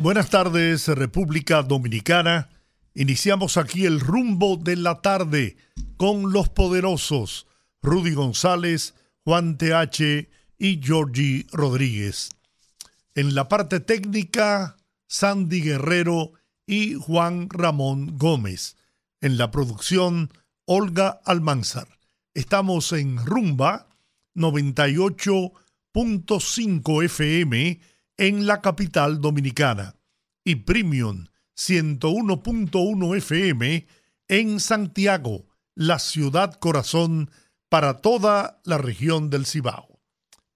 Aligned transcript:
Buenas 0.00 0.30
tardes, 0.30 0.86
República 0.86 1.64
Dominicana. 1.64 2.50
Iniciamos 2.94 3.56
aquí 3.56 3.84
el 3.84 3.98
rumbo 3.98 4.56
de 4.56 4.76
la 4.76 5.02
tarde 5.02 5.56
con 5.96 6.32
los 6.32 6.48
poderosos 6.48 7.48
Rudy 7.82 8.14
González, 8.14 8.94
Juan 9.24 9.58
TH 9.58 10.28
y 10.56 10.80
Georgie 10.80 11.48
Rodríguez. 11.50 12.28
En 13.16 13.34
la 13.34 13.48
parte 13.48 13.80
técnica, 13.80 14.76
Sandy 15.08 15.62
Guerrero 15.62 16.30
y 16.64 16.94
Juan 16.94 17.50
Ramón 17.50 18.18
Gómez. 18.18 18.76
En 19.20 19.36
la 19.36 19.50
producción, 19.50 20.30
Olga 20.64 21.20
Almanzar. 21.24 21.88
Estamos 22.34 22.92
en 22.92 23.16
Rumba 23.26 23.88
98.5 24.36 27.04
FM 27.04 27.80
en 28.18 28.48
la 28.48 28.60
capital 28.60 29.20
dominicana 29.20 29.94
y 30.44 30.56
Premium 30.56 31.26
101.1 31.56 33.16
FM 33.16 33.86
en 34.26 34.60
Santiago, 34.60 35.46
la 35.74 36.00
ciudad 36.00 36.54
corazón 36.54 37.30
para 37.68 38.00
toda 38.00 38.60
la 38.64 38.76
región 38.76 39.30
del 39.30 39.46
Cibao. 39.46 40.00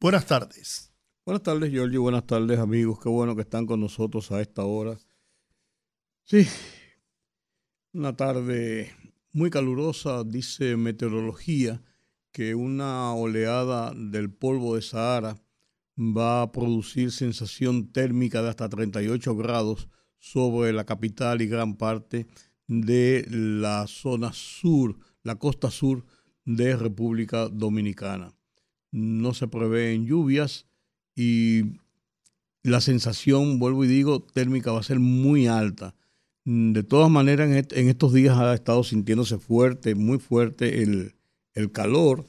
Buenas 0.01 0.27
tardes. 0.27 0.93
Buenas 1.25 1.45
tardes, 1.45 1.71
Giorgio. 1.71 2.03
Buenas 2.03 2.27
tardes, 2.27 2.59
amigos. 2.59 2.99
Qué 3.01 3.09
bueno 3.09 3.37
que 3.37 3.43
están 3.43 3.65
con 3.65 3.81
nosotros 3.81 4.33
a 4.33 4.41
esta 4.41 4.65
hora. 4.65 4.99
Sí, 6.25 6.49
una 7.93 8.17
tarde 8.17 8.93
muy 9.33 9.51
calurosa, 9.51 10.25
dice 10.25 10.77
meteorología, 10.77 11.81
que 12.33 12.57
una 12.57 13.15
oleada 13.15 13.93
del 13.95 14.33
polvo 14.33 14.75
de 14.75 14.83
Sahara 14.83 15.37
va 15.97 16.43
a 16.43 16.53
producir 16.53 17.13
sensación 17.13 17.93
térmica 17.93 18.43
de 18.43 18.49
hasta 18.49 18.69
38 18.69 19.37
grados 19.37 19.89
sobre 20.19 20.73
la 20.73 20.85
capital 20.85 21.43
y 21.43 21.47
gran 21.47 21.77
parte 21.77 22.27
de 22.69 23.27
la 23.29 23.87
zona 23.87 24.33
sur, 24.33 24.97
la 25.23 25.37
costa 25.37 25.71
sur 25.71 26.05
de 26.45 26.77
República 26.77 27.49
Dominicana. 27.49 28.35
No 28.91 29.35
se 29.35 29.49
prevén 29.49 30.07
lluvias 30.07 30.67
y 31.15 31.81
la 32.63 32.81
sensación, 32.81 33.59
vuelvo 33.59 33.85
y 33.85 33.89
digo, 33.89 34.23
térmica 34.23 34.73
va 34.73 34.81
a 34.81 34.85
ser 34.85 35.01
muy 35.01 35.47
alta. 35.47 35.95
De 36.45 36.83
todas 36.83 37.11
maneras, 37.11 37.51
en, 37.51 37.89
estos 37.89 38.13
días 38.13 38.37
ha 38.39 38.55
estado 38.55 38.83
sintiéndose 38.85 39.39
fuerte, 39.39 39.95
muy 39.95 40.19
fuerte 40.19 40.83
el, 40.83 41.15
el 41.55 41.73
calor 41.73 42.27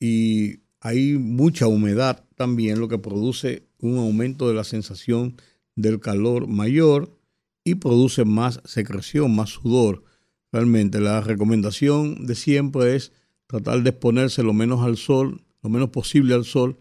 y 0.00 0.60
hay 0.80 1.14
mucha 1.14 1.66
humedad 1.66 2.25
también, 2.36 2.78
lo 2.78 2.88
que 2.88 2.98
produce 2.98 3.64
un 3.80 3.98
aumento 3.98 4.48
de 4.48 4.54
la 4.54 4.64
sensación 4.64 5.36
del 5.74 6.00
calor 6.00 6.46
mayor 6.46 7.18
y 7.64 7.76
produce 7.76 8.24
más 8.24 8.60
secreción, 8.64 9.34
más 9.34 9.50
sudor. 9.50 10.04
Realmente 10.52 11.00
la 11.00 11.20
recomendación 11.20 12.26
de 12.26 12.34
siempre 12.34 12.94
es 12.94 13.12
tratar 13.46 13.82
de 13.82 13.90
exponerse 13.90 14.42
lo 14.42 14.52
menos 14.52 14.82
al 14.82 14.96
sol, 14.96 15.42
lo 15.62 15.70
menos 15.70 15.90
posible 15.90 16.34
al 16.34 16.44
sol, 16.44 16.76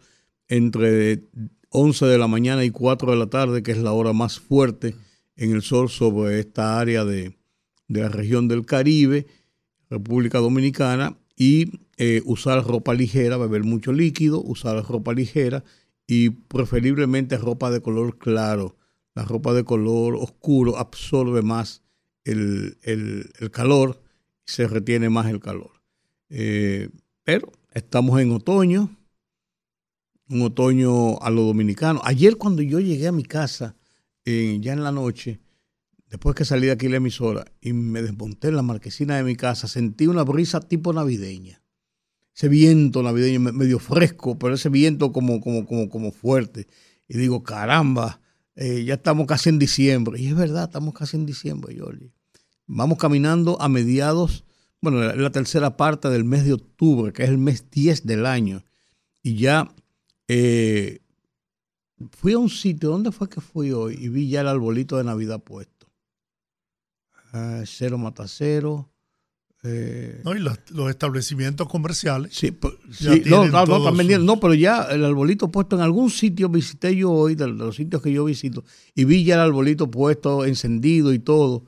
entre 0.48 1.24
11 1.70 2.06
de 2.06 2.18
la 2.18 2.28
mañana 2.28 2.64
y 2.64 2.70
4 2.70 3.12
de 3.12 3.18
la 3.18 3.28
tarde, 3.28 3.64
que 3.64 3.72
es 3.72 3.80
la 3.80 3.92
hora 3.92 4.14
más 4.14 4.40
fuerte 4.40 4.96
en 5.36 5.52
el 5.52 5.62
sol 5.62 5.90
sobre 5.90 6.40
esta 6.40 6.80
área 6.80 7.04
de, 7.04 7.36
la 7.88 8.10
región 8.10 8.48
del 8.48 8.66
Caribe, 8.66 9.28
República 9.90 10.40
Dominicana, 10.40 11.18
y 11.36 11.80
eh, 11.98 12.22
usar 12.26 12.66
ropa 12.66 12.94
ligera, 12.94 13.38
beber 13.38 13.64
mucho 13.64 13.92
líquido, 13.92 14.42
usar 14.42 14.84
ropa 14.86 15.14
ligera 15.14 15.64
y 16.08 16.30
preferiblemente 16.30 17.38
ropa 17.38 17.72
de 17.72 17.82
color 17.82 18.18
claro. 18.18 18.78
La 19.14 19.24
ropa 19.24 19.54
de 19.54 19.64
color 19.64 20.16
oscuro 20.16 20.78
absorbe 20.78 21.42
más 21.42 21.84
el, 22.26 22.78
calor 23.52 24.02
y 24.46 24.52
se 24.52 24.68
retiene 24.68 25.10
más 25.10 25.28
el 25.28 25.40
calor. 25.40 25.72
Eh, 26.30 26.90
pero 27.24 27.52
estamos 27.74 28.20
en 28.20 28.32
otoño, 28.32 28.90
un 30.30 30.42
otoño 30.42 31.20
a 31.22 31.30
lo 31.30 31.44
dominicano. 31.44 32.02
Ayer 32.04 32.36
cuando 32.38 32.62
yo 32.62 32.80
llegué 32.80 33.08
a 33.08 33.14
mi 33.14 33.24
casa, 33.24 33.76
eh, 34.26 34.58
ya 34.60 34.74
en 34.74 34.84
la 34.84 34.92
noche, 34.92 35.40
después 36.10 36.36
que 36.36 36.46
salí 36.46 36.68
de 36.68 36.74
aquí 36.74 36.88
la 36.88 36.98
emisora 36.98 37.46
y 37.62 37.74
me 37.74 38.02
desmonté 38.02 38.50
en 38.50 38.56
la 38.56 38.62
marquesina 38.62 39.18
de 39.18 39.24
mi 39.24 39.36
casa, 39.36 39.68
sentí 39.68 40.08
una 40.08 40.24
brisa 40.24 40.60
tipo 40.60 40.94
navideña. 40.94 41.62
Ese 42.36 42.50
viento 42.50 43.02
navideño 43.02 43.40
medio 43.40 43.80
fresco, 43.80 44.38
pero 44.38 44.56
ese 44.56 44.70
viento 44.70 45.12
como, 45.14 45.40
como, 45.40 45.66
como, 45.66 45.90
como 45.90 46.12
fuerte. 46.12 46.68
Y 47.08 47.18
digo, 47.18 47.44
caramba, 47.44 48.20
eh, 48.56 48.84
ya 48.84 48.96
estamos 48.96 49.26
casi 49.28 49.50
en 49.50 49.60
diciembre. 49.60 50.20
Y 50.20 50.28
es 50.28 50.36
verdad, 50.36 50.66
estamos 50.66 50.94
casi 50.94 51.16
en 51.16 51.26
diciembre, 51.26 51.78
Jorge. 51.80 52.12
Vamos 52.68 52.98
caminando 52.98 53.62
a 53.62 53.70
mediados, 53.70 54.44
bueno, 54.82 55.02
la 55.02 55.30
tercera 55.32 55.78
parte 55.78 56.10
del 56.10 56.24
mes 56.24 56.46
de 56.46 56.54
octubre, 56.54 57.14
que 57.14 57.24
es 57.24 57.30
el 57.30 57.38
mes 57.38 57.70
10 57.70 58.06
del 58.06 58.26
año. 58.26 58.64
Y 59.22 59.36
ya 59.36 59.74
eh, 60.28 61.00
fui 62.12 62.34
a 62.34 62.40
un 62.40 62.50
sitio, 62.50 62.90
¿dónde 62.90 63.12
fue 63.12 63.30
que 63.30 63.42
fui 63.42 63.72
hoy? 63.72 63.98
Y 64.00 64.10
vi 64.10 64.30
ya 64.30 64.42
el 64.42 64.48
arbolito 64.48 64.98
de 64.98 65.04
Navidad 65.04 65.42
puesto. 65.42 65.75
Ah, 67.36 67.64
cero 67.66 67.98
mata 67.98 68.30
cero. 68.30 68.90
Eh, 69.64 70.22
no, 70.24 70.36
y 70.36 70.40
los, 70.40 70.58
establecimientos 70.90 71.68
comerciales. 71.68 72.34
Sí, 72.34 72.56
no, 73.26 73.46
no, 73.48 73.66
no, 73.66 73.90
están 73.90 74.26
no, 74.26 74.40
pero 74.40 74.54
ya 74.54 74.84
el 74.84 75.04
arbolito 75.04 75.52
puesto 75.52 75.76
en 75.76 75.82
algún 75.82 76.10
sitio 76.12 76.48
visité 76.48 76.96
yo 76.96 77.12
hoy, 77.12 77.36
de, 77.36 77.48
los 77.48 77.76
sitios 77.76 78.02
que 78.02 78.14
yo 78.14 78.24
visito, 78.24 78.64
y 78.94 79.04
vi 79.04 79.26
ya 79.26 79.36
el 79.36 79.42
arbolito 79.42 79.92
puesto, 79.92 80.46
encendido 80.46 81.14
y 81.14 81.20
todo. 81.20 81.66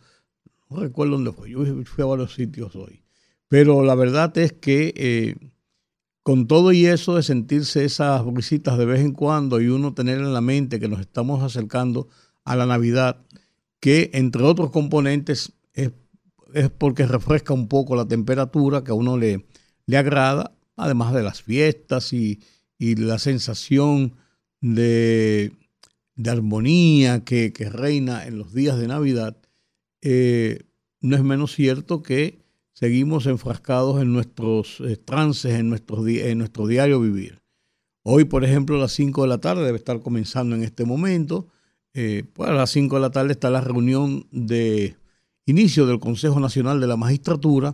No 0.69 0.79
recuerdo 0.79 1.13
dónde 1.13 1.33
fue, 1.33 1.49
yo 1.49 1.65
fui 1.83 2.01
a 2.01 2.07
varios 2.07 2.33
sitios 2.33 2.73
hoy. 2.77 3.03
Pero 3.49 3.83
la 3.83 3.95
verdad 3.95 4.37
es 4.37 4.53
que 4.53 4.93
eh, 4.95 5.35
con 6.23 6.47
todo 6.47 6.71
y 6.71 6.85
eso 6.85 7.15
de 7.15 7.23
sentirse 7.23 7.83
esas 7.83 8.23
visitas 8.33 8.77
de 8.77 8.85
vez 8.85 9.01
en 9.01 9.11
cuando 9.11 9.59
y 9.59 9.67
uno 9.67 9.93
tener 9.93 10.19
en 10.19 10.33
la 10.33 10.41
mente 10.41 10.79
que 10.79 10.87
nos 10.87 11.01
estamos 11.01 11.43
acercando 11.43 12.07
a 12.45 12.55
la 12.55 12.65
Navidad, 12.65 13.25
que 13.81 14.11
entre 14.13 14.43
otros 14.43 14.71
componentes 14.71 15.56
es, 16.53 16.69
porque 16.69 17.05
refresca 17.05 17.53
un 17.53 17.67
poco 17.67 17.95
la 17.95 18.07
temperatura 18.07 18.83
que 18.83 18.91
a 18.91 18.95
uno 18.95 19.17
le, 19.17 19.45
le 19.85 19.97
agrada, 19.97 20.55
además 20.75 21.13
de 21.13 21.23
las 21.23 21.41
fiestas 21.41 22.13
y, 22.13 22.39
la 22.79 23.17
sensación 23.17 24.13
de, 24.61 25.51
armonía 26.25 27.23
que, 27.23 27.51
reina 27.71 28.27
en 28.27 28.37
los 28.37 28.53
días 28.53 28.77
de 28.77 28.87
Navidad, 28.87 29.37
eh, 30.01 30.63
no 31.01 31.15
es 31.15 31.23
menos 31.23 31.53
cierto 31.53 32.03
que 32.03 32.39
seguimos 32.73 33.25
enfrascados 33.25 34.01
en 34.01 34.13
nuestros 34.13 34.79
eh, 34.81 34.97
trances, 34.97 35.53
en, 35.55 35.73
en 35.73 36.37
nuestro 36.37 36.67
diario 36.67 37.01
vivir. 37.01 37.41
Hoy, 38.03 38.23
por 38.23 38.45
ejemplo, 38.45 38.77
a 38.77 38.79
las 38.79 38.93
5 38.93 39.23
de 39.23 39.27
la 39.27 39.39
tarde 39.39 39.65
debe 39.65 39.77
estar 39.77 39.99
comenzando 39.99 40.55
en 40.55 40.63
este 40.63 40.85
momento. 40.85 41.47
Eh, 41.93 42.23
pues 42.31 42.49
a 42.49 42.53
las 42.53 42.69
5 42.69 42.95
de 42.95 43.01
la 43.01 43.09
tarde 43.09 43.33
está 43.33 43.49
la 43.49 43.59
reunión 43.59 44.27
de 44.31 44.95
inicio 45.47 45.87
del 45.87 45.99
Consejo 45.99 46.39
Nacional 46.39 46.79
de 46.79 46.87
la 46.87 46.97
Magistratura, 46.97 47.73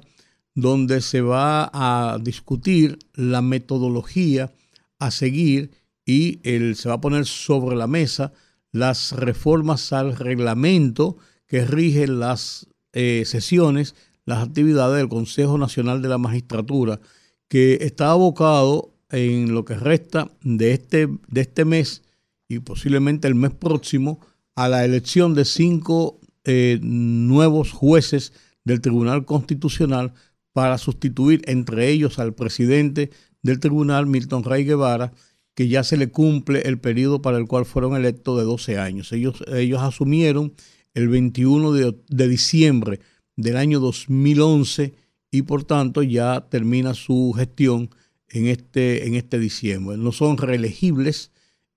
donde 0.55 1.01
se 1.01 1.19
va 1.19 1.69
a 1.73 2.17
discutir 2.19 2.99
la 3.13 3.41
metodología 3.41 4.53
a 4.99 5.11
seguir 5.11 5.71
y 6.05 6.39
se 6.75 6.87
va 6.87 6.95
a 6.95 7.01
poner 7.01 7.25
sobre 7.25 7.75
la 7.75 7.87
mesa 7.87 8.31
las 8.71 9.11
reformas 9.11 9.91
al 9.91 10.15
reglamento 10.15 11.17
que 11.47 11.65
rigen 11.65 12.19
las 12.19 12.67
eh, 12.93 13.23
sesiones 13.25 13.95
las 14.25 14.47
actividades 14.47 14.97
del 14.97 15.09
Consejo 15.09 15.57
Nacional 15.57 16.01
de 16.01 16.09
la 16.09 16.17
Magistratura, 16.17 16.99
que 17.47 17.79
está 17.81 18.11
abocado 18.11 18.93
en 19.09 19.53
lo 19.53 19.65
que 19.65 19.75
resta 19.75 20.31
de 20.41 20.73
este, 20.73 21.07
de 21.27 21.41
este 21.41 21.65
mes 21.65 22.03
y 22.47 22.59
posiblemente 22.59 23.27
el 23.27 23.35
mes 23.35 23.51
próximo 23.51 24.19
a 24.55 24.69
la 24.69 24.85
elección 24.85 25.33
de 25.35 25.45
cinco 25.45 26.19
eh, 26.45 26.79
nuevos 26.81 27.71
jueces 27.71 28.33
del 28.63 28.81
Tribunal 28.81 29.25
Constitucional 29.25 30.13
para 30.53 30.77
sustituir 30.77 31.41
entre 31.45 31.89
ellos 31.89 32.19
al 32.19 32.33
presidente 32.33 33.11
del 33.41 33.59
tribunal, 33.59 34.05
Milton 34.05 34.43
Rey 34.43 34.63
Guevara, 34.63 35.13
que 35.55 35.67
ya 35.67 35.83
se 35.83 35.97
le 35.97 36.09
cumple 36.09 36.61
el 36.61 36.79
periodo 36.79 37.21
para 37.21 37.37
el 37.37 37.47
cual 37.47 37.65
fueron 37.65 37.95
electos 37.95 38.37
de 38.37 38.45
12 38.45 38.77
años. 38.77 39.11
Ellos, 39.11 39.43
ellos 39.47 39.81
asumieron 39.81 40.53
el 40.93 41.09
21 41.09 41.73
de, 41.73 41.95
de 42.07 42.27
diciembre 42.27 42.99
del 43.35 43.57
año 43.57 43.79
2011 43.79 44.93
y 45.31 45.41
por 45.41 45.63
tanto 45.63 46.03
ya 46.03 46.47
termina 46.49 46.93
su 46.93 47.33
gestión 47.35 47.89
en 48.33 48.47
este, 48.47 49.07
en 49.07 49.15
este 49.15 49.39
diciembre. 49.39 49.97
No 49.97 50.11
son 50.11 50.37
reelegibles, 50.37 51.31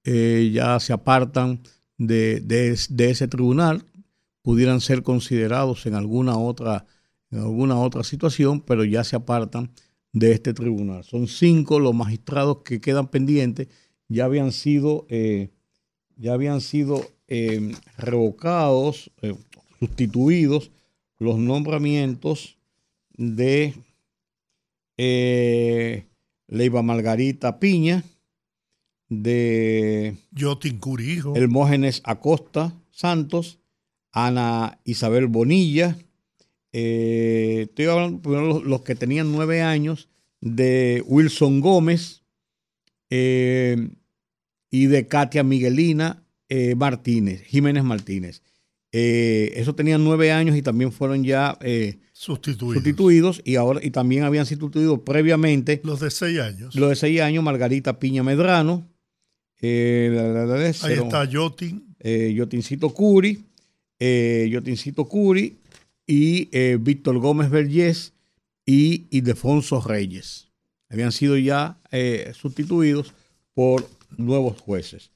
eh, 0.05 0.51
ya 0.53 0.81
se 0.81 0.93
apartan 0.93 1.61
de, 1.99 2.43
ese 2.99 3.29
tribunal, 3.29 3.85
pudieran 4.47 4.81
ser 4.81 5.03
considerados 5.03 5.87
en 5.87 5.95
alguna 5.95 6.39
otra 6.39 6.87
en 7.33 7.41
alguna 7.41 7.81
otra 7.81 8.05
situación, 8.05 8.61
pero 8.61 8.85
ya 8.85 9.03
se 9.03 9.17
apartan 9.17 9.73
de 10.13 10.31
este 10.31 10.55
tribunal. 10.55 11.03
Son 11.03 11.27
cinco 11.27 11.81
los 11.81 11.97
magistrados 11.97 12.59
que 12.59 12.81
quedan 12.81 13.09
pendientes, 13.09 13.67
ya 14.07 14.27
habían 14.27 14.53
sido, 14.53 15.05
eh, 15.09 15.51
ya 16.15 16.35
habían 16.35 16.61
sido 16.61 17.05
eh, 17.27 17.73
revocados, 17.99 19.11
sustituidos 19.81 20.71
los 21.19 21.39
nombramientos 21.39 22.57
de 23.17 23.75
Leiva 26.47 26.83
Margarita 26.83 27.59
Piña, 27.59 28.05
de 29.09 30.19
Yotin 30.31 30.79
Curijo, 30.79 31.35
Hermógenes 31.35 32.01
Acosta 32.05 32.73
Santos, 32.93 33.59
Ana 34.17 34.79
Isabel 34.85 35.27
Bonilla, 35.27 35.95
eh, 36.73 37.67
estoy 37.69 37.85
hablando 37.85 38.23
primero 38.23 38.63
los, 38.65 38.81
que 38.81 38.95
tenían 38.95 39.31
nueve 39.31 39.61
años, 39.61 40.09
de 40.41 41.05
Wilson 41.07 41.61
Gómez 41.61 42.23
eh, 43.11 43.91
y 44.71 44.87
de 44.87 45.07
Katia 45.07 45.45
Miguelina 45.45 46.25
eh, 46.49 46.75
Martínez, 46.77 47.43
Jiménez 47.43 47.85
Martínez. 47.85 48.41
eso 48.91 49.75
tenían 49.75 50.03
nueve 50.03 50.33
años 50.33 50.57
y 50.57 50.63
también 50.63 50.93
fueron 50.93 51.23
ya 51.23 51.59
sustituidos. 52.13 53.43
y 53.45 53.57
ahora 53.57 53.81
y 53.83 53.91
también 53.91 54.25
habían 54.25 54.47
sustituido 54.47 55.05
previamente 55.05 55.83
los 55.85 56.01
de 56.01 56.11
seis 56.11 56.41
años. 56.41 56.75
Los 56.75 56.89
de 56.89 56.97
seis 56.97 57.21
años, 57.21 57.45
Margarita 57.45 57.99
Piña 57.99 58.23
Medrano. 58.23 58.89
Ahí 59.61 60.95
está 60.95 61.27
Yotin. 61.27 61.95
Yotincito 62.35 62.89
Curi, 62.91 63.46
eh, 63.99 64.49
Yotincito 64.51 65.07
Curi 65.07 65.59
y 66.07 66.49
eh, 66.53 66.79
Víctor 66.81 67.19
Gómez 67.19 67.51
Vergés 67.51 68.13
y 68.65 69.07
Ildefonso 69.11 69.81
Reyes. 69.81 70.49
Habían 70.89 71.13
sido 71.13 71.37
ya 71.37 71.81
sustituidos 72.33 73.13
por 73.55 73.89
nuevos 74.17 74.61
jueces. 74.61 75.11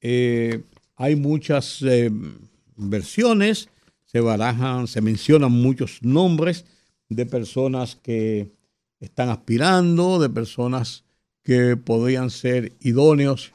hay 0.00 1.16
muchas 1.16 1.82
versiones 2.76 3.68
se 4.08 4.20
barajan, 4.20 4.86
se 4.86 5.02
mencionan 5.02 5.52
muchos 5.52 6.02
nombres 6.02 6.64
de 7.10 7.26
personas 7.26 7.96
que 7.96 8.50
están 9.00 9.28
aspirando, 9.28 10.18
de 10.18 10.30
personas 10.30 11.04
que 11.42 11.76
podrían 11.76 12.30
ser 12.30 12.72
idóneos 12.80 13.52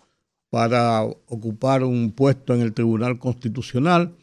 para 0.51 1.03
ocupar 1.03 1.83
un 1.83 2.11
puesto 2.11 2.53
en 2.53 2.61
el 2.61 2.73
Tribunal 2.73 3.17
Constitucional. 3.17 4.13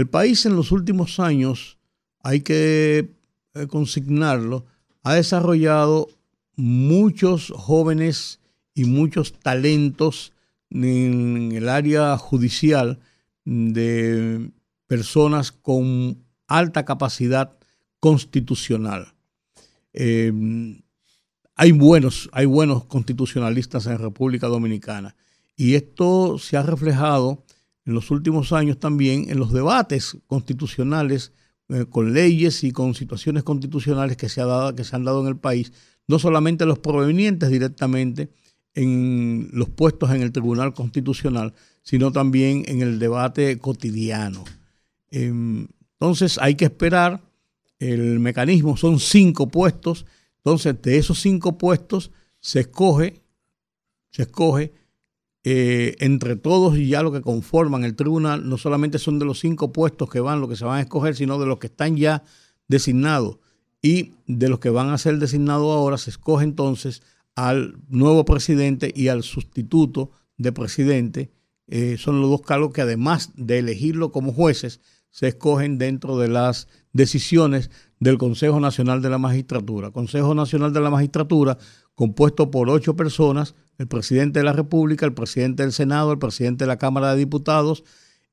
El 0.00 0.08
país 0.08 0.46
en 0.46 0.56
los 0.56 0.72
últimos 0.72 1.20
años, 1.20 1.76
hay 2.22 2.40
que 2.40 3.10
eh, 3.52 3.66
consignarlo, 3.66 4.64
ha 5.02 5.12
desarrollado 5.12 6.08
muchos 6.56 7.52
jóvenes 7.54 8.40
y 8.74 8.86
muchos 8.86 9.34
talentos 9.34 10.32
en 10.70 11.52
el 11.52 11.68
área 11.68 12.16
judicial 12.16 12.98
de 13.44 14.50
personas 14.86 15.52
con 15.52 16.24
alta 16.46 16.86
capacidad 16.86 17.58
constitucional. 17.98 19.12
Eh, 19.92 20.32
hay, 21.56 21.72
buenos, 21.72 22.30
hay 22.32 22.46
buenos 22.46 22.86
constitucionalistas 22.86 23.84
en 23.84 23.98
República 23.98 24.46
Dominicana 24.46 25.14
y 25.56 25.74
esto 25.74 26.38
se 26.38 26.56
ha 26.56 26.62
reflejado 26.62 27.44
en 27.90 27.94
los 27.96 28.12
últimos 28.12 28.52
años 28.52 28.78
también 28.78 29.28
en 29.30 29.38
los 29.40 29.52
debates 29.52 30.16
constitucionales 30.28 31.32
eh, 31.68 31.86
con 31.90 32.14
leyes 32.14 32.62
y 32.62 32.70
con 32.70 32.94
situaciones 32.94 33.42
constitucionales 33.42 34.16
que 34.16 34.28
se, 34.28 34.40
ha 34.40 34.46
dado, 34.46 34.76
que 34.76 34.84
se 34.84 34.94
han 34.94 35.04
dado 35.04 35.20
en 35.22 35.26
el 35.26 35.36
país, 35.36 35.72
no 36.06 36.20
solamente 36.20 36.66
los 36.66 36.78
provenientes 36.78 37.50
directamente 37.50 38.30
en 38.74 39.50
los 39.52 39.68
puestos 39.70 40.10
en 40.10 40.22
el 40.22 40.30
Tribunal 40.30 40.72
Constitucional, 40.72 41.52
sino 41.82 42.12
también 42.12 42.62
en 42.68 42.80
el 42.80 43.00
debate 43.00 43.58
cotidiano. 43.58 44.44
Em, 45.10 45.66
entonces 45.94 46.38
hay 46.38 46.54
que 46.54 46.66
esperar 46.66 47.20
el 47.80 48.20
mecanismo, 48.20 48.76
son 48.76 49.00
cinco 49.00 49.48
puestos, 49.48 50.06
entonces 50.36 50.80
de 50.80 50.96
esos 50.96 51.20
cinco 51.20 51.58
puestos 51.58 52.12
se 52.38 52.60
escoge, 52.60 53.20
se 54.12 54.22
escoge 54.22 54.79
eh, 55.42 55.96
entre 56.00 56.36
todos 56.36 56.76
y 56.76 56.88
ya 56.88 57.02
lo 57.02 57.12
que 57.12 57.22
conforman 57.22 57.84
el 57.84 57.96
tribunal, 57.96 58.48
no 58.48 58.58
solamente 58.58 58.98
son 58.98 59.18
de 59.18 59.24
los 59.24 59.40
cinco 59.40 59.72
puestos 59.72 60.10
que 60.10 60.20
van, 60.20 60.40
los 60.40 60.50
que 60.50 60.56
se 60.56 60.64
van 60.64 60.78
a 60.78 60.82
escoger, 60.82 61.16
sino 61.16 61.38
de 61.38 61.46
los 61.46 61.58
que 61.58 61.68
están 61.68 61.96
ya 61.96 62.22
designados. 62.68 63.38
Y 63.82 64.12
de 64.26 64.50
los 64.50 64.58
que 64.58 64.68
van 64.68 64.90
a 64.90 64.98
ser 64.98 65.18
designados 65.18 65.74
ahora, 65.74 65.96
se 65.96 66.10
escoge 66.10 66.44
entonces 66.44 67.02
al 67.34 67.78
nuevo 67.88 68.26
presidente 68.26 68.92
y 68.94 69.08
al 69.08 69.22
sustituto 69.22 70.10
de 70.36 70.52
presidente. 70.52 71.30
Eh, 71.68 71.96
son 71.98 72.20
los 72.20 72.28
dos 72.28 72.42
cargos 72.42 72.72
que 72.72 72.82
además 72.82 73.30
de 73.36 73.60
elegirlo 73.60 74.12
como 74.12 74.32
jueces, 74.32 74.80
se 75.10 75.28
escogen 75.28 75.78
dentro 75.78 76.18
de 76.18 76.28
las 76.28 76.68
decisiones 76.92 77.70
del 77.98 78.18
Consejo 78.18 78.60
Nacional 78.60 79.02
de 79.02 79.10
la 79.10 79.18
Magistratura. 79.18 79.90
Consejo 79.90 80.34
Nacional 80.34 80.72
de 80.72 80.80
la 80.80 80.90
Magistratura 80.90 81.58
compuesto 82.00 82.50
por 82.50 82.70
ocho 82.70 82.96
personas, 82.96 83.54
el 83.76 83.86
presidente 83.86 84.38
de 84.38 84.44
la 84.46 84.54
República, 84.54 85.04
el 85.04 85.12
presidente 85.12 85.64
del 85.64 85.72
Senado, 85.72 86.12
el 86.12 86.18
presidente 86.18 86.64
de 86.64 86.68
la 86.68 86.78
Cámara 86.78 87.12
de 87.12 87.18
Diputados 87.18 87.84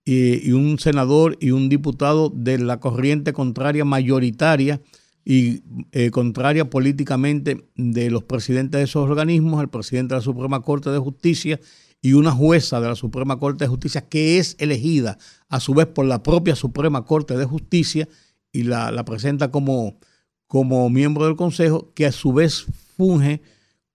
y, 0.05 0.53
un 0.53 0.79
senador 0.79 1.35
y 1.41 1.51
un 1.51 1.67
diputado 1.67 2.31
de 2.33 2.59
la 2.59 2.79
corriente 2.79 3.33
contraria 3.33 3.83
mayoritaria 3.83 4.79
y 5.25 5.63
eh, 5.91 6.11
contraria 6.11 6.69
políticamente 6.69 7.67
de 7.75 8.09
los 8.09 8.23
presidentes 8.23 8.79
de 8.79 8.85
esos 8.85 9.09
organismos, 9.09 9.61
el 9.61 9.67
presidente 9.67 10.13
de 10.13 10.19
la 10.19 10.23
Suprema 10.23 10.61
Corte 10.61 10.89
de 10.89 10.99
Justicia 10.99 11.59
y 12.01 12.13
una 12.13 12.31
jueza 12.31 12.79
de 12.79 12.87
la 12.87 12.95
Suprema 12.95 13.37
Corte 13.37 13.65
de 13.65 13.67
Justicia 13.67 14.07
que 14.07 14.39
es 14.39 14.55
elegida 14.59 15.17
a 15.49 15.59
su 15.59 15.73
vez 15.73 15.87
por 15.87 16.05
la 16.05 16.23
propia 16.23 16.55
Suprema 16.55 17.03
Corte 17.03 17.35
de 17.35 17.43
Justicia 17.43 18.07
y 18.53 18.63
la, 18.63 19.03
presenta 19.03 19.51
como, 19.51 19.99
como 20.47 20.89
miembro 20.89 21.25
del 21.25 21.35
Consejo, 21.35 21.91
que 21.93 22.05
a 22.05 22.13
su 22.13 22.31
vez 22.31 22.65
funge 22.95 23.41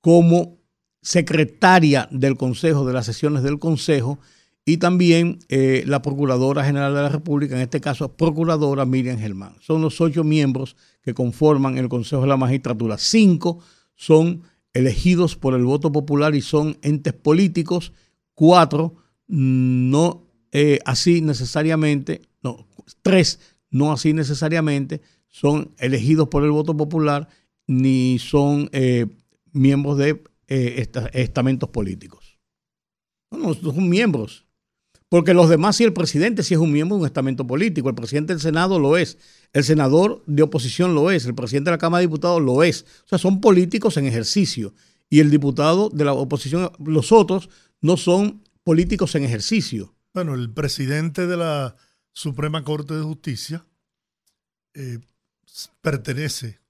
como 0.03 0.59
secretaria 1.01 2.09
del 2.11 2.37
Consejo, 2.37 2.85
de 2.85 2.93
las 2.93 3.07
sesiones 3.07 3.43
del 3.43 3.59
Consejo, 3.59 4.19
y 4.65 4.77
también 4.77 5.39
eh, 5.49 5.83
la 5.87 6.03
Procuradora 6.03 6.65
General 6.65 6.95
de 6.95 7.03
la 7.03 7.09
República, 7.09 7.57
en 7.57 7.63
este 7.63 7.81
caso 7.81 8.13
Procuradora 8.13 8.85
Miriam 8.85 9.19
Germán. 9.19 9.57
Son 9.61 9.81
los 9.81 10.01
ocho 10.01 10.23
miembros 10.23 10.77
que 11.03 11.15
conforman 11.15 11.79
el 11.79 11.89
Consejo 11.89 12.23
de 12.23 12.29
la 12.29 12.37
Magistratura. 12.37 12.99
Cinco 12.99 13.59
son 13.97 14.43
elegidos 14.75 15.37
por 15.37 15.55
el 15.55 15.65
voto 15.65 15.91
popular 15.91 16.35
y 16.35 16.43
son 16.43 16.77
entes 16.83 17.13
políticos. 17.13 17.93
Cuatro 18.35 18.95
no 19.27 20.23
eh, 20.53 20.79
así 20.85 21.23
necesariamente, 21.23 22.23
no, 22.43 22.67
tres 23.03 23.41
no 23.71 23.91
así 23.91 24.13
necesariamente 24.13 25.01
son 25.29 25.73
elegidos 25.79 26.29
por 26.29 26.45
el 26.45 26.51
voto 26.51 26.77
popular 26.77 27.29
ni 27.67 28.19
son 28.19 28.69
eh, 28.73 29.07
miembros 29.53 29.99
de 29.99 30.23
eh, 30.49 30.91
estamentos 31.13 31.69
políticos. 31.71 32.39
No, 33.31 33.39
no, 33.39 33.55
son 33.55 33.89
miembros. 33.89 34.47
Porque 35.09 35.35
los 35.35 35.51
demás, 35.51 35.77
si 35.77 35.85
el 35.85 35.93
presidente 35.93 36.43
sí 36.43 36.55
es 36.55 36.61
un 36.61 36.73
miembro 36.73 36.97
de 36.97 37.03
un 37.03 37.07
estamento 37.07 37.47
político, 37.47 37.91
el 37.91 37.95
presidente 37.95 38.33
del 38.33 38.41
Senado 38.41 38.79
lo 38.79 38.97
es, 38.97 39.19
el 39.53 39.63
senador 39.63 40.23
de 40.27 40.43
oposición 40.43 40.95
lo 40.95 41.11
es, 41.11 41.27
el 41.27 41.35
presidente 41.35 41.69
de 41.69 41.75
la 41.75 41.79
Cámara 41.79 42.01
de 42.01 42.07
Diputados 42.07 42.41
lo 42.41 42.63
es. 42.63 42.87
O 43.05 43.09
sea, 43.09 43.19
son 43.19 43.43
políticos 43.43 43.99
en 43.99 44.07
ejercicio. 44.07 44.73
Y 45.11 45.21
el 45.21 45.31
diputado 45.31 45.91
de 45.91 46.07
la 46.07 46.15
oposición, 46.15 46.73
los 46.83 47.13
otros, 47.13 47.51
no 47.83 47.99
son 47.99 48.43
políticos 48.65 49.15
en 49.15 49.25
ejercicio. 49.25 49.95
Bueno, 50.15 50.35
el 50.35 50.51
presidente 50.51 51.27
de 51.27 51.37
la 51.37 51.77
Suprema 52.15 52.65
Corte 52.65 52.95
de 52.95 53.03
Justicia 53.03 53.67
eh, 54.73 54.99
pertenece. 55.83 56.62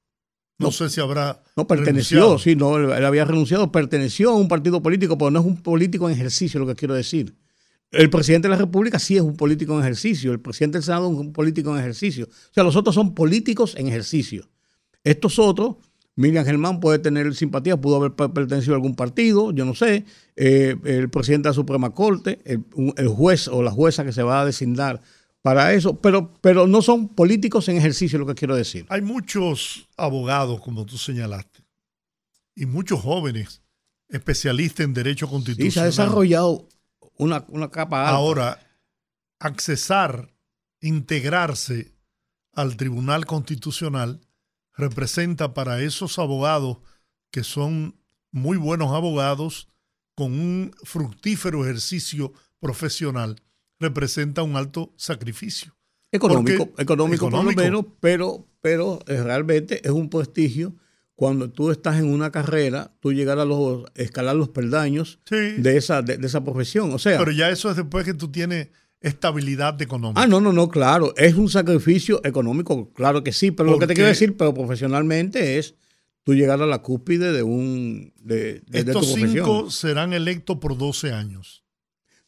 No, 0.62 0.73
sé 0.73 0.88
si 0.88 1.00
habrá. 1.00 1.42
No, 1.57 1.66
perteneció, 1.66 2.38
sí, 2.38 2.57
no, 2.57 2.76
él 2.76 3.04
había 3.04 3.25
renunciado, 3.25 3.71
perteneció 3.73 4.31
a 4.31 4.37
un 4.37 4.49
partido 4.49 4.83
político, 4.83 5.19
pero 5.19 5.31
no 5.31 5.40
es 5.40 5.47
un 5.47 5.62
político 5.62 6.09
en 6.09 6.14
ejercicio, 6.14 6.61
lo 6.61 6.66
que 6.66 6.75
quiero 6.75 6.95
decir. 6.95 7.35
El 7.90 8.09
presidente 8.09 8.49
de 8.49 8.52
la 8.52 8.59
República 8.59 8.99
sí 8.99 9.16
es 9.16 9.23
un 9.23 9.37
político 9.37 9.75
en 9.75 9.81
ejercicio, 9.81 10.33
el 10.33 10.40
presidente 10.40 10.78
del 10.78 10.85
Senado 10.85 11.12
es 11.12 11.19
un 11.19 11.33
político 11.33 11.73
en 11.73 11.81
ejercicio. 11.81 12.26
O 12.26 12.54
sea, 12.54 12.64
los 12.64 12.76
otros 12.76 12.95
son 12.95 13.14
políticos 13.14 13.75
en 13.76 13.88
ejercicio. 13.88 14.49
Estos 15.04 15.38
otros 15.38 15.76
Miriam 16.14 16.45
Germán 16.45 16.81
puede 16.81 16.99
tener 16.99 17.35
simpatía, 17.35 17.81
pudo 17.81 17.97
haber 17.97 18.12
pertenecido 18.12 18.75
a 18.75 18.76
algún 18.76 18.95
partido, 18.95 19.50
yo 19.52 19.64
no 19.64 19.75
sé. 19.75 20.04
Eh, 20.37 20.76
el 20.85 21.09
presidente 21.09 21.49
de 21.49 21.50
la 21.50 21.54
Suprema 21.54 21.90
Corte, 21.90 22.40
el, 22.45 23.09
juez 23.09 23.49
o 23.49 23.62
la 23.62 23.71
jueza 23.71 24.04
que 24.04 24.12
se 24.12 24.23
va 24.23 24.42
a 24.42 24.45
designar 24.45 25.00
para 25.42 25.72
eso, 25.72 26.00
pero, 26.00 26.32
pero 26.40 26.66
no 26.66 26.82
son 26.82 27.08
políticos 27.08 27.68
en 27.68 27.76
ejercicio, 27.76 28.18
lo 28.18 28.26
que 28.26 28.34
quiero 28.34 28.54
decir. 28.54 28.87
Hay 28.88 29.02
muchos 29.02 29.88
abogados, 29.96 30.61
como 30.61 30.87
tú 30.87 30.96
señalaste, 30.96 31.64
y 32.54 32.66
muchos 32.66 33.00
jóvenes 33.00 33.62
especialistas 34.08 34.84
en 34.84 34.94
derecho 34.94 35.28
constitucional. 35.28 35.68
Y 35.68 35.72
se 35.72 35.80
ha 35.80 35.84
desarrollado 35.84 36.68
una, 37.16 37.44
una 37.49 37.70
capa 37.70 38.02
alta. 38.02 38.14
Ahora, 38.14 38.58
accesar, 39.40 40.32
integrarse 40.80 41.92
al 42.52 42.76
Tribunal 42.76 43.26
Constitucional 43.26 44.20
representa 44.75 45.54
para 45.54 45.80
esos 45.82 46.18
abogados 46.18 46.78
que 47.30 47.42
son 47.42 47.99
muy 48.30 48.56
buenos 48.56 48.92
abogados 48.92 49.68
con 50.14 50.32
un 50.32 50.75
fructífero 50.84 51.64
ejercicio 51.64 52.32
profesional, 52.61 53.42
representa 53.83 54.43
un 54.43 54.57
alto 54.57 54.93
sacrificio. 54.97 55.77
Económico, 56.11 56.71
económico, 56.79 57.31
por 57.31 57.45
lo 57.45 57.53
menos, 57.53 57.87
pero, 58.01 58.47
pero 58.61 58.99
eh, 59.07 59.23
realmente 59.23 59.81
es 59.83 59.93
un 59.93 60.11
prestigio 60.11 60.75
cuando 61.15 61.51
tú 61.51 61.71
estás 61.71 61.99
en 61.99 62.07
una 62.07 62.31
carrera, 62.31 62.93
tú 63.01 63.12
llegar 63.12 63.39
a 63.39 63.45
los, 63.45 63.85
escalar 63.95 64.35
los 64.37 64.49
peldaños 64.49 65.21
de, 65.31 65.77
esa, 65.77 66.03
de, 66.03 66.19
esa 66.27 66.45
profesión. 66.45 66.93
O 66.93 66.99
sea, 66.99 67.19
pero 67.19 67.31
ya 67.31 67.49
eso 67.49 67.71
es 67.71 67.77
después 67.77 68.05
que 68.05 68.15
tú 68.15 68.31
tienes 68.31 68.69
estabilidad 69.01 69.81
económica. 69.81 70.21
Ah, 70.21 70.27
no, 70.27 70.41
no, 70.41 70.53
no, 70.53 70.69
claro. 70.69 71.15
Es 71.17 71.35
un 71.35 71.49
sacrificio 71.49 72.21
económico, 72.25 72.93
claro 72.93 73.23
que 73.23 73.33
sí, 73.33 73.51
pero 73.51 73.71
lo 73.71 73.79
que 73.79 73.87
te 73.87 73.95
quiero 73.95 74.09
decir, 74.09 74.37
pero 74.37 74.55
profesionalmente 74.55 75.59
es 75.59 75.77
tú 76.25 76.35
llegar 76.35 76.62
a 76.62 76.67
la 76.67 76.83
cúspide 76.83 77.33
de 77.33 77.43
un 77.43 78.12
de, 78.21 78.62
Estos 78.73 79.12
cinco 79.15 79.71
serán 79.71 80.12
electos 80.12 80.59
por 80.59 80.77
12 80.77 81.12
años. 81.12 81.65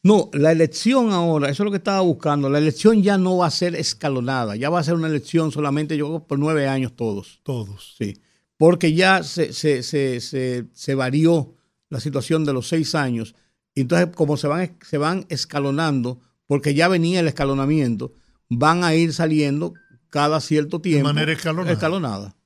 No, 0.05 0.29
la 0.35 0.53
elección 0.53 1.13
ahora, 1.13 1.49
eso 1.49 1.63
es 1.63 1.65
lo 1.65 1.71
que 1.71 1.79
estaba 1.79 2.03
buscando. 2.03 2.51
La 2.51 2.59
elección 2.59 3.03
ya 3.03 3.17
no 3.17 3.39
va 3.39 3.47
a 3.47 3.51
ser 3.51 3.75
escalonada, 3.75 4.55
ya 4.55 4.69
va 4.69 4.79
a 4.79 4.85
ser 4.85 4.95
una 4.95 5.09
elección 5.09 5.51
solamente, 5.51 5.97
yo 5.97 6.07
creo, 6.09 6.27
por 6.27 6.39
nueve 6.39 6.69
años 6.69 6.93
todos. 6.95 7.41
Todos. 7.43 7.95
Sí. 7.97 8.21
Porque 8.59 8.93
ya 8.93 9.23
se, 9.23 9.55
se, 9.55 9.83
se, 9.83 10.67
se 10.71 10.95
varió 10.95 11.55
la 11.89 12.01
situación 12.01 12.45
de 12.45 12.53
los 12.53 12.69
seis 12.69 12.95
años. 12.95 13.35
Y 13.75 13.81
entonces, 13.81 14.15
como 14.15 14.37
se 14.37 14.47
van, 14.47 14.77
se 14.83 14.99
van 14.99 15.25
escalonando, 15.31 16.21
porque 16.47 16.75
ya 16.75 16.89
venía 16.89 17.21
el 17.21 17.29
escalonamiento, 17.29 18.13
van 18.51 18.85
a 18.85 18.95
ir 18.95 19.15
saliendo 19.15 19.73
cada 20.11 20.43
cierto 20.43 20.83
tiempo. 20.83 21.09
De 21.09 21.15
manera 21.15 21.33
escalonada. 21.33 21.73
escalonada. 21.73 22.37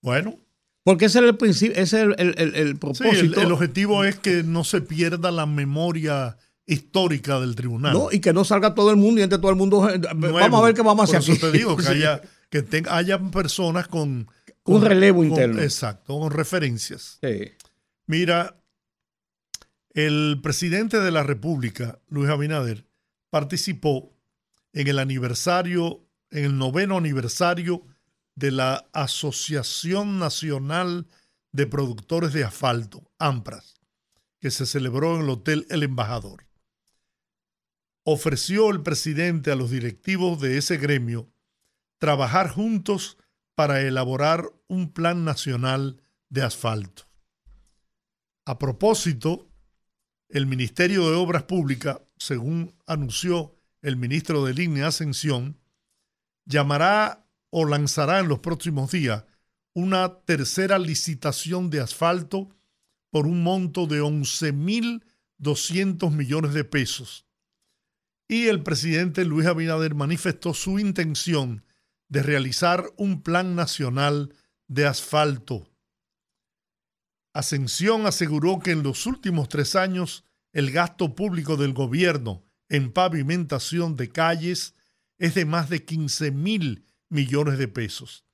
Bueno. 0.00 0.38
Porque 0.82 1.04
ese 1.04 1.18
es 1.18 1.24
el 1.26 1.36
principio, 1.36 1.76
ese 1.76 2.08
es 2.16 2.34
el, 2.38 2.78
propósito. 2.78 3.42
el, 3.42 3.52
objetivo 3.52 4.02
es 4.02 4.18
que 4.18 4.42
no 4.42 4.64
se 4.64 4.80
pierda 4.80 5.30
la 5.30 5.44
memoria 5.44 6.38
histórica 6.70 7.40
del 7.40 7.56
tribunal. 7.56 7.92
No, 7.92 8.12
y 8.12 8.20
que 8.20 8.32
no 8.32 8.44
salga 8.44 8.74
todo 8.74 8.90
el 8.90 8.96
mundo 8.96 9.20
y 9.20 9.24
entre 9.24 9.38
todo 9.38 9.50
el 9.50 9.56
mundo. 9.56 9.90
Eh, 9.90 9.98
vamos 9.98 10.62
a 10.62 10.64
ver 10.64 10.74
qué 10.74 10.82
vamos 10.82 11.12
a 11.12 11.18
hacer. 11.18 11.26
Por 11.26 11.36
eso 11.36 11.50
te 11.50 11.58
digo 11.58 11.76
que 11.76 11.86
haya, 11.88 12.22
que 12.48 12.84
haya 12.88 13.18
personas 13.18 13.88
con, 13.88 14.28
Un 14.64 14.84
relevo 14.84 15.24
interno. 15.24 15.60
Exacto, 15.60 16.18
con 16.18 16.30
referencias. 16.30 17.18
Sí. 17.20 17.50
Mira, 18.06 18.56
el 19.94 20.38
presidente 20.42 21.00
de 21.00 21.10
la 21.10 21.24
República, 21.24 21.98
Luis 22.08 22.30
Abinader, 22.30 22.86
participó 23.30 24.12
en 24.72 24.86
el 24.86 25.00
aniversario, 25.00 26.06
en 26.30 26.44
el 26.44 26.56
noveno 26.56 26.96
aniversario 26.96 27.84
de 28.36 28.52
la 28.52 28.86
Asociación 28.92 30.20
Nacional 30.20 31.08
de 31.50 31.66
Productores 31.66 32.32
de 32.32 32.44
Asfalto, 32.44 33.10
AMPRAS, 33.18 33.74
que 34.38 34.52
se 34.52 34.66
celebró 34.66 35.16
en 35.16 35.22
el 35.22 35.30
Hotel 35.30 35.66
El 35.68 35.82
Embajador. 35.82 36.49
Ofreció 38.04 38.70
el 38.70 38.82
presidente 38.82 39.50
a 39.50 39.56
los 39.56 39.70
directivos 39.70 40.40
de 40.40 40.58
ese 40.58 40.78
gremio 40.78 41.28
trabajar 41.98 42.48
juntos 42.48 43.18
para 43.54 43.82
elaborar 43.82 44.50
un 44.68 44.90
plan 44.90 45.24
nacional 45.24 46.02
de 46.30 46.42
asfalto. 46.42 47.02
A 48.46 48.58
propósito, 48.58 49.50
el 50.30 50.46
Ministerio 50.46 51.10
de 51.10 51.16
Obras 51.16 51.42
Públicas, 51.42 52.00
según 52.16 52.74
anunció 52.86 53.54
el 53.82 53.96
ministro 53.96 54.42
de 54.44 54.54
Línea 54.54 54.86
Ascensión, 54.86 55.58
llamará 56.46 57.26
o 57.50 57.66
lanzará 57.66 58.20
en 58.20 58.28
los 58.28 58.38
próximos 58.38 58.92
días 58.92 59.24
una 59.74 60.20
tercera 60.20 60.78
licitación 60.78 61.68
de 61.68 61.80
asfalto 61.80 62.48
por 63.10 63.26
un 63.26 63.42
monto 63.42 63.86
de 63.86 64.00
11.200 64.02 66.10
millones 66.12 66.54
de 66.54 66.64
pesos. 66.64 67.26
Y 68.30 68.46
el 68.46 68.62
presidente 68.62 69.24
Luis 69.24 69.48
Abinader 69.48 69.96
manifestó 69.96 70.54
su 70.54 70.78
intención 70.78 71.64
de 72.08 72.22
realizar 72.22 72.84
un 72.96 73.22
plan 73.22 73.56
nacional 73.56 74.32
de 74.68 74.86
asfalto. 74.86 75.68
Ascensión 77.34 78.06
aseguró 78.06 78.60
que 78.60 78.70
en 78.70 78.84
los 78.84 79.06
últimos 79.06 79.48
tres 79.48 79.74
años 79.74 80.24
el 80.52 80.70
gasto 80.70 81.16
público 81.16 81.56
del 81.56 81.72
gobierno 81.72 82.44
en 82.68 82.92
pavimentación 82.92 83.96
de 83.96 84.10
calles 84.10 84.76
es 85.18 85.34
de 85.34 85.44
más 85.44 85.68
de 85.68 85.84
15 85.84 86.30
mil 86.30 86.84
millones 87.08 87.58
de 87.58 87.66
pesos, 87.66 88.24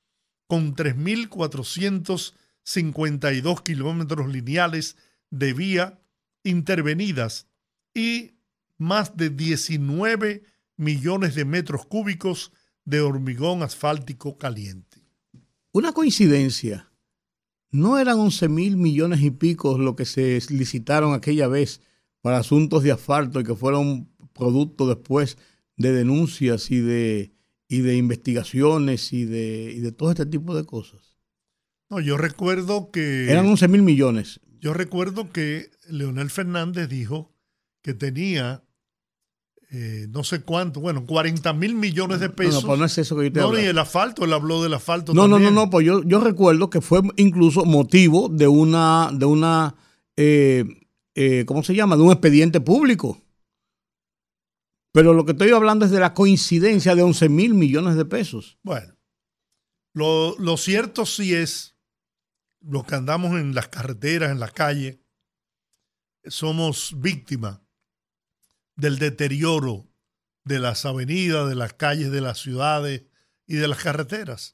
con 0.46 0.76
3.452 0.76 3.62
kilómetros 3.62 4.28
lineales 4.28 4.98
de 5.30 5.54
vía 5.54 6.02
intervenidas 6.44 7.46
y 7.94 8.35
más 8.78 9.16
de 9.16 9.30
19 9.30 10.42
millones 10.76 11.34
de 11.34 11.44
metros 11.44 11.86
cúbicos 11.86 12.52
de 12.84 13.00
hormigón 13.00 13.62
asfáltico 13.62 14.38
caliente. 14.38 15.02
Una 15.72 15.92
coincidencia. 15.92 16.92
No 17.70 17.98
eran 17.98 18.18
11 18.18 18.48
mil 18.48 18.76
millones 18.76 19.20
y 19.22 19.30
pico 19.30 19.76
lo 19.76 19.96
que 19.96 20.04
se 20.04 20.40
licitaron 20.50 21.14
aquella 21.14 21.48
vez 21.48 21.80
para 22.20 22.38
asuntos 22.38 22.82
de 22.82 22.92
asfalto 22.92 23.40
y 23.40 23.44
que 23.44 23.54
fueron 23.54 24.08
producto 24.32 24.88
después 24.88 25.36
de 25.76 25.92
denuncias 25.92 26.70
y 26.70 26.80
de 26.80 27.36
y 27.68 27.80
de 27.80 27.96
investigaciones 27.96 29.12
y 29.12 29.24
de, 29.24 29.72
y 29.76 29.80
de 29.80 29.92
todo 29.92 30.10
este 30.10 30.26
tipo 30.26 30.54
de 30.54 30.64
cosas. 30.64 31.16
No, 31.90 32.00
yo 32.00 32.16
recuerdo 32.16 32.90
que... 32.90 33.30
Eran 33.30 33.46
11 33.46 33.68
mil 33.68 33.82
millones. 33.82 34.40
Yo 34.60 34.72
recuerdo 34.72 35.30
que 35.30 35.70
Leonel 35.88 36.30
Fernández 36.30 36.88
dijo 36.88 37.34
que 37.82 37.94
tenía 37.94 38.64
eh, 39.70 40.06
no 40.10 40.22
sé 40.24 40.42
cuánto, 40.42 40.80
bueno, 40.80 41.04
40 41.06 41.52
mil 41.52 41.74
millones 41.74 42.20
de 42.20 42.30
pesos. 42.30 42.62
No, 42.62 42.70
no, 42.70 42.76
no 42.78 42.84
es 42.84 42.98
eso 42.98 43.16
que 43.16 43.24
yo 43.24 43.32
te 43.32 43.40
No, 43.40 43.52
ni 43.52 43.62
el 43.62 43.78
asfalto, 43.78 44.24
él 44.24 44.32
habló 44.32 44.62
del 44.62 44.74
asfalto 44.74 45.12
no, 45.12 45.22
también. 45.22 45.42
No, 45.42 45.50
no, 45.50 45.64
no, 45.66 45.70
pues 45.70 45.86
yo, 45.86 46.02
yo 46.04 46.20
recuerdo 46.20 46.70
que 46.70 46.80
fue 46.80 47.02
incluso 47.16 47.64
motivo 47.64 48.28
de 48.28 48.46
una, 48.46 49.10
de 49.12 49.26
una 49.26 49.74
eh, 50.16 50.64
eh, 51.14 51.44
¿cómo 51.46 51.62
se 51.62 51.74
llama? 51.74 51.96
De 51.96 52.02
un 52.02 52.12
expediente 52.12 52.60
público. 52.60 53.22
Pero 54.92 55.14
lo 55.14 55.24
que 55.24 55.32
estoy 55.32 55.50
hablando 55.50 55.84
es 55.84 55.90
de 55.90 56.00
la 56.00 56.14
coincidencia 56.14 56.94
de 56.94 57.02
11 57.02 57.28
mil 57.28 57.54
millones 57.54 57.96
de 57.96 58.04
pesos. 58.04 58.58
Bueno, 58.62 58.94
lo, 59.94 60.56
cierto 60.56 61.06
sí 61.06 61.34
es, 61.34 61.76
los 62.60 62.84
que 62.84 62.94
andamos 62.94 63.32
en 63.32 63.54
las 63.54 63.68
carreteras, 63.68 64.30
en 64.30 64.40
la 64.40 64.48
calle, 64.50 65.02
somos 66.24 66.94
víctimas 66.98 67.60
del 68.76 68.98
deterioro 68.98 69.86
de 70.44 70.60
las 70.60 70.86
avenidas, 70.86 71.48
de 71.48 71.56
las 71.56 71.72
calles 71.72 72.12
de 72.12 72.20
las 72.20 72.38
ciudades 72.38 73.02
y 73.46 73.56
de 73.56 73.68
las 73.68 73.82
carreteras. 73.82 74.52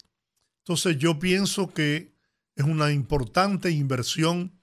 Entonces 0.59 0.97
yo 0.99 1.19
pienso 1.19 1.75
que 1.75 2.14
es 2.57 2.64
una 2.64 2.93
importante 2.93 3.71
inversión 3.71 4.59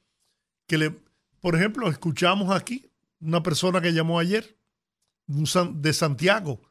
que 0.65 0.77
le, 0.77 0.91
por 1.39 1.55
ejemplo, 1.55 1.89
escuchamos 1.89 2.55
aquí 2.55 2.91
una 3.19 3.43
persona 3.43 3.81
que 3.81 3.93
llamó 3.93 4.19
ayer 4.19 4.57
de 5.27 5.93
Santiago, 5.93 6.61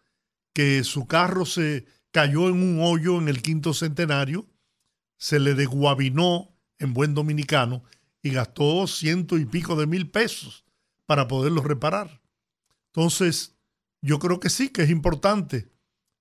que 0.53 0.83
su 0.83 1.07
carro 1.07 1.45
se 1.45 1.87
cayó 2.11 2.49
en 2.49 2.55
un 2.55 2.81
hoyo 2.81 3.19
en 3.19 3.29
el 3.29 3.43
quinto 3.43 3.75
centenario, 3.75 4.47
se 5.17 5.39
le 5.39 5.55
desguabinó 5.55 6.57
en 6.79 6.95
buen 6.95 7.15
dominicano 7.15 7.85
y 8.23 8.31
gastó 8.31 8.87
ciento 8.87 9.39
y 9.39 9.45
pico 9.45 9.77
de 9.77 9.87
mil 9.87 10.11
pesos 10.11 10.65
para 11.07 11.29
poderlo 11.29 11.63
reparar. 11.63 12.18
Entonces, 12.93 13.57
yo 14.01 14.19
creo 14.19 14.41
que 14.41 14.51
sí, 14.51 14.69
que 14.69 14.83
es 14.83 14.91
importante 14.91 15.69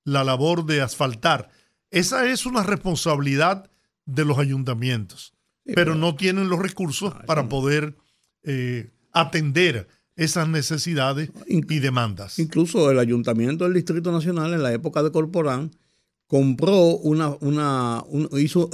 la 0.04 0.24
labor 0.24 0.66
de 0.66 0.82
asfaltar. 0.82 1.50
Esa 1.92 2.30
es 2.30 2.46
una 2.46 2.64
responsabilidad 2.64 3.70
de 4.06 4.26
los 4.26 4.38
ayuntamientos, 4.38 5.34
pero, 5.64 5.96
no 5.96 6.16
tienen 6.16 6.50
los 6.50 6.60
recursos 6.60 7.14
para 7.26 7.50
poder 7.50 7.98
eh, 8.44 8.92
atender 9.12 9.88
esas 10.16 10.48
necesidades 10.48 11.30
y 11.46 11.62
demandas. 11.80 12.40
Incluso 12.40 12.90
el 12.90 13.00
Ayuntamiento 13.00 13.66
del 13.66 13.74
Distrito 13.74 14.12
Nacional 14.12 14.54
en 14.54 14.64
la 14.64 14.74
época 14.74 15.04
de 15.04 15.12
Corporán 15.12 15.72
compró 16.28 16.96
una, 16.98 17.30
una, 17.40 18.04
hizo, 18.38 18.70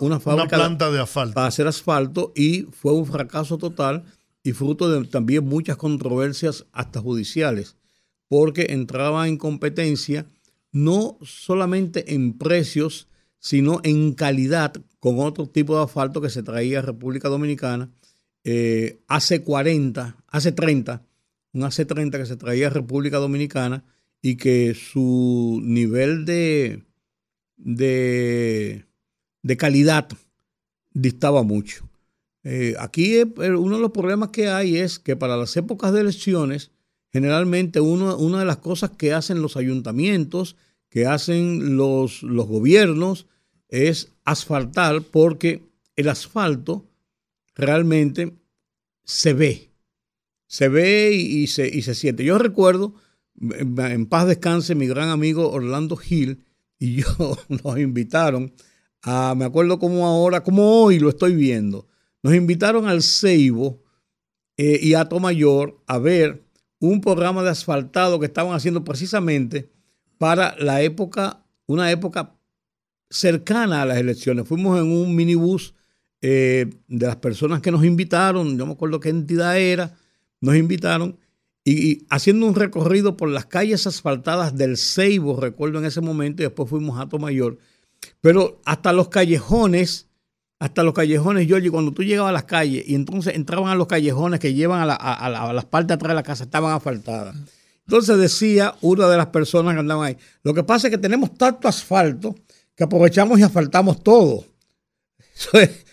una, 0.00 0.18
planta 0.18 0.90
de 0.90 1.00
asfalto. 1.00 1.34
Para 1.34 1.46
hacer 1.48 1.66
asfalto 1.66 2.32
y 2.36 2.62
fue 2.72 2.92
un 2.92 3.06
fracaso 3.06 3.58
total 3.58 4.04
y 4.44 4.52
fruto 4.52 4.88
de 4.88 5.08
también 5.08 5.44
muchas 5.44 5.76
controversias 5.76 6.66
hasta 6.70 7.00
judiciales, 7.00 7.76
porque 8.28 8.66
entraba 8.70 9.26
en 9.26 9.38
competencia 9.38 10.26
no 10.70 11.18
solamente 11.22 12.14
en 12.14 12.36
precios, 12.36 13.08
sino 13.38 13.80
en 13.82 14.12
calidad 14.12 14.74
con 15.00 15.18
otro 15.18 15.48
tipo 15.48 15.76
de 15.76 15.84
asfalto 15.84 16.20
que 16.20 16.30
se 16.30 16.42
traía 16.42 16.78
a 16.78 16.82
República 16.82 17.28
Dominicana 17.28 17.90
eh, 18.44 19.00
hace 19.08 19.42
40, 19.42 20.16
hace 20.28 20.52
30, 20.52 21.02
un 21.54 21.64
hace 21.64 21.86
30 21.86 22.18
que 22.18 22.26
se 22.26 22.36
traía 22.36 22.66
a 22.66 22.70
República 22.70 23.16
Dominicana 23.16 23.84
y 24.20 24.36
que 24.36 24.74
su 24.74 25.60
nivel 25.64 26.26
de, 26.26 26.82
de, 27.56 28.84
de 29.42 29.56
calidad 29.56 30.08
distaba 30.92 31.42
mucho. 31.42 31.88
Eh, 32.44 32.74
aquí 32.78 33.22
uno 33.36 33.76
de 33.76 33.82
los 33.82 33.90
problemas 33.90 34.28
que 34.28 34.48
hay 34.48 34.76
es 34.76 34.98
que 34.98 35.16
para 35.16 35.36
las 35.36 35.56
épocas 35.56 35.92
de 35.92 36.00
elecciones, 36.00 36.70
generalmente 37.10 37.80
uno, 37.80 38.16
una 38.18 38.40
de 38.40 38.44
las 38.44 38.58
cosas 38.58 38.90
que 38.90 39.12
hacen 39.14 39.40
los 39.40 39.56
ayuntamientos, 39.56 40.56
que 40.90 41.06
hacen 41.06 41.76
los, 41.76 42.22
los 42.22 42.46
gobiernos, 42.46 43.26
es 43.68 44.12
asfaltar 44.24 45.02
porque 45.02 45.62
el 45.96 46.08
asfalto 46.08 46.86
realmente 47.54 48.34
se 49.04 49.32
ve, 49.32 49.70
se 50.46 50.68
ve 50.68 51.12
y, 51.12 51.46
se, 51.46 51.66
y 51.68 51.82
se 51.82 51.94
siente. 51.94 52.24
Yo 52.24 52.38
recuerdo, 52.38 52.94
en 53.40 54.06
paz 54.06 54.26
descanse, 54.26 54.74
mi 54.74 54.86
gran 54.86 55.08
amigo 55.08 55.50
Orlando 55.50 55.96
Gil 55.96 56.44
y 56.78 56.96
yo 57.02 57.38
nos 57.48 57.78
invitaron 57.78 58.52
a, 59.02 59.34
me 59.34 59.44
acuerdo 59.44 59.78
como 59.78 60.06
ahora, 60.06 60.42
como 60.42 60.82
hoy 60.82 60.98
lo 60.98 61.08
estoy 61.08 61.34
viendo, 61.34 61.88
nos 62.24 62.34
invitaron 62.34 62.88
al 62.88 63.02
Ceibo 63.02 63.82
eh, 64.56 64.80
y 64.82 64.94
a 64.94 65.04
Tomayor 65.04 65.78
a 65.86 65.98
ver 65.98 66.42
un 66.80 67.02
programa 67.02 67.42
de 67.42 67.50
asfaltado 67.50 68.18
que 68.18 68.24
estaban 68.24 68.54
haciendo 68.54 68.82
precisamente 68.82 69.70
para 70.16 70.56
la 70.58 70.80
época, 70.80 71.44
una 71.66 71.90
época 71.90 72.34
cercana 73.10 73.82
a 73.82 73.86
las 73.86 73.98
elecciones. 73.98 74.48
Fuimos 74.48 74.80
en 74.80 74.90
un 74.90 75.14
minibús 75.14 75.74
eh, 76.22 76.70
de 76.88 77.06
las 77.06 77.16
personas 77.16 77.60
que 77.60 77.70
nos 77.70 77.84
invitaron, 77.84 78.56
no 78.56 78.64
me 78.64 78.72
acuerdo 78.72 79.00
qué 79.00 79.10
entidad 79.10 79.58
era, 79.58 79.94
nos 80.40 80.56
invitaron 80.56 81.18
y, 81.62 82.06
haciendo 82.08 82.46
un 82.46 82.54
recorrido 82.54 83.18
por 83.18 83.28
las 83.28 83.44
calles 83.44 83.86
asfaltadas 83.86 84.56
del 84.56 84.78
Ceibo, 84.78 85.38
recuerdo 85.38 85.78
en 85.78 85.84
ese 85.84 86.00
momento, 86.00 86.42
y 86.42 86.46
después 86.46 86.70
fuimos 86.70 86.98
a 86.98 87.06
Tomayor, 87.06 87.58
pero 88.22 88.62
hasta 88.64 88.94
los 88.94 89.10
callejones, 89.10 90.08
hasta 90.64 90.82
los 90.82 90.94
callejones, 90.94 91.46
Georgie, 91.46 91.70
cuando 91.70 91.92
tú 91.92 92.02
llegabas 92.02 92.30
a 92.30 92.32
las 92.32 92.44
calles 92.44 92.84
y 92.88 92.94
entonces 92.94 93.34
entraban 93.34 93.70
a 93.70 93.74
los 93.74 93.86
callejones 93.86 94.40
que 94.40 94.54
llevan 94.54 94.80
a, 94.80 94.86
la, 94.86 94.94
a, 94.94 95.52
las 95.52 95.64
partes 95.66 95.94
atrás 95.94 96.08
de 96.08 96.14
la 96.14 96.22
casa, 96.22 96.44
estaban 96.44 96.74
asfaltadas. 96.74 97.36
Entonces 97.86 98.16
decía 98.16 98.74
una 98.80 99.06
de 99.08 99.18
las 99.18 99.26
personas 99.26 99.74
que 99.74 99.80
andaban 99.80 100.06
ahí, 100.06 100.16
lo 100.42 100.54
que 100.54 100.64
pasa 100.64 100.86
es 100.86 100.90
que 100.90 100.96
tenemos 100.96 101.36
tanto 101.36 101.68
asfalto 101.68 102.34
que 102.74 102.82
aprovechamos 102.82 103.38
y 103.38 103.42
asfaltamos 103.42 104.02
todo. 104.02 104.46
Eso 105.36 105.58
es, 105.60 105.84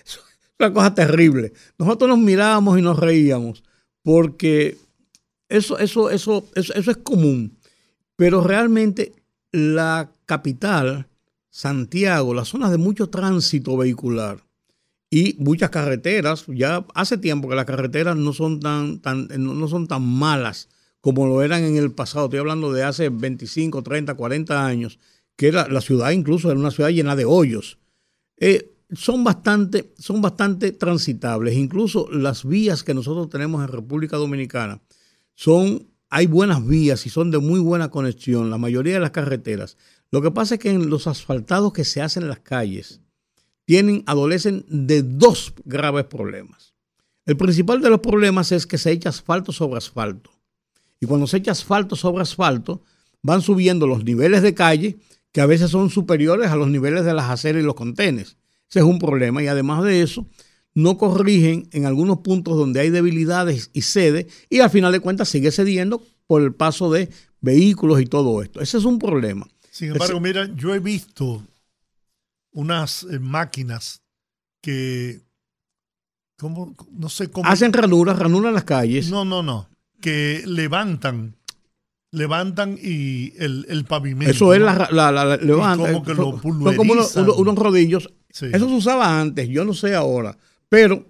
una 0.57 0.71
cosa 0.71 0.95
terrible. 0.95 1.51
Nosotros 1.77 2.07
nos 2.07 2.19
mirábamos 2.19 2.79
y 2.79 2.81
nos 2.81 2.97
reíamos 2.97 3.63
porque 4.03 4.77
eso, 5.49 5.79
eso, 5.79 6.09
eso, 6.09 6.47
eso, 6.55 6.73
eso 6.73 6.91
es 6.91 6.97
común. 6.97 7.57
Pero 8.15 8.41
realmente 8.41 9.11
la 9.51 10.09
capital, 10.25 11.09
Santiago, 11.49 12.33
las 12.33 12.47
zonas 12.47 12.71
de 12.71 12.77
mucho 12.77 13.09
tránsito 13.09 13.75
vehicular 13.75 14.41
y 15.13 15.36
muchas 15.39 15.70
carreteras, 15.70 16.46
ya 16.48 16.88
hace 16.96 17.18
tiempo 17.18 17.50
que 17.50 17.56
las 17.56 17.65
carreteras 17.65 18.15
no 18.15 18.32
son 18.32 18.62
tan, 18.62 19.01
tan, 19.01 19.27
no 19.38 19.68
son 19.68 19.86
tan 19.88 20.01
malas 20.01 20.70
como 21.01 21.27
lo 21.27 21.41
eran 21.41 21.65
en 21.65 21.75
el 21.75 21.91
pasado. 21.91 22.25
Estoy 22.25 22.39
hablando 22.39 22.72
de 22.72 22.84
hace 22.84 23.10
25, 23.10 23.84
30, 23.84 24.15
40 24.15 24.65
años 24.65 25.00
que 25.36 25.51
la 25.51 25.82
ciudad 25.82 26.12
incluso 26.12 26.50
era 26.50 26.60
una 26.60 26.72
ciudad 26.72 26.91
llena 26.91 27.18
de 27.18 27.25
hoyos. 27.25 27.77
Eh, 28.38 28.74
son 28.94 29.24
bastante, 29.25 29.93
son 29.97 30.21
bastante 30.21 30.71
transitables. 30.71 31.56
Incluso 31.56 32.10
las 32.10 32.45
vías 32.45 32.84
que 32.84 32.93
nosotros 32.93 33.30
tenemos 33.30 33.62
en 33.62 33.67
República 33.67 34.15
Dominicana 34.15 34.82
son, 35.36 35.89
hay 36.10 36.28
buenas 36.28 36.65
vías 36.65 37.06
y 37.06 37.10
son 37.10 37.32
de 37.32 37.39
muy 37.39 37.60
buena 37.60 37.89
conexión, 37.89 38.50
la 38.50 38.58
mayoría 38.58 38.93
de 38.93 39.00
las 39.02 39.12
carreteras. 39.12 39.78
Lo 40.10 40.21
que 40.21 40.32
pasa 40.32 40.56
es 40.56 40.62
que 40.62 40.69
en 40.69 40.89
los 40.89 41.08
asfaltados 41.08 41.74
que 41.74 41.84
se 41.84 42.02
hacen 42.02 42.24
en 42.24 42.30
las 42.30 42.39
calles 42.39 43.02
tienen, 43.65 44.04
adolecen 44.06 44.65
de 44.67 45.04
dos 45.04 45.54
graves 45.65 46.06
problemas. 46.06 46.74
El 47.26 47.38
principal 47.38 47.82
de 47.82 47.89
los 47.89 48.00
problemas 48.00 48.52
es 48.52 48.65
que 48.65 48.78
se 48.78 48.91
echa 48.91 49.10
asfalto 49.10 49.52
sobre 49.52 49.78
asfalto. 49.78 50.32
Y 51.00 51.06
cuando 51.06 51.28
se 51.28 51.38
echa 51.38 51.52
asfalto 51.52 51.95
sobre 51.95 52.24
asfalto, 52.24 52.84
van 53.21 53.41
subiendo 53.41 53.88
los 53.88 54.04
niveles 54.04 54.41
de 54.41 54.54
calle 54.54 54.97
que 55.32 55.41
a 55.41 55.45
veces 55.45 55.71
son 55.71 55.89
superiores 55.89 56.50
a 56.50 56.56
los 56.56 56.69
niveles 56.69 57.06
de 57.06 57.13
las 57.13 57.30
aceras 57.30 57.62
y 57.62 57.65
los 57.65 57.76
contenes. 57.76 58.38
Ese 58.69 58.80
es 58.80 58.86
un 58.86 59.00
problema 59.00 59.43
y 59.43 59.47
además 59.47 59.84
de 59.84 60.02
eso, 60.02 60.28
no 60.74 60.97
corrigen 60.97 61.67
en 61.71 61.86
algunos 61.86 62.19
puntos 62.19 62.58
donde 62.58 62.80
hay 62.80 62.89
debilidades 62.89 63.69
y 63.74 63.82
cede 63.82 64.28
y 64.50 64.60
al 64.60 64.69
final 64.69 64.91
de 64.91 65.00
cuentas 65.00 65.30
sigue 65.30 65.52
cediendo 65.52 66.02
por 66.28 66.41
el 66.41 66.54
paso 66.54 66.91
de 66.91 67.10
vehículos 67.41 68.02
y 68.02 68.06
todo 68.06 68.41
esto. 68.41 68.62
Ese 68.62 68.78
es 68.78 68.86
un 68.86 69.00
problema. 69.00 69.47
Sin 69.69 69.91
embargo, 69.91 70.19
mira, 70.19 70.50
yo 70.56 70.74
he 70.74 70.80
visto 70.80 71.45
unas 72.51 73.03
eh, 73.03 73.19
máquinas 73.19 74.01
que, 74.61 75.21
¿cómo? 76.37 76.75
no 76.91 77.09
sé 77.09 77.29
cómo. 77.29 77.49
Hacen 77.49 77.73
ranuras, 77.73 78.17
ranuran 78.19 78.53
las 78.53 78.63
calles. 78.63 79.09
No, 79.09 79.25
no, 79.25 79.43
no. 79.43 79.69
Que 79.99 80.43
levantan 80.45 81.35
levantan 82.11 82.77
y 82.81 83.33
el, 83.37 83.65
el 83.69 83.85
pavimento. 83.85 84.31
Eso 84.31 84.53
es 84.53 84.61
la, 84.61 84.89
la, 84.91 85.11
la, 85.11 85.37
Como 85.77 86.03
que 86.03 86.13
lo 86.13 86.39
son 86.41 86.75
como 86.75 86.93
unos, 86.93 87.55
rodillos. 87.55 88.11
Eso 88.29 88.51
se 88.69 88.75
usaba 88.75 89.19
antes, 89.19 89.47
yo 89.49 89.65
no 89.65 89.73
sé 89.73 89.95
ahora. 89.95 90.37
Pero 90.69 91.05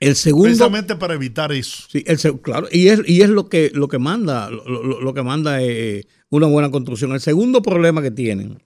el 0.00 0.16
segundo. 0.16 0.46
Precisamente 0.46 0.96
para 0.96 1.14
evitar 1.14 1.52
eso. 1.52 1.84
Sí, 1.88 2.04
el, 2.06 2.18
claro. 2.40 2.68
Y 2.70 2.88
es, 2.88 3.00
y 3.06 3.22
es 3.22 3.28
lo 3.28 3.48
que, 3.48 3.70
lo 3.74 3.88
que 3.88 3.98
manda, 3.98 4.50
lo, 4.50 5.14
que 5.14 5.22
manda 5.22 5.62
eh, 5.62 6.04
una 6.30 6.46
buena 6.46 6.70
construcción. 6.70 7.12
El 7.12 7.20
segundo 7.20 7.62
problema 7.62 8.02
que 8.02 8.10
tienen 8.10 8.62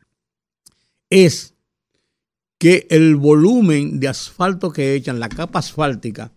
es 1.11 1.52
que 2.63 2.87
el 2.91 3.17
volumen 3.17 3.99
de 3.99 4.07
asfalto 4.07 4.71
que 4.71 4.95
echan, 4.95 5.19
la 5.19 5.29
capa 5.29 5.59
asfáltica, 5.59 6.31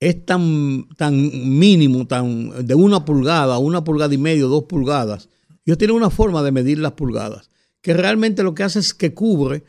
es 0.00 0.24
tan, 0.24 0.88
tan 0.96 1.14
mínimo, 1.58 2.06
tan 2.06 2.66
de 2.66 2.74
una 2.74 3.04
pulgada, 3.04 3.58
una 3.58 3.84
pulgada 3.84 4.14
y 4.14 4.16
medio, 4.16 4.48
dos 4.48 4.64
pulgadas. 4.64 5.28
Ellos 5.66 5.76
tienen 5.76 5.98
una 5.98 6.08
forma 6.08 6.42
de 6.42 6.50
medir 6.50 6.78
las 6.78 6.92
pulgadas, 6.92 7.50
que 7.82 7.92
realmente 7.92 8.42
lo 8.42 8.54
que 8.54 8.62
hace 8.62 8.78
es 8.78 8.94
que 8.94 9.12
cubre 9.12 9.62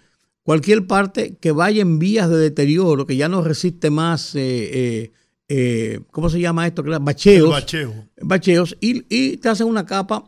cualquier 0.43 0.87
parte 0.87 1.35
que 1.35 1.51
vaya 1.51 1.81
en 1.81 1.99
vías 1.99 2.29
de 2.29 2.37
deterioro, 2.37 3.05
que 3.05 3.17
ya 3.17 3.27
no 3.27 3.43
resiste 3.43 3.89
más, 3.89 4.33
eh, 4.33 4.39
eh, 4.71 5.11
eh, 5.49 5.99
¿cómo 6.09 6.29
se 6.29 6.39
llama 6.39 6.67
esto? 6.67 6.83
Bacheos. 6.83 7.49
bacheo. 7.49 8.07
Bacheos 8.21 8.77
y, 8.79 9.03
y, 9.09 9.35
te 9.35 9.49
hacen 9.49 9.67
una 9.67 9.85
capa 9.85 10.23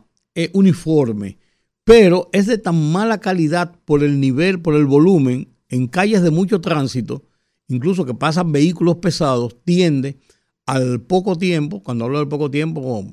uniforme. 0.52 1.38
Pero 1.84 2.28
es 2.32 2.46
de 2.46 2.58
tan 2.58 2.92
mala 2.92 3.18
calidad 3.18 3.78
por 3.86 4.02
el 4.02 4.20
nivel, 4.20 4.60
por 4.60 4.74
el 4.74 4.86
volumen, 4.86 5.53
en 5.68 5.88
calles 5.88 6.22
de 6.22 6.30
mucho 6.30 6.60
tránsito, 6.60 7.24
incluso 7.68 8.04
que 8.04 8.14
pasan 8.14 8.52
vehículos 8.52 8.96
pesados, 8.96 9.56
tiende 9.64 10.18
al 10.66 11.00
poco 11.00 11.36
tiempo, 11.36 11.82
cuando 11.82 12.04
hablo 12.04 12.18
del 12.18 12.28
poco 12.28 12.50
tiempo, 12.50 13.06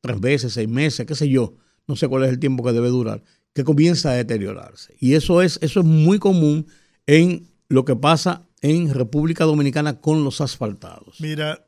tres 0.00 0.20
veces, 0.20 0.52
seis 0.52 0.68
meses, 0.68 1.06
qué 1.06 1.14
sé 1.14 1.28
yo, 1.28 1.54
no 1.86 1.96
sé 1.96 2.08
cuál 2.08 2.24
es 2.24 2.30
el 2.30 2.38
tiempo 2.38 2.64
que 2.64 2.72
debe 2.72 2.88
durar, 2.88 3.22
que 3.54 3.64
comienza 3.64 4.10
a 4.10 4.14
deteriorarse. 4.14 4.94
Y 4.98 5.14
eso 5.14 5.42
es, 5.42 5.58
eso 5.62 5.80
es 5.80 5.86
muy 5.86 6.18
común 6.18 6.66
en 7.06 7.48
lo 7.68 7.84
que 7.84 7.96
pasa 7.96 8.46
en 8.60 8.92
República 8.94 9.44
Dominicana 9.44 10.00
con 10.00 10.24
los 10.24 10.40
asfaltados. 10.40 11.20
Mira, 11.20 11.66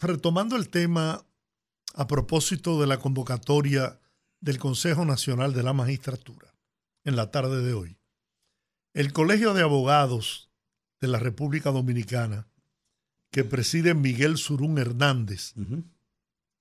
retomando 0.00 0.56
el 0.56 0.68
tema 0.68 1.24
a 1.94 2.06
propósito 2.06 2.80
de 2.80 2.86
la 2.86 2.98
convocatoria 2.98 3.98
del 4.40 4.58
Consejo 4.58 5.04
Nacional 5.04 5.52
de 5.52 5.62
la 5.62 5.72
Magistratura 5.72 6.54
en 7.04 7.16
la 7.16 7.30
tarde 7.30 7.62
de 7.62 7.72
hoy, 7.72 7.97
el 8.98 9.12
Colegio 9.12 9.54
de 9.54 9.62
Abogados 9.62 10.50
de 11.00 11.06
la 11.06 11.20
República 11.20 11.70
Dominicana 11.70 12.48
que 13.30 13.44
preside 13.44 13.94
Miguel 13.94 14.38
Surún 14.38 14.76
Hernández. 14.76 15.54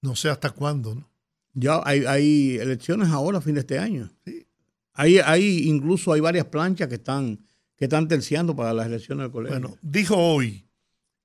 No 0.03 0.15
sé 0.15 0.29
hasta 0.29 0.51
cuándo, 0.51 0.93
¿no? 0.93 1.09
Ya 1.55 1.81
hay, 1.83 2.57
elecciones 2.57 3.09
ahora, 3.09 3.39
a 3.39 3.41
fin 3.41 3.55
de 3.55 3.61
este 3.61 3.79
año. 3.79 4.11
Sí. 4.23 4.45
Hay, 4.93 5.17
hay, 5.17 5.67
incluso 5.67 6.13
hay 6.13 6.19
varias 6.19 6.45
planchas 6.45 6.87
que 6.87 6.95
están, 6.95 7.43
que 7.75 7.85
están 7.85 8.07
terciando 8.07 8.55
para 8.55 8.71
las 8.71 8.85
elecciones 8.85 9.23
del 9.23 9.31
colegio. 9.31 9.59
Bueno, 9.59 9.77
dijo 9.81 10.15
hoy 10.15 10.67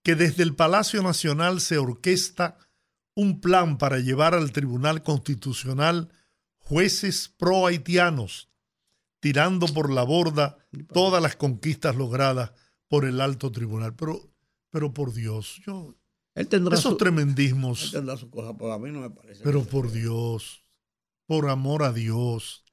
que 0.03 0.15
desde 0.15 0.43
el 0.43 0.55
Palacio 0.55 1.03
Nacional 1.03 1.61
se 1.61 1.77
orquesta 1.77 2.57
un 3.15 3.43
plan 3.43 3.77
para 3.77 3.99
llevar 3.99 4.33
al 4.33 4.51
Tribunal 4.51 5.03
Constitucional 5.03 6.09
jueces 6.57 7.29
pro 7.37 7.67
haitianos, 7.67 8.49
tirando 9.23 9.69
por 9.69 9.89
la 9.89 10.03
borda 10.03 10.59
todas 10.93 11.23
las 11.23 11.37
conquistas 11.37 11.95
logradas 11.95 12.53
por 12.89 13.05
el 13.05 13.21
alto 13.21 13.53
tribunal. 13.53 13.95
Pero, 13.95 14.21
pero 14.69 14.93
por 14.93 15.15
Dios, 15.15 15.63
yo, 15.65 15.95
Él 16.35 16.49
tendrá 16.49 16.77
Esos 16.77 16.97
tremendismos. 16.97 17.85
Él 17.85 17.93
tendrá 17.93 18.17
su 18.17 18.29
cosa, 18.31 18.57
pero 18.59 18.73
a 18.73 18.81
mí 18.81 18.91
no 18.91 19.01
me 19.01 19.11
parece. 19.11 19.45
Pero 19.45 19.63
por 19.63 19.93
Dios, 19.93 20.65
por 21.27 21.49
amor 21.49 21.85
a 21.85 21.93
Dios, 21.93 22.65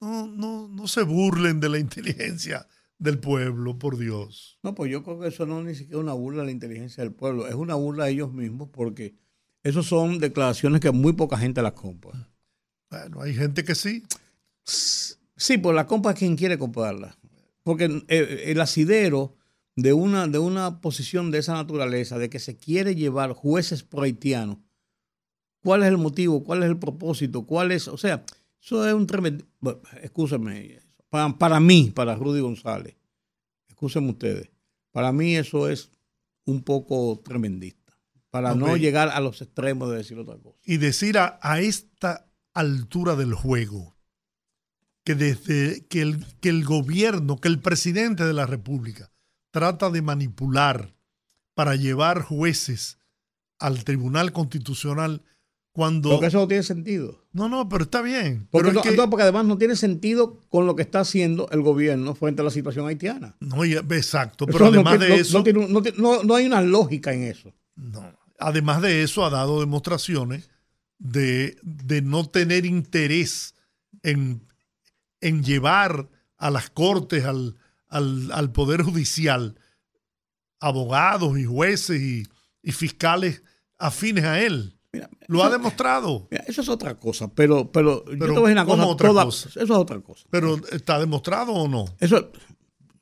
no, 0.00 0.26
no, 0.26 0.68
no 0.68 0.88
se 0.88 1.02
burlen 1.02 1.60
de 1.60 1.68
la 1.68 1.78
inteligencia 1.80 2.66
del 2.98 3.18
pueblo, 3.18 3.78
por 3.78 3.98
Dios. 3.98 4.58
No, 4.62 4.74
pues 4.74 4.90
yo 4.90 5.04
creo 5.04 5.20
que 5.20 5.28
eso 5.28 5.44
no 5.44 5.60
es 5.60 5.66
ni 5.66 5.74
siquiera 5.74 6.00
una 6.00 6.14
burla 6.14 6.40
de 6.40 6.46
la 6.46 6.52
inteligencia 6.52 7.04
del 7.04 7.12
pueblo, 7.12 7.46
es 7.46 7.54
una 7.54 7.74
burla 7.74 8.06
de 8.06 8.12
ellos 8.12 8.32
mismos 8.32 8.70
porque 8.72 9.14
esas 9.62 9.84
son 9.84 10.18
declaraciones 10.18 10.80
que 10.80 10.92
muy 10.92 11.12
poca 11.12 11.36
gente 11.36 11.60
las 11.60 11.72
compra. 11.72 12.30
Bueno, 12.88 13.20
hay 13.20 13.34
gente 13.34 13.64
que 13.64 13.74
sí. 13.74 14.02
Sí, 15.36 15.58
pues 15.58 15.74
la 15.74 15.86
compra 15.86 16.12
es 16.12 16.18
quien 16.18 16.36
quiere 16.36 16.58
comprarla. 16.58 17.16
Porque 17.62 18.04
eh, 18.08 18.44
el 18.46 18.60
asidero 18.60 19.36
de 19.74 19.92
una, 19.92 20.26
de 20.26 20.38
una 20.38 20.80
posición 20.80 21.30
de 21.30 21.38
esa 21.38 21.54
naturaleza, 21.54 22.18
de 22.18 22.30
que 22.30 22.38
se 22.38 22.56
quiere 22.56 22.94
llevar 22.94 23.32
jueces 23.32 23.82
pro 23.82 24.02
haitianos, 24.02 24.58
¿cuál 25.62 25.82
es 25.82 25.88
el 25.88 25.98
motivo? 25.98 26.42
¿Cuál 26.42 26.62
es 26.62 26.70
el 26.70 26.78
propósito? 26.78 27.46
¿Cuál 27.46 27.72
es? 27.72 27.88
O 27.88 27.98
sea, 27.98 28.24
eso 28.62 28.86
es 28.86 28.94
un 28.94 29.06
tremendo. 29.06 29.44
Bueno, 29.60 29.80
para, 31.10 31.36
para, 31.36 31.60
mí, 31.60 31.92
para 31.94 32.14
Rudy 32.14 32.40
González, 32.40 32.96
escúsenme 33.68 34.10
ustedes, 34.10 34.50
para 34.92 35.12
mí 35.12 35.36
eso 35.36 35.68
es 35.68 35.90
un 36.46 36.62
poco 36.62 37.20
tremendista, 37.22 37.98
para 38.30 38.54
no 38.54 38.76
llegar 38.76 39.08
a 39.08 39.20
los 39.20 39.42
extremos 39.42 39.90
de 39.90 39.98
decir 39.98 40.18
otra 40.18 40.38
cosa. 40.38 40.58
Y 40.64 40.78
decir 40.78 41.18
a, 41.18 41.38
a 41.42 41.60
esta 41.60 42.30
altura 42.54 43.16
del 43.16 43.34
juego, 43.34 43.95
que 45.06 45.14
desde 45.14 45.86
que 45.86 46.02
el, 46.02 46.26
que 46.40 46.48
el 46.48 46.64
gobierno, 46.64 47.40
que 47.40 47.46
el 47.46 47.60
presidente 47.60 48.24
de 48.24 48.32
la 48.32 48.44
República 48.44 49.12
trata 49.52 49.88
de 49.88 50.02
manipular 50.02 50.96
para 51.54 51.76
llevar 51.76 52.22
jueces 52.22 52.98
al 53.60 53.84
Tribunal 53.84 54.32
Constitucional 54.32 55.22
cuando... 55.70 56.10
Porque 56.10 56.26
eso 56.26 56.38
no 56.38 56.48
tiene 56.48 56.64
sentido. 56.64 57.24
No, 57.32 57.48
no, 57.48 57.68
pero 57.68 57.84
está 57.84 58.02
bien. 58.02 58.48
Porque, 58.50 58.72
pero 58.82 59.08
porque 59.08 59.22
además 59.22 59.44
no 59.44 59.56
tiene 59.58 59.76
sentido 59.76 60.40
con 60.48 60.66
lo 60.66 60.74
que 60.74 60.82
está 60.82 61.00
haciendo 61.00 61.48
el 61.52 61.62
gobierno 61.62 62.16
frente 62.16 62.42
a 62.42 62.44
la 62.44 62.50
situación 62.50 62.88
haitiana. 62.88 63.36
No, 63.38 63.62
exacto, 63.64 64.44
pero 64.44 64.66
además 64.66 64.98
de 64.98 65.14
eso... 65.14 65.44
No, 65.96 66.34
hay 66.34 66.46
una 66.46 66.62
lógica 66.62 67.14
en 67.14 67.22
eso. 67.22 67.54
No. 67.76 68.12
Además 68.40 68.82
de 68.82 69.04
eso, 69.04 69.24
ha 69.24 69.30
dado 69.30 69.60
demostraciones 69.60 70.50
de, 70.98 71.58
de 71.62 72.02
no 72.02 72.28
tener 72.28 72.66
interés 72.66 73.54
en 74.02 74.45
en 75.20 75.42
llevar 75.42 76.08
a 76.36 76.50
las 76.50 76.70
cortes, 76.70 77.24
al, 77.24 77.56
al, 77.88 78.52
Poder 78.52 78.82
Judicial, 78.82 79.58
abogados 80.60 81.38
y 81.38 81.44
jueces 81.44 82.00
y, 82.00 82.72
fiscales 82.72 83.42
afines 83.78 84.24
a 84.24 84.42
él. 84.42 84.76
lo 85.28 85.44
ha 85.44 85.50
demostrado. 85.50 86.28
eso 86.30 86.62
es 86.62 86.68
otra 86.68 86.96
cosa, 86.96 87.28
pero, 87.28 87.70
pero, 87.70 88.04
yo 88.06 88.18
te 88.18 88.32
voy 88.32 88.52
a 88.52 88.54
decir 88.54 88.70
una 88.70 89.24
cosa, 89.24 89.48
Eso 89.48 89.62
es 89.62 89.70
otra 89.70 90.00
cosa. 90.00 90.26
Pero 90.30 90.56
¿está 90.72 90.98
demostrado 90.98 91.52
o 91.52 91.68
no? 91.68 91.84
Eso, 92.00 92.32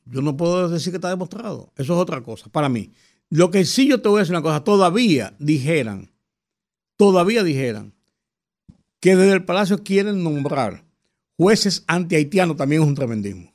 yo 0.04 0.20
no 0.20 0.36
puedo 0.36 0.68
decir 0.68 0.92
que 0.92 0.98
está 0.98 1.08
demostrado. 1.08 1.72
Eso 1.76 1.94
es 1.94 1.98
otra 1.98 2.22
cosa, 2.22 2.50
para 2.50 2.68
mí. 2.68 2.92
Lo 3.30 3.50
que 3.50 3.64
sí 3.64 3.88
yo 3.88 4.02
te 4.02 4.08
voy 4.08 4.18
a 4.18 4.20
decir 4.20 4.34
una 4.34 4.42
cosa, 4.42 4.62
todavía 4.62 5.34
dijeran, 5.38 6.12
todavía 6.96 7.42
dijeran 7.42 7.94
que 9.00 9.16
desde 9.16 9.32
el 9.32 9.44
Palacio 9.44 9.82
quieren 9.82 10.22
nombrar 10.22 10.83
jueces 11.36 11.84
anti-haitianos 11.86 12.56
también 12.56 12.82
es 12.82 12.88
un 12.88 12.94
tremendismo. 12.94 13.52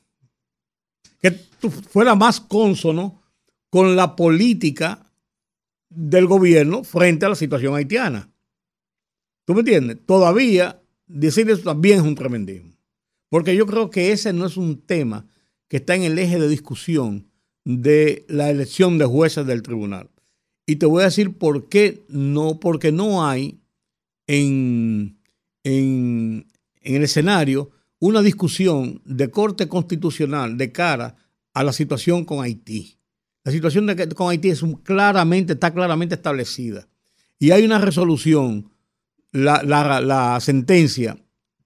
Que 1.20 1.32
fuera 1.32 2.14
más 2.14 2.40
consono 2.40 3.20
con 3.70 3.96
la 3.96 4.16
política 4.16 5.06
del 5.88 6.26
gobierno 6.26 6.84
frente 6.84 7.26
a 7.26 7.28
la 7.28 7.34
situación 7.34 7.74
haitiana. 7.74 8.30
¿Tú 9.44 9.54
me 9.54 9.60
entiendes? 9.60 9.98
Todavía 10.06 10.80
decir 11.06 11.50
eso 11.50 11.62
también 11.62 11.98
es 11.98 12.04
un 12.04 12.14
tremendismo. 12.14 12.72
Porque 13.28 13.56
yo 13.56 13.66
creo 13.66 13.90
que 13.90 14.12
ese 14.12 14.32
no 14.32 14.46
es 14.46 14.56
un 14.56 14.80
tema 14.80 15.26
que 15.68 15.78
está 15.78 15.94
en 15.94 16.02
el 16.02 16.18
eje 16.18 16.38
de 16.38 16.48
discusión 16.48 17.30
de 17.64 18.24
la 18.28 18.50
elección 18.50 18.98
de 18.98 19.06
jueces 19.06 19.46
del 19.46 19.62
tribunal. 19.62 20.10
Y 20.66 20.76
te 20.76 20.86
voy 20.86 21.02
a 21.02 21.06
decir 21.06 21.36
por 21.36 21.68
qué 21.68 22.02
no, 22.08 22.60
porque 22.60 22.92
no 22.92 23.26
hay 23.26 23.60
en, 24.26 25.18
en, 25.64 26.46
en 26.80 26.96
el 26.96 27.04
escenario 27.04 27.70
una 27.98 28.22
discusión 28.22 29.02
de 29.04 29.30
corte 29.30 29.68
constitucional 29.68 30.56
de 30.56 30.72
cara 30.72 31.16
a 31.52 31.62
la 31.62 31.72
situación 31.72 32.24
con 32.24 32.42
Haití. 32.42 32.98
La 33.44 33.52
situación 33.52 33.86
de, 33.86 34.08
con 34.08 34.30
Haití 34.30 34.50
es 34.50 34.62
claramente, 34.82 35.52
está 35.52 35.72
claramente 35.72 36.14
establecida. 36.14 36.88
Y 37.38 37.52
hay 37.52 37.64
una 37.64 37.78
resolución, 37.78 38.70
la, 39.32 39.62
la, 39.62 40.40
sentencia 40.40 41.14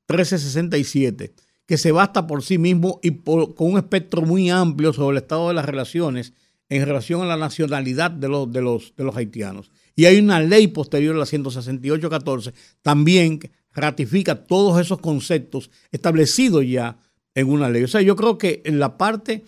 1367, 0.09 1.35
que 1.66 1.79
se 1.79 1.92
basta 1.92 2.27
por 2.27 2.42
sí 2.42 2.59
mismo 2.59 3.00
y 3.03 3.11
con 3.12 3.55
un 3.57 3.79
espectro 3.79 4.22
muy 4.22 4.50
amplio 4.50 4.92
sobre 4.92 5.16
el 5.16 5.22
estado 5.22 5.48
de 5.48 5.55
las 5.55 5.64
relaciones 5.64 6.33
en 6.68 6.85
relación 6.85 7.22
a 7.22 7.27
la 7.27 7.37
nacionalidad 7.37 8.11
de 8.11 8.29
los, 8.29 8.50
de 8.53 8.61
los, 8.62 8.94
de 8.96 9.05
los 9.05 9.16
haitianos. 9.16 9.70
Y 9.96 10.07
hay 10.07 10.18
una 10.18 10.40
ley 10.40 10.68
posterior, 10.68 11.14
la 11.14 11.24
168-14, 11.24 12.53
también 12.83 13.40
ratifica 13.74 14.46
todos 14.46 14.80
esos 14.80 15.00
conceptos 15.00 15.70
establecidos 15.90 16.64
ya 16.66 16.98
en 17.34 17.48
una 17.48 17.68
ley. 17.68 17.82
O 17.82 17.88
sea, 17.88 18.00
yo 18.00 18.16
creo 18.16 18.38
que 18.38 18.62
en 18.64 18.78
la 18.78 18.96
parte 18.96 19.44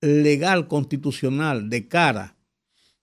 legal, 0.00 0.68
constitucional, 0.68 1.68
de 1.70 1.88
cara 1.88 2.36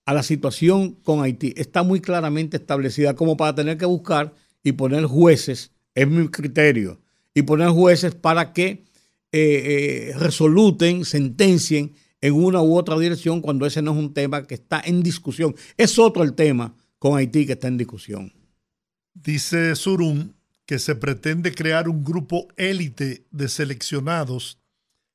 a 0.05 0.13
la 0.13 0.23
situación 0.23 0.93
con 1.03 1.21
Haití, 1.21 1.53
está 1.57 1.83
muy 1.83 1.99
claramente 1.99 2.57
establecida 2.57 3.15
como 3.15 3.35
para 3.35 3.55
tener 3.55 3.77
que 3.77 3.85
buscar 3.85 4.33
y 4.63 4.73
poner 4.73 5.05
jueces, 5.05 5.71
es 5.95 6.07
mi 6.07 6.27
criterio, 6.29 6.99
y 7.33 7.41
poner 7.41 7.69
jueces 7.69 8.15
para 8.15 8.53
que 8.53 8.85
eh, 9.31 10.11
eh, 10.11 10.13
resoluten, 10.17 11.05
sentencien 11.05 11.93
en 12.21 12.33
una 12.33 12.61
u 12.61 12.75
otra 12.75 12.97
dirección 12.97 13.41
cuando 13.41 13.65
ese 13.65 13.81
no 13.81 13.91
es 13.91 13.97
un 13.97 14.13
tema 14.13 14.47
que 14.47 14.55
está 14.55 14.81
en 14.83 15.03
discusión. 15.03 15.55
Es 15.75 15.99
otro 15.99 16.23
el 16.23 16.33
tema 16.33 16.75
con 16.97 17.17
Haití 17.17 17.45
que 17.45 17.53
está 17.53 17.67
en 17.67 17.77
discusión. 17.77 18.33
Dice 19.13 19.75
Surum 19.75 20.33
que 20.67 20.77
se 20.80 20.95
pretende 20.95 21.56
crear 21.56 21.89
un 21.89 22.03
grupo 22.03 22.49
élite 22.58 23.25
de 23.32 23.47
seleccionados 23.47 24.60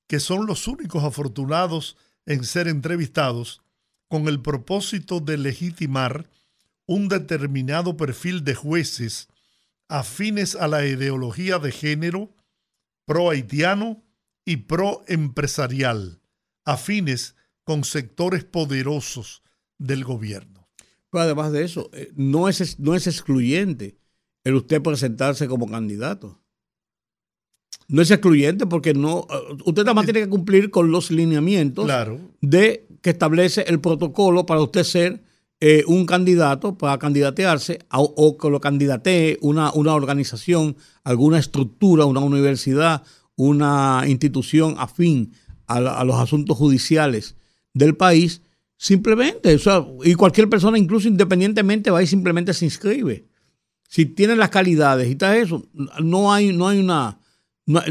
que 0.09 0.19
son 0.19 0.47
los 0.47 0.67
únicos 0.67 1.05
afortunados 1.05 1.97
en 2.27 2.45
ser 2.45 2.69
entrevistados 2.69 3.63
con 4.09 4.29
el 4.29 4.41
propósito 4.41 5.21
de 5.21 5.37
legitimar 5.37 6.29
un 6.87 7.09
determinado 7.09 7.97
perfil 7.97 8.45
de 8.45 8.55
jueces 8.55 9.29
afines 9.89 10.57
a 10.57 10.69
la 10.69 10.87
ideología 10.87 11.59
de 11.59 11.71
género, 11.71 12.35
pro 13.05 13.31
haitiano 13.31 14.03
y 14.47 14.57
pro 14.57 15.05
empresarial, 15.07 16.23
afines 16.65 17.37
con 17.63 17.85
sectores 17.85 18.45
poderosos 18.45 19.43
del 19.79 20.03
gobierno. 20.03 20.67
Pero 21.11 21.25
además 21.25 21.53
de 21.53 21.65
eso, 21.65 21.91
eh, 21.93 22.11
no 22.17 22.49
es, 22.49 22.79
no 22.79 22.95
es 22.95 23.07
excluyente 23.07 24.02
el 24.45 24.55
usted 24.55 24.83
presentarse 24.83 25.49
como 25.49 25.69
candidato. 25.69 26.41
No 27.89 28.03
es 28.03 28.11
excluyente 28.11 28.67
porque 28.67 28.95
no, 28.95 29.27
eh, 29.31 29.57
usted 29.65 29.83
nada 29.83 29.95
más 29.95 30.05
tiene 30.05 30.21
que 30.21 30.29
cumplir 30.29 30.71
con 30.71 30.91
los 30.91 31.11
lineamientos 31.11 31.91
de 32.41 32.87
que 33.01 33.11
establece 33.11 33.65
el 33.69 33.81
protocolo 33.81 34.47
para 34.47 34.63
usted 34.63 34.85
ser 34.85 35.23
eh, 35.61 35.85
un 35.87 36.07
candidato, 36.07 36.77
para 36.77 36.99
candidatearse 36.99 37.81
o 37.91 38.37
que 38.37 38.51
lo 38.51 38.61
candidatee 38.61 39.39
una, 39.43 39.73
una 39.73 39.95
organización, 39.95 40.77
alguna 41.05 41.39
estructura, 41.39 42.05
una 42.05 42.21
universidad, 42.21 43.03
una 43.37 44.05
institución 44.07 44.75
afín 44.79 45.33
a, 45.67 45.77
a 45.77 46.05
los 46.05 46.17
asuntos 46.17 46.57
judiciales 46.57 47.37
del 47.75 47.97
país, 47.97 48.43
simplemente, 48.77 49.55
o 49.55 49.59
sea, 49.59 49.87
y 50.05 50.15
cualquier 50.15 50.49
persona, 50.49 50.79
incluso 50.79 51.09
independientemente, 51.09 51.91
va 51.91 52.03
y 52.03 52.07
simplemente 52.07 52.55
se 52.55 52.65
inscribe 52.65 53.27
si 53.93 54.07
tienen 54.07 54.39
las 54.39 54.49
calidades 54.49 55.11
y 55.11 55.17
tal 55.17 55.37
eso, 55.37 55.67
no 56.03 56.33
hay, 56.33 56.51
no 56.57 56.67
hay 56.67 56.79
una, 56.79 57.19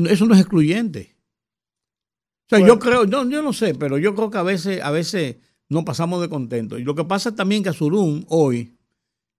eso 0.09 0.25
no 0.25 0.33
es 0.33 0.39
excluyente. 0.39 1.15
O 2.47 2.49
sea, 2.49 2.65
yo 2.65 2.79
creo, 2.79 3.05
yo 3.05 3.23
no 3.23 3.53
sé, 3.53 3.75
pero 3.75 3.99
yo 3.99 4.15
creo 4.15 4.31
que 4.31 4.39
a 4.39 4.43
veces, 4.43 4.81
a 4.81 4.89
veces 4.89 5.35
nos 5.69 5.83
pasamos 5.83 6.19
de 6.19 6.27
contento. 6.27 6.79
Y 6.79 6.83
lo 6.83 6.95
que 6.95 7.05
pasa 7.05 7.35
también 7.35 7.61
que 7.61 7.71
Surún 7.71 8.25
hoy, 8.29 8.73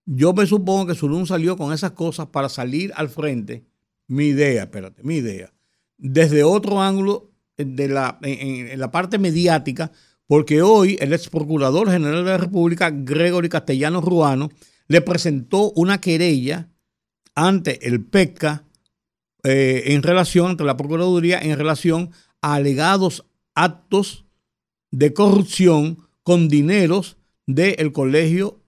yo 0.05 0.33
me 0.35 0.47
supongo 0.47 0.87
que 0.87 0.95
Surún 0.95 1.27
salió 1.27 1.57
con 1.57 1.73
esas 1.73 1.91
cosas 1.91 2.29
para 2.29 2.49
salir 2.49 2.93
al 2.95 3.09
frente, 3.09 3.65
mi 4.07 4.27
idea, 4.27 4.63
espérate, 4.63 5.03
mi 5.03 5.17
idea, 5.17 5.53
desde 5.99 6.45
otro 6.45 6.81
ángulo 6.81 7.33
de 7.57 7.89
la, 7.89 8.21
en, 8.23 8.69
en 8.69 8.79
la 8.79 8.93
parte 8.93 9.19
mediática, 9.19 9.91
porque 10.29 10.63
hoy 10.63 10.97
el 11.01 11.13
ex 11.13 11.29
procurador 11.29 11.91
general 11.91 12.25
de 12.25 12.31
la 12.31 12.39
República, 12.39 12.93
Gregory 12.93 13.49
Castellano 13.49 14.01
Ruano, 14.01 14.49
le 14.89 15.01
presentó 15.01 15.71
una 15.73 16.01
querella 16.01 16.69
ante 17.35 17.87
el 17.87 18.05
PECA 18.05 18.65
eh, 19.45 19.85
en 19.87 20.03
relación, 20.03 20.51
ante 20.51 20.65
la 20.65 20.77
Procuraduría, 20.77 21.39
en 21.39 21.57
relación 21.57 22.11
a 22.41 22.55
alegados 22.55 23.25
actos 23.55 24.25
de 24.91 25.13
corrupción 25.13 26.07
con 26.23 26.49
dineros 26.49 27.17
del 27.47 27.93
Colegio 27.93 28.61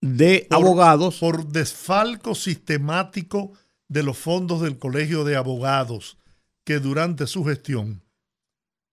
de 0.00 0.46
abogados. 0.50 1.18
Por 1.18 1.48
desfalco 1.48 2.34
sistemático 2.34 3.52
de 3.88 4.02
los 4.02 4.18
fondos 4.18 4.60
del 4.62 4.78
Colegio 4.78 5.24
de 5.24 5.36
Abogados 5.36 6.18
que 6.64 6.78
durante 6.78 7.26
su 7.26 7.44
gestión 7.44 8.02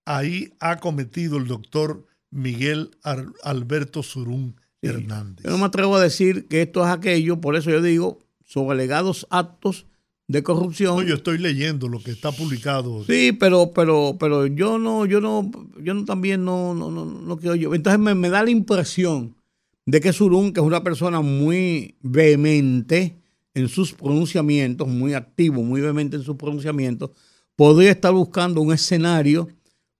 ahí 0.05 0.53
ha 0.59 0.79
cometido 0.79 1.37
el 1.37 1.47
doctor 1.47 2.07
Miguel 2.31 2.97
Alberto 3.43 4.03
Surún 4.03 4.59
Hernández. 4.81 5.43
Yo 5.43 5.51
no 5.51 5.57
me 5.57 5.65
atrevo 5.65 5.95
a 5.95 6.01
decir 6.01 6.47
que 6.47 6.61
esto 6.61 6.85
es 6.85 6.91
aquello, 6.91 7.41
por 7.41 7.55
eso 7.55 7.69
yo 7.69 7.81
digo, 7.81 8.19
sobre 8.45 8.75
alegados 8.75 9.27
actos 9.29 9.85
de 10.27 10.43
corrupción. 10.43 11.05
yo 11.05 11.15
estoy 11.15 11.39
leyendo 11.39 11.87
lo 11.87 11.99
que 12.01 12.11
está 12.11 12.31
publicado. 12.31 13.03
Sí, 13.03 13.31
pero, 13.31 13.71
pero, 13.73 14.15
pero 14.19 14.45
yo 14.45 14.77
no, 14.77 15.05
yo 15.05 15.19
no, 15.19 15.49
yo 15.81 15.93
no 15.93 16.05
también 16.05 16.45
no, 16.45 16.75
no, 16.75 16.91
no, 16.91 17.05
no 17.05 17.37
quiero 17.37 17.55
yo. 17.55 17.73
Entonces 17.73 17.99
me, 17.99 18.13
me 18.13 18.29
da 18.29 18.43
la 18.43 18.51
impresión 18.51 19.35
de 19.85 19.99
que 19.99 20.13
Surún, 20.13 20.53
que 20.53 20.59
es 20.59 20.65
una 20.65 20.83
persona 20.83 21.21
muy 21.21 21.95
vehemente 22.01 23.17
en 23.55 23.67
sus 23.69 23.93
pronunciamientos, 23.93 24.87
muy 24.87 25.15
activo, 25.15 25.63
muy 25.63 25.81
vehemente 25.81 26.15
en 26.15 26.23
sus 26.23 26.35
pronunciamientos, 26.35 27.09
podría 27.55 27.89
estar 27.89 28.13
buscando 28.13 28.61
un 28.61 28.71
escenario 28.71 29.49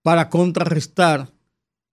para 0.04 0.30
contrarrestar 0.30 1.32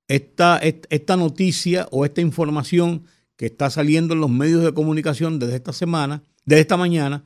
esta, 0.08 0.58
esta 0.58 1.16
noticia 1.16 1.88
o 1.90 2.04
esta 2.04 2.20
información 2.20 3.04
que 3.36 3.46
está 3.46 3.70
saliendo 3.70 4.14
en 4.14 4.20
los 4.20 4.30
medios 4.30 4.64
de 4.64 4.72
comunicación 4.72 5.38
desde 5.38 5.56
esta 5.56 5.72
semana, 5.72 6.22
desde 6.44 6.62
esta 6.62 6.76
mañana, 6.76 7.24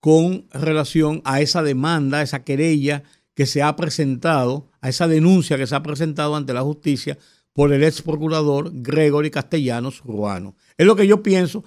con 0.00 0.46
relación 0.50 1.22
a 1.24 1.40
esa 1.40 1.62
demanda, 1.62 2.18
a 2.18 2.22
esa 2.22 2.42
querella 2.42 3.04
que 3.34 3.46
se 3.46 3.62
ha 3.62 3.74
presentado, 3.76 4.68
a 4.80 4.88
esa 4.88 5.06
denuncia 5.06 5.56
que 5.56 5.66
se 5.66 5.74
ha 5.74 5.82
presentado 5.82 6.34
ante 6.34 6.52
la 6.52 6.62
justicia 6.62 7.18
por 7.52 7.72
el 7.72 7.84
ex 7.84 8.02
procurador 8.02 8.70
Gregory 8.72 9.30
Castellanos 9.30 10.02
Ruano. 10.04 10.56
Es 10.76 10.86
lo 10.86 10.96
que 10.96 11.06
yo 11.06 11.22
pienso, 11.22 11.64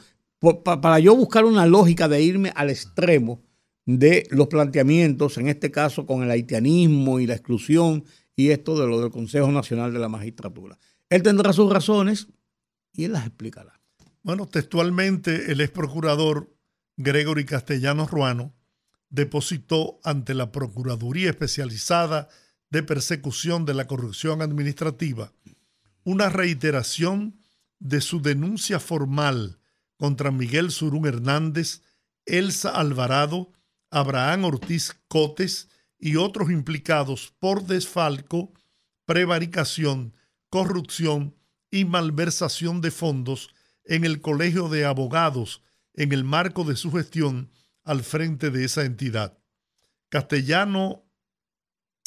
para 0.64 1.00
yo 1.00 1.16
buscar 1.16 1.46
una 1.46 1.66
lógica 1.66 2.08
de 2.08 2.22
irme 2.22 2.52
al 2.56 2.70
extremo 2.70 3.42
de 3.86 4.28
los 4.32 4.48
planteamientos, 4.48 5.38
en 5.38 5.48
este 5.48 5.72
caso 5.72 6.06
con 6.06 6.24
el 6.24 6.32
haitianismo 6.32 7.20
y 7.20 7.28
la 7.28 7.36
exclusión 7.36 8.04
y 8.36 8.50
esto 8.50 8.80
de 8.80 8.88
lo 8.88 9.00
del 9.02 9.12
Consejo 9.12 9.52
Nacional 9.52 9.94
de 9.94 10.00
la 10.00 10.10
Magistratura. 10.10 10.78
Él 11.10 11.24
tendrá 11.24 11.54
sus 11.54 11.72
razones 11.72 12.28
y 12.94 13.06
él 13.06 13.14
las 13.14 13.26
explicará. 13.26 13.80
Bueno, 14.24 14.48
textualmente 14.48 15.52
el 15.52 15.62
ex 15.62 15.72
procurador 15.72 16.56
Gregory 16.98 17.46
Castellanos 17.46 18.12
Ruano 18.12 18.54
depositó 19.10 20.00
ante 20.04 20.34
la 20.34 20.52
Procuraduría 20.52 21.30
Especializada 21.30 22.28
de 22.70 22.84
Persecución 22.84 23.66
de 23.66 23.74
la 23.74 23.88
Corrupción 23.88 24.42
Administrativa 24.42 25.32
una 26.06 26.30
reiteración 26.30 27.42
de 27.80 28.00
su 28.00 28.22
denuncia 28.22 28.80
formal 28.80 29.60
contra 29.98 30.32
Miguel 30.32 30.72
Surún 30.72 31.08
Hernández, 31.08 31.82
Elsa 32.26 32.70
Alvarado, 32.70 33.52
Abraham 33.90 34.46
Ortiz 34.46 34.96
Cotes 35.08 35.68
y 36.06 36.18
otros 36.18 36.52
implicados 36.52 37.34
por 37.40 37.66
desfalco, 37.66 38.54
prevaricación, 39.06 40.14
corrupción 40.52 41.36
y 41.72 41.86
malversación 41.86 42.80
de 42.80 42.92
fondos 42.92 43.50
en 43.86 44.06
el 44.06 44.22
Colegio 44.22 44.70
de 44.70 44.86
Abogados 44.86 45.64
en 45.96 46.12
el 46.12 46.24
marco 46.24 46.64
de 46.64 46.76
su 46.76 46.92
gestión 46.92 47.50
al 47.84 48.04
frente 48.04 48.52
de 48.52 48.66
esa 48.66 48.86
entidad. 48.86 49.40
Castellano 50.10 51.06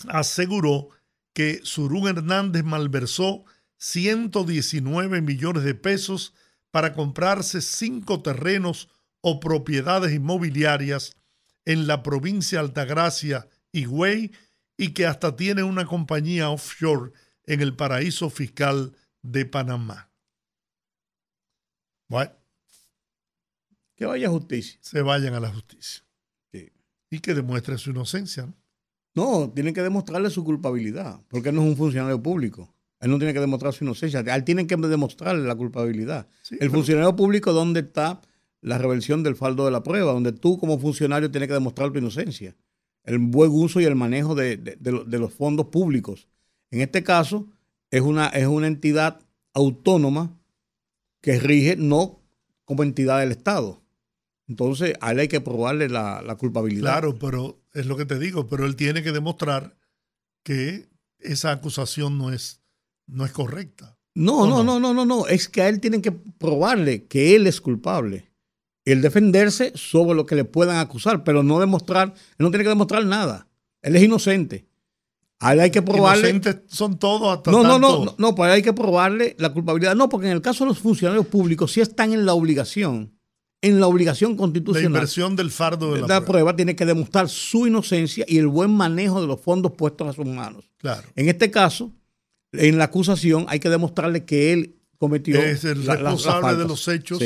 aseguró 0.07 0.91
que 1.33 1.59
Surún 1.65 2.07
Hernández 2.07 2.63
malversó 2.63 3.47
119 3.79 5.23
millones 5.23 5.65
de 5.65 5.75
pesos 5.75 6.35
para 6.71 6.93
comprarse 6.93 7.61
cinco 7.61 8.23
terrenos 8.23 8.91
o 9.23 9.41
propiedades 9.41 10.13
inmobiliarias 10.13 11.17
en 11.65 11.89
la 11.89 12.05
provincia 12.05 12.61
Altagracia, 12.61 13.49
Higüey, 13.79 14.33
y 14.77 14.93
que 14.93 15.07
hasta 15.07 15.37
tiene 15.37 15.63
una 15.63 15.87
compañía 15.87 16.51
offshore 16.51 17.13
en 17.45 17.61
el 17.61 17.75
paraíso 17.75 18.31
fiscal 18.31 18.95
de 19.23 19.45
Panamá. 19.45 20.11
Bueno, 22.09 22.33
que 23.97 24.07
vaya 24.07 24.29
a 24.29 24.31
justicia. 24.31 24.79
Se 24.81 25.03
vayan 25.03 25.35
a 25.35 25.41
la 25.41 25.53
justicia. 25.53 26.05
Y 27.11 27.21
que 27.21 27.35
demuestre 27.35 27.79
su 27.79 27.91
inocencia. 27.91 28.47
¿no? 28.47 28.55
no, 29.15 29.51
tienen 29.51 29.75
que 29.75 29.83
demostrarle 29.83 30.31
su 30.31 30.45
culpabilidad, 30.45 31.21
porque 31.29 31.51
no 31.51 31.63
es 31.63 31.69
un 31.69 31.77
funcionario 31.77 32.23
público. 32.23 32.73
Él 33.01 33.11
no 33.11 33.19
tiene 33.19 33.33
que 33.33 33.41
demostrar 33.41 33.73
su 33.73 33.85
inocencia. 33.85 34.21
Él 34.21 34.45
tiene 34.45 34.67
que 34.67 34.77
demostrarle 34.77 35.47
la 35.47 35.55
culpabilidad. 35.55 36.29
el 36.51 36.71
funcionario 36.71 37.15
público, 37.17 37.53
¿dónde 37.53 37.81
está 37.81 38.21
la 38.61 38.79
reversión 38.79 39.23
del 39.23 39.37
faldo 39.37 39.65
de 39.65 39.71
la 39.71 39.83
prueba? 39.83 40.13
Donde 40.13 40.33
tú 40.33 40.59
como 40.59 40.79
funcionario 40.79 41.31
tienes 41.31 41.49
que 41.49 41.55
demostrar 41.55 41.91
tu 41.91 41.99
inocencia. 41.99 42.57
El 43.09 43.19
buen 43.19 43.51
uso 43.51 43.81
y 43.81 43.85
el 43.85 43.95
manejo 43.95 44.35
de, 44.35 44.79
los 44.81 45.33
fondos 45.33 45.67
públicos. 45.67 46.29
En 46.71 46.81
este 46.81 47.03
caso, 47.03 47.47
es 47.91 48.03
una, 48.03 48.29
es 48.29 48.47
una 48.47 48.67
entidad 48.67 49.21
autónoma 49.55 50.39
que 51.21 51.39
rige 51.39 51.77
no 51.77 52.21
como 52.65 52.83
entidad 52.83 53.21
del 53.21 53.33
Estado. 53.33 53.83
Entonces, 54.47 54.95
a 55.01 55.13
él 55.13 55.21
hay 55.21 55.29
que 55.29 55.41
probarle 55.41 55.89
la, 55.89 56.23
la 56.23 56.37
culpabilidad. 56.37 56.93
Claro, 56.93 57.19
pero 57.19 57.59
es 57.75 57.87
lo 57.87 57.97
que 57.97 58.05
te 58.05 58.19
digo, 58.19 58.47
pero 58.47 58.67
él 58.67 58.77
tiene 58.77 59.03
que 59.03 59.13
demostrar 59.13 59.77
que 60.43 60.89
esa 61.19 61.51
acusación 61.53 62.19
no 62.19 62.33
es 62.33 62.61
no 63.09 63.25
es 63.25 63.33
correcta. 63.33 63.99
No, 64.15 64.47
no, 64.47 64.63
no, 64.63 64.79
no, 64.79 64.93
no, 64.95 65.05
no. 65.05 65.27
Es 65.27 65.49
que 65.49 65.63
a 65.63 65.69
él 65.69 65.81
tienen 65.81 66.03
que 66.03 66.13
probarle 66.13 67.07
que 67.07 67.35
él 67.35 67.47
es 67.47 67.61
culpable. 67.61 68.28
El 68.93 69.03
defenderse 69.03 69.73
sobre 69.75 70.17
lo 70.17 70.25
que 70.25 70.35
le 70.35 70.45
puedan 70.45 70.79
acusar, 70.79 71.25
pero 71.25 71.43
no 71.43 71.61
demostrar, 71.61 72.09
él 72.09 72.37
no 72.39 72.51
tiene 72.51 72.65
que 72.65 72.71
demostrar 72.71 73.05
nada. 73.05 73.47
Él 73.83 73.97
es 73.97 74.03
inocente. 74.03 74.67
A 75.41 75.53
él 75.53 75.61
hay 75.61 75.71
que 75.71 75.83
probarle. 75.83 76.31
Inocentes 76.31 76.63
son 76.69 76.99
todos 76.99 77.37
hasta 77.37 77.51
no, 77.51 77.63
no, 77.63 77.79
no, 77.79 78.05
no, 78.05 78.15
no, 78.17 78.35
pues 78.35 78.51
hay 78.51 78.63
que 78.63 78.73
probarle 78.73 79.37
la 79.39 79.53
culpabilidad. 79.53 79.95
No, 79.95 80.09
porque 80.09 80.27
en 80.29 80.33
el 80.33 80.43
caso 80.43 80.65
de 80.65 80.69
los 80.69 80.79
funcionarios 80.79 81.27
públicos 81.27 81.73
sí 81.73 81.81
están 81.81 82.13
en 82.13 82.25
la 82.25 82.35
obligación, 82.35 83.13
en 83.61 83.79
la 83.79 83.87
obligación 83.87 84.37
constitucional. 84.37 84.93
La 84.93 84.99
inversión 84.99 85.37
del 85.37 85.51
fardo 85.51 85.93
de 85.93 86.01
la, 86.01 86.07
la 86.07 86.07
prueba. 86.07 86.27
prueba. 86.27 86.57
tiene 86.57 86.75
que 86.75 86.87
demostrar 86.87 87.29
su 87.29 87.67
inocencia 87.67 88.25
y 88.27 88.39
el 88.39 88.49
buen 88.49 88.71
manejo 88.71 89.21
de 89.21 89.27
los 89.27 89.41
fondos 89.41 89.73
puestos 89.73 90.09
a 90.09 90.13
sus 90.13 90.27
manos. 90.27 90.65
Claro. 90.79 91.07
En 91.15 91.29
este 91.29 91.51
caso, 91.51 91.93
en 92.53 92.79
la 92.79 92.85
acusación 92.85 93.47
hay 93.49 93.61
que 93.61 93.69
demostrarle 93.69 94.25
que 94.25 94.53
él 94.53 94.77
cometió. 94.99 95.41
Es 95.41 95.65
el 95.65 95.85
responsable 95.85 96.57
de 96.57 96.67
los 96.67 96.89
hechos 96.89 97.23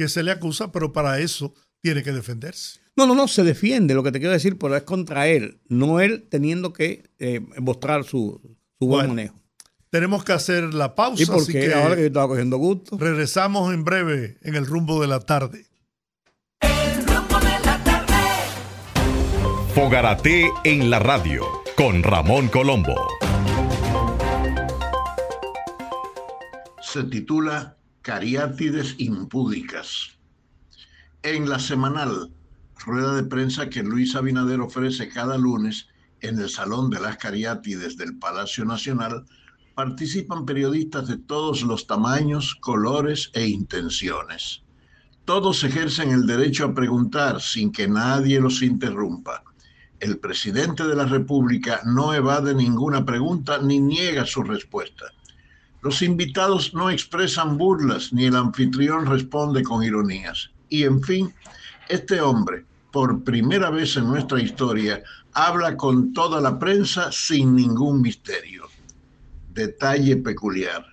que 0.00 0.08
se 0.08 0.22
le 0.22 0.30
acusa, 0.30 0.72
pero 0.72 0.94
para 0.94 1.18
eso 1.18 1.52
tiene 1.82 2.02
que 2.02 2.10
defenderse. 2.10 2.80
No, 2.96 3.06
no, 3.06 3.14
no, 3.14 3.28
se 3.28 3.44
defiende, 3.44 3.92
lo 3.92 4.02
que 4.02 4.10
te 4.10 4.18
quiero 4.18 4.32
decir, 4.32 4.56
pero 4.56 4.74
es 4.74 4.82
contra 4.84 5.28
él, 5.28 5.60
no 5.68 6.00
él 6.00 6.26
teniendo 6.30 6.72
que 6.72 7.10
eh, 7.18 7.40
mostrar 7.60 8.04
su, 8.04 8.56
buen 8.78 9.08
manejo. 9.08 9.38
Tenemos 9.90 10.24
que 10.24 10.32
hacer 10.32 10.72
la 10.72 10.94
pausa. 10.94 11.22
¿Y 11.22 11.26
por 11.26 11.46
qué? 11.46 11.74
Ahora 11.74 11.96
que 11.96 12.00
yo 12.00 12.06
estaba 12.06 12.28
cogiendo 12.28 12.56
gusto. 12.56 12.96
Regresamos 12.96 13.74
en 13.74 13.84
breve 13.84 14.38
en 14.40 14.54
el 14.54 14.64
rumbo 14.64 15.02
de 15.02 15.08
la 15.08 15.20
tarde. 15.20 15.66
El 16.60 17.06
rumbo 17.06 17.38
de 17.40 17.60
la 17.62 17.84
tarde. 17.84 18.14
Fogarate 19.74 20.50
en 20.64 20.88
la 20.88 20.98
radio 20.98 21.44
con 21.76 22.02
Ramón 22.02 22.48
Colombo. 22.48 22.94
se 26.80 27.04
titula 27.04 27.76
Cariátides 28.10 28.96
impúdicas. 28.98 30.18
En 31.22 31.48
la 31.48 31.60
semanal 31.60 32.32
rueda 32.84 33.14
de 33.14 33.22
prensa 33.22 33.70
que 33.70 33.84
Luis 33.84 34.16
Abinader 34.16 34.60
ofrece 34.60 35.08
cada 35.08 35.38
lunes 35.38 35.86
en 36.20 36.40
el 36.40 36.50
Salón 36.50 36.90
de 36.90 36.98
las 36.98 37.18
Cariátides 37.18 37.96
del 37.96 38.18
Palacio 38.18 38.64
Nacional, 38.64 39.26
participan 39.76 40.44
periodistas 40.44 41.06
de 41.06 41.18
todos 41.18 41.62
los 41.62 41.86
tamaños, 41.86 42.56
colores 42.56 43.30
e 43.32 43.46
intenciones. 43.46 44.64
Todos 45.24 45.62
ejercen 45.62 46.10
el 46.10 46.26
derecho 46.26 46.64
a 46.64 46.74
preguntar 46.74 47.40
sin 47.40 47.70
que 47.70 47.86
nadie 47.86 48.40
los 48.40 48.60
interrumpa. 48.60 49.44
El 50.00 50.18
presidente 50.18 50.82
de 50.82 50.96
la 50.96 51.04
República 51.04 51.82
no 51.84 52.12
evade 52.12 52.56
ninguna 52.56 53.04
pregunta 53.04 53.58
ni 53.62 53.78
niega 53.78 54.26
su 54.26 54.42
respuesta. 54.42 55.12
Los 55.82 56.02
invitados 56.02 56.74
no 56.74 56.90
expresan 56.90 57.56
burlas 57.56 58.12
ni 58.12 58.26
el 58.26 58.36
anfitrión 58.36 59.06
responde 59.06 59.62
con 59.62 59.82
ironías. 59.82 60.50
Y 60.68 60.84
en 60.84 61.02
fin, 61.02 61.34
este 61.88 62.20
hombre, 62.20 62.64
por 62.92 63.24
primera 63.24 63.70
vez 63.70 63.96
en 63.96 64.06
nuestra 64.06 64.40
historia, 64.40 65.02
habla 65.32 65.76
con 65.76 66.12
toda 66.12 66.40
la 66.40 66.58
prensa 66.58 67.10
sin 67.12 67.54
ningún 67.56 68.02
misterio. 68.02 68.68
Detalle 69.52 70.16
peculiar. 70.16 70.84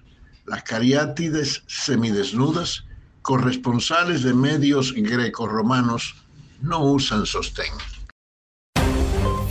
Las 0.45 0.63
cariátides 0.63 1.63
semidesnudas, 1.67 2.85
corresponsales 3.21 4.23
de 4.23 4.33
medios 4.33 4.93
grecorromanos, 4.93 6.15
no 6.61 6.83
usan 6.85 7.25
sostén. 7.25 7.73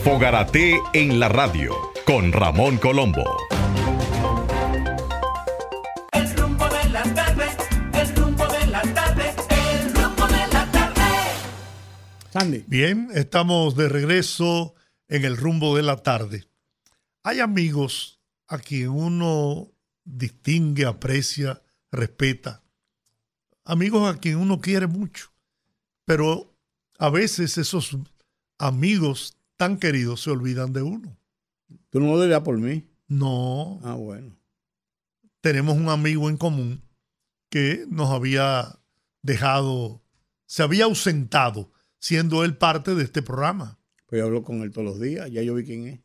Fogarate 0.03 0.81
en 0.95 1.21
la 1.21 1.29
radio 1.29 1.75
con 2.07 2.33
Ramón 2.33 2.79
Colombo. 2.79 3.25
Sandy. 12.39 12.65
Bien, 12.67 13.09
estamos 13.15 13.77
de 13.77 13.89
regreso 13.89 14.75
en 15.09 15.25
el 15.25 15.39
rumbo 15.39 15.75
de 15.75 15.83
la 15.83 15.97
tarde. 15.97 16.45
Hay 17.23 17.41
amigos 17.41 18.21
a 18.47 18.59
quien 18.59 18.91
uno 18.91 19.73
distingue, 20.05 20.85
aprecia, 20.85 21.63
respeta. 21.91 22.63
Amigos 23.65 24.15
a 24.15 24.19
quien 24.21 24.37
uno 24.37 24.61
quiere 24.61 24.87
mucho. 24.87 25.33
Pero 26.05 26.55
a 26.99 27.09
veces 27.09 27.57
esos 27.57 27.97
amigos 28.59 29.39
tan 29.57 29.79
queridos 29.79 30.21
se 30.21 30.31
olvidan 30.31 30.75
de 30.75 30.83
uno. 30.83 31.17
Tú 31.89 32.01
no 32.01 32.09
lo 32.09 32.21
dirías 32.21 32.43
por 32.43 32.59
mí. 32.59 32.85
No, 33.09 33.81
Ah, 33.83 33.95
bueno. 33.95 34.37
tenemos 35.41 35.75
un 35.77 35.89
amigo 35.89 36.29
en 36.29 36.37
común 36.37 36.83
que 37.49 37.87
nos 37.89 38.11
había 38.11 38.79
dejado, 39.23 40.03
se 40.45 40.63
había 40.63 40.85
ausentado, 40.85 41.73
siendo 41.99 42.45
él 42.45 42.57
parte 42.57 42.95
de 42.95 43.05
este 43.05 43.23
programa. 43.23 43.79
Pues 44.07 44.21
yo 44.21 44.27
hablo 44.27 44.43
con 44.43 44.63
él 44.63 44.71
todos 44.71 44.85
los 44.87 45.01
días. 45.01 45.31
Ya 45.31 45.43
yo 45.43 45.55
vi 45.55 45.65
quién 45.65 45.87
es. 45.89 46.01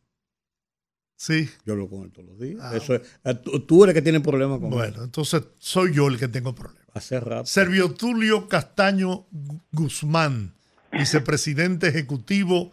Sí. 1.16 1.48
Yo 1.64 1.74
hablo 1.74 1.88
con 1.88 2.02
él 2.02 2.12
todos 2.12 2.28
los 2.30 2.38
días. 2.40 2.58
Ah. 2.62 2.76
Eso 2.76 2.94
es- 2.96 3.02
eh, 3.24 3.34
tú, 3.34 3.60
tú 3.60 3.84
eres 3.84 3.94
el 3.94 4.00
que 4.00 4.02
tiene 4.02 4.20
problemas 4.20 4.58
con 4.58 4.68
él. 4.72 4.74
Bueno, 4.74 5.04
entonces 5.04 5.42
soy 5.58 5.92
yo 5.94 6.08
el 6.08 6.18
que 6.18 6.28
tengo 6.28 6.54
problemas. 6.54 6.82
Hace 6.94 7.20
rato. 7.20 7.46
Servio 7.46 7.92
Tulio 7.94 8.48
Castaño 8.48 9.26
Gu- 9.32 9.60
Guzmán, 9.72 10.52
vicepresidente 10.92 11.88
ejecutivo 11.88 12.70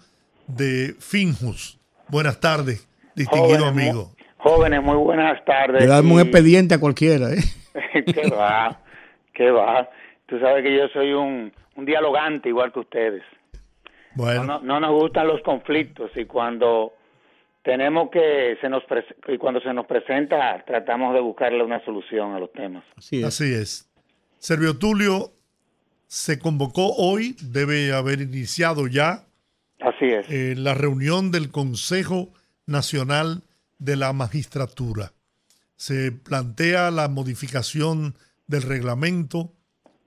de 0.48 0.96
Finjus. 1.00 1.80
Buenas 2.10 2.40
tardes, 2.40 2.88
distinguido 3.16 3.60
Jóvenes, 3.60 3.88
amigo. 3.90 4.16
Jóvenes, 4.40 4.82
muy 4.84 4.96
buenas 4.98 5.44
tardes. 5.46 5.82
Le 5.82 5.88
damos 5.88 6.14
un 6.14 6.20
expediente 6.22 6.74
a 6.74 6.80
cualquiera, 6.80 7.32
¿eh? 7.34 7.44
¿Qué 8.06 8.30
va? 8.30 8.82
¿Qué 9.34 9.52
va? 9.52 9.88
Tú 10.26 10.40
sabes 10.40 10.64
que 10.64 10.76
yo 10.76 10.88
soy 10.92 11.14
un, 11.14 11.54
un 11.80 11.86
dialogante 11.86 12.50
igual 12.50 12.72
que 12.72 12.80
ustedes. 12.80 13.24
No, 14.16 14.24
Bueno, 14.24 14.44
no- 14.44 14.60
no 14.62 14.80
nos 14.80 14.92
gustan 15.02 15.28
los 15.28 15.42
conflictos 15.42 16.12
y 16.16 16.26
cuando 16.26 16.94
tenemos 17.64 18.10
que 18.10 18.58
se 18.62 18.70
nos 18.70 18.84
pres- 18.84 19.16
y 19.28 19.38
cuando 19.38 19.60
se 19.62 19.74
nos 19.74 19.86
presenta 19.86 20.64
tratamos 20.66 21.14
de 21.14 21.20
buscarle 21.22 21.64
una 21.64 21.84
solución 21.86 22.34
a 22.34 22.40
los 22.40 22.52
temas. 22.54 22.84
Así 22.98 23.20
es. 23.20 23.26
así 23.26 23.54
es. 23.54 23.90
Servio 24.40 24.78
Tulio 24.78 25.32
se 26.08 26.40
convocó 26.40 26.94
hoy, 26.96 27.36
debe 27.42 27.94
haber 27.94 28.22
iniciado 28.22 28.88
ya 28.88 29.26
Así 29.82 30.06
es. 30.06 30.30
eh, 30.30 30.56
la 30.58 30.74
reunión 30.74 31.32
del 31.32 31.52
Consejo 31.52 32.30
Nacional 32.66 33.44
de 33.78 33.96
la 33.96 34.12
Magistratura. 34.14 35.12
Se 35.76 36.12
plantea 36.12 36.92
la 36.92 37.08
modificación 37.10 38.16
del 38.48 38.64
reglamento 38.64 39.54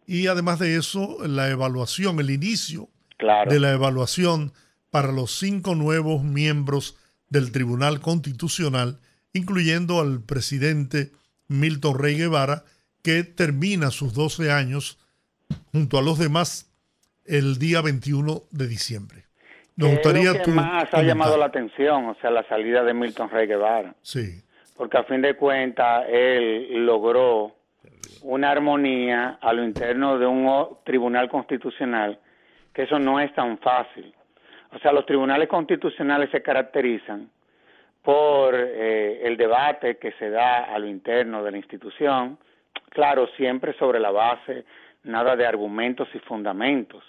y 0.06 0.26
además 0.26 0.58
de 0.58 0.76
eso 0.76 1.18
la 1.26 1.48
evaluación, 1.50 2.18
el 2.20 2.30
inicio 2.30 2.88
Claro. 3.18 3.50
de 3.50 3.60
la 3.60 3.70
evaluación 3.72 4.52
para 4.90 5.12
los 5.12 5.38
cinco 5.38 5.74
nuevos 5.74 6.24
miembros 6.24 6.98
del 7.28 7.52
Tribunal 7.52 8.00
Constitucional, 8.00 8.98
incluyendo 9.32 10.00
al 10.00 10.20
presidente 10.22 11.12
Milton 11.48 11.98
Rey 11.98 12.16
Guevara, 12.16 12.64
que 13.02 13.22
termina 13.22 13.90
sus 13.90 14.12
12 14.14 14.50
años 14.50 14.98
junto 15.72 15.98
a 15.98 16.02
los 16.02 16.18
demás 16.18 16.70
el 17.24 17.58
día 17.58 17.80
21 17.80 18.42
de 18.50 18.66
diciembre. 18.68 19.24
Nos 19.76 19.88
¿Qué 19.88 19.94
gustaría 19.94 20.30
es 20.32 20.38
lo 20.38 20.44
que 20.44 20.50
más 20.50 20.92
ha 20.92 21.02
llamado 21.02 21.36
la 21.38 21.46
atención, 21.46 22.06
o 22.06 22.14
sea, 22.20 22.30
la 22.30 22.46
salida 22.48 22.82
de 22.84 22.92
Milton 22.92 23.30
Rey 23.30 23.46
Guevara. 23.46 23.94
Sí, 24.02 24.42
porque 24.76 24.98
a 24.98 25.04
fin 25.04 25.22
de 25.22 25.36
cuentas 25.36 26.04
él 26.10 26.84
logró 26.84 27.54
una 28.22 28.50
armonía 28.50 29.38
a 29.40 29.52
lo 29.52 29.64
interno 29.64 30.18
de 30.18 30.26
un 30.26 30.78
tribunal 30.84 31.28
constitucional, 31.28 32.18
que 32.72 32.82
eso 32.82 32.98
no 32.98 33.20
es 33.20 33.32
tan 33.34 33.58
fácil. 33.58 34.14
O 34.74 34.78
sea, 34.78 34.92
los 34.92 35.04
tribunales 35.06 35.48
constitucionales 35.48 36.30
se 36.30 36.42
caracterizan 36.42 37.28
por 38.02 38.54
eh, 38.54 39.26
el 39.26 39.36
debate 39.36 39.96
que 39.98 40.12
se 40.12 40.30
da 40.30 40.64
a 40.64 40.78
lo 40.78 40.86
interno 40.86 41.42
de 41.42 41.50
la 41.52 41.56
institución, 41.58 42.38
claro, 42.90 43.28
siempre 43.36 43.74
sobre 43.74 44.00
la 44.00 44.10
base, 44.10 44.64
nada 45.04 45.36
de 45.36 45.46
argumentos 45.46 46.08
y 46.14 46.18
fundamentos, 46.20 47.04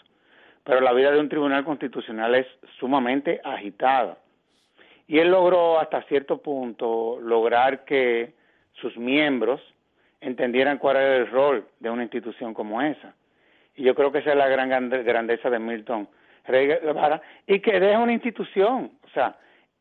pero 0.63 0.81
la 0.81 0.93
vida 0.93 1.11
de 1.11 1.19
un 1.19 1.29
tribunal 1.29 1.63
constitucional 1.63 2.35
es 2.35 2.47
sumamente 2.79 3.41
agitada. 3.43 4.17
Y 5.07 5.19
él 5.19 5.31
logró 5.31 5.79
hasta 5.79 6.03
cierto 6.03 6.37
punto 6.37 7.19
lograr 7.19 7.83
que 7.85 8.33
sus 8.73 8.95
miembros 8.97 9.61
entendieran 10.27 10.77
cuál 10.77 10.97
era 10.97 11.15
el 11.17 11.27
rol 11.29 11.65
de 11.79 11.89
una 11.89 12.03
institución 12.03 12.53
como 12.53 12.81
esa. 12.81 13.13
Y 13.75 13.83
yo 13.83 13.95
creo 13.95 14.11
que 14.11 14.19
esa 14.19 14.31
es 14.31 14.37
la 14.37 14.47
gran 14.47 14.69
grande- 14.69 15.03
grandeza 15.03 15.49
de 15.49 15.59
Milton 15.59 16.07
Rey 16.45 16.67
Guevara 16.67 17.21
y 17.47 17.59
que 17.59 17.79
deja 17.79 17.99
una 17.99 18.13
institución. 18.13 18.91
O 19.03 19.09
sea, 19.09 19.35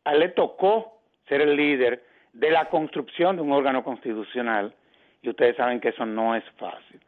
a 0.05 0.13
él 0.13 0.21
le 0.21 0.29
tocó 0.31 0.99
ser 1.29 1.41
el 1.43 1.57
líder 1.57 2.03
de 2.33 2.51
la 2.51 2.67
construcción 2.67 3.37
de 3.37 3.43
un 3.43 3.53
órgano 3.53 3.85
constitucional 3.85 4.75
y 5.23 5.29
ustedes 5.29 5.57
saben 5.57 5.81
que 5.81 5.91
eso 5.91 6.07
no 6.07 6.35
es 6.35 6.45
fácil. 6.59 7.01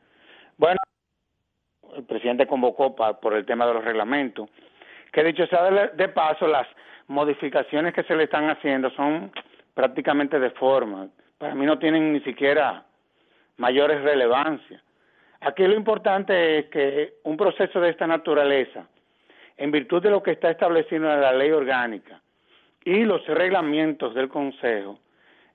Bueno, 0.57 0.79
el 1.97 2.05
presidente 2.05 2.47
convocó 2.47 2.95
pa- 2.95 3.19
por 3.21 3.35
el 3.35 3.45
tema 3.47 3.67
de 3.67 3.75
los 3.75 3.85
reglamentos, 3.85 4.49
que 5.13 5.25
dicho 5.25 5.47
sea 5.47 5.71
de, 5.71 5.89
de 5.89 6.09
paso, 6.09 6.47
las 6.47 6.67
modificaciones 7.07 7.95
que 7.95 8.03
se 8.05 8.15
le 8.17 8.25
están 8.25 8.49
haciendo 8.51 8.91
son 8.91 9.33
prácticamente 9.75 10.39
de 10.39 10.51
forma. 10.51 11.09
Para 11.39 11.55
mí 11.55 11.65
no 11.67 11.79
tienen 11.79 12.13
ni 12.13 12.21
siquiera 12.21 12.85
mayores 13.57 14.03
relevancia. 14.03 14.83
Aquí 15.41 15.67
lo 15.67 15.75
importante 15.75 16.59
es 16.59 16.67
que 16.67 17.15
un 17.25 17.37
proceso 17.37 17.81
de 17.81 17.91
esta 17.91 18.07
naturaleza, 18.07 18.87
en 19.57 19.71
virtud 19.71 20.03
de 20.03 20.11
lo 20.11 20.23
que 20.23 20.33
está 20.33 20.51
establecido 20.51 21.13
en 21.13 21.21
la 21.21 21.33
ley 21.33 21.51
orgánica 21.51 22.21
y 22.85 23.05
los 23.05 23.27
reglamentos 23.27 24.15
del 24.15 24.29
Consejo, 24.29 24.99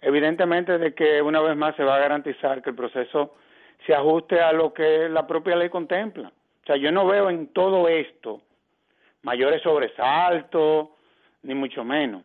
evidentemente 0.01 0.77
de 0.77 0.93
que 0.93 1.21
una 1.21 1.41
vez 1.41 1.55
más 1.57 1.75
se 1.75 1.83
va 1.83 1.95
a 1.95 1.99
garantizar 1.99 2.61
que 2.61 2.69
el 2.69 2.75
proceso 2.75 3.35
se 3.85 3.93
ajuste 3.93 4.39
a 4.39 4.53
lo 4.53 4.73
que 4.73 5.09
la 5.09 5.25
propia 5.25 5.55
ley 5.55 5.69
contempla. 5.69 6.29
O 6.29 6.65
sea, 6.65 6.75
yo 6.75 6.91
no 6.91 7.07
veo 7.07 7.29
en 7.29 7.47
todo 7.47 7.87
esto 7.87 8.41
mayores 9.23 9.61
sobresaltos, 9.61 10.89
ni 11.43 11.53
mucho 11.53 11.83
menos. 11.83 12.23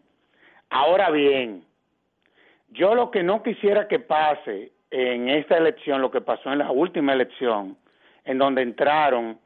Ahora 0.71 1.11
bien, 1.11 1.65
yo 2.71 2.95
lo 2.95 3.11
que 3.11 3.23
no 3.23 3.43
quisiera 3.43 3.89
que 3.89 4.01
pase 4.01 4.74
en 4.97 5.29
esta 5.29 5.57
elección, 5.57 6.01
lo 6.01 6.09
que 6.13 6.21
pasó 6.21 6.53
en 6.53 6.61
la 6.61 6.71
última 6.71 7.15
elección, 7.15 7.77
en 8.25 8.39
donde 8.39 8.63
entraron 8.63 9.41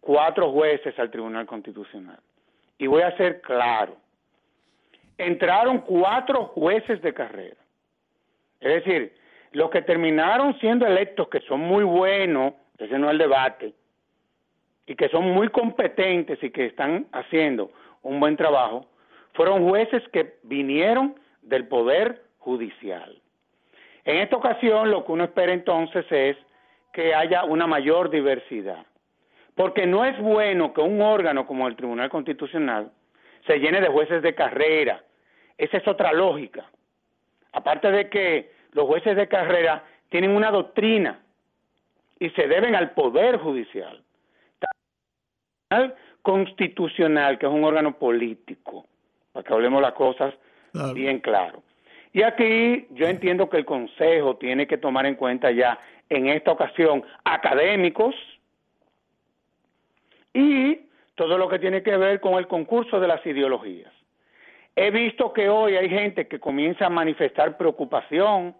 cuatro 0.00 0.50
jueces 0.50 0.98
al 0.98 1.08
Tribunal 1.08 1.46
Constitucional. 1.46 2.18
Y 2.78 2.88
voy 2.88 3.02
a 3.02 3.16
ser 3.16 3.40
claro, 3.40 3.96
entraron 5.16 5.82
cuatro 5.82 6.46
jueces 6.46 7.00
de 7.00 7.14
carrera. 7.14 7.56
Es 8.58 8.84
decir, 8.84 9.14
los 9.52 9.70
que 9.70 9.82
terminaron 9.82 10.58
siendo 10.58 10.84
electos, 10.84 11.28
que 11.28 11.40
son 11.42 11.60
muy 11.60 11.84
buenos, 11.84 12.54
ese 12.76 12.98
no 12.98 13.06
es 13.06 13.12
el 13.12 13.18
debate, 13.18 13.74
y 14.84 14.96
que 14.96 15.08
son 15.10 15.30
muy 15.30 15.48
competentes 15.48 16.42
y 16.42 16.50
que 16.50 16.66
están 16.66 17.06
haciendo 17.12 17.70
un 18.02 18.18
buen 18.18 18.36
trabajo, 18.36 18.84
fueron 19.34 19.68
jueces 19.68 20.02
que 20.08 20.38
vinieron 20.42 21.14
del 21.42 21.68
Poder 21.68 22.24
Judicial. 22.38 23.22
En 24.08 24.16
esta 24.16 24.36
ocasión 24.36 24.90
lo 24.90 25.04
que 25.04 25.12
uno 25.12 25.24
espera 25.24 25.52
entonces 25.52 26.06
es 26.08 26.34
que 26.94 27.14
haya 27.14 27.44
una 27.44 27.66
mayor 27.66 28.08
diversidad, 28.08 28.86
porque 29.54 29.86
no 29.86 30.02
es 30.06 30.18
bueno 30.18 30.72
que 30.72 30.80
un 30.80 31.02
órgano 31.02 31.46
como 31.46 31.68
el 31.68 31.76
Tribunal 31.76 32.08
Constitucional 32.08 32.90
se 33.46 33.58
llene 33.58 33.82
de 33.82 33.88
jueces 33.88 34.22
de 34.22 34.34
carrera. 34.34 35.04
Esa 35.58 35.76
es 35.76 35.86
otra 35.86 36.14
lógica. 36.14 36.70
Aparte 37.52 37.90
de 37.90 38.08
que 38.08 38.50
los 38.72 38.86
jueces 38.86 39.14
de 39.14 39.28
carrera 39.28 39.84
tienen 40.08 40.30
una 40.30 40.50
doctrina 40.50 41.20
y 42.18 42.30
se 42.30 42.48
deben 42.48 42.74
al 42.74 42.92
Poder 42.92 43.36
Judicial. 43.36 44.02
Tribunal 45.68 45.94
Constitucional, 46.22 47.38
que 47.38 47.44
es 47.44 47.52
un 47.52 47.62
órgano 47.62 47.98
político, 47.98 48.86
para 49.32 49.44
que 49.44 49.52
hablemos 49.52 49.82
las 49.82 49.92
cosas 49.92 50.32
Claro. 50.72 50.94
bien 50.94 51.20
claro. 51.20 51.62
Y 52.12 52.22
aquí 52.22 52.86
yo 52.90 53.06
entiendo 53.06 53.48
que 53.48 53.58
el 53.58 53.64
Consejo 53.64 54.36
tiene 54.36 54.66
que 54.66 54.78
tomar 54.78 55.06
en 55.06 55.14
cuenta 55.14 55.50
ya 55.50 55.78
en 56.08 56.28
esta 56.28 56.52
ocasión 56.52 57.04
académicos 57.24 58.14
y 60.32 60.78
todo 61.14 61.36
lo 61.36 61.48
que 61.48 61.58
tiene 61.58 61.82
que 61.82 61.96
ver 61.96 62.20
con 62.20 62.34
el 62.34 62.46
concurso 62.46 63.00
de 63.00 63.08
las 63.08 63.24
ideologías. 63.26 63.92
He 64.76 64.90
visto 64.90 65.32
que 65.32 65.48
hoy 65.48 65.74
hay 65.76 65.88
gente 65.88 66.28
que 66.28 66.38
comienza 66.38 66.86
a 66.86 66.90
manifestar 66.90 67.56
preocupación 67.56 68.54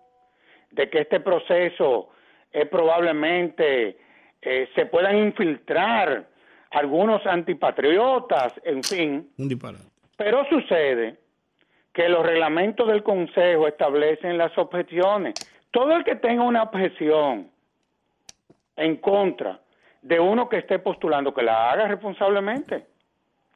de 0.73 0.91
que 0.91 1.01
este 1.01 1.21
proceso 1.21 2.11
eh, 2.53 2.67
probablemente 2.67 3.97
eh, 4.43 4.69
se 4.75 4.87
puedan 4.87 5.17
infiltrar 5.17 6.27
algunos 6.71 7.25
antipatriotas, 7.27 8.53
en 8.65 8.83
fin, 8.83 9.31
Un 9.39 9.49
disparate. 9.49 9.85
pero 10.17 10.45
sucede 10.51 11.17
que 11.99 12.09
los 12.09 12.25
reglamentos 12.25 12.87
del 12.87 13.03
Consejo 13.03 13.67
establecen 13.67 14.39
las 14.39 14.57
objeciones. 14.57 15.35
Todo 15.73 15.97
el 15.97 16.05
que 16.05 16.15
tenga 16.15 16.45
una 16.45 16.63
objeción 16.63 17.51
en 18.77 18.97
contra 18.99 19.61
de 20.03 20.21
uno 20.21 20.49
que 20.49 20.59
esté 20.59 20.79
postulando, 20.79 21.35
que 21.35 21.43
la 21.43 21.73
haga 21.73 21.89
responsablemente. 21.89 22.87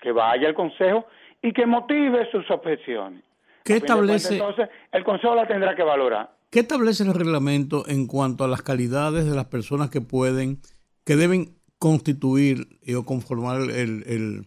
que 0.01 0.11
vaya 0.11 0.49
al 0.49 0.55
Consejo 0.55 1.07
y 1.41 1.53
que 1.53 1.67
motive 1.67 2.29
sus 2.33 2.51
objeciones. 2.51 3.23
¿Qué 3.63 3.77
establece, 3.77 4.35
Entonces, 4.35 4.69
el 4.91 5.05
Consejo 5.05 5.37
la 5.37 5.47
tendrá 5.47 5.77
que 5.77 5.85
valorar. 5.85 6.33
¿Qué 6.51 6.59
establece 6.59 7.05
el 7.05 7.15
reglamento 7.15 7.85
en 7.87 8.09
cuanto 8.09 8.43
a 8.43 8.49
las 8.49 8.63
calidades 8.63 9.25
de 9.25 9.37
las 9.37 9.45
personas 9.45 9.89
que 9.89 10.01
pueden, 10.01 10.59
que 11.07 11.15
deben 11.15 11.55
constituir 11.79 12.67
y 12.83 12.95
o 12.95 13.05
conformar 13.05 13.61
el, 13.61 14.03
el, 14.09 14.47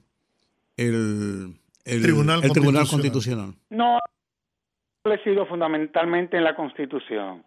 el, 0.75 1.55
el- 1.85 2.01
Tribunal 2.01 2.41
el 2.43 2.51
Tribunal 2.51 2.87
Constitucional. 2.87 3.45
Constitucional? 3.45 3.53
No 3.69 3.99
establecido 5.03 5.45
fundamentalmente 5.45 6.37
en 6.37 6.43
la 6.43 6.55
Constitución. 6.55 7.43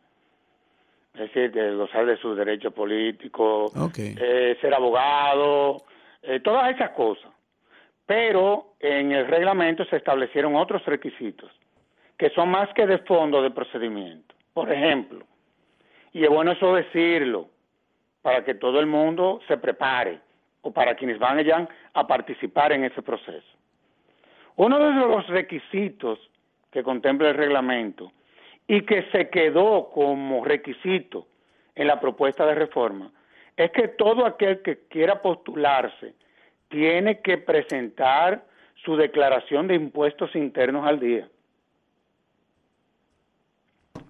Es 1.14 1.20
decir, 1.32 1.50
de 1.50 1.74
gozar 1.74 2.06
de 2.06 2.16
sus 2.18 2.36
derechos 2.36 2.72
políticos, 2.72 3.72
eh, 4.20 4.56
ser 4.60 4.72
abogado, 4.74 5.82
eh, 6.22 6.38
todas 6.40 6.72
esas 6.74 6.90
cosas. 6.90 7.30
Pero 8.06 8.74
en 8.78 9.10
el 9.12 9.26
reglamento 9.26 9.84
se 9.86 9.96
establecieron 9.96 10.54
otros 10.56 10.84
requisitos 10.86 11.50
que 12.16 12.30
son 12.30 12.48
más 12.50 12.68
que 12.74 12.86
de 12.86 12.98
fondo 12.98 13.42
de 13.42 13.50
procedimiento. 13.50 14.34
Por 14.52 14.72
ejemplo, 14.72 15.24
y 16.12 16.24
es 16.24 16.30
bueno 16.30 16.52
eso 16.52 16.74
decirlo, 16.74 17.48
para 18.22 18.44
que 18.44 18.54
todo 18.54 18.80
el 18.80 18.86
mundo 18.86 19.40
se 19.46 19.56
prepare, 19.56 20.20
o 20.62 20.72
para 20.72 20.96
quienes 20.96 21.18
van 21.20 21.38
allá 21.38 21.68
a 21.94 22.06
participar 22.06 22.72
en 22.72 22.84
ese 22.84 23.00
proceso. 23.02 23.46
Uno 24.58 24.76
de 24.80 24.92
los 24.92 25.24
requisitos 25.28 26.18
que 26.72 26.82
contempla 26.82 27.28
el 27.28 27.36
reglamento 27.36 28.10
y 28.66 28.80
que 28.80 29.04
se 29.12 29.30
quedó 29.30 29.88
como 29.90 30.44
requisito 30.44 31.28
en 31.76 31.86
la 31.86 32.00
propuesta 32.00 32.44
de 32.44 32.56
reforma 32.56 33.12
es 33.56 33.70
que 33.70 33.86
todo 33.86 34.26
aquel 34.26 34.60
que 34.62 34.80
quiera 34.88 35.22
postularse 35.22 36.14
tiene 36.66 37.20
que 37.20 37.38
presentar 37.38 38.42
su 38.84 38.96
declaración 38.96 39.68
de 39.68 39.76
impuestos 39.76 40.34
internos 40.34 40.84
al 40.88 40.98
día. 40.98 41.28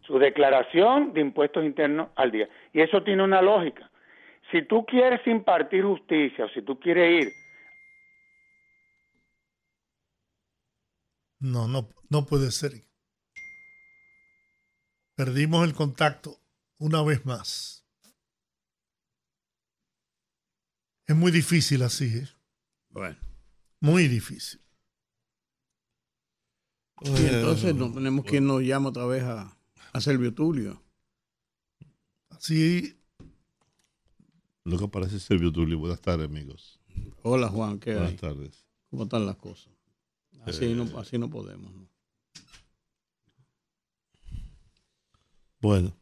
Su 0.01 0.19
declaración 0.19 1.13
de 1.13 1.21
impuestos 1.21 1.63
internos 1.63 2.09
al 2.17 2.31
día. 2.31 2.49
Y 2.73 2.81
eso 2.81 3.03
tiene 3.03 3.23
una 3.23 3.43
lógica. 3.43 3.91
Si 4.51 4.63
tú 4.63 4.87
quieres 4.87 5.21
impartir 5.27 5.85
justicia 5.85 6.47
o 6.47 6.49
si 6.49 6.63
tú 6.63 6.81
quieres 6.81 7.27
ir 7.27 7.33
No, 11.41 11.69
no, 11.69 11.89
no 12.09 12.27
puede 12.27 12.51
ser. 12.51 12.89
Perdimos 15.15 15.67
el 15.67 15.75
contacto 15.75 16.41
una 16.79 17.03
vez 17.03 17.25
más. 17.27 17.85
Es 21.07 21.17
muy 21.17 21.33
difícil 21.33 21.83
así, 21.83 22.05
¿eh? 22.05 22.29
Bueno. 22.91 23.17
Muy 23.81 24.09
difícil. 24.09 24.61
Y 27.01 27.27
entonces 27.27 27.75
no 27.75 27.93
tenemos 27.93 28.25
quien 28.25 28.47
nos 28.47 28.61
llame 28.63 28.89
otra 28.89 29.07
vez 29.07 29.23
a, 29.23 29.57
a 29.93 30.01
Servio 30.01 30.35
Tulio. 30.35 30.83
Así, 32.31 33.01
Lo 34.65 34.79
que 34.79 34.89
parece 34.89 35.19
Servio 35.19 35.53
Tulio. 35.53 35.79
Buenas 35.79 36.01
tardes, 36.01 36.27
amigos. 36.27 36.81
Hola 37.23 37.49
Juan, 37.49 37.79
¿qué 37.79 37.93
Buenas 37.95 38.11
hay? 38.11 38.17
tardes. 38.17 38.67
¿Cómo 38.91 39.05
están 39.05 39.27
las 39.27 39.37
cosas? 39.37 39.73
Así, 40.47 40.65
Eh, 40.67 40.75
no, 40.75 40.99
así 40.99 41.19
no 41.19 41.29
podemos. 41.31 41.73
¿no? 41.75 41.89
Bueno, 45.61 45.97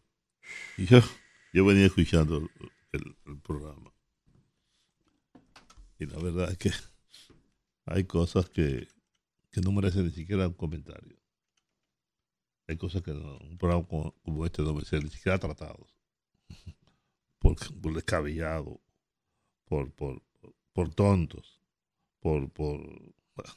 yo, 0.76 1.01
yo 1.53 1.64
venía 1.64 1.87
escuchando 1.87 2.49
el, 2.93 3.16
programa. 3.43 3.93
Y 5.99 6.07
la 6.07 6.18
verdad 6.18 6.51
es 6.53 6.59
que 6.59 6.70
hay 7.87 8.05
cosas 8.05 8.49
que, 8.51 8.89
que 9.51 9.61
no 9.62 9.72
merecen 9.72 10.05
ni 10.05 10.11
siquiera 10.11 10.47
un 10.49 10.55
comentario. 10.55 11.16
Hay 12.68 12.76
cosas 12.76 13.03
que 13.03 13.12
no- 13.12 13.39
un 13.39 13.57
programa 13.57 13.87
como, 13.87 14.12
como 14.22 14.45
este 14.45 14.62
no 14.62 14.74
merece 14.74 14.99
ni 15.01 15.09
siquiera 15.11 15.39
tratados. 15.39 15.97
Por, 17.39 17.57
por 17.80 17.95
descabellado, 17.95 18.80
por, 19.66 19.93
por, 19.93 20.22
por 20.72 20.95
tontos, 20.95 21.61
por, 22.20 22.51
por... 22.51 22.78
bueno. 23.34 23.55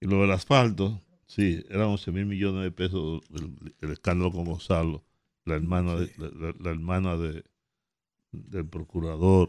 Y 0.00 0.06
lo 0.06 0.20
del 0.22 0.30
asfalto, 0.32 1.00
sí, 1.26 1.64
eran 1.70 1.88
11 1.88 2.12
mil 2.12 2.26
millones 2.26 2.62
de 2.64 2.70
pesos 2.70 3.22
el, 3.34 3.74
el 3.80 3.90
escándalo 3.92 4.30
con 4.30 4.44
Gonzalo, 4.44 5.04
la 5.44 5.54
hermana, 5.54 5.94
de, 5.96 6.10
la, 6.60 6.70
hermana 6.70 7.16
de, 7.16 7.44
del 8.32 8.66
procurador 8.66 9.48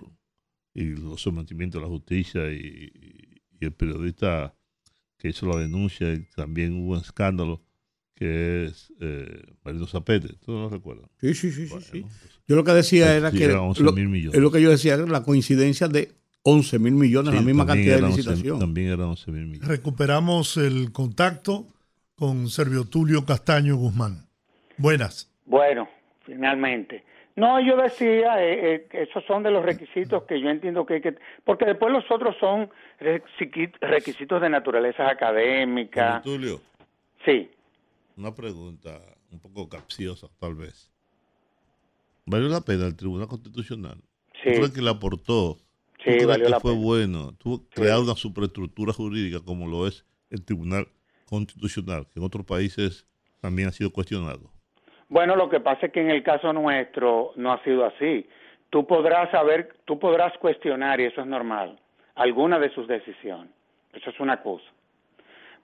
y 0.73 0.85
los 0.95 1.21
sometimientos 1.21 1.79
a 1.79 1.83
la 1.85 1.89
justicia 1.89 2.51
y, 2.51 2.91
y 3.59 3.65
el 3.65 3.71
periodista 3.73 4.53
que 5.17 5.29
hizo 5.29 5.47
la 5.47 5.57
denuncia 5.57 6.13
y 6.13 6.23
también 6.35 6.73
hubo 6.73 6.93
un 6.93 6.99
escándalo 6.99 7.63
que 8.13 8.65
es 8.65 8.91
eh, 8.99 9.43
Marino 9.63 9.85
Zapete, 9.85 10.29
¿tú 10.43 10.51
no 10.51 10.61
lo 10.61 10.69
recuerdas? 10.69 11.07
Sí, 11.21 11.33
sí, 11.35 11.51
sí, 11.51 11.67
sí, 11.67 11.69
Bueno, 11.69 11.85
sí. 11.91 12.01
pues, 12.01 12.39
Yo 12.47 12.55
lo 12.55 12.63
que 12.63 12.71
decía 12.71 13.15
era 13.15 13.29
sí, 13.31 13.37
que 13.37 13.43
eran 13.45 13.59
11 13.59 13.83
lo, 13.83 13.93
mil 13.93 14.07
millones. 14.09 14.35
es 14.35 14.41
lo 14.41 14.51
que 14.51 14.61
yo 14.61 14.69
decía, 14.71 14.95
era 14.95 15.05
la 15.05 15.23
coincidencia 15.23 15.87
de 15.87 16.13
11 16.43 16.79
mil 16.79 16.93
millones, 16.93 17.33
la 17.33 17.41
misma 17.41 17.65
cantidad 17.65 17.93
de 17.93 17.99
eran 17.99 18.11
11 18.11 18.17
licitación. 18.17 18.59
también 18.59 18.87
eran 18.87 19.07
11 19.07 19.31
mil 19.31 19.45
millones. 19.47 19.67
recuperamos 19.67 20.55
el 20.57 20.91
contacto 20.93 21.67
con 22.15 22.47
Servio 22.49 22.85
Tulio 22.85 23.25
Castaño 23.25 23.75
Guzmán. 23.75 24.25
Buenas. 24.77 25.29
Bueno, 25.45 25.87
finalmente. 26.25 27.03
No, 27.35 27.59
yo 27.59 27.77
decía, 27.77 28.43
eh, 28.43 28.73
eh, 28.75 28.87
que 28.89 29.03
esos 29.03 29.23
son 29.25 29.43
de 29.43 29.51
los 29.51 29.63
requisitos 29.63 30.23
que 30.23 30.41
yo 30.41 30.49
entiendo 30.49 30.85
que 30.87 30.95
hay 30.95 31.01
que... 31.01 31.15
Porque 31.43 31.65
después 31.65 31.93
los 31.93 32.03
otros 32.09 32.35
son 32.39 32.69
requisi- 32.99 33.71
requisitos 33.79 34.41
de 34.41 34.49
naturaleza 34.49 35.07
académica. 35.09 36.21
Tulio, 36.23 36.61
Sí. 37.25 37.51
una 38.15 38.33
pregunta 38.33 38.99
un 39.31 39.39
poco 39.39 39.69
capciosa, 39.69 40.27
tal 40.39 40.55
vez. 40.55 40.91
¿Valió 42.25 42.47
la 42.49 42.61
pena 42.61 42.87
el 42.87 42.95
Tribunal 42.95 43.27
Constitucional? 43.27 43.97
Sí. 44.43 44.51
¿Tú 44.53 44.57
crees 44.57 44.71
que 44.71 44.81
le 44.81 44.89
aportó? 44.89 45.57
¿Tú 46.13 46.19
Sí, 46.19 46.25
valió 46.25 46.45
que 46.45 46.51
la 46.51 46.59
fue 46.59 46.71
pena. 46.71 46.83
bueno? 46.85 47.31
Tuvo 47.37 47.59
que 47.69 47.81
crear 47.81 47.99
una 47.99 48.15
superestructura 48.15 48.93
jurídica 48.93 49.39
como 49.43 49.67
lo 49.67 49.87
es 49.87 50.05
el 50.29 50.43
Tribunal 50.45 50.87
Constitucional, 51.25 52.05
que 52.13 52.19
en 52.19 52.25
otros 52.25 52.45
países 52.45 53.05
también 53.41 53.69
ha 53.69 53.71
sido 53.71 53.91
cuestionado. 53.91 54.49
Bueno, 55.09 55.35
lo 55.35 55.49
que 55.49 55.59
pasa 55.59 55.87
es 55.87 55.91
que 55.93 56.01
en 56.01 56.09
el 56.11 56.23
caso 56.23 56.51
nuestro 56.53 57.31
no 57.35 57.51
ha 57.53 57.63
sido 57.63 57.85
así. 57.85 58.27
Tú 58.69 58.85
podrás 58.85 59.31
saber, 59.31 59.69
tú 59.85 59.97
podrás 59.99 60.37
cuestionar, 60.39 60.99
y 60.99 61.05
eso 61.05 61.21
es 61.21 61.27
normal, 61.27 61.79
alguna 62.15 62.59
de 62.59 62.73
sus 62.73 62.87
decisiones. 62.87 63.51
Eso 63.93 64.09
es 64.09 64.19
una 64.19 64.41
cosa. 64.43 64.65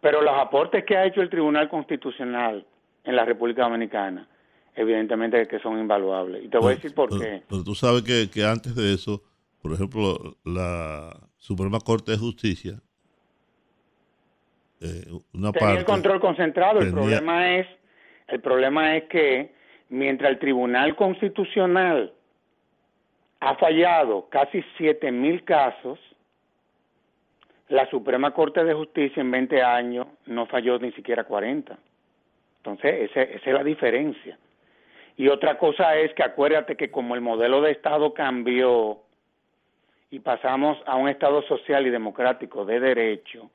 Pero 0.01 0.21
los 0.21 0.33
aportes 0.35 0.85
que 0.85 0.95
ha 0.97 1.05
hecho 1.05 1.21
el 1.21 1.29
Tribunal 1.29 1.69
Constitucional 1.69 2.65
en 3.03 3.15
la 3.15 3.25
República 3.25 3.63
Dominicana, 3.63 4.27
evidentemente 4.75 5.47
que 5.47 5.59
son 5.59 5.79
invaluables. 5.79 6.45
Y 6.45 6.47
te 6.47 6.57
voy 6.57 6.73
a 6.73 6.75
decir 6.75 6.93
por 6.93 7.09
Pero- 7.09 7.21
qué. 7.21 7.43
Pero 7.49 7.63
tú 7.63 7.75
sabes 7.75 8.01
que, 8.03 8.29
que 8.29 8.45
antes 8.45 8.75
de 8.75 8.93
eso, 8.93 9.21
por 9.63 9.71
ejemplo, 9.73 10.35
la 10.45 11.17
Suprema 11.37 11.79
Corte 11.79 12.11
de 12.11 12.17
Justicia, 12.17 12.73
eh, 14.81 15.05
una 15.33 15.51
Tenía 15.51 15.67
parte... 15.67 15.79
el 15.79 15.85
control 15.85 16.19
concentrado. 16.19 16.81
El 16.81 16.91
problema 16.91 17.55
es, 17.55 17.67
el 18.27 18.41
problema 18.41 18.97
es 18.97 19.05
que 19.05 19.53
mientras 19.89 20.29
el 20.31 20.39
Tribunal 20.39 20.95
Constitucional 20.95 22.13
ha 23.39 23.55
fallado 23.55 24.27
casi 24.29 24.63
siete 24.77 25.11
mil 25.11 25.43
casos, 25.45 25.97
la 27.69 27.89
Suprema 27.89 28.31
Corte 28.31 28.63
de 28.63 28.73
Justicia 28.73 29.21
en 29.21 29.31
20 29.31 29.61
años 29.63 30.07
no 30.25 30.45
falló 30.47 30.77
ni 30.79 30.91
siquiera 30.91 31.23
40. 31.23 31.77
Entonces, 32.57 33.09
ese- 33.09 33.35
esa 33.35 33.49
es 33.49 33.53
la 33.53 33.63
diferencia. 33.63 34.37
Y 35.15 35.27
otra 35.29 35.57
cosa 35.57 35.95
es 35.97 36.13
que 36.13 36.23
acuérdate 36.23 36.75
que 36.75 36.91
como 36.91 37.15
el 37.15 37.21
modelo 37.21 37.61
de 37.61 37.71
Estado 37.71 38.13
cambió 38.13 38.99
y 40.13 40.19
pasamos 40.19 40.77
a 40.85 40.95
un 40.95 41.09
Estado 41.09 41.41
social 41.41 41.87
y 41.87 41.89
democrático 41.89 42.65
de 42.65 42.79
derecho, 42.79 43.49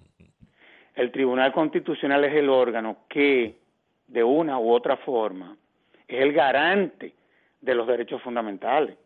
el 0.97 1.13
Tribunal 1.13 1.53
Constitucional 1.53 2.25
es 2.25 2.35
el 2.35 2.49
órgano 2.49 3.05
que, 3.09 3.55
de 4.09 4.25
una 4.25 4.59
u 4.59 4.73
otra 4.73 4.97
forma, 4.97 5.57
es 6.09 6.21
el 6.21 6.33
garante 6.33 7.15
de 7.61 7.75
los 7.77 7.87
derechos 7.87 8.21
fundamentales. 8.23 8.99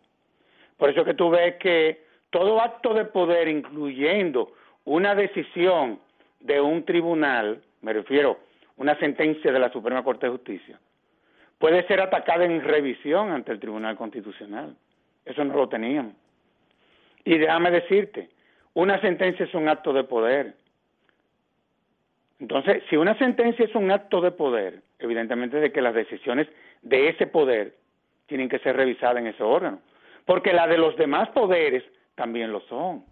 Por 0.78 0.88
eso 0.88 1.04
que 1.04 1.12
tú 1.12 1.28
ves 1.28 1.56
que 1.56 2.06
todo 2.30 2.58
acto 2.58 2.94
de 2.94 3.04
poder, 3.04 3.48
incluyendo 3.48 4.54
una 4.86 5.14
decisión 5.14 6.00
de 6.40 6.58
un 6.58 6.86
tribunal, 6.86 7.60
me 7.82 7.92
refiero 7.92 8.38
una 8.78 8.98
sentencia 8.98 9.52
de 9.52 9.58
la 9.58 9.70
Suprema 9.70 10.02
Corte 10.02 10.24
de 10.24 10.32
Justicia, 10.32 10.80
puede 11.58 11.86
ser 11.86 12.00
atacada 12.00 12.46
en 12.46 12.62
revisión 12.62 13.30
ante 13.30 13.52
el 13.52 13.60
Tribunal 13.60 13.94
Constitucional. 13.98 14.74
Eso 15.26 15.44
no 15.44 15.54
lo 15.54 15.68
teníamos. 15.68 16.21
Y 17.24 17.38
déjame 17.38 17.70
decirte, 17.70 18.30
una 18.74 19.00
sentencia 19.00 19.44
es 19.44 19.54
un 19.54 19.68
acto 19.68 19.92
de 19.92 20.04
poder. 20.04 20.56
Entonces, 22.40 22.82
si 22.90 22.96
una 22.96 23.16
sentencia 23.18 23.64
es 23.64 23.74
un 23.74 23.90
acto 23.90 24.20
de 24.20 24.32
poder, 24.32 24.82
evidentemente 24.98 25.58
de 25.58 25.70
que 25.70 25.80
las 25.80 25.94
decisiones 25.94 26.48
de 26.82 27.08
ese 27.08 27.26
poder 27.26 27.76
tienen 28.26 28.48
que 28.48 28.58
ser 28.58 28.76
revisadas 28.76 29.18
en 29.18 29.28
ese 29.28 29.42
órgano, 29.42 29.80
porque 30.24 30.52
la 30.52 30.66
de 30.66 30.78
los 30.78 30.96
demás 30.96 31.28
poderes 31.30 31.84
también 32.14 32.50
lo 32.50 32.60
son. 32.62 33.04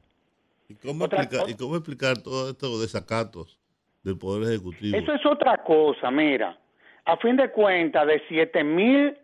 ¿Y 0.69 0.75
cómo, 0.75 1.05
Otra 1.05 1.29
¿Y 1.49 1.57
cómo 1.57 1.77
explicar 1.77 2.23
todos 2.23 2.51
estos 2.51 2.81
desacatos 2.81 3.59
del 4.05 4.17
Poder 4.19 4.51
Ejecutivo? 4.51 4.97
Eso 4.97 5.13
es 5.13 5.27
otra 5.27 5.59
cosa, 5.65 6.11
mira. 6.11 6.57
A 7.05 7.17
fin 7.17 7.37
de 7.37 7.51
cuentas, 7.51 8.07
de 8.07 8.23
7 8.29 8.63
mil 8.63 9.17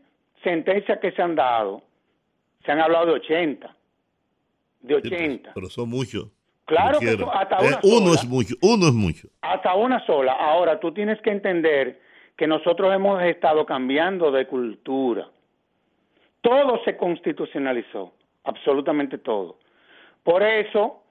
sentencias 0.43 0.99
que 0.99 1.12
se 1.12 1.22
han 1.22 1.37
dado, 1.37 1.82
se 2.64 2.72
han 2.72 2.80
hablado 2.80 3.07
de 3.07 3.12
80. 3.12 3.76
De 4.81 4.95
Sí, 4.97 5.01
pero- 5.03 5.16
80. 5.16 5.53
Pero 5.55 5.68
son 5.68 5.89
muchos. 5.91 6.29
Claro 6.64 6.99
que 6.99 7.12
son- 7.16 7.29
hasta 7.33 7.57
Eh, 7.59 7.68
una 7.68 7.81
uno 7.85 7.99
sola. 8.09 8.14
es 8.20 8.29
mucho, 8.29 8.55
uno 8.61 8.87
es 8.89 8.93
mucho. 8.95 9.29
Hasta 9.43 9.74
una 9.74 10.05
sola. 10.07 10.33
Ahora, 10.33 10.81
tú 10.81 10.93
tienes 10.93 11.20
que 11.22 11.31
entender 11.31 12.01
que 12.37 12.47
nosotros 12.47 12.93
hemos 12.93 13.22
estado 13.22 13.64
cambiando 13.64 14.31
de 14.33 14.47
cultura. 14.47 15.29
Todo 16.41 16.83
se 16.85 16.97
constitucionalizó, 16.97 18.12
absolutamente 18.45 19.18
todo. 19.18 19.59
Por 20.22 20.43
eso, 20.43 21.03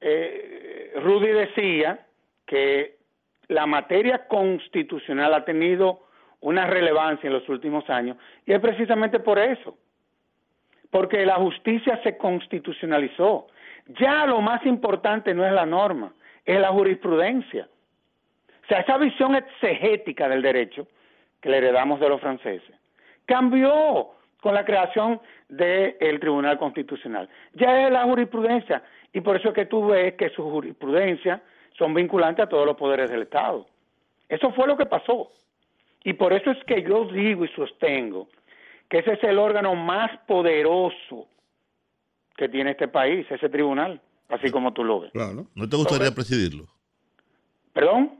eh, 0.00 0.92
Rudy 1.02 1.28
decía 1.28 2.06
que 2.46 2.96
la 3.48 3.66
materia 3.66 4.26
constitucional 4.28 5.34
ha 5.34 5.44
tenido 5.44 6.00
una 6.40 6.66
relevancia 6.66 7.26
en 7.26 7.34
los 7.34 7.48
últimos 7.48 7.88
años 7.90 8.16
y 8.46 8.52
es 8.52 8.60
precisamente 8.60 9.20
por 9.20 9.38
eso, 9.38 9.76
porque 10.90 11.24
la 11.24 11.36
justicia 11.36 12.00
se 12.02 12.16
constitucionalizó. 12.16 13.46
Ya 14.00 14.26
lo 14.26 14.40
más 14.40 14.64
importante 14.66 15.34
no 15.34 15.46
es 15.46 15.52
la 15.52 15.66
norma, 15.66 16.12
es 16.44 16.60
la 16.60 16.68
jurisprudencia. 16.68 17.68
O 18.64 18.66
sea, 18.68 18.80
esa 18.80 18.98
visión 18.98 19.34
exegética 19.34 20.28
del 20.28 20.42
derecho 20.42 20.86
que 21.40 21.48
le 21.48 21.58
heredamos 21.58 22.00
de 22.00 22.08
los 22.08 22.20
franceses 22.20 22.74
cambió 23.30 24.10
con 24.40 24.54
la 24.54 24.64
creación 24.64 25.20
del 25.48 26.18
Tribunal 26.18 26.58
Constitucional. 26.58 27.28
Ya 27.54 27.86
es 27.86 27.92
la 27.92 28.02
jurisprudencia 28.02 28.82
y 29.12 29.20
por 29.20 29.36
eso 29.36 29.48
es 29.48 29.54
que 29.54 29.66
tú 29.66 29.86
ves 29.86 30.14
que 30.14 30.30
sus 30.30 30.44
jurisprudencias 30.46 31.40
son 31.78 31.94
vinculantes 31.94 32.44
a 32.44 32.48
todos 32.48 32.66
los 32.66 32.76
poderes 32.76 33.08
del 33.08 33.22
Estado. 33.22 33.66
Eso 34.28 34.50
fue 34.52 34.66
lo 34.66 34.76
que 34.76 34.86
pasó. 34.86 35.30
Y 36.02 36.14
por 36.14 36.32
eso 36.32 36.50
es 36.50 36.64
que 36.64 36.82
yo 36.82 37.04
digo 37.04 37.44
y 37.44 37.48
sostengo 37.48 38.28
que 38.90 38.98
ese 38.98 39.12
es 39.12 39.22
el 39.22 39.38
órgano 39.38 39.74
más 39.76 40.10
poderoso 40.26 41.28
que 42.36 42.48
tiene 42.48 42.72
este 42.72 42.88
país, 42.88 43.24
ese 43.30 43.48
tribunal, 43.48 44.02
así 44.28 44.50
como 44.50 44.72
tú 44.72 44.82
lo 44.84 45.00
ves. 45.00 45.12
Claro. 45.12 45.46
¿No 45.54 45.68
te 45.68 45.76
gustaría 45.76 46.10
presidirlo? 46.10 46.66
¿Perdón? 47.72 48.18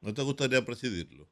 ¿No 0.00 0.14
te 0.14 0.22
gustaría 0.22 0.64
presidirlo? 0.64 1.26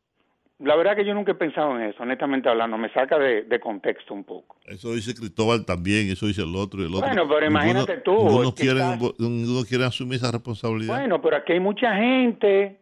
La 0.59 0.74
verdad 0.74 0.96
que 0.96 1.04
yo 1.04 1.14
nunca 1.14 1.32
he 1.32 1.34
pensado 1.34 1.76
en 1.78 1.88
eso, 1.88 2.02
honestamente 2.02 2.48
hablando, 2.48 2.78
me 2.78 2.90
saca 2.92 3.18
de, 3.18 3.42
de 3.42 3.61
contexto 3.61 4.14
un 4.14 4.24
poco. 4.24 4.57
Eso 4.64 4.92
dice 4.92 5.14
Cristóbal 5.14 5.64
también, 5.64 6.11
eso 6.11 6.26
dice 6.26 6.42
el 6.42 6.54
otro 6.57 6.80
y 6.80 6.86
el 6.86 6.94
otro. 6.94 7.07
Bueno, 7.07 7.28
pero 7.28 7.46
imagínate 7.46 7.98
tú, 7.98 8.16
Ninguno 8.16 8.54
quiere, 8.54 8.80
ninguno 9.18 9.64
quiere 9.66 9.84
asumir 9.84 10.16
esa 10.16 10.32
responsabilidad. 10.32 10.94
Bueno, 10.96 11.20
pero 11.22 11.36
aquí 11.36 11.52
hay 11.52 11.61
mucha 11.61 11.94
gente, 11.94 12.80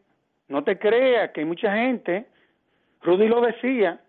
no 0.49 0.63
te 0.65 0.79
creas 0.79 1.31
que 1.33 1.41
hay 1.41 1.47
mucha 1.47 1.75
gente, 1.75 2.27
Rudy 3.03 3.27
lo 3.27 3.41
decía, 3.41 4.01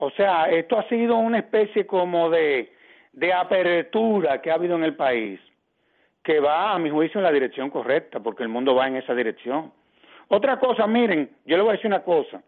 o 0.00 0.10
sea, 0.12 0.50
esto 0.50 0.78
ha 0.78 0.88
sido 0.88 1.16
una 1.16 1.38
especie 1.38 1.86
como 1.86 2.30
de, 2.30 2.72
de 3.12 3.32
apertura 3.34 4.40
que 4.40 4.50
ha 4.50 4.54
habido 4.54 4.76
en 4.76 4.84
el 4.84 4.96
país, 4.96 5.38
que 6.22 6.40
va, 6.40 6.72
a 6.72 6.78
mi 6.78 6.88
juicio, 6.88 7.18
en 7.18 7.24
la 7.24 7.32
dirección 7.32 7.68
correcta, 7.68 8.18
porque 8.18 8.42
el 8.42 8.48
mundo 8.48 8.74
va 8.74 8.88
en 8.88 8.96
esa 8.96 9.14
dirección. 9.14 9.72
Otra 10.28 10.58
cosa, 10.58 10.86
miren, 10.86 11.30
yo 11.44 11.56
le 11.58 11.62
voy 11.62 11.70
a 11.70 11.72
decir 11.72 11.88
una 11.88 12.02
cosa, 12.02 12.42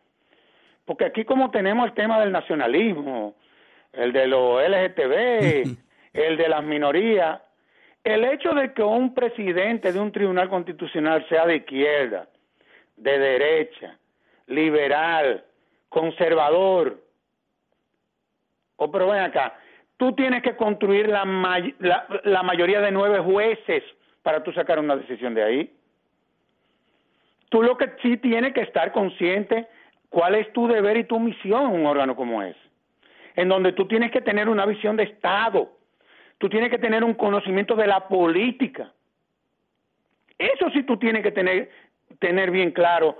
porque 0.86 1.04
aquí 1.04 1.26
como 1.26 1.50
tenemos 1.50 1.86
el 1.86 1.92
tema 1.92 2.18
del 2.20 2.32
nacionalismo, 2.32 3.34
el 3.92 4.14
de 4.14 4.26
los 4.28 4.62
LGTB, 4.62 5.76
el 6.14 6.36
de 6.38 6.48
las 6.48 6.64
minorías, 6.64 7.38
el 8.02 8.24
hecho 8.24 8.52
de 8.54 8.72
que 8.72 8.82
un 8.82 9.12
presidente 9.12 9.92
de 9.92 10.00
un 10.00 10.10
tribunal 10.10 10.48
constitucional 10.48 11.26
sea 11.28 11.44
de 11.44 11.56
izquierda, 11.56 12.28
de 12.96 13.18
derecha, 13.18 13.98
liberal, 14.46 15.44
conservador, 15.90 17.11
o 18.82 18.90
pero 18.90 19.06
ven 19.08 19.20
acá, 19.20 19.54
tú 19.96 20.12
tienes 20.12 20.42
que 20.42 20.56
construir 20.56 21.08
la 21.08 22.42
mayoría 22.42 22.80
de 22.80 22.90
nueve 22.90 23.20
jueces 23.20 23.84
para 24.22 24.42
tú 24.42 24.52
sacar 24.52 24.80
una 24.80 24.96
decisión 24.96 25.34
de 25.34 25.42
ahí. 25.44 25.72
Tú 27.48 27.62
lo 27.62 27.76
que 27.76 27.92
sí 28.02 28.16
tienes 28.16 28.54
que 28.54 28.62
estar 28.62 28.90
consciente 28.90 29.68
cuál 30.08 30.34
es 30.34 30.52
tu 30.52 30.66
deber 30.66 30.96
y 30.96 31.04
tu 31.04 31.20
misión 31.20 31.66
en 31.66 31.80
un 31.80 31.86
órgano 31.86 32.16
como 32.16 32.42
ese, 32.42 32.58
en 33.36 33.48
donde 33.48 33.72
tú 33.72 33.86
tienes 33.86 34.10
que 34.10 34.20
tener 34.20 34.48
una 34.48 34.66
visión 34.66 34.96
de 34.96 35.04
Estado, 35.04 35.70
tú 36.38 36.48
tienes 36.48 36.70
que 36.70 36.78
tener 36.78 37.04
un 37.04 37.14
conocimiento 37.14 37.76
de 37.76 37.86
la 37.86 38.08
política. 38.08 38.92
Eso 40.38 40.70
sí 40.70 40.82
tú 40.82 40.96
tienes 40.96 41.22
que 41.22 41.30
tener, 41.30 41.70
tener 42.18 42.50
bien 42.50 42.72
claro, 42.72 43.18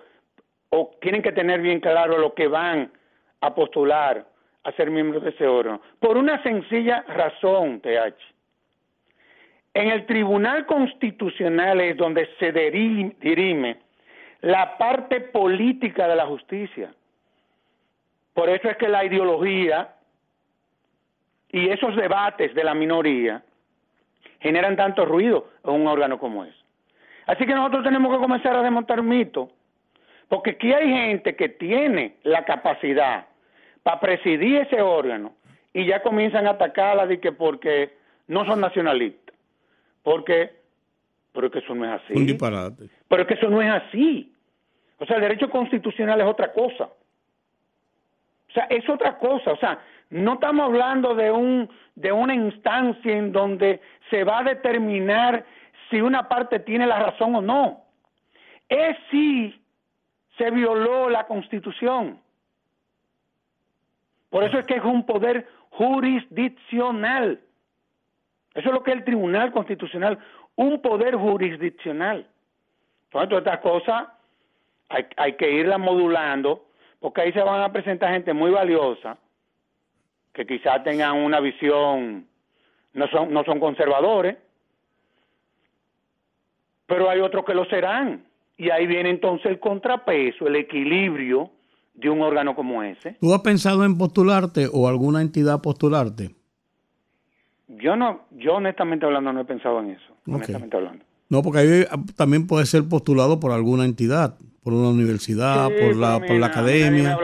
o 0.70 0.90
tienen 1.00 1.22
que 1.22 1.30
tener 1.30 1.60
bien 1.60 1.78
claro 1.78 2.18
lo 2.18 2.34
que 2.34 2.48
van 2.48 2.90
a 3.40 3.54
postular 3.54 4.31
a 4.64 4.72
ser 4.72 4.90
miembros 4.90 5.22
de 5.22 5.30
ese 5.30 5.46
órgano. 5.46 5.80
Por 5.98 6.16
una 6.16 6.42
sencilla 6.42 7.02
razón, 7.08 7.80
TH. 7.80 8.14
En 9.74 9.90
el 9.90 10.06
Tribunal 10.06 10.66
Constitucional 10.66 11.80
es 11.80 11.96
donde 11.96 12.28
se 12.38 12.52
diri- 12.52 13.14
dirime 13.20 13.78
la 14.42 14.76
parte 14.76 15.20
política 15.20 16.06
de 16.06 16.16
la 16.16 16.26
justicia. 16.26 16.92
Por 18.34 18.48
eso 18.48 18.68
es 18.68 18.76
que 18.76 18.88
la 18.88 19.04
ideología 19.04 19.94
y 21.50 21.68
esos 21.68 21.96
debates 21.96 22.54
de 22.54 22.64
la 22.64 22.74
minoría 22.74 23.42
generan 24.40 24.76
tanto 24.76 25.04
ruido 25.04 25.48
en 25.64 25.72
un 25.72 25.86
órgano 25.86 26.18
como 26.18 26.44
ese. 26.44 26.56
Así 27.26 27.46
que 27.46 27.54
nosotros 27.54 27.84
tenemos 27.84 28.12
que 28.12 28.20
comenzar 28.20 28.56
a 28.56 28.62
desmontar 28.62 29.02
mitos, 29.02 29.48
porque 30.28 30.50
aquí 30.50 30.72
hay 30.72 30.88
gente 30.88 31.36
que 31.36 31.48
tiene 31.48 32.16
la 32.24 32.44
capacidad 32.44 33.26
para 33.82 34.00
presidir 34.00 34.62
ese 34.62 34.80
órgano 34.80 35.34
y 35.72 35.86
ya 35.86 36.02
comienzan 36.02 36.46
a 36.46 36.50
atacarla 36.50 37.06
de 37.06 37.20
que 37.20 37.32
porque 37.32 37.96
no 38.28 38.44
son 38.44 38.60
nacionalistas, 38.60 39.34
porque, 40.02 40.50
pero 41.32 41.46
es 41.46 41.52
que 41.52 41.58
eso 41.60 41.74
no 41.74 41.84
es 41.84 42.02
así. 42.02 42.12
Un 42.14 42.26
disparate. 42.26 42.88
Pero 43.08 43.22
es 43.22 43.28
que 43.28 43.34
eso 43.34 43.48
no 43.48 43.60
es 43.60 43.70
así. 43.70 44.32
O 44.98 45.06
sea, 45.06 45.16
el 45.16 45.22
derecho 45.22 45.50
constitucional 45.50 46.20
es 46.20 46.26
otra 46.26 46.52
cosa. 46.52 46.84
O 46.84 48.52
sea, 48.52 48.64
es 48.64 48.88
otra 48.88 49.18
cosa. 49.18 49.52
O 49.52 49.56
sea, 49.56 49.80
no 50.10 50.34
estamos 50.34 50.66
hablando 50.66 51.14
de 51.14 51.30
un 51.30 51.68
de 51.94 52.12
una 52.12 52.34
instancia 52.34 53.16
en 53.16 53.32
donde 53.32 53.80
se 54.10 54.24
va 54.24 54.38
a 54.38 54.44
determinar 54.44 55.44
si 55.90 56.00
una 56.00 56.28
parte 56.28 56.60
tiene 56.60 56.86
la 56.86 56.98
razón 56.98 57.34
o 57.34 57.42
no. 57.42 57.84
Es 58.68 58.96
si 59.10 59.60
se 60.38 60.50
violó 60.50 61.10
la 61.10 61.26
Constitución. 61.26 62.21
Por 64.32 64.44
eso 64.44 64.58
es 64.58 64.66
que 64.66 64.76
es 64.76 64.84
un 64.84 65.04
poder 65.04 65.46
jurisdiccional. 65.68 67.38
Eso 68.54 68.68
es 68.68 68.74
lo 68.74 68.82
que 68.82 68.92
es 68.92 68.96
el 68.96 69.04
Tribunal 69.04 69.52
Constitucional, 69.52 70.18
un 70.56 70.80
poder 70.80 71.16
jurisdiccional. 71.16 72.26
Entonces, 73.04 73.28
todas 73.28 73.44
estas 73.44 73.60
cosas 73.60 74.08
hay, 74.88 75.04
hay 75.18 75.34
que 75.34 75.52
irlas 75.52 75.78
modulando, 75.78 76.64
porque 76.98 77.20
ahí 77.20 77.32
se 77.34 77.42
van 77.42 77.60
a 77.60 77.70
presentar 77.70 78.14
gente 78.14 78.32
muy 78.32 78.50
valiosa, 78.50 79.18
que 80.32 80.46
quizás 80.46 80.82
tengan 80.82 81.18
una 81.18 81.38
visión, 81.38 82.26
no 82.94 83.08
son, 83.08 83.34
no 83.34 83.44
son 83.44 83.60
conservadores, 83.60 84.38
pero 86.86 87.10
hay 87.10 87.20
otros 87.20 87.44
que 87.44 87.52
lo 87.52 87.66
serán. 87.66 88.24
Y 88.56 88.70
ahí 88.70 88.86
viene 88.86 89.10
entonces 89.10 89.44
el 89.44 89.60
contrapeso, 89.60 90.46
el 90.46 90.56
equilibrio 90.56 91.50
de 91.94 92.08
un 92.10 92.20
órgano 92.22 92.54
como 92.54 92.82
ese. 92.82 93.16
¿Tú 93.20 93.34
has 93.34 93.40
pensado 93.42 93.84
en 93.84 93.98
postularte 93.98 94.68
o 94.72 94.88
alguna 94.88 95.20
entidad 95.22 95.60
postularte? 95.62 96.34
Yo 97.68 97.96
no, 97.96 98.22
yo 98.32 98.54
honestamente 98.54 99.06
hablando 99.06 99.32
no 99.32 99.40
he 99.40 99.44
pensado 99.44 99.80
en 99.80 99.90
eso, 99.92 100.14
honestamente 100.26 100.76
hablando. 100.76 101.04
No, 101.28 101.42
porque 101.42 101.58
ahí 101.60 101.84
ah, 101.90 101.96
también 102.16 102.46
puede 102.46 102.66
ser 102.66 102.86
postulado 102.88 103.40
por 103.40 103.52
alguna 103.52 103.84
entidad, 103.84 104.36
por 104.62 104.74
una 104.74 104.90
universidad, 104.90 105.68
Sí, 105.68 105.74
por 105.80 105.96
la, 105.96 106.18
por 106.20 106.36
la 106.36 106.46
academia. 106.46 107.18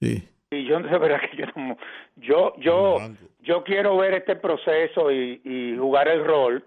Sí. 0.00 0.26
Y 0.50 0.64
yo 0.64 0.80
de 0.80 0.98
verdad 0.98 1.18
que 1.30 1.36
yo 1.36 1.46
no- 1.56 1.76
yo 2.16 2.54
yo 2.58 2.98
yo 3.42 3.64
quiero 3.64 3.96
ver 3.98 4.14
este 4.14 4.36
proceso 4.36 5.10
y, 5.10 5.40
y 5.44 5.76
jugar 5.76 6.08
el 6.08 6.24
rol 6.24 6.64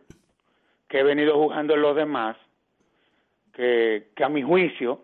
que 0.89 0.99
he 0.99 1.03
venido 1.03 1.35
jugando 1.41 1.73
en 1.73 1.81
los 1.81 1.95
demás, 1.95 2.35
que, 3.53 4.09
que 4.15 4.23
a 4.23 4.29
mi 4.29 4.43
juicio 4.43 5.01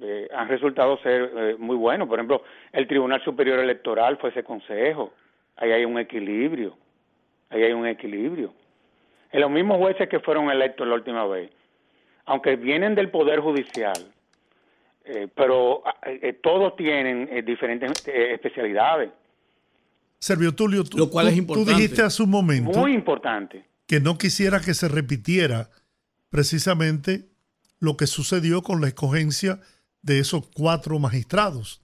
eh, 0.00 0.28
han 0.34 0.48
resultado 0.48 0.98
ser 1.02 1.30
eh, 1.36 1.56
muy 1.58 1.76
buenos. 1.76 2.08
Por 2.08 2.18
ejemplo, 2.18 2.42
el 2.72 2.86
Tribunal 2.86 3.22
Superior 3.24 3.58
Electoral 3.58 4.18
fue 4.18 4.30
ese 4.30 4.42
consejo. 4.44 5.12
Ahí 5.56 5.72
hay 5.72 5.84
un 5.84 5.98
equilibrio. 5.98 6.76
Ahí 7.50 7.62
hay 7.62 7.72
un 7.72 7.86
equilibrio. 7.86 8.52
En 9.32 9.40
los 9.40 9.50
mismos 9.50 9.78
jueces 9.78 10.08
que 10.08 10.20
fueron 10.20 10.50
electos 10.50 10.86
la 10.86 10.94
última 10.94 11.26
vez, 11.26 11.50
aunque 12.26 12.56
vienen 12.56 12.94
del 12.94 13.10
Poder 13.10 13.40
Judicial, 13.40 14.12
eh, 15.04 15.28
pero 15.34 15.82
eh, 16.06 16.18
eh, 16.22 16.32
todos 16.34 16.76
tienen 16.76 17.28
eh, 17.32 17.42
diferentes 17.42 18.06
eh, 18.06 18.34
especialidades. 18.34 19.10
Servio 20.18 20.54
Tulio, 20.54 20.84
tú, 20.84 20.98
Lo 20.98 21.08
cual 21.10 21.28
es 21.28 21.36
importante. 21.36 21.70
tú 21.72 21.76
dijiste 21.78 22.02
hace 22.02 22.22
un 22.22 22.30
momento 22.30 22.78
Muy 22.78 22.92
importante. 22.92 23.64
que 23.86 24.00
no 24.00 24.18
quisiera 24.18 24.60
que 24.60 24.74
se 24.74 24.88
repitiera 24.88 25.68
precisamente 26.30 27.24
lo 27.80 27.96
que 27.96 28.06
sucedió 28.06 28.62
con 28.62 28.80
la 28.80 28.88
escogencia 28.88 29.60
de 30.02 30.18
esos 30.20 30.46
cuatro 30.54 30.98
magistrados, 30.98 31.82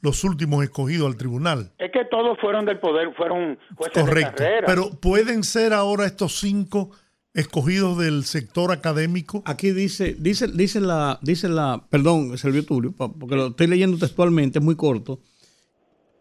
los 0.00 0.22
últimos 0.24 0.62
escogidos 0.62 1.08
al 1.08 1.16
tribunal. 1.16 1.72
Es 1.78 1.90
que 1.90 2.04
todos 2.04 2.38
fueron 2.40 2.64
del 2.64 2.78
poder, 2.78 3.12
fueron 3.14 3.58
jueces 3.76 3.94
de 3.94 4.08
Correcto. 4.08 4.36
carrera. 4.36 4.66
Pero 4.66 4.90
pueden 4.90 5.42
ser 5.44 5.72
ahora 5.72 6.06
estos 6.06 6.38
cinco 6.38 6.90
escogidos 7.34 7.98
del 7.98 8.24
sector 8.24 8.72
académico. 8.72 9.42
Aquí 9.44 9.70
dice, 9.70 10.16
dice, 10.18 10.48
dice 10.48 10.80
la, 10.80 11.18
dice 11.22 11.48
la, 11.48 11.84
perdón, 11.90 12.36
Servio 12.38 12.64
Tulio, 12.64 12.92
porque 12.92 13.36
lo 13.36 13.48
estoy 13.48 13.66
leyendo 13.66 13.98
textualmente, 13.98 14.58
es 14.58 14.64
muy 14.64 14.76
corto. 14.76 15.20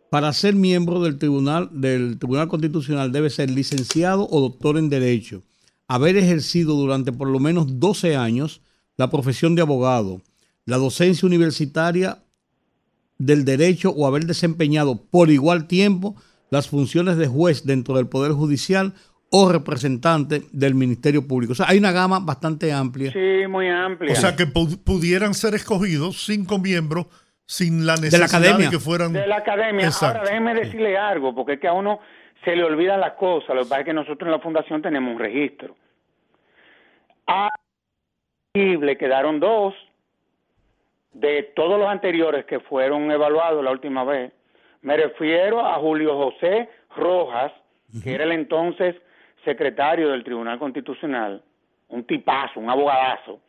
Para 0.09 0.31
ser 0.31 0.55
miembro 0.55 1.01
del 1.01 1.17
tribunal, 1.17 1.69
del 1.71 2.17
Tribunal 2.17 2.47
Constitucional 2.47 3.11
debe 3.11 3.29
ser 3.29 3.49
licenciado 3.49 4.27
o 4.29 4.39
doctor 4.39 4.77
en 4.77 4.89
Derecho, 4.89 5.43
haber 5.87 6.15
ejercido 6.17 6.75
durante 6.75 7.11
por 7.11 7.27
lo 7.27 7.39
menos 7.39 7.79
12 7.79 8.15
años 8.15 8.61
la 8.95 9.09
profesión 9.09 9.55
de 9.55 9.63
abogado, 9.63 10.21
la 10.67 10.77
docencia 10.77 11.25
universitaria 11.25 12.19
del 13.17 13.45
derecho 13.45 13.89
o 13.89 14.05
haber 14.05 14.25
desempeñado 14.25 15.01
por 15.09 15.31
igual 15.31 15.67
tiempo 15.67 16.15
las 16.51 16.69
funciones 16.69 17.17
de 17.17 17.25
juez 17.27 17.65
dentro 17.65 17.95
del 17.95 18.07
Poder 18.07 18.33
Judicial 18.33 18.93
o 19.31 19.51
representante 19.51 20.43
del 20.51 20.75
Ministerio 20.75 21.27
Público. 21.27 21.53
O 21.53 21.55
sea, 21.55 21.65
hay 21.69 21.79
una 21.79 21.91
gama 21.91 22.19
bastante 22.19 22.71
amplia. 22.71 23.11
Sí, 23.11 23.47
muy 23.49 23.67
amplia. 23.67 24.13
O 24.13 24.15
sea 24.15 24.35
que 24.35 24.45
pu- 24.45 24.77
pudieran 24.83 25.33
ser 25.33 25.55
escogidos 25.55 26.23
cinco 26.25 26.59
miembros 26.59 27.07
sin 27.45 27.85
la 27.85 27.95
la 27.95 28.01
necesidad 28.01 28.39
de, 28.41 28.47
academia. 28.49 28.69
que 28.69 28.79
fueran 28.79 29.13
de 29.13 29.25
la 29.25 29.37
academia. 29.37 29.85
Exacto. 29.85 30.19
Ahora 30.19 30.29
déjeme 30.29 30.53
decirle 30.53 30.97
algo, 30.97 31.33
porque 31.33 31.53
es 31.53 31.59
que 31.59 31.67
a 31.67 31.73
uno 31.73 31.99
se 32.45 32.55
le 32.55 32.63
olvidan 32.63 32.99
las 33.01 33.13
cosas. 33.13 33.49
Lo 33.55 33.63
que 33.63 33.69
pasa 33.69 33.79
es 33.81 33.85
que 33.87 33.93
nosotros 33.93 34.27
en 34.27 34.31
la 34.31 34.39
fundación 34.39 34.81
tenemos 34.81 35.13
un 35.13 35.19
registro. 35.19 35.75
A 37.25 37.49
elegible 38.53 38.97
quedaron 38.97 39.39
dos 39.39 39.73
de 41.19 41.43
todos 41.55 41.79
los 41.79 41.89
anteriores 41.89 42.45
que 42.45 42.59
fueron 42.59 43.09
evaluados 43.11 43.63
la 43.63 43.71
última 43.71 44.03
vez. 44.03 44.31
Me 44.81 44.95
refiero 44.95 45.65
a 45.65 45.75
Julio 45.75 46.15
José 46.15 46.69
Rojas, 46.95 47.51
que 48.03 48.13
era 48.13 48.23
el 48.23 48.33
entonces 48.33 48.95
secretario 49.43 50.09
del 50.09 50.23
Tribunal 50.23 50.59
Constitucional, 50.59 51.41
un 51.89 52.03
tipazo, 52.03 52.59
un 52.59 52.69
abogadazo, 52.69 53.39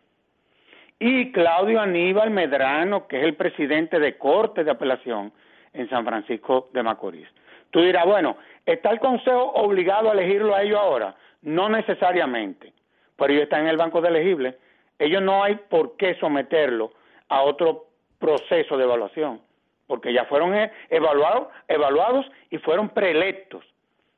y 0.99 1.31
Claudio 1.31 1.81
Aníbal 1.81 2.31
Medrano, 2.31 3.07
que 3.07 3.19
es 3.19 3.25
el 3.25 3.35
presidente 3.35 3.99
de 4.01 4.17
Corte 4.17 4.65
de 4.65 4.71
Apelación 4.71 5.33
en 5.75 5.89
San 5.91 6.05
Francisco 6.05 6.71
de 6.73 6.83
Macorís. 6.83 7.29
Tú 7.71 7.83
dirás, 7.83 8.07
bueno, 8.07 8.39
¿está 8.65 8.91
el 8.91 8.99
Consejo 8.99 9.53
obligado 9.53 10.11
a 10.11 10.15
elegirlo 10.15 10.55
a 10.55 10.63
ellos 10.63 10.79
ahora? 10.81 11.15
No 11.43 11.69
necesariamente, 11.69 12.73
pero 13.17 13.33
ellos 13.33 13.45
están 13.45 13.63
en 13.63 13.69
el 13.69 13.77
banco 13.77 14.01
de 14.01 14.09
elegibles. 14.09 14.55
Ellos 14.99 15.23
no 15.23 15.45
hay 15.45 15.57
por 15.69 15.97
qué 15.97 16.15
someterlo 16.15 16.93
a 17.29 17.43
otro 17.43 17.87
proceso 18.19 18.77
de 18.77 18.85
evaluación, 18.85 19.41
porque 19.87 20.13
ya 20.13 20.25
fueron 20.25 20.55
eh, 20.55 20.73
evaluados, 20.91 21.49
evaluados 21.69 22.27
y 22.51 22.59
fueron 22.59 22.91
preelectos. 22.91 23.65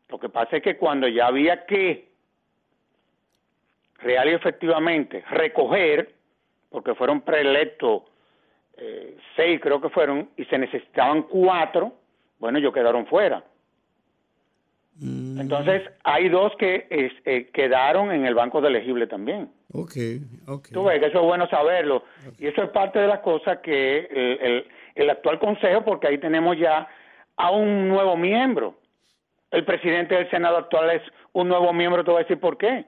Lo 0.08 0.18
que 0.18 0.28
pasa 0.28 0.56
es 0.56 0.62
que 0.62 0.76
cuando 0.76 1.06
ya 1.08 1.26
había 1.26 1.66
que 1.66 2.08
real 3.98 4.28
y 4.28 4.32
efectivamente 4.32 5.24
recoger, 5.30 6.14
porque 6.70 6.94
fueron 6.94 7.20
preelectos 7.20 8.02
eh, 8.76 9.16
seis 9.36 9.60
creo 9.60 9.80
que 9.80 9.90
fueron, 9.90 10.30
y 10.36 10.44
se 10.46 10.58
necesitaban 10.58 11.24
cuatro, 11.24 11.92
bueno, 12.38 12.58
ellos 12.58 12.72
quedaron 12.72 13.06
fuera. 13.06 13.44
Entonces, 15.02 15.82
hay 16.04 16.28
dos 16.28 16.52
que 16.58 16.86
es- 16.90 17.12
eh, 17.24 17.48
quedaron 17.54 18.12
en 18.12 18.26
el 18.26 18.34
banco 18.34 18.60
de 18.60 18.68
elegible 18.68 19.06
también. 19.06 19.50
Ok, 19.72 19.92
ok. 20.46 20.68
Tú 20.72 20.84
ves 20.84 21.00
que 21.00 21.06
eso 21.06 21.20
es 21.20 21.24
bueno 21.24 21.48
saberlo. 21.48 22.04
Y 22.38 22.46
eso 22.48 22.62
es 22.62 22.70
parte 22.70 22.98
de 22.98 23.06
las 23.06 23.20
cosas 23.20 23.58
que 23.60 23.98
el, 24.10 24.46
el- 24.46 24.66
el 24.96 25.10
actual 25.10 25.38
consejo, 25.38 25.84
porque 25.84 26.08
ahí 26.08 26.18
tenemos 26.18 26.58
ya 26.58 26.86
a 27.36 27.50
un 27.50 27.88
nuevo 27.88 28.16
miembro. 28.16 28.76
El 29.50 29.64
presidente 29.64 30.14
del 30.16 30.28
Senado 30.30 30.58
actual 30.58 30.90
es 30.90 31.02
un 31.32 31.48
nuevo 31.48 31.72
miembro, 31.72 32.04
te 32.04 32.10
voy 32.10 32.20
a 32.20 32.24
decir 32.24 32.38
por 32.38 32.58
qué. 32.58 32.84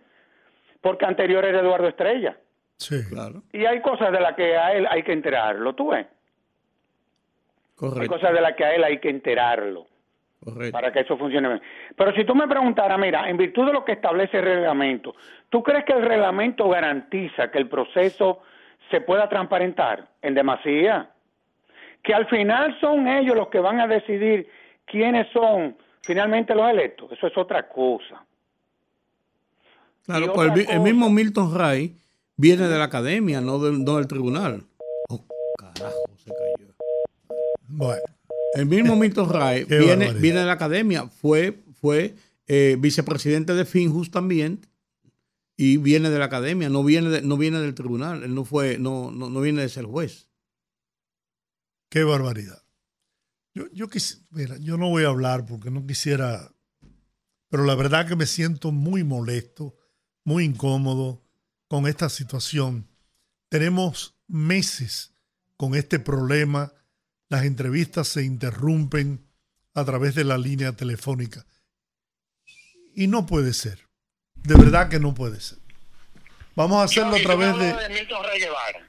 Porque 0.83 1.07
anterior 1.07 1.45
era 1.45 1.61
Eduardo 1.61 1.89
Estrella. 1.89 2.37
Sí. 2.77 2.97
Claro, 3.09 3.43
Y 3.53 3.65
hay 3.65 3.81
cosas 3.81 4.13
de 4.13 4.21
las 4.21 4.35
que 4.35 4.57
a 4.57 4.75
él 4.75 4.87
hay 4.91 5.03
que 5.05 5.13
enterarlo, 5.13 5.75
tú 5.75 5.91
ves. 5.93 6.05
Hay 6.07 6.13
correcto, 7.77 8.15
cosas 8.15 8.35
de 8.35 8.41
las 8.41 8.55
que 8.55 8.65
a 8.65 8.75
él 8.75 8.85
hay 8.85 8.99
que 8.99 9.09
enterarlo 9.09 9.87
correcto. 10.45 10.73
para 10.73 10.93
que 10.93 11.01
eso 11.01 11.17
funcione 11.17 11.49
bien. 11.49 11.63
Pero 11.97 12.13
si 12.15 12.25
tú 12.25 12.35
me 12.35 12.47
preguntaras, 12.49 12.99
mira, 12.99 13.29
en 13.29 13.37
virtud 13.37 13.67
de 13.67 13.73
lo 13.73 13.85
que 13.85 13.93
establece 13.93 14.39
el 14.39 14.45
reglamento, 14.45 15.15
¿tú 15.51 15.63
crees 15.63 15.85
que 15.85 15.93
el 15.93 16.03
reglamento 16.03 16.69
garantiza 16.69 17.51
que 17.51 17.59
el 17.59 17.69
proceso 17.69 18.41
se 18.91 19.01
pueda 19.01 19.29
transparentar 19.29 20.09
en 20.23 20.35
demasía? 20.35 21.11
Que 22.03 22.15
al 22.15 22.27
final 22.27 22.77
son 22.81 23.07
ellos 23.07 23.37
los 23.37 23.49
que 23.49 23.61
van 23.61 23.81
a 23.81 23.87
decidir 23.87 24.49
quiénes 24.87 25.29
son 25.33 25.77
finalmente 26.03 26.55
los 26.55 26.69
electos. 26.69 27.13
Eso 27.13 27.29
es 27.29 27.37
otra 27.39 27.69
cosa. 27.69 28.25
Claro, 30.05 30.25
otra 30.33 30.35
pues 30.35 30.49
el, 30.49 30.55
mi- 30.67 30.73
el 30.75 30.81
mismo 30.81 31.11
Milton 31.11 31.57
Ray 31.57 31.97
viene 32.37 32.67
de 32.67 32.77
la 32.77 32.85
academia, 32.85 33.41
no 33.41 33.59
del, 33.61 33.85
no 33.85 33.97
del 33.99 34.09
tribunal. 34.09 34.65
Oh, 35.09 35.25
carajo, 35.57 35.95
se 36.17 36.31
cayó. 36.31 36.73
Bueno, 37.69 38.03
El 38.55 38.67
mismo 38.67 38.97
Milton 38.97 39.29
Ray 39.31 39.65
viene, 39.87 40.07
viene 40.21 40.41
de 40.41 40.47
la 40.47 40.53
academia, 40.53 41.09
fue, 41.09 41.63
fue 41.81 42.15
eh, 42.47 42.77
vicepresidente 42.79 43.55
de 43.55 43.65
Finjus 43.65 44.11
también 44.11 44.67
y 45.57 45.77
viene 45.79 46.11
de 46.11 46.19
la 46.19 46.27
academia, 46.27 46.69
no 46.69 46.83
viene, 46.85 47.09
de- 47.09 47.23
no 47.23 47.37
viene 47.37 47.61
del 47.61 47.75
tribunal, 47.75 48.23
él 48.25 48.35
no 48.35 48.45
fue, 48.45 48.79
no, 48.79 49.11
no, 49.11 49.31
no 49.31 49.41
viene 49.41 49.63
de 49.63 49.69
ser 49.69 49.85
juez. 49.87 50.29
qué 51.89 52.05
barbaridad. 52.05 52.63
Yo, 53.55 53.67
yo, 53.73 53.89
quis- 53.89 54.25
mira, 54.31 54.57
yo 54.59 54.77
no 54.79 54.89
voy 54.89 55.05
a 55.05 55.09
hablar 55.09 55.45
porque 55.45 55.71
no 55.71 55.87
quisiera, 55.87 56.55
pero 57.51 57.65
la 57.65 57.75
verdad 57.75 58.09
que 58.09 58.17
me 58.17 58.27
siento 58.27 58.73
muy 58.73 59.05
molesto, 59.05 59.77
muy 60.25 60.45
incómodo 60.45 61.23
con 61.69 61.87
esta 61.87 62.09
situación. 62.09 62.89
Tenemos 63.51 64.17
meses 64.27 65.13
con 65.59 65.75
este 65.75 65.99
problema, 65.99 66.73
las 67.33 67.47
entrevistas 67.47 68.09
se 68.09 68.23
interrumpen 68.25 69.27
a 69.73 69.87
través 69.87 70.15
de 70.15 70.23
la 70.23 70.37
línea 70.37 70.73
telefónica. 70.73 71.47
Y 72.95 73.07
no 73.07 73.25
puede 73.25 73.55
ser, 73.55 73.79
de 74.35 74.55
verdad 74.55 74.91
que 74.91 75.01
no 75.01 75.15
puede 75.15 75.41
ser. 75.41 75.57
Vamos 76.55 76.83
a 76.83 76.83
hacerlo 76.83 77.17
a 77.17 77.23
través 77.23 77.59
de... 77.59 77.75
Milton 77.89 78.23
Rey 78.23 78.39
Guevara. 78.39 78.87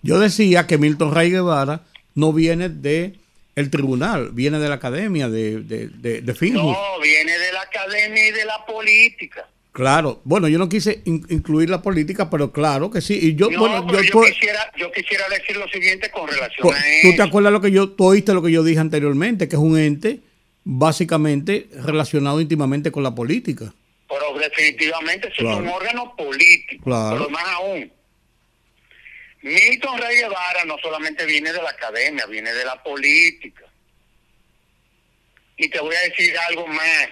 Yo 0.00 0.18
decía 0.18 0.66
que 0.66 0.78
Milton 0.78 1.14
Ray 1.14 1.30
Guevara 1.30 1.82
no 2.14 2.32
viene 2.32 2.70
de 2.70 3.18
el 3.54 3.68
tribunal, 3.68 4.30
viene 4.32 4.58
de 4.58 4.70
la 4.70 4.76
academia 4.76 5.28
de, 5.28 5.60
de, 5.60 5.88
de, 5.88 6.22
de 6.22 6.34
Finjus. 6.34 6.74
viene 7.02 7.38
de 7.38 7.52
la 7.52 7.60
academia 7.60 8.28
y 8.28 8.30
de 8.32 8.46
la 8.46 8.64
política. 8.64 9.46
Claro, 9.72 10.20
bueno, 10.24 10.48
yo 10.48 10.58
no 10.58 10.68
quise 10.68 11.00
in- 11.06 11.24
incluir 11.30 11.70
la 11.70 11.80
política, 11.80 12.28
pero 12.28 12.52
claro 12.52 12.90
que 12.90 13.00
sí. 13.00 13.18
Y 13.20 13.34
yo, 13.36 13.48
bueno, 13.58 13.86
yo, 13.90 14.22
quisiera, 14.22 14.70
yo 14.76 14.92
quisiera 14.92 15.26
decir 15.30 15.56
lo 15.56 15.66
siguiente 15.68 16.10
con 16.10 16.28
relación 16.28 16.68
tú- 16.68 16.74
tú 17.10 17.16
te 17.16 17.22
acuerdas 17.22 17.52
lo 17.54 17.60
que 17.62 17.70
yo, 17.70 17.88
tú 17.90 18.04
oíste 18.04 18.34
lo 18.34 18.42
que 18.42 18.52
yo 18.52 18.62
dije 18.62 18.80
anteriormente, 18.80 19.48
que 19.48 19.56
es 19.56 19.62
un 19.62 19.78
ente 19.78 20.20
básicamente 20.64 21.68
relacionado 21.84 22.40
íntimamente 22.40 22.92
con 22.92 23.02
la 23.02 23.14
política. 23.14 23.72
Pero 24.08 24.38
definitivamente 24.38 25.28
eso 25.28 25.36
Claro. 25.38 25.56
es 25.56 25.62
un 25.62 25.68
órgano 25.70 26.14
político. 26.16 26.84
Claro. 26.84 27.16
Pero 27.16 27.30
más 27.30 27.44
aún, 27.48 27.90
Milton 29.40 29.98
Rey 29.98 30.16
Guevara 30.18 30.64
no 30.66 30.76
solamente 30.82 31.24
viene 31.24 31.50
de 31.50 31.62
la 31.62 31.70
academia, 31.70 32.26
viene 32.26 32.52
de 32.52 32.64
la 32.66 32.80
política. 32.82 33.64
Y 35.56 35.68
te 35.68 35.80
voy 35.80 35.94
a 35.94 36.08
decir 36.08 36.34
algo 36.48 36.66
más. 36.66 37.08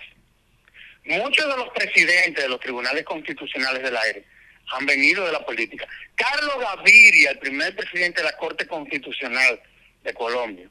Muchos 1.05 1.47
de 1.49 1.57
los 1.57 1.69
presidentes 1.71 2.45
de 2.45 2.49
los 2.49 2.61
tribunales 2.61 3.05
constitucionales 3.05 3.83
del 3.83 3.97
aire 3.97 4.25
han 4.73 4.87
venido 4.87 5.27
de 5.27 5.33
la 5.33 5.45
política. 5.45 5.87
Carlos 6.15 6.55
Gaviria, 6.61 7.31
el 7.31 7.39
primer 7.39 7.75
presidente 7.75 8.21
de 8.21 8.25
la 8.31 8.37
Corte 8.37 8.67
Constitucional 8.67 9.61
de 10.05 10.15
Colombia, 10.15 10.69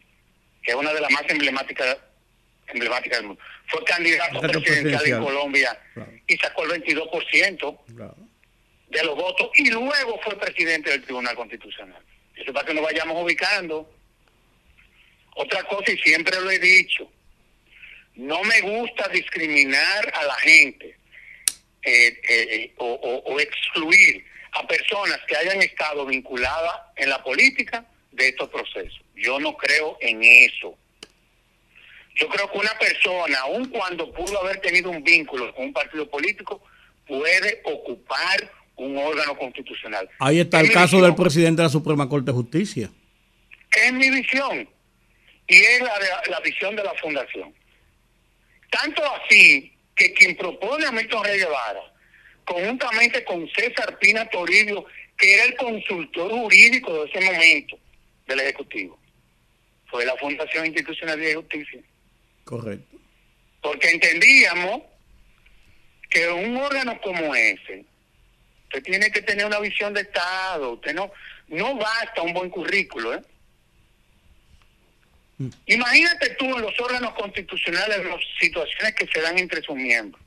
que 0.63 0.71
es 0.71 0.77
una 0.77 0.93
de 0.93 1.01
las 1.01 1.11
más 1.11 1.23
emblemáticas 1.27 1.97
emblemáticas 2.67 3.17
del 3.17 3.27
mundo, 3.27 3.41
fue 3.67 3.83
candidato 3.83 4.39
presidencial 4.41 5.05
en. 5.07 5.23
Colombia 5.23 5.79
Claro. 5.95 6.11
y 6.27 6.37
sacó 6.37 6.63
el 6.65 6.83
22% 6.83 7.79
de 8.89 9.03
los 9.03 9.15
votos 9.15 9.49
y 9.55 9.69
luego 9.71 10.19
fue 10.23 10.37
presidente 10.39 10.91
del 10.91 11.01
Tribunal 11.03 11.35
Constitucional. 11.35 12.01
Eso 12.35 12.53
para 12.53 12.67
que 12.67 12.73
nos 12.75 12.83
vayamos 12.83 13.21
ubicando. 13.23 13.91
Otra 15.35 15.63
cosa, 15.63 15.91
y 15.91 15.97
siempre 15.97 16.39
lo 16.41 16.51
he 16.51 16.59
dicho, 16.59 17.09
no 18.19 18.43
me 18.43 18.61
gusta 18.61 19.07
discriminar 19.09 20.11
a 20.13 20.23
la 20.25 20.35
gente 20.35 20.95
eh, 21.83 22.19
eh, 22.29 22.73
o, 22.77 22.85
o- 22.85 23.33
o 23.33 23.39
excluir 23.39 24.25
a 24.51 24.67
personas 24.67 25.19
que 25.27 25.35
hayan 25.37 25.61
estado 25.61 26.05
vinculadas 26.05 26.75
en 26.97 27.09
la 27.09 27.23
política 27.23 27.85
de 28.11 28.27
estos 28.29 28.49
procesos. 28.49 28.99
Yo 29.15 29.39
no 29.39 29.55
creo 29.55 29.97
en 30.01 30.23
eso. 30.23 30.77
Yo 32.15 32.27
creo 32.27 32.51
que 32.51 32.57
una 32.57 32.77
persona, 32.77 33.39
aun 33.41 33.69
cuando 33.69 34.11
pudo 34.11 34.41
haber 34.43 34.59
tenido 34.59 34.89
un 34.89 35.03
vínculo 35.03 35.53
con 35.55 35.65
un 35.67 35.73
partido 35.73 36.09
político, 36.09 36.61
puede 37.07 37.61
ocupar 37.63 38.51
un 38.75 38.97
órgano 38.97 39.37
constitucional. 39.37 40.09
Ahí 40.19 40.39
está 40.39 40.59
Es 40.61 40.67
el 40.67 40.73
caso 40.73 40.97
visión. 40.97 41.01
del 41.03 41.15
presidente 41.15 41.61
de 41.61 41.67
la 41.67 41.69
Suprema 41.71 42.09
Corte 42.09 42.27
de 42.27 42.33
Justicia. 42.33 42.89
Es 43.71 43.93
mi 43.93 44.09
visión. 44.09 44.67
Y 45.47 45.55
es 45.55 45.81
la, 45.81 45.93
la 46.29 46.39
visión 46.41 46.75
de 46.75 46.83
la 46.83 46.93
fundación. 46.95 47.53
Tanto 48.69 49.03
así 49.13 49.73
que 49.95 50.13
quien 50.13 50.35
propone 50.35 50.85
a 50.85 50.91
Milton 50.91 51.23
Rey 51.23 51.39
Guevara, 51.39 51.81
conjuntamente 52.45 53.23
con 53.23 53.47
César 53.49 53.97
Pina 53.99 54.29
Toribio, 54.29 54.85
que 55.17 55.33
era 55.33 55.43
el 55.43 55.55
consultor 55.55 56.31
jurídico 56.31 57.03
de 57.03 57.09
ese 57.09 57.21
momento 57.21 57.77
del 58.27 58.39
Ejecutivo, 58.39 58.97
fue 59.87 60.05
la 60.05 60.15
Fundación 60.17 60.65
Institucional 60.65 61.19
de 61.19 61.35
Justicia. 61.35 61.81
Correcto. 62.43 62.97
Porque 63.61 63.89
entendíamos 63.89 64.83
que 66.09 66.27
un 66.29 66.57
órgano 66.57 66.99
como 67.01 67.35
ese, 67.35 67.85
usted 68.63 68.83
tiene 68.83 69.11
que 69.11 69.21
tener 69.21 69.45
una 69.45 69.59
visión 69.59 69.93
de 69.93 70.01
Estado, 70.01 70.71
usted 70.73 70.93
no, 70.93 71.11
no 71.47 71.75
basta 71.75 72.21
un 72.21 72.33
buen 72.33 72.49
currículo, 72.49 73.13
¿eh? 73.13 73.21
Imagínate 75.67 76.31
tú 76.31 76.45
en 76.45 76.61
los 76.61 76.77
órganos 76.79 77.13
constitucionales 77.13 78.05
las 78.05 78.19
situaciones 78.39 78.93
que 78.95 79.07
se 79.07 79.21
dan 79.21 79.39
entre 79.39 79.61
sus 79.61 79.75
miembros. 79.75 80.21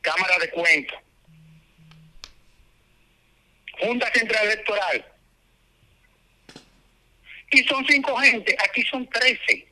Cámara 0.00 0.38
de 0.38 0.50
Cuentas, 0.50 0.98
Junta 3.80 4.10
Central 4.12 4.46
Electoral. 4.46 5.04
Y 7.50 7.62
son 7.64 7.86
cinco 7.86 8.16
gente, 8.16 8.56
aquí 8.66 8.82
son 8.84 9.08
trece. 9.08 9.68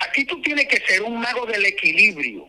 Aquí 0.00 0.24
tú 0.24 0.42
tienes 0.42 0.66
que 0.66 0.84
ser 0.84 1.02
un 1.02 1.20
mago 1.20 1.46
del 1.46 1.64
equilibrio, 1.64 2.48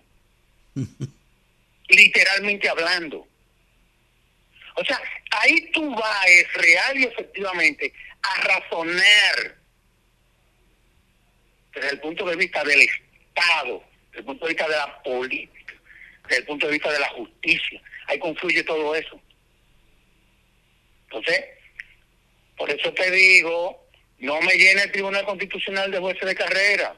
literalmente 1.88 2.68
hablando. 2.68 3.28
O 4.76 4.84
sea, 4.86 5.00
ahí 5.32 5.72
tú 5.72 5.94
vas 5.96 6.54
real 6.56 7.00
y 7.00 7.04
efectivamente 7.04 7.94
a 8.22 8.42
razonar 8.42 9.58
desde 11.74 11.90
el 11.90 12.00
punto 12.00 12.26
de 12.26 12.36
vista 12.36 12.64
del 12.64 12.82
Estado, 12.82 13.84
desde 14.08 14.20
el 14.20 14.26
punto 14.26 14.46
de 14.46 14.54
vista 14.54 14.68
de 14.68 14.76
la 14.76 15.04
política, 15.04 15.74
desde 16.24 16.38
el 16.38 16.46
punto 16.46 16.68
de 16.68 16.74
vista 16.74 16.92
de 16.92 17.00
la 17.00 17.10
justicia. 17.10 17.82
Ahí 18.08 18.20
confluye 18.20 18.64
todo 18.64 18.96
eso. 18.96 19.20
Entonces, 21.06 21.46
por 22.58 22.70
eso 22.70 22.94
te 22.94 23.12
digo, 23.12 23.88
no 24.20 24.42
me 24.42 24.54
llene 24.54 24.84
el 24.84 24.92
Tribunal 24.92 25.26
Constitucional 25.26 25.92
de 25.92 26.00
jueces 26.00 26.26
de 26.26 26.36
carrera. 26.36 26.96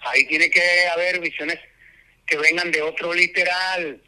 Ahí 0.00 0.26
tiene 0.26 0.50
que 0.50 0.88
haber 0.88 1.20
visiones 1.20 1.58
que 2.26 2.36
vengan 2.36 2.70
de 2.70 2.82
otro 2.82 3.14
literal. 3.14 4.02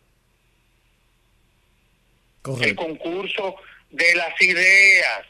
El 2.53 2.55
Correcto. 2.77 2.83
concurso 2.83 3.57
de 3.91 4.15
las 4.15 4.41
ideas, 4.41 5.23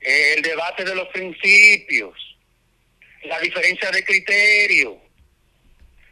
el 0.00 0.42
debate 0.42 0.84
de 0.84 0.94
los 0.94 1.08
principios, 1.08 2.14
la 3.24 3.38
diferencia 3.40 3.90
de 3.90 4.04
criterio, 4.04 4.98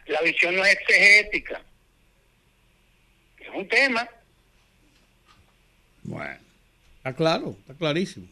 la 0.06 0.20
visión 0.22 0.56
no 0.56 0.64
es 0.64 0.72
exegética. 0.74 1.62
Es 3.40 3.48
un 3.54 3.68
tema. 3.68 4.08
Bueno, 6.02 6.38
está 6.98 7.14
claro, 7.14 7.56
está 7.60 7.74
clarísimo. 7.74 8.26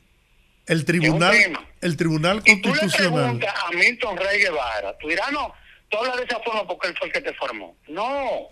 El 0.67 0.85
tribunal, 0.87 1.37
el 1.83 1.97
tribunal 1.97 2.41
Y 2.47 2.63
tú 2.63 2.71
le 2.73 2.79
constitucional. 2.81 3.23
preguntas 3.25 3.55
a 3.67 3.71
Milton 3.73 4.17
Rey 4.17 4.41
Guevara, 4.41 4.97
tú 4.99 5.09
dirás, 5.09 5.31
no, 5.33 5.53
tú 5.91 5.99
hablas 5.99 6.17
de 6.17 6.25
esa 6.25 6.41
forma 6.41 6.67
porque 6.67 6.89
él 6.89 6.95
fue 6.97 7.09
el 7.09 7.13
que 7.13 7.21
te 7.21 7.35
formó. 7.35 7.77
No. 7.89 8.49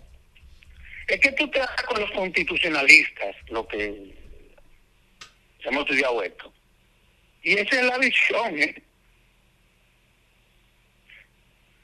Es 1.07 1.19
que 1.19 1.31
tú 1.33 1.49
te 1.49 1.59
das 1.59 1.83
con 1.83 1.99
los 1.99 2.11
constitucionalistas, 2.11 3.35
lo 3.49 3.67
que 3.67 4.13
hemos 5.63 5.81
estudiado 5.83 6.23
esto. 6.23 6.53
Y 7.41 7.53
esa 7.53 7.79
es 7.79 7.85
la 7.85 7.97
visión. 7.97 8.59
¿eh? 8.59 8.81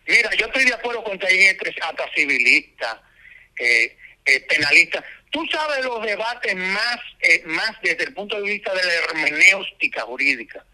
Mira, 0.09 0.33
yo 0.35 0.47
estoy 0.47 0.65
de 0.65 0.73
acuerdo 0.73 1.03
con 1.03 1.19
que 1.19 1.27
hay 1.27 1.43
gente 1.43 1.75
hasta 1.81 2.09
civilista, 2.15 3.03
eh, 3.59 3.95
eh, 4.25 4.39
penalista. 4.41 5.03
Tú 5.29 5.45
sabes 5.51 5.85
los 5.85 6.03
debates 6.03 6.55
más, 6.55 6.99
eh, 7.21 7.43
más 7.45 7.71
desde 7.83 8.05
el 8.05 8.13
punto 8.13 8.35
de 8.37 8.49
vista 8.49 8.73
de 8.73 8.83
la 8.83 8.93
hermenéutica 8.93 10.01
jurídica, 10.01 10.65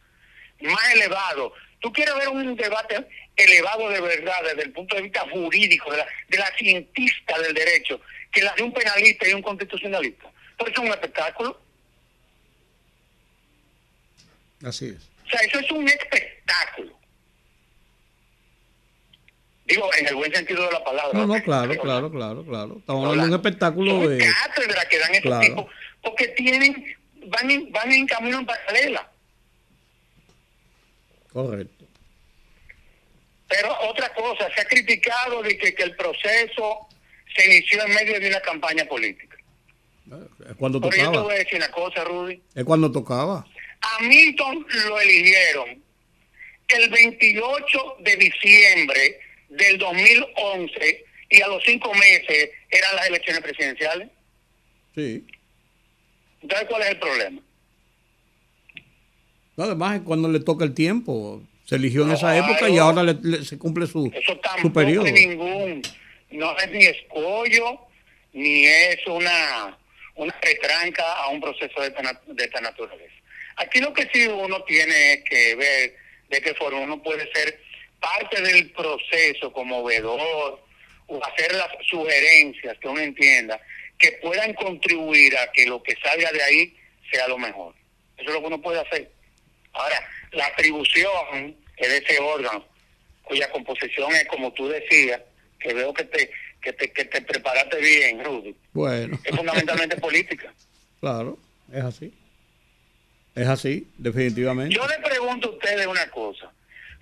más 0.61 0.93
elevado. 0.93 1.53
Tú 1.81 1.91
quieres 1.91 2.15
ver 2.15 2.29
un 2.29 2.55
debate 2.55 3.05
elevado 3.35 3.89
de 3.89 3.99
verdad 3.99 4.41
desde 4.43 4.63
el 4.63 4.71
punto 4.71 4.95
de 4.95 5.01
vista 5.01 5.27
jurídico, 5.29 5.91
de 5.91 5.97
la, 5.97 6.07
de 6.29 6.37
la 6.37 6.51
cientista 6.57 7.37
del 7.39 7.53
derecho, 7.53 7.99
que 8.35 8.43
la 8.43 8.53
de 8.53 8.63
un 8.63 8.73
penalista 8.73 9.27
y 9.27 9.33
un 9.33 9.41
constitucionalista. 9.41 10.29
Por 10.57 10.69
eso 10.69 10.81
es 10.81 10.87
un 10.89 10.93
espectáculo. 10.93 11.59
Así 14.63 14.87
es. 14.89 15.09
O 15.25 15.29
sea, 15.29 15.39
eso 15.39 15.59
es 15.59 15.71
un 15.71 15.87
espectáculo. 15.87 16.99
Digo, 19.65 19.89
en 19.97 20.07
el 20.07 20.15
buen 20.15 20.33
sentido 20.33 20.65
de 20.65 20.71
la 20.73 20.83
palabra. 20.83 21.17
No, 21.17 21.25
no, 21.25 21.41
claro, 21.41 21.69
Pero, 21.69 21.81
claro, 21.81 22.11
claro, 22.11 22.45
claro. 22.45 22.75
Estamos 22.79 23.05
hablando 23.09 23.23
de 23.23 23.29
un 23.29 23.35
espectáculo 23.45 24.07
de... 24.09 24.17
cátedras 24.43 24.85
que 24.85 24.99
dan 24.99 25.11
esos 25.15 25.23
Claro. 25.23 25.41
tipos, 25.47 25.65
porque 26.03 26.27
tienen, 26.29 26.95
van 27.27 27.49
en, 27.49 27.71
van 27.71 27.91
en 27.91 28.05
camino 28.05 28.39
en 28.39 28.45
paralela. 28.45 29.09
Correcto. 31.31 31.85
Pero 33.47 33.75
otra 33.89 34.13
cosa, 34.13 34.49
se 34.53 34.61
ha 34.61 34.65
criticado 34.65 35.41
de 35.41 35.57
que, 35.57 35.73
que 35.73 35.83
el 35.83 35.95
proceso 35.95 36.87
se 37.35 37.45
inició 37.45 37.83
en 37.85 37.93
medio 37.93 38.19
de 38.19 38.27
una 38.29 38.39
campaña 38.41 38.85
política. 38.85 39.35
Es 40.49 40.55
cuando 40.57 40.79
Pero 40.79 40.91
yo 40.95 40.97
te 40.97 41.05
tocaba. 41.05 41.23
voy 41.23 41.33
a 41.35 41.37
decir 41.39 41.55
una 41.57 41.71
cosa, 41.71 42.03
Rudy. 42.03 42.41
Es 42.53 42.63
cuando 42.63 42.91
tocaba. 42.91 43.45
A 43.81 44.03
Milton 44.03 44.65
lo 44.87 44.99
eligieron 45.01 45.81
el 46.67 46.89
28 46.89 47.97
de 47.99 48.15
diciembre 48.17 49.19
del 49.49 49.77
2011 49.77 51.05
y 51.29 51.41
a 51.41 51.47
los 51.47 51.63
cinco 51.63 51.93
meses 51.93 52.49
eran 52.69 52.95
las 52.95 53.07
elecciones 53.07 53.41
presidenciales. 53.41 54.09
Sí. 54.95 55.25
Entonces, 56.41 56.67
¿cuál 56.69 56.81
es 56.83 56.89
el 56.89 56.99
problema? 56.99 57.41
No, 59.57 59.63
además 59.63 59.97
es 59.97 60.01
cuando 60.03 60.29
le 60.29 60.39
toca 60.39 60.65
el 60.65 60.73
tiempo. 60.73 61.41
Se 61.65 61.75
eligió 61.75 62.03
en 62.03 62.11
esa 62.11 62.37
época 62.37 62.69
y 62.69 62.77
ahora 62.77 63.01
le- 63.03 63.17
le- 63.23 63.43
se 63.45 63.57
cumple 63.57 63.87
su, 63.87 64.11
Eso 64.13 64.39
su 64.61 64.71
periodo. 64.71 65.05
ningún, 65.05 65.81
no 66.31 66.57
es 66.57 66.69
ni 66.71 66.85
escollo, 66.85 67.79
ni 68.33 68.65
es 68.65 69.05
una, 69.07 69.77
una 70.15 70.35
retranca 70.41 71.03
a 71.13 71.29
un 71.29 71.41
proceso 71.41 71.81
de 71.81 71.89
de 71.89 72.43
esta 72.43 72.61
naturaleza. 72.61 73.13
Aquí 73.57 73.79
lo 73.79 73.93
que 73.93 74.09
sí 74.13 74.27
uno 74.27 74.63
tiene 74.63 75.23
que 75.23 75.55
ver 75.55 75.95
de 76.29 76.41
qué 76.41 76.53
forma 76.55 76.79
uno 76.79 77.01
puede 77.01 77.31
ser 77.31 77.59
parte 77.99 78.41
del 78.41 78.69
proceso 78.71 79.51
como 79.51 79.83
vedor 79.83 80.61
o 81.07 81.25
hacer 81.25 81.53
las 81.53 81.69
sugerencias 81.87 82.77
que 82.79 82.87
uno 82.87 82.99
entienda 82.99 83.59
que 83.97 84.11
puedan 84.13 84.53
contribuir 84.53 85.37
a 85.37 85.51
que 85.51 85.65
lo 85.65 85.81
que 85.81 85.95
salga 86.03 86.31
de 86.31 86.43
ahí 86.43 86.77
sea 87.11 87.27
lo 87.27 87.37
mejor. 87.37 87.73
Eso 88.17 88.29
es 88.29 88.33
lo 88.33 88.41
que 88.41 88.47
uno 88.47 88.61
puede 88.61 88.79
hacer. 88.79 89.09
Ahora, 89.73 90.09
la 90.31 90.47
atribución 90.47 91.55
es 91.77 91.89
de 91.89 91.97
ese 91.97 92.19
órgano, 92.19 92.65
cuya 93.23 93.49
composición 93.51 94.13
es 94.15 94.25
como 94.25 94.51
tú 94.53 94.67
decías, 94.67 95.21
que 95.59 95.73
veo 95.73 95.93
que 95.93 96.03
te, 96.05 96.29
que 96.61 96.73
te, 96.73 96.91
que 96.91 97.05
te 97.05 97.21
preparaste 97.21 97.79
bien, 97.79 98.23
Rudy, 98.23 98.55
Bueno, 98.73 99.19
es 99.23 99.35
fundamentalmente 99.35 99.97
política. 99.97 100.53
claro, 100.99 101.37
es 101.71 101.83
así. 101.83 102.13
Es 103.35 103.47
así, 103.47 103.87
definitivamente. 103.97 104.73
Yo 104.73 104.87
le 104.87 104.97
pregunto 104.99 105.49
a 105.49 105.51
ustedes 105.51 105.85
una 105.87 106.09
cosa. 106.09 106.51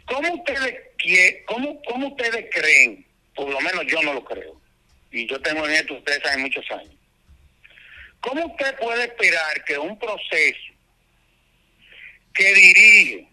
¿Cómo 0.06 0.34
ustedes, 0.34 0.76
quie- 0.98 1.44
cómo, 1.46 1.80
cómo 1.84 2.08
ustedes 2.10 2.46
creen? 2.52 3.06
Por 3.36 3.50
lo 3.50 3.60
menos 3.62 3.86
yo 3.88 4.02
no 4.02 4.14
lo 4.14 4.24
creo. 4.26 4.60
Y 5.12 5.28
yo 5.28 5.40
tengo 5.42 5.68
en 5.68 5.76
esto 5.76 5.94
ustedes 5.94 6.26
hace 6.26 6.38
muchos 6.40 6.66
años. 6.72 6.94
¿Cómo 8.20 8.46
usted 8.48 8.76
puede 8.80 9.04
esperar 9.04 9.64
que 9.66 9.78
un 9.78 9.98
proceso 10.00 10.74
que 12.34 12.54
dirige 12.54 13.28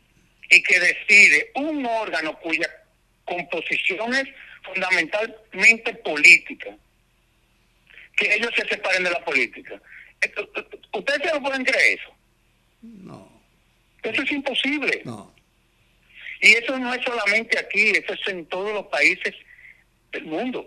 y 0.51 0.63
que 0.63 0.81
decide 0.81 1.51
un 1.55 1.87
órgano 1.87 2.39
cuya 2.41 2.69
composición 3.25 4.15
es 4.15 4.25
fundamentalmente 4.63 5.95
política, 5.97 6.77
que 8.17 8.35
ellos 8.35 8.51
se 8.57 8.69
separen 8.69 9.05
de 9.05 9.11
la 9.11 9.25
política? 9.25 9.81
¿Ustedes 10.93 11.23
se 11.29 11.35
lo 11.35 11.43
pueden 11.43 11.65
creer 11.65 11.99
eso? 11.99 12.15
No, 12.83 13.43
Eso 14.03 14.23
es 14.23 14.31
imposible. 14.33 15.03
no. 15.05 15.35
Y 16.43 16.53
eso 16.55 16.79
no 16.79 16.95
es 16.95 17.05
solamente 17.05 17.59
aquí, 17.59 17.91
eso 17.91 18.15
es 18.15 18.29
en 18.29 18.47
todos 18.47 18.73
los 18.73 18.87
países 18.87 19.35
del 20.11 20.25
mundo. 20.25 20.67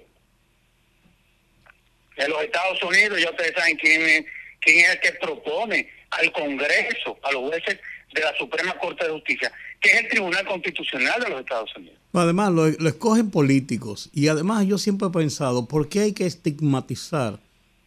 En 2.15 2.29
los 2.29 2.43
Estados 2.43 2.83
Unidos 2.83 3.19
ya 3.19 3.31
ustedes 3.31 3.53
saben 3.55 3.75
quién 3.77 4.01
es, 4.03 4.25
quién 4.59 4.79
es 4.81 4.89
el 4.89 4.99
que 4.99 5.13
propone 5.13 5.89
al 6.11 6.31
Congreso, 6.31 7.19
a 7.23 7.31
los 7.31 7.49
jueces 7.49 7.79
de 8.13 8.21
la 8.21 8.37
Suprema 8.37 8.77
Corte 8.77 9.03
de 9.05 9.13
Justicia, 9.13 9.51
que 9.81 9.89
es 9.89 10.01
el 10.01 10.07
Tribunal 10.09 10.45
Constitucional 10.45 11.19
de 11.23 11.29
los 11.29 11.39
Estados 11.39 11.75
Unidos. 11.75 11.99
Además, 12.13 12.51
lo, 12.51 12.67
lo 12.69 12.89
escogen 12.89 13.31
políticos. 13.31 14.09
Y 14.13 14.27
además, 14.27 14.65
yo 14.67 14.77
siempre 14.77 15.07
he 15.07 15.11
pensado, 15.11 15.67
¿por 15.67 15.89
qué 15.89 16.01
hay 16.01 16.13
que 16.13 16.25
estigmatizar 16.27 17.39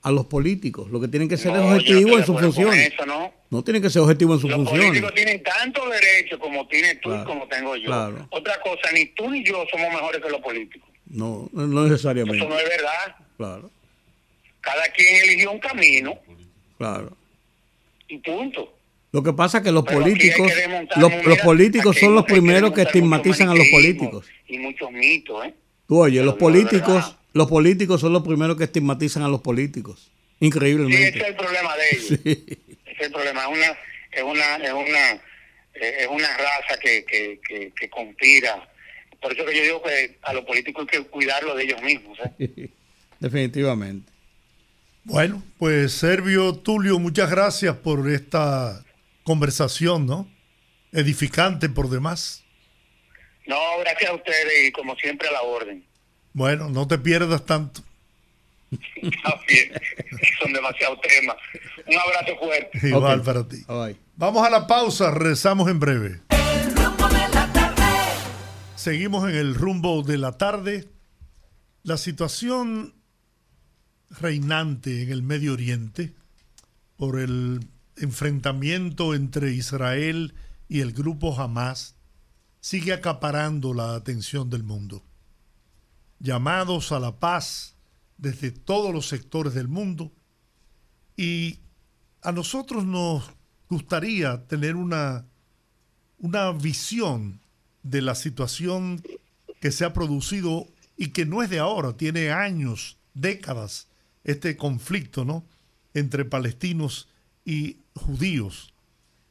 a 0.02 0.10
los 0.10 0.26
políticos? 0.26 0.90
Lo 0.90 1.00
que 1.00 1.08
tienen 1.08 1.28
que 1.28 1.36
ser 1.36 1.52
es 1.52 1.58
No, 1.58 1.64
no 1.70 1.76
objetivo 1.76 2.18
en 2.18 2.26
sus 2.26 2.40
funciones. 2.40 2.92
eso, 2.92 3.06
¿no? 3.06 3.32
No 3.50 3.62
tienen 3.62 3.80
que 3.82 3.90
ser 3.90 4.02
objetivo 4.02 4.34
en 4.34 4.40
sus 4.40 4.50
Los 4.50 4.56
funciones. 4.58 4.86
políticos 4.88 5.14
tienen 5.14 5.42
tantos 5.44 5.84
derechos 5.90 6.40
como 6.40 6.66
tienes 6.66 7.00
tú 7.00 7.08
Claro, 7.10 7.22
y 7.22 7.26
como 7.26 7.46
tengo 7.46 7.76
yo. 7.76 7.86
claro. 7.86 8.26
Otra 8.30 8.60
cosa, 8.60 8.90
ni 8.92 9.06
tú 9.06 9.30
ni 9.30 9.44
yo 9.44 9.64
somos 9.70 9.88
mejores 9.90 10.20
que 10.20 10.28
los 10.30 10.40
políticos. 10.40 10.88
No, 11.08 11.48
no 11.52 11.84
necesariamente. 11.84 12.38
Eso 12.38 12.48
no 12.48 12.58
es 12.58 12.68
verdad. 12.68 13.16
Claro, 13.36 13.70
Cada 14.60 14.82
quien 14.96 15.22
eligió 15.22 15.52
un 15.52 15.60
camino 15.60 16.14
claro. 16.78 17.16
y 18.08 18.18
punto. 18.18 18.72
Lo 19.12 19.22
que 19.22 19.32
pasa 19.32 19.58
es 19.58 19.64
que 19.64 19.72
los 19.72 19.84
Pero 19.84 19.98
que 19.98 20.02
políticos, 20.02 20.52
los, 20.96 21.26
los 21.26 21.38
políticos 21.38 21.96
son 21.98 22.14
los 22.14 22.24
primeros 22.24 22.72
que 22.72 22.82
estigmatizan 22.82 23.48
a 23.48 23.54
los 23.54 23.66
políticos. 23.68 24.26
Y 24.48 24.58
muchos 24.58 24.90
mitos, 24.90 25.46
¿eh? 25.46 25.54
Tú 25.86 26.00
oye, 26.00 26.22
los 26.22 26.34
Pero 26.34 26.46
políticos, 26.46 27.16
los 27.32 27.48
políticos 27.48 28.00
son 28.00 28.12
los 28.12 28.22
primeros 28.22 28.56
que 28.56 28.64
estigmatizan 28.64 29.22
a 29.22 29.28
los 29.28 29.40
políticos. 29.40 30.00
Sí, 30.00 30.10
ese 30.10 30.36
es 30.36 30.46
Increíblemente. 30.46 31.26
el 31.26 31.36
problema 31.36 31.76
de 31.76 31.82
ellos. 31.92 32.06
Sí. 32.24 32.44
Ese 32.86 33.00
es 33.00 33.06
el 33.06 33.12
problema. 33.12 33.42
Es 33.42 33.48
una, 33.48 33.76
es 34.12 34.22
una, 34.22 34.56
es 34.56 34.72
una, 34.72 35.12
eh, 35.74 35.96
es 36.00 36.08
una 36.08 36.28
raza 36.36 36.78
que, 36.80 37.04
que, 37.04 37.40
que, 37.46 37.72
que 37.78 37.90
conspira. 37.90 38.68
Por 39.20 39.32
eso 39.32 39.44
que 39.44 39.56
yo 39.56 39.62
digo 39.62 39.82
que 39.82 40.16
a 40.22 40.32
los 40.32 40.44
políticos 40.44 40.86
hay 40.90 40.98
que 40.98 41.06
cuidarlo 41.08 41.54
de 41.54 41.64
ellos 41.64 41.82
mismos. 41.82 42.18
¿eh? 42.38 42.70
Definitivamente. 43.20 44.12
Bueno, 45.04 45.42
pues 45.58 45.92
Servio 45.92 46.54
Tulio, 46.54 46.98
muchas 46.98 47.30
gracias 47.30 47.76
por 47.76 48.10
esta 48.10 48.82
conversación, 49.26 50.06
¿no? 50.06 50.30
Edificante 50.92 51.68
por 51.68 51.90
demás. 51.90 52.44
No, 53.46 53.56
gracias 53.80 54.10
a 54.10 54.14
ustedes 54.14 54.68
y 54.68 54.72
como 54.72 54.94
siempre 54.94 55.28
a 55.28 55.32
la 55.32 55.42
orden. 55.42 55.84
Bueno, 56.32 56.70
no 56.70 56.86
te 56.86 56.96
pierdas 56.96 57.44
tanto. 57.44 57.82
Está 58.70 59.40
bien. 59.48 59.72
Son 60.40 60.52
demasiados 60.52 61.00
temas. 61.00 61.36
Un 61.86 61.96
abrazo 61.96 62.38
fuerte. 62.38 62.88
Igual 62.88 63.22
para 63.22 63.46
ti. 63.48 63.64
Bye. 63.66 63.96
Vamos 64.14 64.46
a 64.46 64.50
la 64.50 64.66
pausa, 64.66 65.10
rezamos 65.10 65.68
en 65.68 65.80
breve. 65.80 66.20
El 66.30 66.76
rumbo 66.76 67.08
de 67.08 67.28
la 67.28 67.52
tarde. 67.52 67.82
Seguimos 68.76 69.28
en 69.28 69.34
el 69.34 69.54
rumbo 69.56 70.02
de 70.02 70.18
la 70.18 70.38
tarde. 70.38 70.88
La 71.82 71.96
situación 71.96 72.94
reinante 74.20 75.02
en 75.02 75.10
el 75.10 75.22
Medio 75.22 75.52
Oriente 75.52 76.12
por 76.96 77.18
el 77.18 77.60
enfrentamiento 77.96 79.14
entre 79.14 79.52
Israel 79.52 80.34
y 80.68 80.80
el 80.80 80.92
grupo 80.92 81.38
Hamas 81.38 81.94
sigue 82.60 82.92
acaparando 82.92 83.74
la 83.74 83.94
atención 83.94 84.50
del 84.50 84.62
mundo. 84.62 85.04
Llamados 86.18 86.92
a 86.92 87.00
la 87.00 87.18
paz 87.18 87.76
desde 88.18 88.50
todos 88.50 88.92
los 88.92 89.08
sectores 89.08 89.54
del 89.54 89.68
mundo 89.68 90.12
y 91.16 91.60
a 92.22 92.32
nosotros 92.32 92.84
nos 92.84 93.30
gustaría 93.68 94.46
tener 94.46 94.76
una, 94.76 95.26
una 96.18 96.52
visión 96.52 97.40
de 97.82 98.02
la 98.02 98.14
situación 98.14 99.02
que 99.60 99.70
se 99.70 99.84
ha 99.84 99.92
producido 99.92 100.66
y 100.96 101.08
que 101.08 101.26
no 101.26 101.42
es 101.42 101.50
de 101.50 101.58
ahora, 101.58 101.96
tiene 101.96 102.30
años, 102.30 102.98
décadas, 103.14 103.88
este 104.24 104.56
conflicto, 104.56 105.24
¿no? 105.24 105.44
Entre 105.94 106.24
palestinos 106.24 107.08
y 107.44 107.78
judíos. 107.96 108.72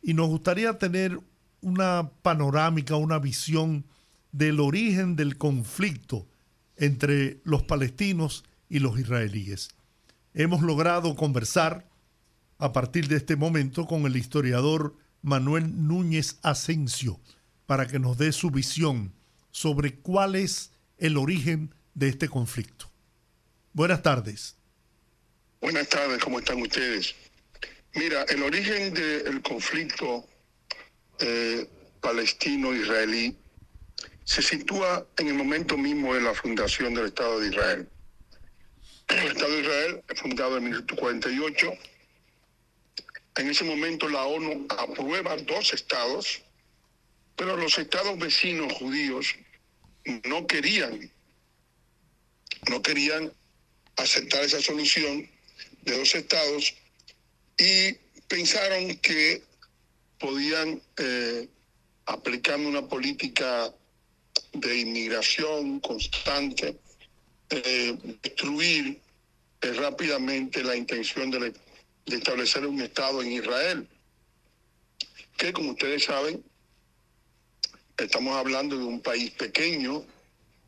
Y 0.02 0.14
nos 0.14 0.28
gustaría 0.28 0.78
tener 0.78 1.20
una 1.62 2.12
panorámica, 2.22 2.96
una 2.96 3.20
visión 3.20 3.86
del 4.32 4.60
origen 4.60 5.16
del 5.16 5.38
conflicto 5.38 6.28
entre 6.76 7.40
los 7.44 7.64
palestinos 7.64 8.44
y 8.70 8.80
los 8.80 9.00
israelíes. 9.00 9.70
Hemos 10.34 10.62
logrado 10.62 11.16
conversar 11.16 11.88
a 12.58 12.74
partir 12.74 13.08
de 13.08 13.16
este 13.16 13.36
momento 13.36 13.86
con 13.86 14.06
el 14.06 14.18
historiador 14.18 14.96
Manuel 15.22 15.88
Núñez 15.88 16.38
Asensio 16.42 17.20
para 17.66 17.88
que 17.88 18.00
nos 18.00 18.18
dé 18.18 18.32
su 18.32 18.52
visión 18.52 19.14
sobre 19.52 19.96
cuál 19.96 20.36
es 20.36 20.72
el 20.98 21.18
origen 21.18 21.74
de 21.94 22.10
este 22.10 22.28
conflicto. 22.28 22.92
Buenas 23.74 24.02
tardes. 24.04 24.56
Buenas 25.62 25.90
tardes, 25.90 26.22
¿cómo 26.24 26.40
están 26.40 26.62
ustedes? 26.62 27.16
Mira, 27.96 28.24
el 28.24 28.44
origen 28.44 28.94
del 28.94 29.42
conflicto 29.42 30.28
eh, 31.20 31.66
palestino-israelí 32.02 33.38
se 34.26 34.42
sitúa 34.42 35.08
en 35.16 35.28
el 35.30 35.36
momento 35.36 35.78
mismo 35.78 36.14
de 36.14 36.20
la 36.20 36.34
fundación 36.34 36.94
del 36.94 37.06
Estado 37.06 37.40
de 37.40 37.48
Israel. 37.48 37.90
El 39.08 39.28
Estado 39.28 39.50
de 39.50 39.62
Israel 39.62 40.04
es 40.10 40.20
fundado 40.20 40.58
en 40.58 40.64
1948. 40.66 41.72
En 43.38 43.50
ese 43.50 43.64
momento 43.64 44.10
la 44.10 44.26
ONU 44.26 44.66
aprueba 44.78 45.38
dos 45.38 45.74
estados, 45.74 46.42
pero 47.38 47.56
los 47.56 47.78
estados 47.78 48.20
vecinos 48.20 48.74
judíos 48.74 49.36
no 50.26 50.46
querían, 50.48 51.10
no 52.70 52.82
querían 52.82 53.32
aceptar 53.96 54.44
esa 54.44 54.62
solución 54.62 55.30
de 55.84 55.98
dos 55.98 56.14
estados 56.14 56.76
y 57.58 57.94
pensaron 58.28 58.96
que 58.98 59.44
podían, 60.20 60.82
eh, 60.98 61.48
aplicando 62.06 62.70
una 62.70 62.88
política 62.88 63.74
de 64.54 64.80
inmigración 64.80 65.80
constante, 65.80 66.78
eh, 67.50 67.98
destruir 68.22 69.00
eh, 69.62 69.74
rápidamente 69.74 70.64
la 70.64 70.76
intención 70.76 71.32
de, 71.32 71.54
establecer 72.06 72.66
un 72.68 72.82
Estado 72.82 73.22
en 73.24 73.32
Israel, 73.32 73.88
que 75.38 75.52
como 75.52 75.72
ustedes 75.72 76.04
saben, 76.04 76.44
estamos 77.98 78.36
hablando 78.36 78.78
de 78.78 78.84
un 78.84 79.02
país 79.02 79.32
pequeño, 79.32 80.06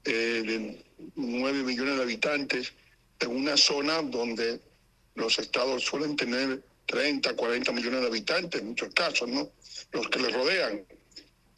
de 0.03 0.83
9 1.15 1.63
millones 1.63 1.97
de 1.97 2.01
habitantes, 2.01 2.73
en 3.19 3.29
una 3.29 3.57
zona 3.57 4.01
donde 4.01 4.61
los 5.15 5.37
estados 5.37 5.83
suelen 5.83 6.15
tener 6.15 6.63
30, 6.87 7.35
40 7.35 7.71
millones 7.73 8.01
de 8.01 8.07
habitantes, 8.07 8.61
en 8.61 8.69
muchos 8.69 8.93
casos, 8.93 9.27
¿no? 9.29 9.51
Los 9.91 10.09
que 10.09 10.19
les 10.19 10.33
rodean. 10.33 10.83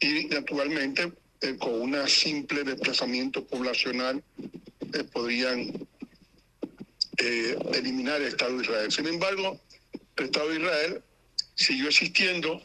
Y 0.00 0.24
naturalmente, 0.26 1.12
eh, 1.40 1.56
con 1.56 1.80
un 1.80 2.08
simple 2.08 2.64
desplazamiento 2.64 3.46
poblacional, 3.46 4.22
eh, 4.92 5.04
podrían 5.04 5.86
eh, 7.16 7.58
eliminar 7.74 8.20
el 8.20 8.28
Estado 8.28 8.56
de 8.56 8.64
Israel. 8.64 8.92
Sin 8.92 9.06
embargo, 9.06 9.60
el 10.16 10.24
Estado 10.24 10.48
de 10.48 10.56
Israel 10.56 11.02
siguió 11.54 11.88
existiendo, 11.88 12.62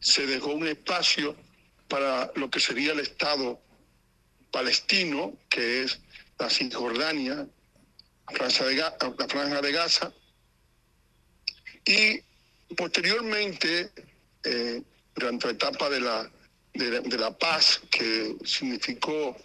se 0.00 0.26
dejó 0.26 0.52
un 0.52 0.66
espacio 0.66 1.36
para 1.88 2.32
lo 2.34 2.50
que 2.50 2.60
sería 2.60 2.92
el 2.92 3.00
Estado 3.00 3.60
palestino, 4.50 5.36
que 5.50 5.82
es 5.82 6.00
la 6.38 6.48
Cisjordania, 6.48 7.46
la 8.32 9.28
Franja 9.28 9.60
de 9.60 9.72
Gaza, 9.72 10.12
y 11.86 12.20
posteriormente, 12.74 13.90
eh, 14.44 14.82
durante 15.14 15.46
la 15.46 15.52
etapa 15.52 15.88
de 15.88 16.00
la, 16.00 16.30
de, 16.74 17.18
la- 17.18 17.36
paz 17.38 17.80
que 17.90 18.36
significó 18.44 19.36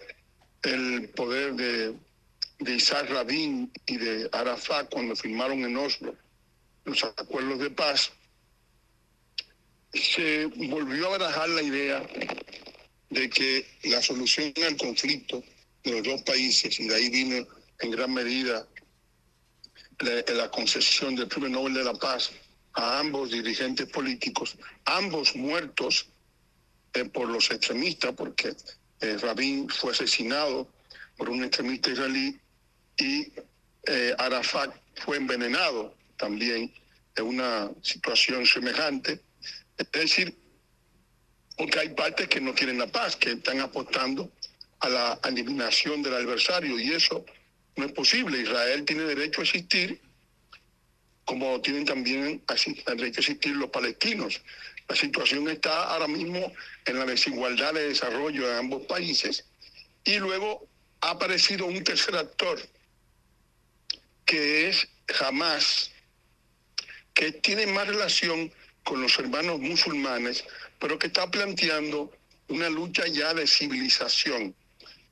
el 0.64 1.10
poder 1.10 1.54
de, 1.54 1.94
de 2.60 2.76
Isaac 2.76 3.10
Rabin 3.10 3.72
y 3.86 3.98
de 3.98 4.30
Arafat 4.32 4.90
cuando 4.92 5.16
firmaron 5.16 5.64
en 5.64 5.78
Oslo 5.78 6.16
los 6.84 7.04
acuerdos 7.04 7.60
de 7.60 7.70
paz, 7.70 8.12
se 9.94 10.46
volvió 10.46 11.08
a 11.08 11.18
barajar 11.18 11.50
la 11.50 11.62
idea 11.62 12.04
de 13.10 13.30
que 13.30 13.66
la 13.84 14.02
solución 14.02 14.52
al 14.66 14.78
conflicto 14.78 15.44
de 15.84 15.92
los 15.92 16.04
dos 16.04 16.22
países, 16.24 16.80
y 16.80 16.88
de 16.88 16.96
ahí 16.96 17.10
vino 17.10 17.46
en 17.80 17.92
gran 17.92 18.14
medida 18.14 18.68
la, 20.02 20.34
la 20.34 20.52
concesión 20.52 21.16
del 21.16 21.28
Premio 21.28 21.50
Nobel 21.50 21.74
de 21.74 21.84
la 21.84 21.94
Paz 21.94 22.32
a 22.74 23.00
ambos 23.00 23.32
dirigentes 23.32 23.88
políticos, 23.88 24.58
ambos 24.86 25.36
muertos 25.36 26.08
eh, 26.94 27.06
por 27.06 27.28
los 27.30 27.52
extremistas, 27.52 28.14
porque 28.16 28.56
eh, 29.02 29.18
Rabin 29.18 29.70
fue 29.70 29.92
asesinado 29.92 30.68
por 31.18 31.30
un 31.30 31.44
extremista 31.44 31.90
israelí 31.90 32.40
y 32.98 33.32
eh, 33.88 34.16
Arafat 34.18 34.74
fue 34.96 35.18
envenenado 35.18 35.96
también 36.18 36.74
en 37.16 37.26
una 37.26 37.72
situación 37.82 38.46
semejante. 38.46 39.22
Es 39.78 39.92
decir, 39.92 40.36
porque 41.58 41.80
hay 41.80 41.90
partes 41.90 42.28
que 42.28 42.42
no 42.42 42.54
quieren 42.54 42.78
la 42.78 42.88
paz, 42.88 43.16
que 43.16 43.32
están 43.32 43.60
apostando 43.60 44.32
a 44.80 44.90
la 44.90 45.20
eliminación 45.26 46.02
del 46.02 46.16
adversario 46.16 46.80
y 46.80 46.92
eso 46.92 47.26
no 47.76 47.86
es 47.86 47.92
posible. 47.92 48.42
Israel 48.42 48.86
tiene 48.86 49.04
derecho 49.04 49.42
a 49.42 49.44
existir 49.44 50.02
como 51.26 51.62
tienen 51.62 51.86
también 51.86 52.44
el 52.46 52.98
derecho 52.98 53.20
a 53.20 53.22
existir 53.22 53.56
los 53.56 53.70
palestinos. 53.70 54.42
La 54.88 54.96
situación 54.96 55.48
está 55.50 55.86
ahora 55.86 56.08
mismo 56.08 56.52
en 56.86 57.00
la 57.00 57.06
desigualdad 57.06 57.74
de 57.74 57.88
desarrollo 57.88 58.48
de 58.48 58.58
ambos 58.58 58.86
países 58.86 59.46
y 60.04 60.18
luego 60.18 60.68
ha 61.00 61.12
aparecido 61.12 61.68
un 61.68 61.84
tercer 61.84 62.16
actor 62.16 62.60
que 64.26 64.70
es 64.70 64.88
Hamas, 65.20 65.92
que 67.14 67.32
tiene 67.32 67.68
más 67.68 67.88
relación 67.88 68.52
con 68.84 69.02
los 69.02 69.18
hermanos 69.20 69.60
musulmanes, 69.60 70.44
pero 70.80 70.98
que 70.98 71.08
está 71.08 71.30
planteando 71.30 72.12
una 72.48 72.70
lucha 72.70 73.08
ya 73.08 73.34
de 73.34 73.48
civilización, 73.48 74.56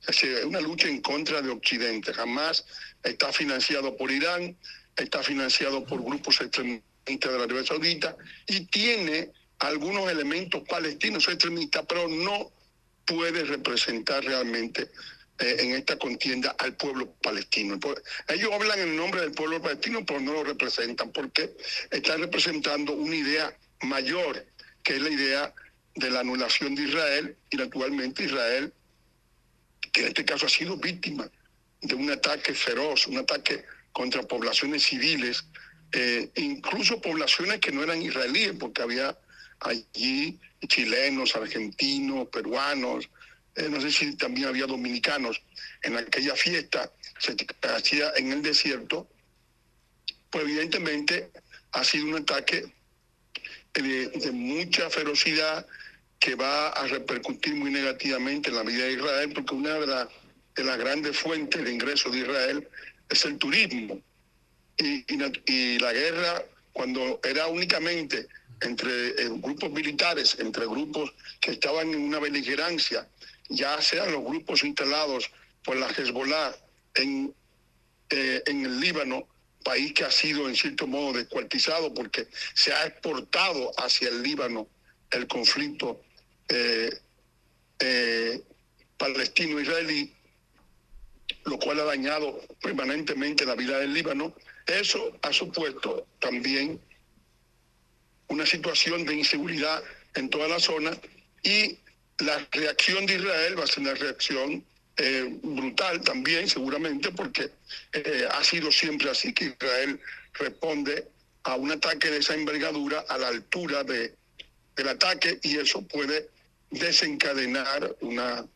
es 0.06 0.44
una 0.44 0.60
lucha 0.60 0.88
en 0.88 1.00
contra 1.00 1.42
de 1.42 1.50
Occidente. 1.50 2.12
Hamas 2.16 2.64
está 3.02 3.32
financiado 3.32 3.96
por 3.96 4.10
Irán, 4.10 4.56
está 4.96 5.22
financiado 5.22 5.84
por 5.84 6.02
grupos 6.02 6.40
extremistas 6.40 6.84
de 7.04 7.38
la 7.38 7.44
Arabia 7.44 7.64
Saudita 7.64 8.16
y 8.46 8.66
tiene 8.66 9.30
algunos 9.58 10.10
elementos 10.10 10.62
palestinos 10.68 11.28
extremistas, 11.28 11.84
pero 11.88 12.08
no 12.08 12.50
puede 13.04 13.44
representar 13.44 14.24
realmente 14.24 14.90
eh, 15.38 15.56
en 15.60 15.72
esta 15.72 15.98
contienda 15.98 16.54
al 16.58 16.76
pueblo 16.76 17.12
palestino. 17.22 17.78
Ellos 18.28 18.50
hablan 18.52 18.78
en 18.78 18.96
nombre 18.96 19.20
del 19.22 19.32
pueblo 19.32 19.60
palestino, 19.60 20.04
pero 20.06 20.20
no 20.20 20.32
lo 20.32 20.44
representan, 20.44 21.12
porque 21.12 21.56
están 21.90 22.20
representando 22.20 22.92
una 22.92 23.16
idea 23.16 23.56
mayor, 23.82 24.46
que 24.82 24.96
es 24.96 25.02
la 25.02 25.10
idea 25.10 25.54
de 25.94 26.10
la 26.10 26.20
anulación 26.20 26.74
de 26.74 26.82
Israel, 26.84 27.36
y 27.50 27.56
naturalmente 27.56 28.24
Israel, 28.24 28.72
que 29.92 30.02
en 30.02 30.08
este 30.08 30.24
caso 30.24 30.46
ha 30.46 30.48
sido 30.48 30.76
víctima 30.76 31.30
de 31.80 31.94
un 31.94 32.10
ataque 32.10 32.54
feroz, 32.54 33.06
un 33.06 33.18
ataque 33.18 33.64
contra 33.92 34.22
poblaciones 34.22 34.84
civiles, 34.84 35.44
eh, 35.92 36.30
incluso 36.36 37.00
poblaciones 37.00 37.58
que 37.60 37.72
no 37.72 37.82
eran 37.82 38.02
israelíes, 38.02 38.52
porque 38.58 38.82
había 38.82 39.18
allí 39.60 40.38
chilenos, 40.68 41.34
argentinos, 41.34 42.28
peruanos, 42.28 43.08
eh, 43.56 43.68
no 43.68 43.80
sé 43.80 43.90
si 43.90 44.16
también 44.16 44.48
había 44.48 44.66
dominicanos. 44.66 45.42
En 45.82 45.96
aquella 45.96 46.36
fiesta, 46.36 46.92
se 47.18 47.34
hacía 47.62 48.12
en 48.16 48.32
el 48.32 48.42
desierto, 48.42 49.08
pues 50.30 50.44
evidentemente 50.44 51.30
ha 51.72 51.84
sido 51.84 52.06
un 52.06 52.16
ataque 52.16 52.72
de, 53.74 54.08
de, 54.08 54.32
mucha 54.32 54.90
ferocidad 54.90 55.66
que 56.20 56.34
va 56.34 56.68
a 56.68 56.86
repercutir 56.86 57.54
muy 57.54 57.70
negativamente 57.70 58.50
en 58.50 58.56
la 58.56 58.62
vida 58.62 58.84
de 58.84 58.92
Israel, 58.92 59.32
porque 59.34 59.54
una 59.54 59.74
de, 59.74 59.86
la, 59.86 60.08
de 60.54 60.64
las 60.64 60.78
grandes 60.78 61.16
fuentes 61.16 61.64
de 61.64 61.72
ingresos 61.72 62.12
de 62.12 62.18
Israel 62.18 62.68
es 63.08 63.24
el 63.24 63.38
turismo. 63.38 64.00
Y 64.76 65.78
la 65.78 65.92
guerra, 65.92 66.44
cuando 66.72 67.20
era 67.24 67.46
únicamente 67.46 68.28
entre 68.60 69.08
eh, 69.08 69.28
grupos 69.30 69.70
militares, 69.70 70.36
entre 70.38 70.66
grupos 70.66 71.12
que 71.40 71.52
estaban 71.52 71.88
en 71.88 72.00
una 72.00 72.18
beligerancia, 72.18 73.08
ya 73.48 73.80
sean 73.80 74.12
los 74.12 74.22
grupos 74.22 74.62
instalados 74.62 75.30
por 75.64 75.76
la 75.76 75.88
Hezbollah 75.88 76.54
en, 76.94 77.34
eh, 78.10 78.42
en 78.46 78.66
el 78.66 78.78
Líbano, 78.78 79.26
país 79.64 79.92
que 79.92 80.04
ha 80.04 80.10
sido 80.10 80.48
en 80.48 80.56
cierto 80.56 80.86
modo 80.86 81.14
descuartizado 81.14 81.92
porque 81.92 82.28
se 82.54 82.72
ha 82.72 82.86
exportado 82.86 83.72
hacia 83.78 84.08
el 84.08 84.22
Líbano 84.22 84.68
el 85.10 85.26
conflicto 85.26 86.00
eh, 86.50 86.90
eh, 87.78 88.42
palestino-israelí, 88.98 90.12
lo 91.44 91.58
cual 91.58 91.80
ha 91.80 91.84
dañado 91.84 92.40
permanentemente 92.60 93.46
la 93.46 93.54
vida 93.54 93.78
del 93.78 93.94
Líbano. 93.94 94.34
Eso 94.66 95.16
ha 95.22 95.32
supuesto 95.32 96.06
también 96.18 96.80
una 98.28 98.44
situación 98.44 99.06
de 99.06 99.14
inseguridad 99.14 99.82
en 100.14 100.28
toda 100.28 100.48
la 100.48 100.60
zona 100.60 100.90
y 101.42 101.78
la 102.18 102.46
reacción 102.52 103.06
de 103.06 103.14
Israel 103.14 103.58
va 103.58 103.64
a 103.64 103.66
ser 103.66 103.80
una 103.80 103.94
reacción 103.94 104.64
eh, 104.96 105.38
brutal 105.42 106.02
también, 106.02 106.48
seguramente, 106.48 107.10
porque 107.12 107.50
ha 108.30 108.44
sido 108.44 108.70
siempre 108.70 109.08
así 109.08 109.32
que 109.32 109.46
Israel 109.46 109.98
responde 110.34 111.08
a 111.44 111.54
un 111.54 111.70
ataque 111.70 112.10
de 112.10 112.18
esa 112.18 112.34
envergadura 112.34 113.04
a 113.08 113.16
la 113.16 113.28
altura 113.28 113.82
de, 113.84 114.14
del 114.76 114.88
ataque 114.88 115.38
y 115.42 115.56
eso 115.56 115.82
puede 115.82 116.28
desencadenar 116.70 117.96
una, 118.00 118.46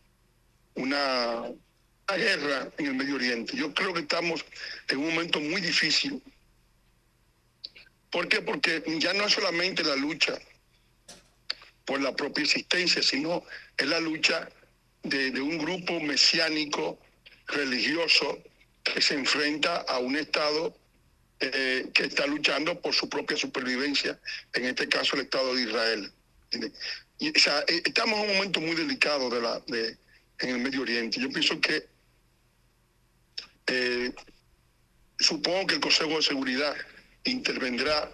una, 0.74 1.50
guerra 2.16 2.70
en 2.78 2.86
el 2.86 2.94
Medio 2.94 3.16
Oriente. 3.16 3.56
Yo 3.56 3.72
creo 3.72 3.94
que 3.94 4.00
estamos 4.00 4.44
en 4.88 4.98
un 4.98 5.14
momento 5.14 5.40
muy 5.40 5.60
difícil. 5.60 6.22
¿Por 8.10 8.28
qué? 8.28 8.42
Porque 8.42 8.82
ya 8.98 9.14
no 9.14 9.24
es 9.24 9.32
solamente 9.32 9.82
la 9.82 9.96
lucha 9.96 10.38
por 11.84 12.00
la 12.00 12.14
propia 12.14 12.44
existencia, 12.44 13.02
sino 13.02 13.42
es 13.76 13.86
la 13.86 14.00
lucha 14.00 14.48
de, 15.02 15.30
de, 15.30 15.40
un 15.40 15.58
grupo 15.58 15.98
mesiánico 16.00 16.98
religioso 17.46 18.38
que 18.82 19.00
se 19.00 19.14
enfrenta 19.14 19.78
a 19.78 19.98
un 19.98 20.16
Estado 20.16 20.76
eh, 21.40 21.90
que 21.92 22.04
está 22.04 22.26
luchando 22.26 22.80
por 22.80 22.94
su 22.94 23.08
propia 23.08 23.36
supervivencia, 23.36 24.18
en 24.52 24.66
este 24.66 24.88
caso 24.88 25.16
el 25.16 25.22
Estado 25.22 25.54
de 25.54 25.62
Israel. 25.62 26.12
Eh, 27.28 27.82
estamos 27.84 28.18
en 28.18 28.30
un 28.30 28.36
momento 28.36 28.60
muy 28.60 28.74
delicado 28.74 29.30
de 29.30 29.40
la, 29.40 29.60
de, 29.66 29.96
en 30.40 30.50
el 30.50 30.58
Medio 30.58 30.82
Oriente. 30.82 31.20
Yo 31.20 31.28
pienso 31.30 31.60
que 31.60 31.86
eh, 33.66 34.12
supongo 35.18 35.66
que 35.66 35.74
el 35.76 35.80
Consejo 35.80 36.16
de 36.16 36.22
Seguridad 36.22 36.74
intervendrá 37.24 38.10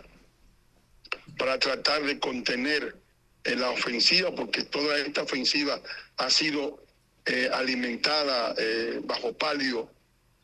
para 1.39 1.59
tratar 1.59 2.03
de 2.03 2.19
contener 2.19 2.97
en 3.45 3.61
la 3.61 3.71
ofensiva, 3.71 4.35
porque 4.35 4.63
toda 4.65 4.99
esta 4.99 5.23
ofensiva 5.23 5.81
ha 6.19 6.31
sido 6.31 6.85
eh, 7.27 7.49
alimentada 7.53 8.55
eh, 8.59 9.01
bajo 9.05 9.33
palio 9.33 9.91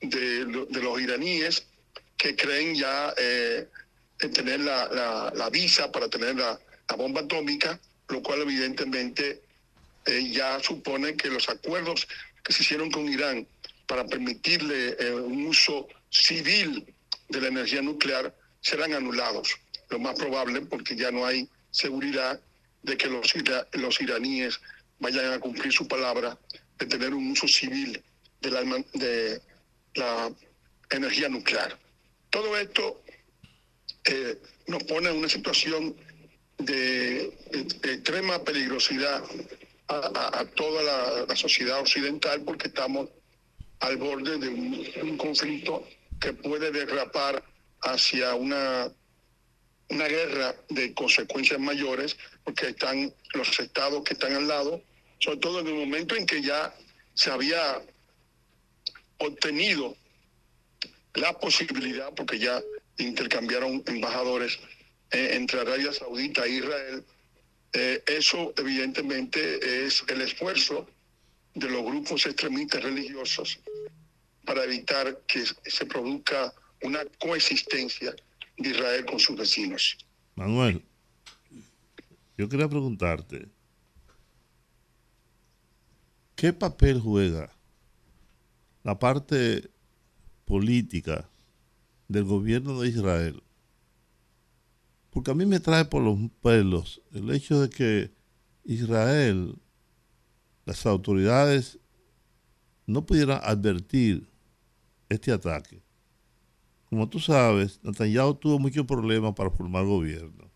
de, 0.00 0.44
los 0.44 1.00
iraníes 1.00 1.66
que 2.16 2.36
creen 2.36 2.74
ya 2.74 3.14
eh, 3.16 3.68
tener 4.32 4.60
la, 4.60 5.32
la, 5.34 5.50
visa 5.50 5.90
para 5.90 6.08
tener 6.08 6.36
la, 6.36 6.58
bomba 6.96 7.22
atómica, 7.22 7.78
lo 8.08 8.22
cual 8.22 8.42
evidentemente 8.42 9.42
eh, 10.06 10.30
ya 10.30 10.60
supone 10.60 11.16
que 11.16 11.28
los 11.28 11.48
acuerdos 11.48 12.06
que 12.44 12.52
se 12.52 12.62
hicieron 12.62 12.90
con 12.90 13.08
Irán 13.08 13.46
para 13.86 14.06
permitirle 14.06 14.96
eh, 14.98 15.14
un 15.14 15.46
uso 15.46 15.88
civil 16.10 16.86
de 17.28 17.40
la 17.40 17.48
energía 17.48 17.82
nuclear 17.82 18.34
serán 18.60 18.94
anulados. 18.94 19.56
Lo 19.90 19.98
más 19.98 20.16
probable 20.16 20.60
porque 20.62 20.96
ya 20.96 21.10
no 21.10 21.26
hay 21.26 21.48
seguridad 21.70 22.40
de 22.82 22.96
que 22.96 23.08
los, 23.08 23.34
ira, 23.34 23.66
los 23.72 24.00
iraníes 24.00 24.60
vayan 24.98 25.32
a 25.32 25.40
cumplir 25.40 25.72
su 25.72 25.86
palabra 25.86 26.38
de 26.78 26.86
tener 26.86 27.14
un 27.14 27.30
uso 27.30 27.48
civil 27.48 28.02
de 28.40 28.50
la, 28.50 30.30
energía 30.90 31.28
nuclear. 31.28 31.76
Todo 32.30 32.56
esto 32.56 33.02
eh, 34.04 34.38
nos 34.68 34.84
pone 34.84 35.10
en 35.10 35.16
una 35.16 35.28
situación 35.28 35.96
de, 36.58 37.32
extrema 37.82 38.42
peligrosidad 38.42 39.22
a, 39.88 40.44
toda 40.54 41.26
la, 41.26 41.36
sociedad 41.36 41.80
occidental 41.80 42.42
porque 42.42 42.68
estamos 42.68 43.08
al 43.80 43.96
borde 43.98 44.38
de 44.38 44.48
un, 44.48 44.86
un 45.02 45.16
conflicto 45.16 45.86
que 46.20 46.32
puede 46.32 46.70
derrapar 46.72 47.44
hacia 47.82 48.34
una 48.34 48.90
una 49.88 50.06
guerra 50.08 50.54
de 50.68 50.92
consecuencias 50.94 51.60
mayores, 51.60 52.16
porque 52.44 52.68
están 52.68 53.12
los 53.34 53.58
estados 53.58 54.02
que 54.04 54.14
están 54.14 54.34
al 54.34 54.48
lado, 54.48 54.82
sobre 55.18 55.38
todo 55.38 55.60
en 55.60 55.68
el 55.68 55.74
momento 55.74 56.16
en 56.16 56.26
que 56.26 56.42
ya 56.42 56.74
se 57.14 57.30
había 57.30 57.80
obtenido 59.18 59.96
la 61.14 61.38
posibilidad, 61.38 62.12
porque 62.14 62.38
ya 62.38 62.62
intercambiaron 62.98 63.82
embajadores 63.86 64.58
eh, 65.10 65.36
entre 65.36 65.60
Arabia 65.60 65.92
Saudita 65.92 66.44
e 66.46 66.50
Israel, 66.50 67.04
eh, 67.72 68.02
eso 68.06 68.54
evidentemente 68.56 69.86
es 69.86 70.02
el 70.08 70.20
esfuerzo 70.22 70.86
de 71.54 71.68
los 71.68 71.84
grupos 71.84 72.26
extremistas 72.26 72.82
religiosos 72.82 73.58
para 74.44 74.64
evitar 74.64 75.20
que 75.26 75.44
se 75.44 75.86
produzca 75.86 76.52
una 76.82 77.04
coexistencia 77.18 78.14
de 78.56 78.68
Israel 78.70 79.04
con 79.04 79.18
sus 79.18 79.36
vecinos. 79.36 79.98
Manuel, 80.34 80.82
yo 82.38 82.48
quería 82.48 82.68
preguntarte, 82.68 83.48
¿qué 86.34 86.52
papel 86.52 87.00
juega 87.00 87.50
la 88.84 88.98
parte 88.98 89.68
política 90.44 91.28
del 92.08 92.24
gobierno 92.24 92.80
de 92.80 92.88
Israel? 92.88 93.42
Porque 95.16 95.30
a 95.30 95.34
mí 95.34 95.46
me 95.46 95.60
trae 95.60 95.86
por 95.86 96.02
los 96.02 96.18
pelos 96.42 97.00
el 97.14 97.30
hecho 97.30 97.58
de 97.62 97.70
que 97.70 98.10
Israel, 98.64 99.54
las 100.66 100.84
autoridades, 100.84 101.78
no 102.84 103.06
pudieran 103.06 103.40
advertir 103.42 104.28
este 105.08 105.32
ataque 105.32 105.80
como 106.90 107.08
tú 107.08 107.18
sabes, 107.18 107.80
Netanyahu 107.82 108.34
tuvo 108.34 108.58
muchos 108.58 108.84
problemas 108.86 109.32
para 109.34 109.50
formar 109.50 109.86
gobierno. 109.86 110.50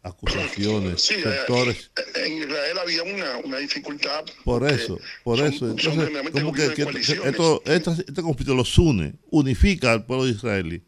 acusaciones, 0.00 1.02
Sí, 1.02 1.14
eh, 1.14 1.22
sectores. 1.22 1.90
en 2.24 2.38
Israel 2.38 2.78
había 2.78 3.02
una, 3.02 3.36
una 3.38 3.58
dificultad. 3.58 4.24
Por 4.44 4.60
porque 4.60 4.74
eso, 4.74 4.98
por 5.24 5.38
son- 5.38 5.46
eso. 5.52 5.70
Entonces, 5.70 6.10
como 6.32 6.52
que, 6.52 6.72
que 6.72 6.82
esto, 7.28 7.62
esta- 7.66 7.92
este 7.92 8.22
conflicto 8.22 8.54
los 8.54 8.78
une, 8.78 9.16
unifica 9.30 9.92
al 9.92 10.06
pueblo 10.06 10.28
israelí 10.28 10.84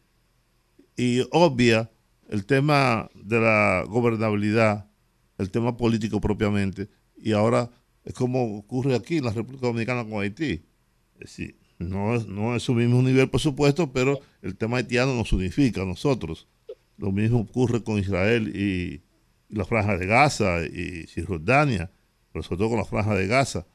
y 0.97 1.27
obvia 1.33 1.91
el 2.31 2.47
tema 2.47 3.11
de 3.15 3.41
la 3.41 3.85
gobernabilidad, 3.89 4.89
el 5.37 5.51
tema 5.51 5.77
político 5.77 6.21
propiamente, 6.21 6.89
y 7.17 7.33
ahora 7.33 7.69
es 8.05 8.15
como 8.15 8.57
ocurre 8.57 8.95
aquí 8.95 9.17
en 9.17 9.25
la 9.25 9.33
República 9.33 9.67
Dominicana 9.67 10.05
con 10.05 10.23
Haití. 10.23 10.63
Es 11.15 11.21
decir, 11.21 11.57
no 11.79 12.17
no 12.21 12.55
es 12.55 12.63
su 12.63 12.73
mismo 12.73 13.03
nivel, 13.03 13.29
por 13.29 13.41
supuesto, 13.41 13.93
pero 13.93 14.21
el 14.43 14.57
tema 14.57 14.77
haitiano 14.77 15.13
nos 15.15 15.33
unifica 15.33 15.83
a 15.83 15.87
nosotros. 15.87 16.47
Lo 16.97 17.11
mismo 17.11 17.41
ocurre 17.41 17.83
con 17.83 17.99
Israel 17.99 18.53
y, 18.55 19.03
y 19.49 19.57
la 19.57 19.65
Franja 19.65 19.99
de 19.99 20.07
Gaza 20.07 20.65
y 20.65 21.09
Cisjordania, 21.09 21.91
pero 22.33 22.45
sobre 22.45 22.59
todo 22.59 22.69
con 22.69 22.79
la 22.79 22.85
Franja 22.85 23.15
de 23.17 23.27
Gaza, 23.27 23.67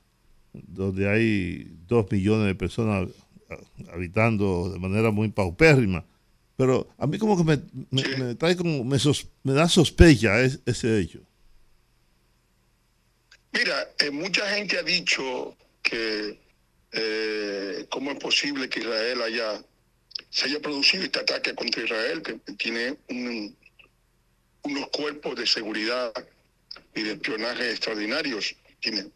donde 0.53 1.10
hay 1.10 1.78
dos 1.86 2.10
millones 2.10 2.47
de 2.47 2.56
personas 2.56 3.10
habitando 3.91 4.70
de 4.70 4.80
manera 4.80 5.12
muy 5.12 5.28
paupérrima. 5.28 6.06
Pero 6.58 6.88
a 6.97 7.06
mí 7.08 7.18
como 7.18 7.36
que 7.38 7.43
me, 7.43 7.58
me- 7.91 8.18
me 8.18 8.36
trae 8.36 8.56
como, 8.56 8.84
me, 8.84 8.97
sos- 8.97 9.28
me 9.43 9.53
da 9.53 9.68
sospecha 9.68 10.39
es- 10.41 10.60
ese 10.66 10.99
hecho. 10.99 11.20
Mira, 13.51 13.89
eh, 13.99 14.12
mucha 14.12 14.47
gente 14.56 14.78
ha 14.78 14.84
dicho 14.84 15.56
que 15.82 16.39
eh, 16.91 17.86
cómo 17.89 18.12
es 18.12 18.18
posible 18.20 18.70
que 18.70 18.80
Israel 18.80 19.22
haya 19.22 19.62
se 20.30 20.45
haya 20.45 20.60
producido 20.62 21.03
este 21.03 21.20
ataque 21.20 21.53
contra 21.56 21.84
Israel, 21.84 22.22
que 22.22 22.34
tiene 22.58 22.97
un- 23.10 23.56
unos 24.64 24.88
cuerpos 24.89 25.36
de 25.36 25.45
seguridad 25.47 26.12
y 26.93 27.03
de 27.03 27.14
espionaje 27.14 27.70
extraordinarios. 27.72 28.56
Tiene. 28.80 29.08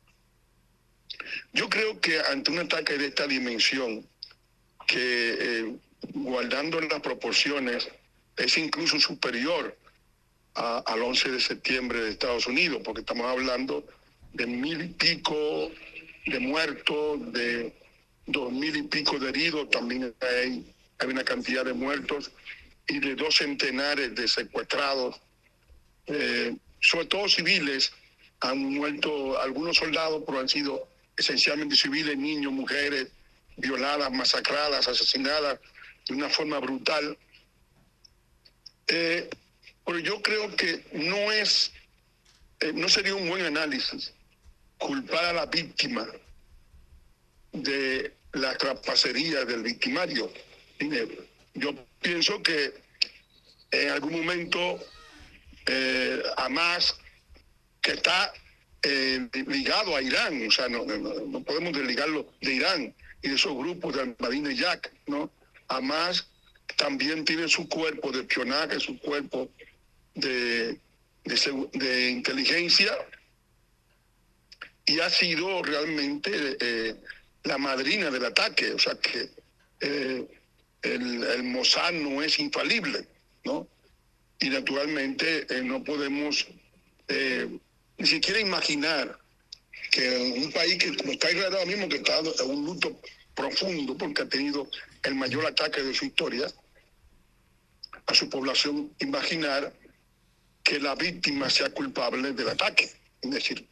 Yo 1.53 1.69
creo 1.69 1.99
que 1.99 2.19
ante 2.21 2.51
un 2.51 2.59
ataque 2.59 2.97
de 2.97 3.07
esta 3.07 3.27
dimensión, 3.27 4.05
que 4.87 5.37
eh, 5.39 5.75
guardando 6.13 6.79
las 6.81 7.01
proporciones, 7.01 7.89
es 8.37 8.57
incluso 8.57 8.99
superior 8.99 9.77
a- 10.55 10.79
al 10.85 11.01
11 11.01 11.31
de 11.31 11.39
septiembre 11.39 12.01
de 12.01 12.11
Estados 12.11 12.47
Unidos, 12.47 12.81
porque 12.83 13.01
estamos 13.01 13.25
hablando 13.25 13.85
de 14.33 14.45
mil 14.45 14.81
y 14.81 14.87
pico 14.89 15.71
de 16.25 16.39
muertos, 16.39 17.33
de 17.33 17.73
dos 18.25 18.51
mil 18.51 18.75
y 18.75 18.83
pico 18.83 19.17
de 19.17 19.29
heridos, 19.29 19.69
también 19.71 20.13
hay, 20.21 20.71
hay 20.99 21.07
una 21.07 21.23
cantidad 21.23 21.65
de 21.65 21.73
muertos, 21.73 22.31
y 22.87 22.99
de 22.99 23.15
dos 23.15 23.35
centenares 23.35 24.15
de 24.15 24.27
secuestrados, 24.27 25.19
eh, 26.07 26.55
sobre 26.79 27.05
todo 27.05 27.27
civiles, 27.29 27.91
han 28.41 28.57
muerto 28.73 29.39
algunos 29.39 29.77
soldados, 29.77 30.23
pero 30.25 30.39
han 30.39 30.49
sido 30.49 30.87
esencialmente 31.17 31.75
civiles, 31.75 32.17
niños, 32.17 32.51
mujeres, 32.51 33.09
violadas, 33.57 34.11
masacradas, 34.11 34.87
asesinadas 34.87 35.59
de 36.09 36.15
una 36.15 36.29
forma 36.29 36.59
brutal. 36.59 37.17
Eh, 38.87 39.29
pero 39.85 39.99
yo 39.99 40.21
creo 40.21 40.55
que 40.55 40.83
no 40.93 41.31
es, 41.31 41.71
eh, 42.59 42.71
no 42.73 42.89
sería 42.89 43.15
un 43.15 43.29
buen 43.29 43.45
análisis 43.45 44.13
culpar 44.77 45.25
a 45.25 45.33
la 45.33 45.45
víctima 45.45 46.07
de 47.51 48.13
la 48.33 48.57
trapacería 48.57 49.45
del 49.45 49.63
victimario. 49.63 50.31
Yo 51.53 51.73
pienso 52.01 52.41
que 52.41 52.73
en 53.71 53.89
algún 53.89 54.13
momento 54.13 54.79
eh, 55.67 56.23
Hamas, 56.37 56.97
que 57.81 57.91
está 57.91 58.33
ligado 59.47 59.95
a 59.95 60.01
Irán, 60.01 60.47
o 60.47 60.51
sea, 60.51 60.69
no, 60.69 60.85
no- 60.85 60.97
no 61.25 61.43
podemos 61.43 61.73
desligarlo 61.73 62.31
de 62.41 62.53
Irán 62.53 62.95
y 63.21 63.29
de 63.29 63.35
esos 63.35 63.53
grupos 63.55 63.95
de 63.95 64.01
Al-Madine 64.01 64.55
Jack, 64.55 64.91
¿no? 65.07 65.29
Hamas 65.69 66.27
también 66.75 67.25
tiene 67.25 67.47
su 67.47 67.67
cuerpo 67.67 68.11
de 68.11 68.21
espionaje, 68.21 68.79
su 68.79 68.99
cuerpo 68.99 69.49
de, 70.15 70.79
de 71.23 72.09
inteligencia 72.09 72.97
y 74.89 74.99
ha 74.99 75.09
sido 75.09 75.61
realmente 75.61 76.57
eh, 76.59 76.95
la 77.43 77.57
madrina 77.57 78.09
del 78.09 78.25
ataque. 78.25 78.71
O 78.73 78.79
sea 78.79 78.95
que 78.95 79.29
eh, 79.81 80.25
el, 80.81 81.23
el 81.23 81.43
Mossad 81.43 81.91
no 81.93 82.23
es 82.23 82.39
infalible, 82.39 83.07
¿no? 83.45 83.67
Y 84.39 84.49
naturalmente 84.49 85.45
eh, 85.49 85.61
no 85.63 85.83
podemos 85.83 86.47
ni 87.97 88.05
siquiera 88.05 88.39
imaginar 88.39 89.19
que 89.91 90.35
un 90.37 90.51
país 90.51 90.77
que 90.77 90.95
como 90.95 91.11
está 91.11 91.31
Israel 91.31 91.53
ahora 91.53 91.65
mismo, 91.65 91.89
que 91.89 91.97
está 91.97 92.19
en 92.19 92.49
un 92.51 92.65
luto 92.65 93.01
profundo 93.35 93.97
porque 93.97 94.21
ha 94.23 94.29
tenido 94.29 94.67
el 95.03 95.15
mayor 95.15 95.45
ataque 95.45 95.81
de 95.81 95.93
su 95.93 96.05
historia 96.05 96.47
a 98.05 98.13
su 98.13 98.29
población, 98.29 98.91
imaginar 98.99 99.73
que 100.63 100.79
la 100.79 100.95
víctima 100.95 101.49
sea 101.49 101.69
culpable 101.69 102.33
del 102.33 102.49
ataque, 102.49 102.89
es 103.21 103.31
decir, 103.31 103.67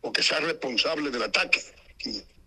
o 0.00 0.12
que 0.12 0.22
sea 0.22 0.40
responsable 0.40 1.10
del 1.10 1.22
ataque. 1.22 1.60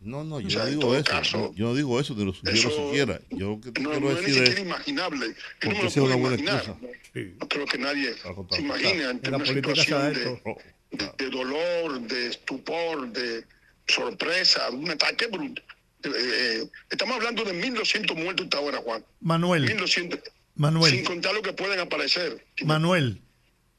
No, 0.01 0.23
no, 0.23 0.39
yo 0.39 0.47
O 0.47 0.51
sea, 0.51 0.63
no 0.65 0.69
digo 0.69 0.95
eso. 0.95 1.03
caso, 1.05 1.37
yo, 1.37 1.53
yo 1.55 1.65
no 1.67 1.75
digo 1.75 1.99
eso, 1.99 2.15
ni 2.15 2.25
lo 2.25 2.33
sugiero 2.33 2.57
eso 2.59 2.69
siquiera. 2.87 3.21
Yo 3.31 3.49
lo 3.49 3.61
que 3.61 3.81
No, 3.81 3.89
quiero 3.91 3.99
no 4.01 4.11
es 4.11 4.19
ni 4.21 4.25
siquiera 4.33 4.51
es 4.53 4.59
imaginable. 4.59 5.35
Yo 5.61 5.69
no 5.69 5.75
me 5.77 5.83
lo 5.83 5.89
sea 5.89 6.01
puedo 6.03 6.15
una 6.17 6.27
buena 6.27 6.43
imaginar. 6.43 6.77
excusa. 6.77 7.35
No 7.39 7.47
creo 7.47 7.65
que 7.65 7.77
nadie 7.77 8.13
se 8.51 8.61
imagine 8.61 9.05
ante 9.05 9.29
una 9.29 9.45
situación 9.45 10.13
de, 10.13 11.05
de 11.17 11.29
dolor, 11.29 12.01
de 12.01 12.27
estupor, 12.27 13.07
de 13.11 13.45
sorpresa, 13.87 14.69
de 14.69 14.75
un 14.77 14.89
ataque 14.91 15.27
bruto. 15.27 15.61
Eh, 16.05 16.69
estamos 16.89 17.15
hablando 17.15 17.43
de 17.43 17.53
1.200 17.53 18.15
muertos 18.15 18.45
hasta 18.45 18.57
ahora, 18.57 18.77
Juan. 18.79 19.03
Manuel, 19.21 19.65
1.200. 19.67 20.21
Manuel. 20.55 20.91
Sin 20.91 21.03
contar 21.05 21.33
lo 21.33 21.41
que 21.41 21.53
pueden 21.53 21.79
aparecer. 21.79 22.45
Manuel, 22.63 23.21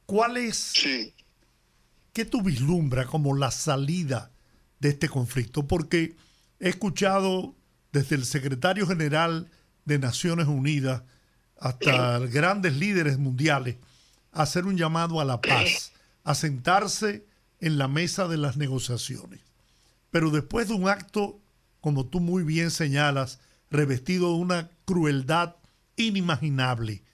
¿cuál 0.04 0.36
es, 0.36 0.56
Sí. 0.56 1.14
qué 2.12 2.24
tú 2.24 2.42
vislumbras 2.42 3.06
como 3.06 3.34
la 3.36 3.50
salida 3.50 4.30
de 4.80 4.90
este 4.90 5.08
conflicto? 5.08 5.66
Porque 5.66 6.14
he 6.60 6.68
escuchado 6.68 7.54
desde 7.92 8.16
el 8.16 8.24
secretario 8.26 8.86
general 8.86 9.50
de 9.86 9.98
Naciones 9.98 10.46
Unidas 10.48 11.02
hasta 11.58 12.18
grandes 12.18 12.74
líderes 12.76 13.16
mundiales 13.18 13.76
hacer 14.32 14.66
un 14.66 14.76
llamado 14.76 15.20
a 15.20 15.24
la 15.24 15.40
paz, 15.40 15.92
a 16.24 16.34
sentarse 16.34 17.24
en 17.60 17.78
la 17.78 17.88
mesa 17.88 18.28
de 18.28 18.36
las 18.36 18.58
negociaciones. 18.58 19.40
Pero 20.10 20.30
después 20.30 20.68
de 20.68 20.74
un 20.74 20.88
acto, 20.88 21.40
como 21.86 22.04
tú 22.04 22.18
muy 22.18 22.42
bien 22.42 22.72
señalas, 22.72 23.38
revestido 23.70 24.30
de 24.30 24.38
una 24.38 24.70
crueldad 24.86 25.54
inimaginable, 25.94 27.04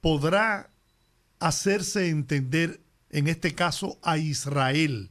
podrá 0.00 0.70
hacerse 1.40 2.08
entender, 2.08 2.80
en 3.10 3.28
este 3.28 3.54
caso, 3.54 3.98
a 4.00 4.16
Israel, 4.16 5.10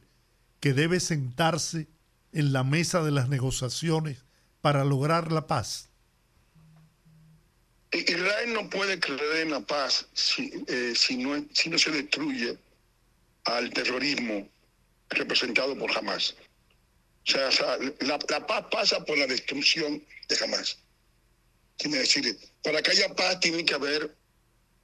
que 0.58 0.72
debe 0.72 0.98
sentarse 0.98 1.86
en 2.32 2.52
la 2.52 2.64
mesa 2.64 3.00
de 3.04 3.12
las 3.12 3.28
negociaciones 3.28 4.24
para 4.62 4.84
lograr 4.84 5.30
la 5.30 5.46
paz. 5.46 5.90
Israel 7.92 8.52
no 8.52 8.68
puede 8.68 8.98
creer 8.98 9.46
en 9.46 9.52
la 9.52 9.60
paz 9.60 10.08
si, 10.12 10.50
eh, 10.66 10.94
si, 10.96 11.18
no, 11.18 11.44
si 11.52 11.70
no 11.70 11.78
se 11.78 11.92
destruye 11.92 12.58
al 13.44 13.70
terrorismo 13.70 14.48
representado 15.08 15.78
por 15.78 15.96
Hamas. 15.96 16.34
O 17.26 17.50
sea, 17.50 17.78
la, 18.00 18.18
paz 18.46 18.64
pasa 18.70 19.04
por 19.04 19.18
la 19.18 19.26
destrucción 19.26 20.02
de 20.28 20.36
Hamas. 20.42 20.78
Quiere 21.76 21.98
decir, 21.98 22.38
para 22.62 22.82
que 22.82 22.90
haya 22.90 23.14
paz 23.14 23.38
tiene 23.40 23.64
que 23.64 23.74
haber 23.74 24.16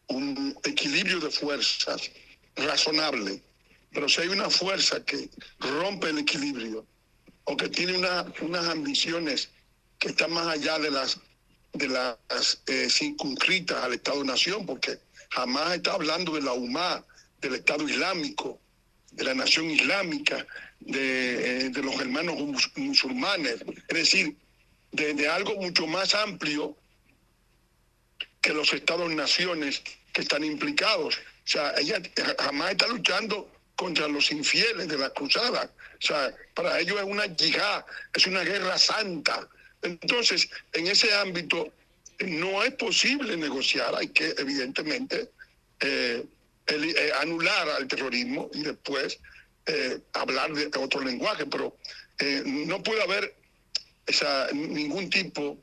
un 0.09 0.57
equilibrio 0.65 1.21
de 1.21 1.31
fuerzas 1.31 2.11
razonable. 2.57 3.43
Pero 3.93 4.09
si 4.09 4.21
hay 4.23 4.29
una 4.29 4.51
fuerza 4.51 5.05
que 5.05 5.29
rompe 5.59 6.11
el 6.11 6.19
equilibrio 6.19 6.87
o 7.45 7.57
que 7.57 7.69
tiene 7.69 7.97
una- 7.97 8.27
unas 8.41 8.69
ambiciones 8.69 9.49
que 9.99 10.09
están 10.09 10.33
más 10.33 10.47
allá 10.47 10.79
de 10.79 10.91
las 10.91 11.19
de 11.73 11.89
las 11.89 12.63
eh, 12.67 12.89
circunscritas 12.89 13.83
al 13.83 13.95
Estado-Nación, 13.95 14.65
porque 14.65 15.01
jamás 15.31 15.75
está 15.75 15.95
hablando 15.95 16.33
de 16.33 16.43
la 16.43 16.53
UMA, 16.53 17.05
del 17.41 17.57
Estado 17.57 17.89
Islámico, 17.89 18.61
de 19.11 19.25
la 19.25 19.35
nación 19.35 19.69
islámica, 19.71 20.47
de, 20.87 21.67
eh, 21.67 21.71
de 21.71 21.83
los 21.83 21.99
hermanos 22.01 22.37
mus- 22.39 22.71
musulmanes, 22.77 23.57
es 23.89 23.97
decir, 23.97 24.37
de, 24.93 25.29
algo 25.29 25.55
mucho 25.57 25.87
más 25.87 26.15
amplio 26.15 26.77
que 28.41 28.53
los 28.53 28.73
Estados-naciones 28.73 29.83
que 30.13 30.21
están 30.23 30.45
implicados. 30.45 31.17
O 31.17 31.49
sea, 31.49 31.75
ella 31.79 32.01
jamás 32.39 32.73
está 32.73 32.87
luchando 32.87 33.51
contra 33.77 34.07
los 34.09 34.31
infieles 34.31 34.87
de 34.89 34.99
la 34.99 35.11
cruzada. 35.11 35.71
O 36.01 36.07
sea, 36.07 36.35
para 36.55 36.79
ellos 36.79 36.99
es 36.99 37.05
una 37.05 37.27
yihad, 37.27 37.85
es 38.15 38.27
una 38.27 38.43
guerra 38.43 38.79
santa. 38.79 39.49
Entonces, 39.83 40.49
en 40.73 40.87
ese 40.87 41.13
ámbito 41.15 41.73
no 42.21 42.63
es 42.63 42.73
posible 42.75 43.37
negociar, 43.37 43.95
hay 43.97 44.09
que 44.09 44.35
evidentemente 44.39 45.31
eh, 45.81 46.25
eh, 46.67 47.13
anular 47.21 47.69
al 47.71 47.89
terrorismo 47.89 48.51
y 48.55 48.63
después 48.63 49.19
eh, 49.67 50.01
hablar 50.13 50.53
de 50.53 50.67
otro 50.79 51.01
lenguaje, 51.03 51.47
pero 51.47 51.77
eh, 52.19 52.43
no 52.45 52.83
puede 52.83 53.03
haber 53.03 53.35
esa, 54.07 54.49
ningún 54.53 55.09
tipo 55.11 55.59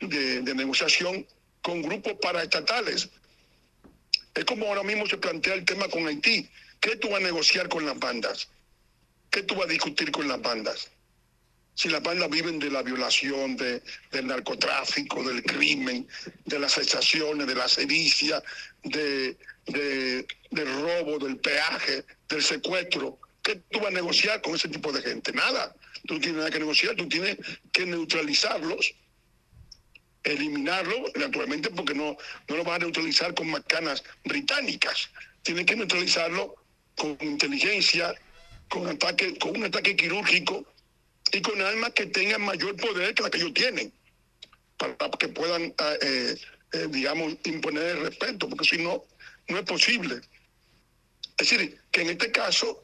de, 0.00 0.42
negociación 0.54 1.26
con 1.62 1.82
grupos 1.82 2.14
paraestatales. 2.20 3.08
Es 4.34 4.44
como 4.44 4.66
ahora 4.66 4.82
mismo 4.82 5.06
se 5.06 5.16
plantea 5.18 5.54
el 5.54 5.64
tema 5.64 5.88
con 5.88 6.06
Haití. 6.06 6.48
¿Qué 6.80 6.96
tú 6.96 7.08
vas 7.08 7.20
a 7.20 7.24
negociar 7.24 7.68
con 7.68 7.86
las 7.86 7.98
bandas? 7.98 8.48
¿Qué 9.30 9.42
tú 9.42 9.54
vas 9.54 9.66
a 9.66 9.70
discutir 9.72 10.10
con 10.12 10.28
las 10.28 10.40
bandas? 10.40 10.90
Si 11.74 11.88
las 11.88 12.02
bandas 12.02 12.30
viven 12.30 12.58
de 12.58 12.70
la 12.70 12.82
violación, 12.82 13.56
de, 13.56 13.82
del 14.10 14.26
narcotráfico, 14.26 15.22
del 15.22 15.42
crimen, 15.42 16.08
de 16.46 16.58
las 16.58 16.78
extracciones, 16.78 17.46
de 17.46 17.54
la 17.54 17.68
sedicia, 17.68 18.42
de, 18.82 19.36
de- 19.66 20.26
del 20.50 20.82
robo, 20.82 21.18
del 21.18 21.36
peaje, 21.38 22.04
del 22.28 22.42
secuestro, 22.42 23.18
¿qué 23.46 23.62
tú 23.70 23.78
vas 23.78 23.88
a 23.88 23.92
negociar 23.92 24.42
con 24.42 24.56
ese 24.56 24.68
tipo 24.68 24.90
de 24.90 25.00
gente? 25.02 25.32
Nada. 25.32 25.72
Tú 26.04 26.14
no 26.14 26.20
tienes 26.20 26.38
nada 26.38 26.50
que 26.50 26.58
negociar, 26.58 26.96
tú 26.96 27.08
tienes 27.08 27.36
que 27.72 27.86
neutralizarlos 27.86 28.94
eliminarlo, 30.24 31.04
naturalmente, 31.14 31.70
porque 31.70 31.94
no, 31.94 32.16
no 32.48 32.56
lo 32.56 32.64
van 32.64 32.82
a 32.82 32.84
neutralizar 32.86 33.32
con 33.34 33.48
macanas 33.48 34.02
británicas. 34.24 35.08
Tienen 35.42 35.64
que 35.64 35.76
neutralizarlo 35.76 36.56
con 36.96 37.16
inteligencia, 37.20 38.12
con 38.68 38.88
ataque, 38.88 39.38
con 39.38 39.56
un 39.56 39.66
ataque 39.66 39.94
quirúrgico 39.94 40.66
y 41.30 41.40
con 41.42 41.62
armas 41.62 41.92
que 41.92 42.06
tengan 42.06 42.42
mayor 42.42 42.74
poder 42.76 43.14
que 43.14 43.22
la 43.22 43.30
que 43.30 43.38
ellos 43.38 43.54
tienen, 43.54 43.92
para 44.76 44.96
que 45.16 45.28
puedan, 45.28 45.72
ah, 45.78 45.94
eh, 46.02 46.36
eh, 46.72 46.86
digamos, 46.90 47.36
imponer 47.44 47.96
el 47.96 48.00
respeto, 48.06 48.48
porque 48.48 48.64
si 48.64 48.78
no, 48.78 49.04
no 49.46 49.58
es 49.58 49.64
posible. 49.64 50.16
Es 51.38 51.50
decir, 51.50 51.78
que 51.92 52.02
en 52.02 52.10
este 52.10 52.32
caso 52.32 52.82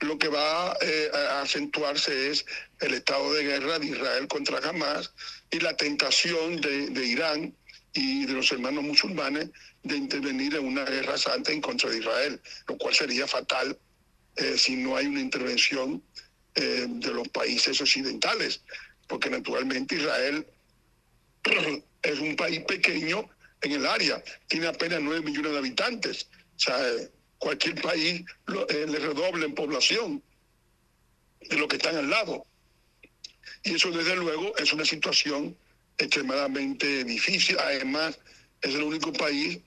lo 0.00 0.18
que 0.18 0.28
va 0.28 0.76
eh, 0.80 1.10
a 1.14 1.42
acentuarse 1.42 2.30
es 2.30 2.44
el 2.80 2.94
estado 2.94 3.32
de 3.34 3.44
guerra 3.44 3.78
de 3.78 3.86
Israel 3.86 4.28
contra 4.28 4.58
Hamas 4.58 5.12
y 5.50 5.60
la 5.60 5.76
tentación 5.76 6.60
de, 6.60 6.88
de 6.88 7.06
Irán 7.06 7.54
y 7.92 8.26
de 8.26 8.32
los 8.34 8.50
hermanos 8.52 8.84
musulmanes 8.84 9.50
de 9.82 9.96
intervenir 9.96 10.54
en 10.54 10.66
una 10.66 10.84
guerra 10.84 11.18
santa 11.18 11.52
en 11.52 11.60
contra 11.60 11.90
de 11.90 11.98
Israel, 11.98 12.40
lo 12.68 12.78
cual 12.78 12.94
sería 12.94 13.26
fatal 13.26 13.78
eh, 14.36 14.56
si 14.56 14.76
no 14.76 14.96
hay 14.96 15.06
una 15.06 15.20
intervención 15.20 16.02
eh, 16.54 16.86
de 16.88 17.12
los 17.12 17.28
países 17.28 17.80
occidentales, 17.80 18.62
porque 19.06 19.28
naturalmente 19.28 19.96
Israel 19.96 20.46
es 22.02 22.18
un 22.18 22.36
país 22.36 22.60
pequeño 22.60 23.28
en 23.62 23.72
el 23.72 23.86
área, 23.86 24.22
tiene 24.46 24.68
apenas 24.68 25.00
9 25.02 25.20
millones 25.22 25.52
de 25.52 25.58
habitantes. 25.58 26.28
Cualquier 27.40 27.74
país 27.82 28.22
lo- 28.46 28.68
eh, 28.68 28.86
le 28.86 28.98
redoble 29.00 29.44
en 29.46 29.54
población 29.54 30.22
de 31.48 31.56
los 31.56 31.66
que 31.68 31.76
están 31.76 31.96
al 31.96 32.08
lado. 32.08 32.46
Y 33.64 33.74
eso, 33.74 33.90
desde 33.90 34.14
luego, 34.14 34.56
es 34.58 34.72
una 34.72 34.84
situación 34.84 35.56
extremadamente 35.98 37.02
difícil. 37.04 37.58
Además, 37.58 38.18
es 38.62 38.74
el 38.74 38.82
único 38.82 39.12
país 39.12 39.58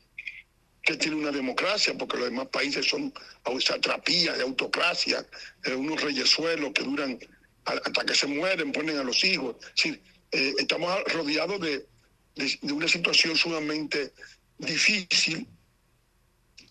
que 0.84 0.96
tiene 0.98 1.16
una 1.18 1.32
democracia, 1.32 1.94
porque 1.98 2.18
los 2.18 2.26
demás 2.30 2.48
países 2.48 2.86
son 2.88 3.14
satrapías 3.60 4.38
de 4.38 4.44
autocracia, 4.44 5.26
eh, 5.66 5.74
unos 5.74 6.02
reyesuelos 6.02 6.74
que 6.74 6.84
duran 6.84 7.20
hasta 7.66 8.06
que 8.06 8.14
se 8.14 8.28
mueren, 8.28 8.72
ponen 8.72 8.98
a 8.98 9.04
los 9.04 9.24
hijos. 9.24 9.56
Es 9.62 9.76
decir, 9.76 10.04
eh, 10.32 10.54
estamos 10.60 11.04
rodeados 11.14 11.60
de, 11.62 11.88
de- 12.36 12.60
de 12.62 12.74
una 12.74 12.88
situación 12.88 13.36
sumamente 13.38 14.12
difícil 14.60 15.48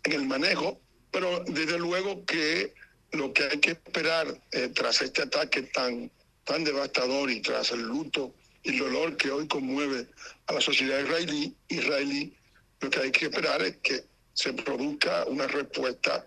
en 0.04 0.12
el 0.12 0.26
manejo, 0.26 0.81
pero 1.12 1.44
desde 1.46 1.78
luego 1.78 2.24
que 2.24 2.74
lo 3.12 3.32
que 3.32 3.44
hay 3.44 3.58
que 3.58 3.72
esperar 3.72 4.26
eh, 4.50 4.70
tras 4.74 5.02
este 5.02 5.22
ataque 5.22 5.62
tan, 5.62 6.10
tan 6.44 6.64
devastador 6.64 7.30
y 7.30 7.40
tras 7.40 7.70
el 7.70 7.82
luto 7.82 8.34
y 8.64 8.70
el 8.70 8.78
dolor 8.78 9.16
que 9.16 9.30
hoy 9.30 9.46
conmueve 9.46 10.08
a 10.46 10.54
la 10.54 10.60
sociedad 10.60 11.00
israelí, 11.00 11.54
israelí 11.68 12.34
lo 12.80 12.90
que 12.90 13.00
hay 13.00 13.12
que 13.12 13.26
esperar 13.26 13.62
es 13.62 13.76
que 13.76 14.04
se 14.32 14.52
produzca 14.54 15.24
una 15.26 15.46
respuesta 15.46 16.26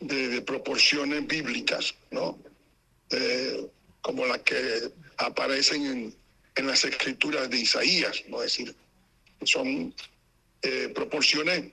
de, 0.00 0.40
proporciones 0.42 1.26
bíblicas, 1.26 1.94
¿no? 2.10 2.38
Eh, 3.10 3.66
como 4.00 4.26
las 4.26 4.38
que 4.38 4.90
aparecen 5.18 5.86
en, 5.86 6.14
en 6.56 6.66
las 6.66 6.84
escrituras 6.84 7.50
de 7.50 7.58
Isaías, 7.58 8.22
¿no? 8.28 8.42
Es 8.42 8.56
decir, 8.56 8.74
son 9.44 9.94
eh, 10.62 10.90
proporciones 10.94 11.72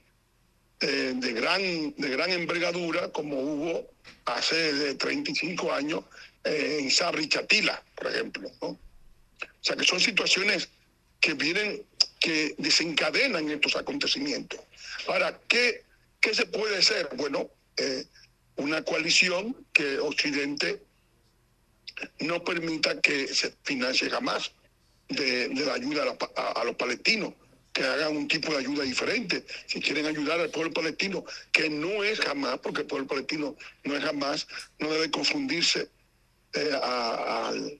eh, 0.81 1.13
de, 1.15 1.33
gran, 1.33 1.93
de 1.97 2.09
gran 2.09 2.29
envergadura, 2.31 3.09
como 3.09 3.37
hubo 3.37 3.89
hace 4.25 4.73
de 4.73 4.95
35 4.95 5.73
años 5.73 6.05
eh, 6.43 6.77
en 6.79 6.89
Sabri 6.89 7.27
Chatila, 7.27 7.83
por 7.95 8.07
ejemplo. 8.07 8.49
O 8.61 8.77
sea, 9.59 9.75
que 9.75 9.83
son 9.83 9.99
situaciones 9.99 10.69
que 11.19 11.33
vienen, 11.33 11.83
que 12.19 12.55
desencadenan 12.57 13.49
estos 13.49 13.75
acontecimientos. 13.75 14.59
Ahora, 15.07 15.37
¿qué, 15.49 15.83
qué 16.21 16.33
se 16.33 16.45
puede 16.45 16.77
hacer? 16.77 17.09
Bueno, 17.15 17.49
eh, 17.75 18.05
una 18.55 18.81
coalición 18.83 19.55
que 19.73 19.99
Occidente 19.99 20.81
no 22.19 22.41
permita 22.43 23.01
que 23.01 23.27
se 23.27 23.53
financie 23.63 24.09
jamás 24.09 24.51
de, 25.09 25.49
la 25.53 25.73
ayuda 25.73 26.03
a, 26.03 26.05
la 26.05 26.51
a 26.51 26.63
los 26.63 26.75
palestinos, 26.75 27.33
que 27.73 27.83
hagan 27.83 28.15
un 28.17 28.27
tipo 28.27 28.51
de 28.51 28.57
ayuda 28.59 28.83
diferente. 28.83 29.45
Si 29.67 29.79
quieren 29.79 30.05
ayudar 30.05 30.39
al 30.39 30.49
pueblo 30.49 30.71
palestino, 30.73 31.23
que 31.51 31.69
no 31.69 32.03
es 32.03 32.19
jamás, 32.19 32.59
porque 32.59 32.81
el 32.81 32.87
pueblo 32.87 33.07
palestino 33.07 33.55
no 33.83 33.95
es 33.95 34.03
jamás, 34.03 34.47
no 34.79 34.89
debe 34.91 35.09
confundirse 35.11 35.89
eh, 36.53 36.71
al, 36.81 37.79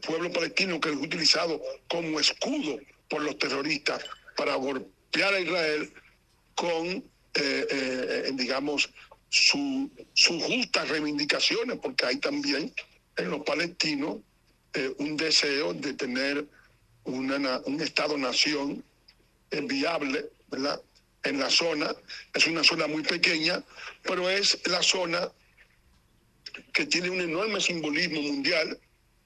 pueblo 0.00 0.32
palestino 0.32 0.80
que 0.80 0.88
es 0.90 0.96
utilizado 0.96 1.60
como 1.88 2.18
escudo 2.18 2.78
por 3.08 3.22
los 3.22 3.38
terroristas 3.38 4.02
para 4.36 4.54
golpear 4.54 5.34
a 5.34 5.40
Israel 5.40 5.92
con, 6.54 6.86
eh, 6.86 7.02
eh, 7.34 8.30
digamos, 8.34 8.88
su- 9.28 9.90
sus 10.14 10.42
justas 10.42 10.88
reivindicaciones, 10.88 11.78
porque 11.78 12.06
hay 12.06 12.16
también 12.16 12.72
en 13.16 13.30
los 13.30 13.42
palestinos 13.42 14.18
eh, 14.72 14.94
un 14.98 15.16
deseo 15.16 15.74
de 15.74 15.92
tener 15.94 16.46
una 17.04 17.38
na- 17.38 17.60
un 17.66 17.80
Estado-nación 17.80 18.82
viable, 19.50 20.30
¿verdad? 20.50 20.80
En 21.22 21.40
la 21.40 21.50
zona, 21.50 21.94
es 22.34 22.46
una 22.46 22.62
zona 22.62 22.86
muy 22.86 23.02
pequeña, 23.02 23.62
pero 24.02 24.30
es 24.30 24.58
la 24.66 24.82
zona 24.82 25.28
que 26.72 26.86
tiene 26.86 27.10
un 27.10 27.20
enorme 27.20 27.60
simbolismo 27.60 28.22
mundial, 28.22 28.78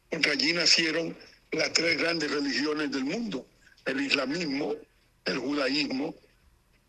porque 0.08 0.30
allí 0.30 0.52
nacieron 0.52 1.16
las 1.52 1.72
tres 1.72 1.98
grandes 1.98 2.30
religiones 2.30 2.90
del 2.90 3.04
mundo, 3.04 3.46
el 3.84 4.00
islamismo, 4.00 4.74
el 5.24 5.38
judaísmo 5.38 6.14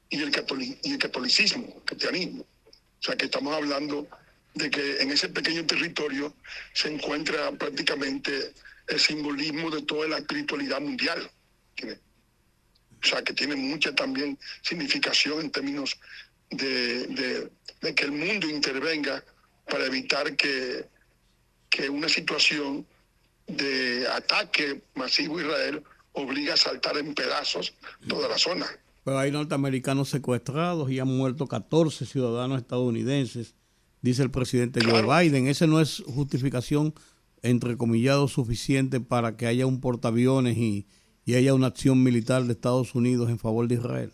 y 0.09 0.21
el, 0.21 0.31
catoli- 0.31 0.77
y 0.83 0.93
el 0.93 0.97
catolicismo, 0.97 1.67
el 1.75 1.81
cristianismo. 1.83 2.43
O 2.43 3.03
sea 3.03 3.15
que 3.15 3.25
estamos 3.25 3.53
hablando 3.55 4.07
de 4.53 4.69
que 4.69 5.01
en 5.01 5.11
ese 5.11 5.29
pequeño 5.29 5.65
territorio 5.65 6.33
se 6.73 6.93
encuentra 6.93 7.51
prácticamente 7.53 8.53
el 8.87 8.99
simbolismo 8.99 9.69
de 9.71 9.81
toda 9.83 10.07
la 10.07 10.17
espiritualidad 10.19 10.81
mundial. 10.81 11.29
O 13.03 13.07
sea 13.07 13.21
que 13.23 13.33
tiene 13.33 13.55
mucha 13.55 13.93
también 13.95 14.37
significación 14.61 15.41
en 15.41 15.51
términos 15.51 15.97
de, 16.49 17.07
de- 17.07 17.51
de 17.81 17.95
que 17.95 18.03
el 18.05 18.11
mundo 18.11 18.47
intervenga 18.49 19.23
para 19.69 19.85
evitar 19.87 20.35
que, 20.35 20.85
que 21.69 21.89
una 21.89 22.07
situación 22.09 22.85
de 23.47 24.05
ataque 24.07 24.81
masivo 24.95 25.39
a 25.39 25.41
Israel 25.41 25.83
obliga 26.13 26.53
a 26.53 26.57
saltar 26.57 26.97
en 26.97 27.13
pedazos 27.15 27.73
toda 28.07 28.27
la 28.29 28.37
zona. 28.37 28.67
Pero 29.03 29.17
hay 29.17 29.31
norteamericanos 29.31 30.09
secuestrados 30.09 30.91
y 30.91 30.99
han 30.99 31.07
muerto 31.07 31.47
14 31.47 32.05
ciudadanos 32.05 32.61
estadounidenses, 32.61 33.55
dice 34.01 34.21
el 34.21 34.29
presidente 34.29 34.81
Joe 34.85 35.01
Biden. 35.01 35.47
Ese 35.47 35.65
no 35.65 35.81
es 35.81 36.03
justificación, 36.05 36.93
entrecomillado, 37.41 38.27
suficiente 38.27 38.99
para 38.99 39.37
que 39.37 39.47
haya 39.47 39.65
un 39.65 39.81
portaaviones 39.81 40.55
y, 40.57 40.85
y 41.25 41.35
haya 41.35 41.53
una 41.53 41.67
acción 41.67 42.01
militar 42.03 42.43
de 42.43 42.53
Estados 42.53 42.95
Unidos 42.95 43.29
en 43.29 43.39
favor 43.39 43.67
de 43.67 43.75
Israel. 43.75 44.11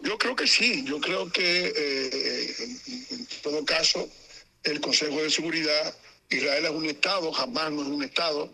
Yo 0.00 0.16
creo 0.16 0.34
que 0.34 0.46
sí, 0.46 0.84
yo 0.84 1.00
creo 1.00 1.30
que 1.30 1.72
eh, 1.76 2.54
en, 3.10 3.26
todo 3.42 3.64
caso 3.64 4.08
el 4.64 4.80
Consejo 4.80 5.22
de 5.22 5.30
Seguridad, 5.30 5.94
Israel 6.30 6.64
es 6.64 6.70
un 6.70 6.86
Estado, 6.86 7.32
jamás 7.32 7.70
no 7.72 7.82
es 7.82 7.88
un 7.88 8.02
Estado, 8.02 8.50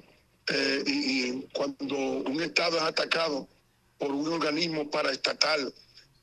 eh, 0.48 0.82
y, 0.86 0.92
y 0.92 1.48
cuando 1.52 1.96
un 1.96 2.42
Estado 2.42 2.78
es 2.78 2.82
atacado 2.82 3.48
por 3.98 4.10
un 4.10 4.28
organismo 4.28 4.90
paraestatal 4.90 5.72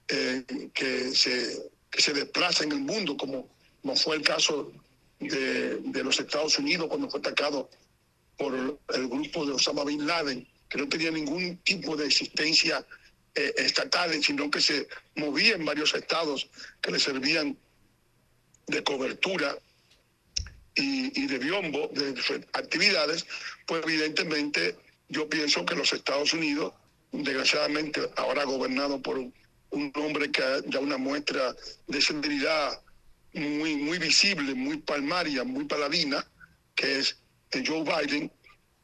eh, 0.10 0.44
que, 0.74 1.16
se, 1.16 1.72
que 1.90 2.02
se 2.02 2.14
desplaza 2.14 2.64
en 2.64 2.74
el 2.74 2.80
mundo, 2.80 3.16
como, 3.16 3.48
como 3.82 3.96
fue 3.96 4.18
el 4.18 4.22
caso 4.22 4.72
de, 5.20 5.78
de 5.78 6.04
los 6.04 6.20
Estados 6.20 6.58
Unidos 6.60 6.88
cuando 6.90 7.10
fue 7.10 7.20
atacado 7.20 7.70
por 8.38 8.80
el 8.94 9.08
grupo 9.08 9.46
de 9.46 9.54
Osama 9.54 9.84
Bin 9.86 10.06
Laden, 10.06 10.48
que 10.70 10.78
no 10.78 10.90
tenía 10.90 11.12
ningún 11.12 11.58
tipo 11.58 11.96
de 11.96 12.08
existencia 12.08 12.86
eh, 13.36 13.54
estatales, 13.58 14.26
sino 14.26 14.50
que 14.50 14.62
se 14.62 14.88
movía 15.16 15.56
en 15.56 15.66
varios 15.66 15.94
estados 15.94 16.50
que 16.82 16.92
le 16.92 17.00
servían 17.00 17.58
de 18.68 18.84
cobertura 18.84 19.58
y, 20.76 21.28
de 21.28 21.38
biombo 21.38 21.90
de 21.94 22.16
actividades, 22.54 23.26
pues 23.66 23.84
evidentemente 23.84 24.76
yo 25.10 25.30
pienso 25.30 25.66
que 25.66 25.76
los 25.76 25.94
Estados 25.94 26.34
Unidos, 26.34 26.74
desgraciadamente 27.12 28.02
ahora 28.16 28.44
gobernado 28.44 29.02
por 29.02 29.18
un, 29.18 29.34
hombre 29.96 30.32
que 30.32 30.44
da 30.66 30.80
una 30.80 30.98
muestra 30.98 31.56
de 31.88 32.02
sensibilidad 32.02 32.80
muy, 33.34 33.76
muy 33.76 33.98
visible, 33.98 34.54
muy 34.54 34.78
palmaria, 34.78 35.44
muy 35.44 35.66
paladina, 35.66 36.26
que 36.76 37.00
es 37.00 37.18
Joe 37.66 37.84
Biden, 37.84 38.32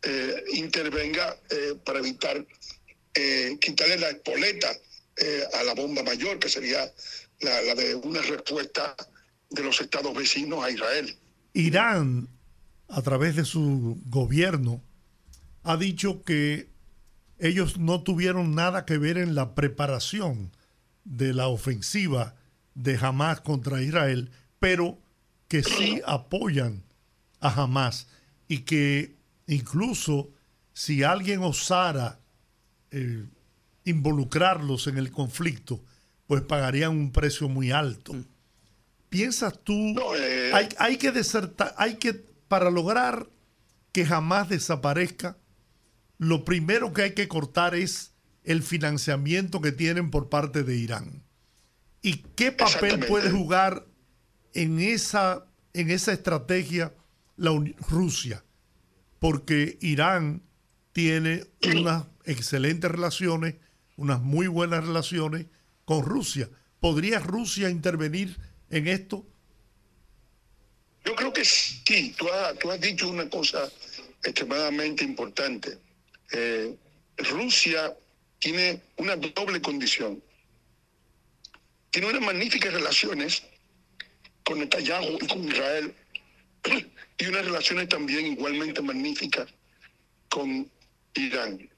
eh, 0.01 0.43
intervenga 0.53 1.35
eh, 1.49 1.75
para 1.83 1.99
evitar 1.99 2.45
eh, 3.13 3.57
quitarle 3.59 3.97
la 3.97 4.09
espoleta 4.09 4.69
a 5.53 5.63
la 5.63 5.73
bomba 5.73 6.01
mayor, 6.01 6.39
que 6.39 6.47
sería 6.47 6.89
la 7.41 7.75
de 7.75 7.93
una 7.95 8.21
respuesta 8.21 8.95
de 9.49 9.63
los 9.63 9.81
estados 9.81 10.15
vecinos 10.15 10.63
a 10.63 10.71
Israel. 10.71 11.13
Irán, 11.51 12.29
a 12.87 13.01
través 13.01 13.35
de 13.35 13.43
su 13.43 14.01
gobierno, 14.05 14.81
ha 15.63 15.75
dicho 15.75 16.23
que 16.23 16.69
ellos 17.37 17.77
no 17.77 18.01
tuvieron 18.01 18.55
nada 18.55 18.85
que 18.85 18.97
ver 18.97 19.17
en 19.17 19.35
la 19.35 19.55
preparación 19.55 20.53
de 21.03 21.33
la 21.33 21.49
ofensiva 21.49 22.35
de 22.73 22.97
Hamas 22.97 23.41
contra 23.41 23.81
Israel, 23.81 24.31
pero 24.59 24.99
que 25.49 25.63
sí 25.63 26.01
apoyan 26.05 26.83
a 27.41 27.61
Hamas 27.61 28.07
y 28.49 28.59
que 28.59 29.15
incluso 29.47 30.31
si 30.73 31.03
alguien 31.03 31.41
osara 31.41 32.19
eh, 32.91 33.23
involucrarlos 33.85 34.87
en 34.87 34.97
el 34.97 35.11
conflicto, 35.11 35.79
pues 36.27 36.41
pagarían 36.41 36.91
un 36.91 37.11
precio 37.11 37.47
muy 37.47 37.71
alto. 37.71 38.15
¿Piensas 39.07 39.59
tú? 39.63 39.73
No, 39.73 40.15
eh, 40.15 40.51
hay, 40.53 40.67
hay 40.77 40.97
que 40.97 41.11
desertar, 41.11 41.73
hay 41.77 41.95
que, 41.95 42.13
para 42.47 42.69
lograr 42.69 43.29
que 43.91 44.05
jamás 44.05 44.49
desaparezca, 44.49 45.37
lo 46.17 46.43
primero 46.43 46.91
que 46.91 47.03
hay 47.03 47.13
que 47.13 47.27
cortar 47.27 47.75
es 47.75 48.13
el 48.43 48.63
financiamiento 48.63 49.61
que 49.61 49.71
tienen 49.71 50.11
por 50.11 50.29
parte 50.29 50.63
de 50.63 50.75
Irán. 50.75 51.23
¿Y 52.01 52.23
qué 52.35 52.51
papel 52.51 53.05
puede 53.05 53.29
jugar 53.29 53.85
en 54.53 54.79
esa, 54.79 55.45
en 55.73 55.91
esa 55.91 56.13
estrategia 56.13 56.93
la 57.39 57.51
Rusia? 57.89 58.43
Porque 59.19 59.77
Irán 59.81 60.43
tiene 60.91 61.45
unas 61.75 62.05
excelentes 62.25 62.91
relaciones, 62.91 63.55
unas 63.97 64.21
muy 64.21 64.47
buenas 64.47 64.85
relaciones 64.85 65.47
con 65.85 66.03
Rusia. 66.03 66.49
¿Podría 66.79 67.19
Rusia 67.19 67.69
intervenir 67.69 68.37
en 68.69 68.87
esto? 68.87 69.25
Yo 71.05 71.15
creo 71.15 71.33
que 71.33 71.43
sí, 71.43 72.13
tú 72.17 72.29
has, 72.29 72.57
tú 72.59 72.71
has 72.71 72.79
dicho 72.79 73.09
una 73.09 73.29
cosa 73.29 73.69
extremadamente 74.23 75.03
importante. 75.03 75.77
Eh, 76.31 76.75
Rusia 77.17 77.95
tiene 78.39 78.81
una 78.97 79.15
doble 79.15 79.61
condición. 79.61 80.21
Tiene 81.89 82.07
unas 82.07 82.21
magníficas 82.21 82.73
relaciones 82.73 83.43
con 84.43 84.59
Netanyahu 84.59 85.17
y 85.21 85.27
con 85.27 85.43
Israel 85.43 85.95
y 87.17 87.25
unas 87.25 87.45
relaciones 87.45 87.89
también 87.89 88.25
igualmente 88.27 88.81
magníficas 88.81 89.47
con 90.29 90.69
Irán. 91.15 91.69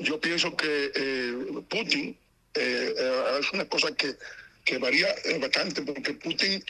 Yo 0.00 0.20
pienso 0.20 0.56
que 0.56 0.90
eh, 0.94 1.62
Putin 1.68 2.16
eh, 2.54 2.94
eh, 2.96 3.38
es 3.40 3.52
una 3.52 3.64
cosa 3.66 3.94
que, 3.94 4.16
que 4.64 4.78
varía 4.78 5.08
bastante 5.40 5.82
porque 5.82 6.14
Putin 6.14 6.64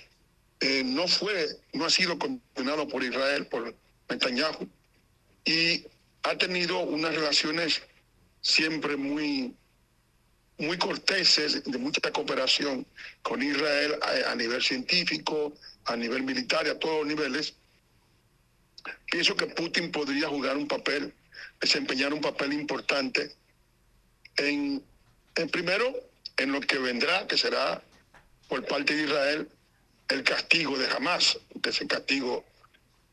no 0.84 1.08
fue, 1.08 1.48
no 1.72 1.86
ha 1.86 1.90
sido 1.90 2.16
condenado 2.18 2.86
por 2.86 3.02
Israel, 3.02 3.46
por 3.46 3.74
Netanyahu, 4.08 4.68
y 5.44 5.84
ha 6.22 6.38
tenido 6.38 6.78
unas 6.78 7.12
relaciones 7.12 7.82
siempre 8.42 8.96
muy, 8.96 9.56
muy 10.58 10.78
corteses, 10.78 11.64
de 11.64 11.78
mucha 11.78 12.00
cooperación 12.12 12.86
con 13.22 13.42
Israel 13.42 13.98
a 14.28 14.36
nivel 14.36 14.62
científico, 14.62 15.52
a 15.86 15.96
nivel 15.96 16.22
militar 16.22 16.66
y 16.66 16.70
a 16.70 16.78
todos 16.78 16.98
los 17.00 17.06
niveles. 17.06 17.54
Pienso 19.10 19.36
que 19.36 19.46
Putin 19.46 19.90
podría 19.90 20.28
jugar 20.28 20.56
un 20.56 20.68
papel, 20.68 21.12
desempeñar 21.60 22.12
un 22.12 22.20
papel 22.20 22.52
importante 22.52 23.32
en, 24.36 24.82
en 25.36 25.48
primero, 25.48 25.92
en 26.36 26.52
lo 26.52 26.60
que 26.60 26.78
vendrá, 26.78 27.26
que 27.26 27.36
será 27.36 27.82
por 28.48 28.64
parte 28.66 28.94
de 28.94 29.04
Israel 29.04 29.48
el 30.09 30.22
castigo 30.24 30.78
de 30.78 30.86
Hamas, 30.88 31.38
que 31.62 31.70
ese 31.70 31.86
castigo 31.86 32.44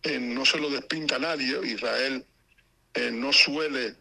eh, 0.04 0.20
no 0.20 0.46
se 0.46 0.58
lo 0.58 0.70
despinta 0.70 1.16
a 1.16 1.20
nadie. 1.20 1.60
Israel 1.66 2.26
eh, 2.94 3.12
no 3.12 3.32
suele 3.34 3.96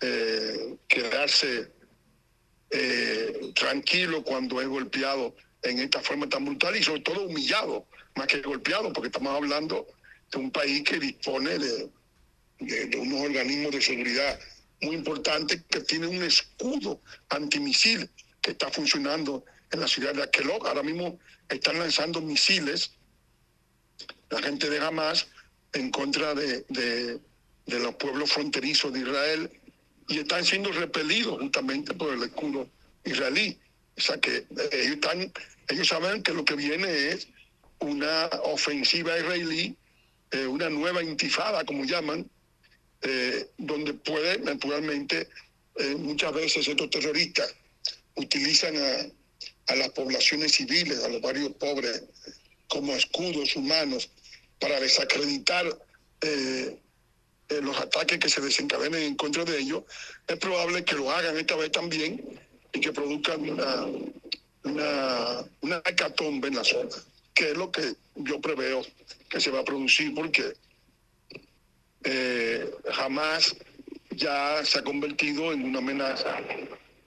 eh, 0.00 0.76
quedarse 0.88 1.72
tranquilo 3.54 4.24
cuando 4.24 4.60
es 4.60 4.66
golpeado 4.66 5.36
en 5.62 5.78
esta 5.78 6.00
forma 6.00 6.28
tan 6.28 6.44
brutal 6.44 6.74
y 6.74 6.82
sobre 6.82 7.02
todo 7.02 7.26
humillado, 7.26 7.86
más 8.14 8.26
que 8.26 8.40
golpeado, 8.40 8.92
porque 8.92 9.08
estamos 9.08 9.34
hablando 9.34 9.86
de 10.30 10.38
un 10.38 10.50
país 10.50 10.82
que 10.82 10.98
dispone 10.98 11.58
de, 11.58 11.90
unos 12.98 13.20
organismos 13.20 13.72
de 13.72 13.82
seguridad 13.82 14.38
muy 14.80 14.94
importantes 14.96 15.62
que 15.68 15.80
tienen 15.80 16.10
un 16.16 16.22
escudo 16.22 17.00
antimisil 17.30 18.08
que 18.40 18.52
está 18.52 18.70
funcionando 18.70 19.44
en 19.70 19.80
la 19.80 19.88
ciudad 19.88 20.14
de 20.14 20.22
Aquelog. 20.22 20.66
Ahora 20.66 20.82
mismo 20.82 21.18
están 21.48 21.78
lanzando 21.78 22.20
misiles 22.20 22.92
la 24.30 24.40
gente 24.42 24.68
de 24.70 24.78
Hamas 24.78 25.26
en 25.72 25.90
contra 25.90 26.34
de, 26.34 26.64
de- 26.68 27.20
de 27.66 27.78
los 27.78 27.94
pueblos 27.94 28.30
fronterizos 28.30 28.92
de 28.92 29.00
Israel 29.00 29.50
y 30.08 30.18
están 30.18 30.44
siendo 30.44 30.70
repelidos 30.70 31.40
justamente 31.40 31.94
por 31.94 32.12
el 32.12 32.22
escudo 32.22 32.68
israelí. 33.04 33.58
O 33.96 34.00
sea 34.02 34.18
que 34.20 34.36
eh, 34.36 34.46
ellos, 34.72 34.94
están, 34.96 35.32
ellos 35.68 35.88
saben 35.88 36.22
que 36.22 36.34
lo 36.34 36.44
que 36.44 36.56
viene 36.56 37.08
es 37.08 37.26
una 37.80 38.26
ofensiva 38.44 39.18
israelí, 39.18 39.76
eh, 40.30 40.46
una 40.46 40.68
nueva 40.68 41.02
intifada, 41.02 41.64
como 41.64 41.84
llaman, 41.84 42.28
eh, 43.02 43.48
donde 43.58 43.94
puede, 43.94 44.38
naturalmente, 44.38 45.28
eh, 45.76 45.94
muchas 45.96 46.32
veces 46.32 46.66
estos 46.66 46.90
terroristas 46.90 47.54
utilizan 48.16 48.74
a, 48.76 49.74
las 49.74 49.90
poblaciones 49.90 50.52
civiles, 50.52 51.02
a 51.04 51.08
los 51.08 51.20
barrios 51.20 51.52
pobres, 51.52 52.02
como 52.68 52.92
escudos 52.94 53.56
humanos 53.56 54.10
para 54.58 54.78
desacreditar 54.80 55.64
los 57.50 57.78
ataques 57.78 58.18
que 58.18 58.28
se 58.28 58.40
desencadenen 58.40 59.02
en 59.02 59.14
contra 59.16 59.44
de 59.44 59.58
ellos, 59.58 59.84
es 60.26 60.36
probable 60.38 60.84
que 60.84 60.96
lo 60.96 61.10
hagan 61.10 61.36
esta 61.38 61.56
vez 61.56 61.70
también 61.70 62.40
y 62.72 62.80
que 62.80 62.92
produzcan 62.92 63.48
una, 63.48 63.86
una, 64.64 65.44
una 65.60 65.82
hecatombe 65.84 66.48
en 66.48 66.56
la 66.56 66.64
zona, 66.64 66.90
que 67.34 67.50
es 67.50 67.56
lo 67.56 67.70
que 67.70 67.94
yo 68.14 68.40
preveo 68.40 68.82
que 69.28 69.40
se 69.40 69.50
va 69.50 69.60
a 69.60 69.64
producir 69.64 70.14
porque 70.14 70.54
eh, 72.04 72.70
jamás 72.92 73.56
ya 74.10 74.64
se 74.64 74.78
ha 74.78 74.84
convertido 74.84 75.52
en 75.52 75.64
una 75.64 75.78
amenaza 75.78 76.36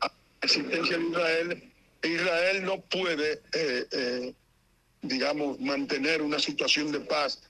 a 0.02 0.08
la 0.08 0.12
existencia 0.42 0.98
de 0.98 1.04
Israel. 1.08 1.72
Israel 2.04 2.66
no 2.66 2.82
puede, 2.82 3.42
eh, 3.54 3.86
eh, 3.92 4.34
digamos, 5.02 5.60
mantener 5.60 6.22
una 6.22 6.40
situación 6.40 6.92
de 6.92 7.00
paz, 7.00 7.42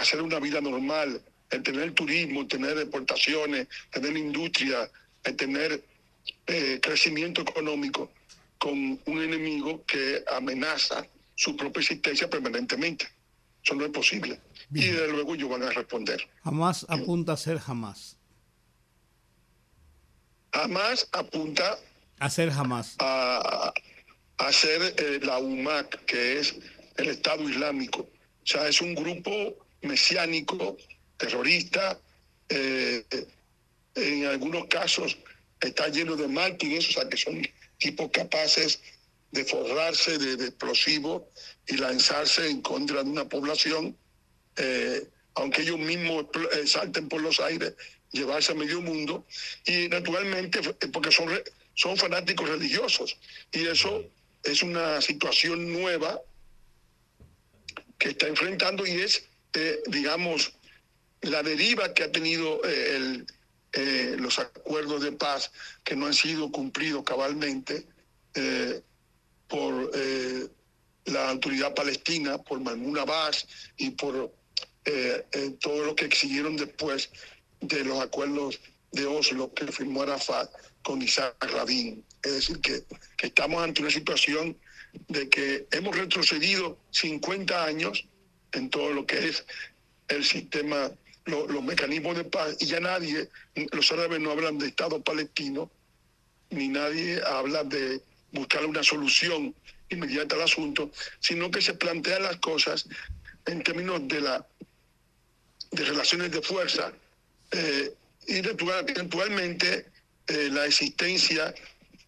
hacer 0.00 0.20
una 0.20 0.40
vida 0.40 0.60
normal, 0.60 1.22
tener 1.48 1.92
turismo, 1.92 2.46
tener 2.46 2.76
exportaciones, 2.78 3.68
tener 3.90 4.16
industria, 4.16 4.90
tener 5.36 5.82
crecimiento 6.80 7.42
económico 7.42 8.10
con 8.58 9.00
un 9.06 9.22
enemigo 9.22 9.84
que 9.86 10.24
amenaza 10.30 11.06
su 11.38 11.56
propia 11.56 11.80
existencia 11.80 12.28
permanentemente. 12.28 13.06
Eso 13.64 13.74
no 13.76 13.84
es 13.84 13.92
posible. 13.92 14.40
Y 14.74 14.86
desde 14.88 15.08
luego 15.12 15.34
ellos 15.36 15.48
van 15.48 15.62
a 15.62 15.70
responder. 15.70 16.20
Jamás 16.42 16.84
apunta 16.88 17.32
a 17.34 17.36
ser 17.36 17.58
jamás. 17.60 18.16
Jamás 20.52 21.08
apunta 21.12 21.78
A 22.18 22.28
ser 22.28 22.50
jamás. 22.50 22.96
a, 22.98 23.72
a 24.38 24.46
hacer 24.48 24.94
eh, 24.98 25.20
la 25.22 25.38
UMAC, 25.38 26.04
que 26.06 26.40
es 26.40 26.56
el 26.96 27.08
Estado 27.10 27.48
Islámico. 27.48 28.00
O 28.00 28.46
sea, 28.46 28.66
es 28.68 28.80
un 28.80 28.94
grupo 28.96 29.30
mesiánico, 29.82 30.76
terrorista, 31.16 32.00
eh, 32.48 33.04
en 33.94 34.26
algunos 34.26 34.66
casos 34.66 35.16
está 35.60 35.88
lleno 35.88 36.16
de 36.16 36.26
mártires, 36.26 36.88
o 36.88 36.92
sea, 36.92 37.08
que 37.08 37.16
son 37.16 37.42
tipos 37.78 38.10
capaces 38.10 38.80
de 39.30 39.44
forrarse 39.44 40.18
de, 40.18 40.36
de 40.36 40.46
explosivos 40.46 41.22
y 41.66 41.76
lanzarse 41.76 42.48
en 42.48 42.62
contra 42.62 43.02
de 43.04 43.10
una 43.10 43.28
población, 43.28 43.96
eh, 44.56 45.06
aunque 45.34 45.62
ellos 45.62 45.78
mismos 45.78 46.26
eh, 46.52 46.66
salten 46.66 47.08
por 47.08 47.20
los 47.20 47.38
aires, 47.40 47.74
llevarse 48.10 48.52
a 48.52 48.54
medio 48.54 48.80
mundo, 48.80 49.26
y 49.66 49.88
naturalmente, 49.88 50.60
eh, 50.60 50.88
porque 50.92 51.12
son, 51.12 51.28
re- 51.28 51.44
son 51.74 51.96
fanáticos 51.96 52.48
religiosos. 52.48 53.18
Y 53.52 53.66
eso 53.66 54.04
es 54.42 54.62
una 54.62 55.00
situación 55.02 55.72
nueva 55.72 56.20
que 57.98 58.10
está 58.10 58.28
enfrentando 58.28 58.86
y 58.86 58.92
es, 58.92 59.24
eh, 59.54 59.80
digamos, 59.88 60.54
la 61.20 61.42
deriva 61.42 61.92
que 61.92 62.04
ha 62.04 62.12
tenido 62.12 62.64
eh, 62.64 62.96
el, 62.96 63.26
eh, 63.72 64.16
los 64.18 64.38
acuerdos 64.38 65.02
de 65.02 65.12
paz 65.12 65.50
que 65.84 65.96
no 65.96 66.06
han 66.06 66.14
sido 66.14 66.50
cumplidos 66.50 67.02
cabalmente 67.04 67.86
eh, 68.34 68.80
por 69.48 69.90
eh, 69.94 70.46
la 71.06 71.30
autoridad 71.30 71.74
palestina, 71.74 72.38
por 72.38 72.60
Mahmoud 72.60 72.98
Abbas 72.98 73.46
y 73.76 73.90
por 73.90 74.32
eh, 74.84 75.24
eh, 75.32 75.50
todo 75.60 75.84
lo 75.84 75.94
que 75.94 76.04
exigieron 76.04 76.56
después 76.56 77.10
de 77.60 77.84
los 77.84 78.00
acuerdos 78.00 78.60
de 78.92 79.06
Oslo 79.06 79.52
que 79.54 79.66
firmó 79.72 80.02
Arafat 80.02 80.50
con 80.82 81.02
Isaac 81.02 81.34
Rabin. 81.52 82.04
Es 82.22 82.32
decir, 82.32 82.60
que, 82.60 82.84
que 83.16 83.26
estamos 83.28 83.62
ante 83.62 83.82
una 83.82 83.90
situación 83.90 84.56
de 85.08 85.28
que 85.28 85.66
hemos 85.72 85.96
retrocedido 85.96 86.78
50 86.90 87.64
años 87.64 88.06
en 88.52 88.70
todo 88.70 88.92
lo 88.92 89.06
que 89.06 89.28
es 89.28 89.44
el 90.08 90.24
sistema, 90.24 90.90
lo- 91.26 91.46
los 91.46 91.62
mecanismos 91.62 92.16
de 92.16 92.24
paz, 92.24 92.56
y 92.60 92.66
ya 92.66 92.80
nadie, 92.80 93.28
los 93.72 93.92
árabes 93.92 94.20
no 94.20 94.30
hablan 94.30 94.58
de 94.58 94.68
Estado 94.68 95.02
palestino, 95.02 95.70
ni 96.50 96.68
nadie 96.68 97.20
habla 97.24 97.62
de 97.64 98.00
buscar 98.32 98.64
una 98.66 98.82
solución 98.82 99.54
inmediata 99.88 100.36
al 100.36 100.42
asunto, 100.42 100.90
sino 101.20 101.50
que 101.50 101.60
se 101.62 101.74
plantean 101.74 102.22
las 102.22 102.36
cosas 102.38 102.86
en 103.46 103.62
términos 103.62 104.06
de 104.06 104.20
la 104.20 104.46
de 105.70 105.84
relaciones 105.84 106.30
de 106.30 106.40
fuerza 106.42 106.92
eh, 107.50 107.92
y 108.26 108.36
eventual- 108.38 108.84
eventualmente 108.88 109.86
eh, 110.26 110.48
la 110.50 110.64
existencia 110.66 111.54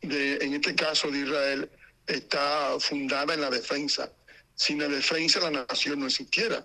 de, 0.02 0.36
en 0.36 0.54
este 0.54 0.74
caso 0.74 1.10
de 1.10 1.20
Israel, 1.20 1.70
está 2.06 2.78
fundada 2.80 3.34
en 3.34 3.40
la 3.42 3.50
defensa. 3.50 4.10
Sin 4.54 4.78
la 4.78 4.88
defensa 4.88 5.40
la 5.40 5.50
nación 5.66 6.00
no 6.00 6.06
existiera, 6.06 6.64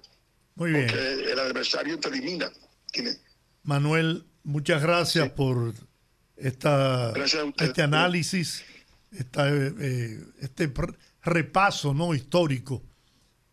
Muy 0.56 0.72
bien. 0.72 0.88
porque 0.88 1.32
el 1.32 1.40
adversario 1.40 1.99
te 1.99 2.07
elimina. 2.10 2.49
Tiene- 2.91 3.18
Manuel, 3.64 4.26
muchas 4.44 4.82
gracias 4.82 5.30
por 5.32 5.73
esta, 6.38 7.11
Gracias 7.14 7.41
a 7.41 7.45
usted. 7.45 7.65
este 7.65 7.82
análisis, 7.82 8.64
esta, 9.18 9.50
eh, 9.50 9.74
eh, 9.80 10.24
este 10.42 10.72
repaso 11.24 11.94
no 11.94 12.14
histórico 12.14 12.84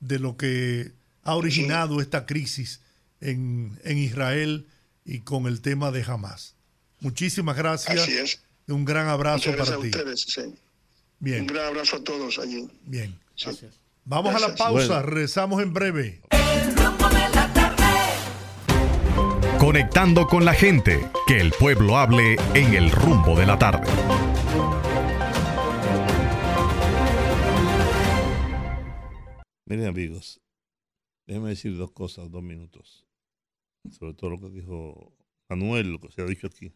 de 0.01 0.19
lo 0.19 0.37
que 0.37 0.93
ha 1.23 1.35
originado 1.37 2.01
esta 2.01 2.27
crisis 2.27 2.81
en, 3.21 3.79
en 3.85 3.99
Israel 3.99 4.67
y 5.05 5.21
con 5.21 5.47
el 5.47 5.61
tema 5.61 5.91
de 5.91 6.03
Hamas. 6.03 6.57
Muchísimas 7.01 7.57
gracias. 7.57 7.99
Así 8.01 8.13
es. 8.17 8.41
y 8.67 8.73
Un 8.73 8.85
gran 8.85 9.09
abrazo 9.09 9.51
Muchas 9.51 9.55
gracias 9.57 9.77
para 9.77 9.89
a 9.89 9.91
ti. 9.91 9.99
ustedes. 9.99 10.21
sí. 10.23 10.41
Un 10.41 10.57
Bien, 11.19 11.47
gran 11.47 11.67
abrazo 11.69 11.97
a 11.97 12.05
todos 12.05 12.39
allí. 12.41 12.69
bien. 12.85 13.17
Sí. 13.37 13.51
Vamos 14.05 14.31
a 14.35 14.41
la 14.41 14.49
Gracias. 14.49 14.59
pausa, 14.59 14.87
Bueno. 14.89 15.03
regresamos 15.03 15.63
en 15.63 15.73
breve. 15.73 16.21
El 16.31 16.75
rumbo 16.77 17.09
de 17.09 17.29
la 17.29 17.53
tarde. 17.53 17.85
Conectando 19.61 20.27
con 20.27 20.45
la 20.45 20.55
gente, 20.55 21.09
que 21.29 21.41
el 21.41 21.53
pueblo 21.53 21.97
hable 21.97 22.37
en 22.55 22.75
el 22.75 22.91
rumbo 22.91 23.37
de 23.39 23.47
la 23.47 23.57
tarde. 23.59 23.87
Miren 29.73 29.87
amigos, 29.87 30.39
déjenme 31.27 31.49
decir 31.49 31.75
dos 31.79 31.93
cosas, 31.93 32.31
dos 32.31 32.43
minutos. 32.43 33.07
Sobre 33.91 34.13
todo 34.13 34.29
lo 34.29 34.39
que 34.39 34.51
dijo 34.51 35.17
Manuel, 35.49 35.93
lo 35.93 35.99
que 35.99 36.13
se 36.13 36.21
ha 36.21 36.27
dicho 36.27 36.47
aquí. 36.47 36.75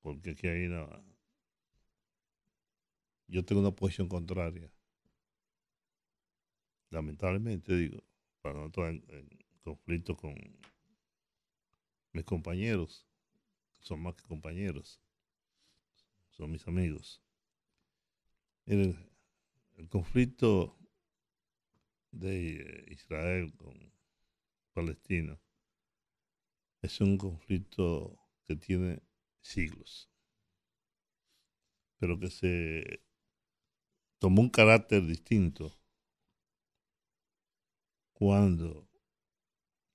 Porque 0.00 0.30
aquí 0.30 0.46
hay 0.46 0.64
una... 0.64 0.88
Yo 3.26 3.44
tengo 3.44 3.60
una 3.60 3.70
posición 3.70 4.08
contraria. 4.08 4.72
Lamentablemente 6.88 7.76
digo, 7.76 8.02
para 8.40 8.54
no 8.54 8.64
entrar 8.64 8.88
en, 8.88 9.28
conflicto 9.62 10.16
con 10.16 10.34
mis 12.14 12.24
compañeros, 12.24 13.06
que 13.76 13.84
son 13.84 14.00
más 14.00 14.14
que 14.14 14.22
compañeros, 14.22 15.02
son 16.30 16.50
mis 16.50 16.66
amigos. 16.66 17.22
Miren, 18.64 18.96
el 19.76 19.90
conflicto 19.90 20.78
de 22.12 22.60
eh, 22.60 22.84
Israel 22.88 23.52
con 23.56 23.92
Palestina 24.72 25.40
es 26.82 27.00
un 27.00 27.16
conflicto 27.16 28.18
que 28.46 28.56
tiene 28.56 29.02
siglos, 29.40 30.10
pero 31.98 32.18
que 32.18 32.30
se 32.30 33.02
tomó 34.18 34.42
un 34.42 34.50
carácter 34.50 35.04
distinto 35.06 35.76
cuando 38.12 38.88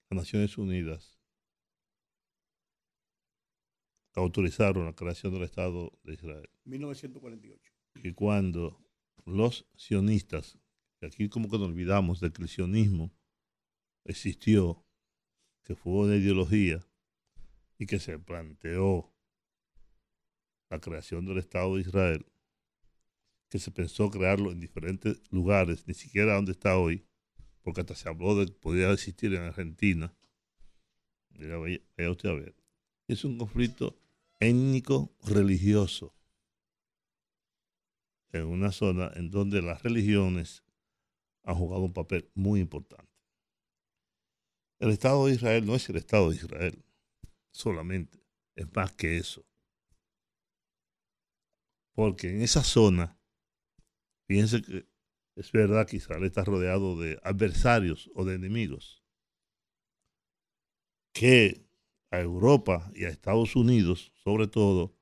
las 0.09 0.17
Naciones 0.17 0.57
Unidas 0.57 1.19
autorizaron 4.15 4.85
la 4.85 4.95
creación 4.95 5.33
del 5.33 5.43
Estado 5.43 5.91
de 6.03 6.13
Israel 6.13 6.49
1948. 6.65 7.73
y 8.03 8.13
cuando 8.13 8.83
los 9.25 9.67
sionistas, 9.75 10.57
aquí 11.05 11.29
como 11.29 11.49
que 11.49 11.57
nos 11.57 11.67
olvidamos 11.67 12.19
de 12.19 12.31
que 12.31 12.41
el 12.41 12.49
sionismo 12.49 13.13
existió, 14.03 14.83
que 15.63 15.75
fue 15.75 15.93
una 15.93 16.15
ideología 16.15 16.85
y 17.77 17.85
que 17.85 17.99
se 17.99 18.17
planteó 18.17 19.13
la 20.69 20.79
creación 20.79 21.25
del 21.25 21.37
Estado 21.37 21.75
de 21.75 21.81
Israel, 21.81 22.25
que 23.49 23.59
se 23.59 23.71
pensó 23.71 24.09
crearlo 24.09 24.51
en 24.51 24.59
diferentes 24.59 25.21
lugares, 25.31 25.87
ni 25.87 25.93
siquiera 25.93 26.35
donde 26.35 26.51
está 26.53 26.77
hoy, 26.77 27.05
porque 27.61 27.81
hasta 27.81 27.95
se 27.95 28.09
habló 28.09 28.35
de 28.35 28.47
que 28.47 28.53
podía 28.53 28.91
existir 28.91 29.33
en 29.33 29.43
Argentina. 29.43 30.13
Mira, 31.29 31.57
vaya 31.57 32.11
usted 32.11 32.29
a 32.29 32.33
ver. 32.33 32.55
Es 33.07 33.23
un 33.23 33.37
conflicto 33.37 33.97
étnico 34.39 35.15
religioso 35.23 36.13
en 38.31 38.45
una 38.45 38.71
zona 38.71 39.11
en 39.15 39.31
donde 39.31 39.61
las 39.61 39.81
religiones 39.83 40.63
han 41.47 41.55
jugado 41.55 41.83
un 41.83 41.93
papel 41.93 42.29
muy 42.35 42.59
importante. 42.59 43.09
El 44.79 44.89
Estado 44.89 45.25
de 45.25 45.33
Israel 45.33 45.65
no 45.65 45.75
es 45.75 45.89
el 45.89 45.95
Estado 45.95 46.29
de 46.29 46.35
Israel 46.35 46.85
solamente, 47.51 48.21
es 48.53 48.67
más 48.75 48.91
que 48.91 49.17
eso. 49.17 49.45
Porque 51.95 52.29
en 52.29 52.41
esa 52.41 52.63
zona, 52.63 53.17
fíjense 54.27 54.61
que 54.61 54.87
es 55.35 55.51
verdad 55.53 55.87
que 55.87 55.95
Israel 55.95 56.25
está 56.25 56.43
rodeado 56.43 56.99
de 56.99 57.17
adversarios 57.23 58.11
o 58.13 58.25
de 58.25 58.35
enemigos, 58.35 59.01
que 61.13 61.65
a 62.11 62.19
Europa 62.19 62.91
y 62.93 63.05
a 63.05 63.09
Estados 63.09 63.55
Unidos, 63.55 64.11
sobre 64.15 64.47
todo, 64.47 64.97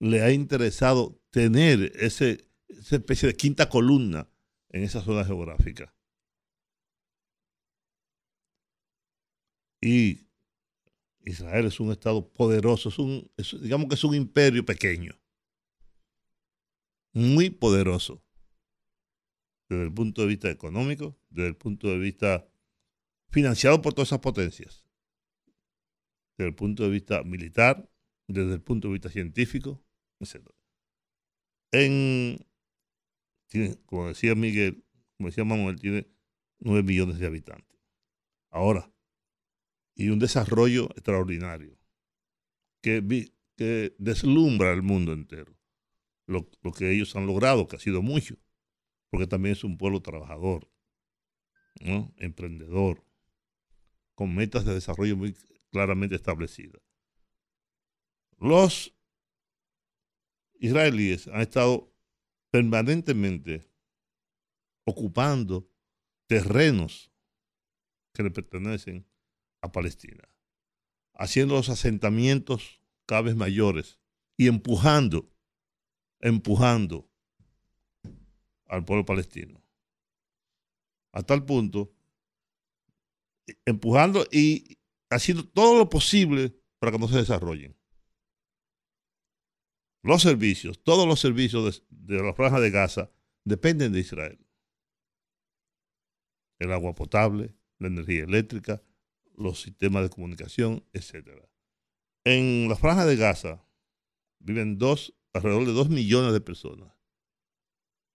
le 0.00 0.22
ha 0.22 0.32
interesado 0.32 1.20
tener 1.30 1.92
ese, 1.94 2.48
esa 2.68 2.96
especie 2.96 3.28
de 3.28 3.36
quinta 3.36 3.68
columna 3.68 4.33
en 4.74 4.82
esa 4.82 5.00
zona 5.00 5.24
geográfica. 5.24 5.94
Y 9.80 10.26
Israel 11.20 11.66
es 11.66 11.78
un 11.78 11.92
estado 11.92 12.28
poderoso, 12.32 12.88
es 12.88 12.98
un, 12.98 13.30
digamos 13.62 13.86
que 13.88 13.94
es 13.94 14.02
un 14.02 14.16
imperio 14.16 14.64
pequeño, 14.66 15.16
muy 17.12 17.50
poderoso, 17.50 18.24
desde 19.68 19.84
el 19.84 19.94
punto 19.94 20.22
de 20.22 20.28
vista 20.28 20.50
económico, 20.50 21.16
desde 21.30 21.50
el 21.50 21.56
punto 21.56 21.88
de 21.88 21.98
vista 21.98 22.48
financiado 23.30 23.80
por 23.80 23.94
todas 23.94 24.08
esas 24.08 24.18
potencias, 24.18 24.84
desde 26.36 26.48
el 26.48 26.56
punto 26.56 26.82
de 26.82 26.90
vista 26.90 27.22
militar, 27.22 27.88
desde 28.26 28.54
el 28.54 28.60
punto 28.60 28.88
de 28.88 28.94
vista 28.94 29.08
científico, 29.08 29.84
etc. 30.18 30.48
En, 31.70 32.44
como 33.86 34.08
decía 34.08 34.34
Miguel, 34.34 34.84
como 35.16 35.28
decía 35.28 35.44
Manuel, 35.44 35.80
tiene 35.80 36.08
9 36.60 36.82
millones 36.82 37.18
de 37.18 37.26
habitantes. 37.26 37.78
Ahora, 38.50 38.90
y 39.94 40.08
un 40.08 40.18
desarrollo 40.18 40.90
extraordinario 40.90 41.78
que, 42.80 43.02
deslumbra 43.98 44.72
al 44.72 44.82
mundo 44.82 45.12
entero. 45.12 45.56
Lo, 46.26 46.50
lo 46.62 46.72
que 46.72 46.90
ellos 46.90 47.14
han 47.16 47.26
logrado, 47.26 47.68
que 47.68 47.76
ha 47.76 47.80
sido 47.80 48.02
mucho, 48.02 48.36
porque 49.10 49.26
también 49.26 49.52
es 49.52 49.62
un 49.62 49.78
pueblo 49.78 50.00
trabajador, 50.02 50.68
¿no? 51.80 52.12
emprendedor, 52.16 53.04
con 54.14 54.34
metas 54.34 54.64
de 54.64 54.74
desarrollo 54.74 55.16
muy 55.16 55.36
claramente 55.70 56.16
establecidas. 56.16 56.82
Los 58.38 58.94
israelíes 60.54 61.28
han 61.28 61.40
estado 61.40 61.93
permanentemente 62.54 63.68
ocupando 64.84 65.68
terrenos 66.28 67.10
que 68.12 68.22
le 68.22 68.30
pertenecen 68.30 69.04
a 69.60 69.72
Palestina, 69.72 70.22
haciendo 71.14 71.56
los 71.56 71.68
asentamientos 71.68 72.80
cada 73.06 73.22
vez 73.22 73.34
mayores 73.34 73.98
y 74.36 74.46
empujando 74.46 75.34
empujando 76.20 77.10
al 78.66 78.84
pueblo 78.84 79.04
palestino. 79.04 79.60
A 81.10 81.24
tal 81.24 81.44
punto, 81.44 81.92
empujando 83.64 84.28
y 84.30 84.78
haciendo 85.10 85.44
todo 85.44 85.76
lo 85.76 85.88
posible 85.88 86.54
para 86.78 86.92
que 86.92 86.98
no 87.00 87.08
se 87.08 87.16
desarrollen. 87.16 87.76
Los 90.04 90.20
servicios, 90.20 90.84
todos 90.84 91.08
los 91.08 91.18
servicios 91.18 91.82
de, 91.88 92.22
la 92.22 92.34
franja 92.34 92.60
de 92.60 92.70
Gaza 92.70 93.10
dependen 93.42 93.90
de 93.94 94.00
Israel. 94.00 94.38
El 96.58 96.72
agua 96.72 96.94
potable, 96.94 97.56
la 97.78 97.86
energía 97.88 98.24
eléctrica, 98.24 98.82
los 99.34 99.62
sistemas 99.62 100.02
de 100.02 100.10
comunicación, 100.10 100.84
etc. 100.92 101.46
En 102.22 102.68
la 102.68 102.76
franja 102.76 103.06
de 103.06 103.16
Gaza 103.16 103.66
viven 104.40 104.76
dos, 104.76 105.14
alrededor 105.32 105.64
de 105.64 105.72
dos 105.72 105.88
millones 105.88 106.34
de 106.34 106.42
personas 106.42 106.92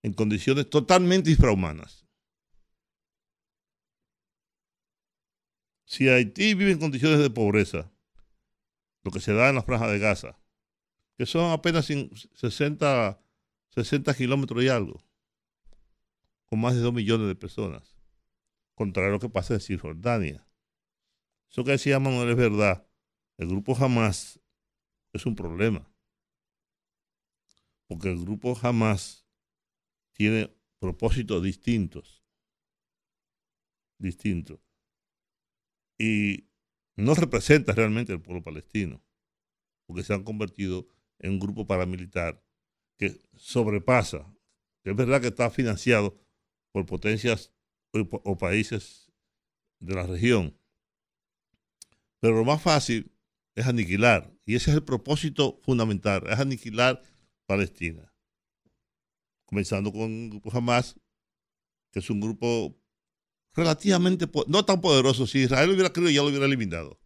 en 0.04 0.14
condiciones 0.14 0.70
totalmente 0.70 1.32
infrahumanas. 1.32 2.06
Si 5.86 6.08
Haití 6.08 6.54
vive 6.54 6.72
en 6.72 6.80
condiciones 6.80 7.18
de 7.18 7.32
pobreza, 7.32 7.92
lo 9.04 9.10
que 9.10 9.20
se 9.20 9.34
da 9.34 9.50
en 9.50 9.56
la 9.56 9.64
franja 9.64 9.88
de 9.88 9.98
Gaza, 9.98 10.40
que 11.20 11.26
son 11.26 11.52
apenas 11.52 11.86
60, 11.86 13.22
60 13.72 14.14
kilómetros 14.14 14.64
y 14.64 14.70
algo, 14.70 15.04
con 16.46 16.62
más 16.62 16.76
de 16.76 16.80
2 16.80 16.94
millones 16.94 17.28
de 17.28 17.36
personas, 17.36 17.98
contrario 18.74 19.10
a 19.10 19.14
lo 19.16 19.20
que 19.20 19.28
pasa 19.28 19.54
en 19.56 19.60
Cisjordania. 19.60 20.48
Eso 21.52 21.66
que 21.66 21.72
decía 21.72 22.00
Manuel 22.00 22.30
es 22.30 22.38
verdad. 22.38 22.88
El 23.36 23.50
grupo 23.50 23.76
Hamas 23.76 24.40
es 25.12 25.26
un 25.26 25.36
problema. 25.36 25.94
Porque 27.88 28.10
el 28.10 28.22
grupo 28.22 28.58
Hamas 28.62 29.28
tiene 30.14 30.56
propósitos 30.80 31.44
distintos. 31.44 32.24
Distintos. 33.98 34.62
Y 35.98 36.48
no 36.96 37.14
representa 37.14 37.74
realmente 37.74 38.14
al 38.14 38.22
pueblo 38.22 38.42
palestino. 38.42 39.04
Porque 39.86 40.04
se 40.04 40.14
han 40.14 40.24
convertido 40.24 40.88
en 41.20 41.32
un 41.32 41.40
grupo 41.40 41.68
paramilitar 41.68 42.44
que 42.98 43.20
sobrepasa. 43.36 44.34
es 44.84 44.96
verdad 44.96 45.22
que 45.22 45.28
está 45.28 45.50
financiado 45.50 46.18
por 46.72 46.86
potencias 46.86 47.54
o, 47.94 48.38
países 48.38 49.12
de 49.80 49.96
la 49.96 50.06
región 50.06 50.60
pero 52.20 52.36
lo 52.36 52.46
más 52.46 52.62
fácil 52.62 53.12
es 53.56 53.66
aniquilar. 53.68 54.34
Y 54.46 54.56
ese 54.56 54.72
es 54.72 54.78
el 54.78 54.84
propósito 54.84 55.60
fundamental, 55.64 56.24
es 56.30 56.40
aniquilar 56.40 57.02
Palestina. 57.46 58.14
Comenzando 59.46 59.92
con 59.92 60.12
el 60.12 60.30
grupo 60.30 60.56
Hamas, 60.56 60.96
que 61.92 62.00
es 62.00 62.10
un 62.10 62.20
grupo 62.20 62.78
relativamente, 63.54 64.28
no 64.48 64.66
tan 64.66 64.82
poderoso. 64.82 65.26
Si 65.28 65.40
Israel 65.40 65.72
hubiera 65.72 65.92
querido, 65.92 66.12
ya 66.12 66.22
lo 66.22 66.28
hubiera 66.28 66.46
eliminado. 66.46 66.99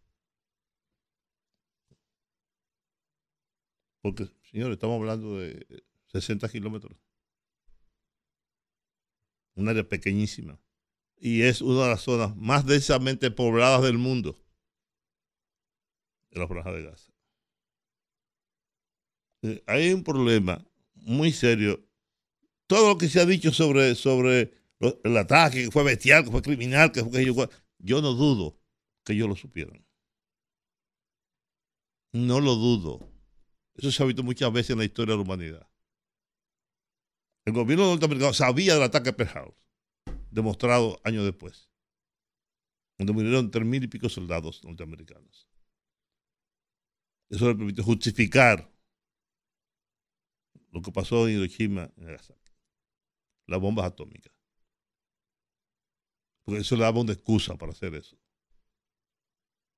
Porque, 4.04 4.28
señores, 4.50 4.74
estamos 4.74 5.00
hablando 5.00 5.38
de 5.38 5.66
60 6.12 6.46
kilómetros. 6.50 6.94
Un 9.54 9.66
área 9.66 9.88
pequeñísima. 9.88 10.60
Y 11.16 11.40
es 11.40 11.62
una 11.62 11.84
de 11.84 11.88
las 11.88 12.02
zonas 12.02 12.36
más 12.36 12.66
densamente 12.66 13.30
pobladas 13.30 13.82
del 13.82 13.96
mundo 13.96 14.38
de 16.30 16.38
la 16.38 16.46
franja 16.46 16.70
de 16.72 16.82
Gaza. 16.82 17.12
Eh, 19.40 19.64
hay 19.66 19.94
un 19.94 20.04
problema 20.04 20.62
muy 20.92 21.32
serio. 21.32 21.82
Todo 22.66 22.88
lo 22.88 22.98
que 22.98 23.08
se 23.08 23.22
ha 23.22 23.24
dicho 23.24 23.52
sobre, 23.52 23.94
sobre 23.94 24.52
el 25.02 25.16
ataque, 25.16 25.64
que 25.64 25.70
fue 25.70 25.82
bestial, 25.82 26.24
que 26.24 26.30
fue 26.30 26.42
criminal, 26.42 26.92
que 26.92 27.02
fue 27.02 27.24
yo, 27.24 27.48
yo 27.78 28.02
no 28.02 28.12
dudo 28.12 28.60
que 29.02 29.14
ellos 29.14 29.30
lo 29.30 29.36
supieran. 29.36 29.82
No 32.12 32.40
lo 32.40 32.54
dudo. 32.54 33.13
Eso 33.74 33.90
se 33.90 34.02
ha 34.02 34.06
visto 34.06 34.22
muchas 34.22 34.52
veces 34.52 34.70
en 34.70 34.78
la 34.78 34.84
historia 34.84 35.12
de 35.12 35.18
la 35.18 35.24
humanidad. 35.24 35.70
El 37.44 37.52
gobierno 37.52 37.86
norteamericano 37.86 38.32
sabía 38.32 38.74
del 38.74 38.82
ataque 38.82 39.10
a 39.10 39.16
Pearl 39.16 39.54
demostrado 40.30 41.00
años 41.04 41.24
después, 41.24 41.70
donde 42.98 43.12
murieron 43.12 43.50
tres 43.50 43.64
mil 43.64 43.84
y 43.84 43.88
pico 43.88 44.08
soldados 44.08 44.64
norteamericanos. 44.64 45.48
Eso 47.30 47.48
le 47.48 47.54
permite 47.54 47.82
justificar 47.82 48.72
lo 50.70 50.82
que 50.82 50.92
pasó 50.92 51.28
en 51.28 51.36
Hiroshima 51.36 51.92
y 51.96 52.00
Nagasaki. 52.02 52.52
Las 53.46 53.60
bombas 53.60 53.86
atómicas. 53.86 54.32
Porque 56.44 56.60
eso 56.60 56.76
le 56.76 56.82
daba 56.82 57.00
una 57.00 57.12
excusa 57.12 57.56
para 57.56 57.72
hacer 57.72 57.94
eso. 57.94 58.16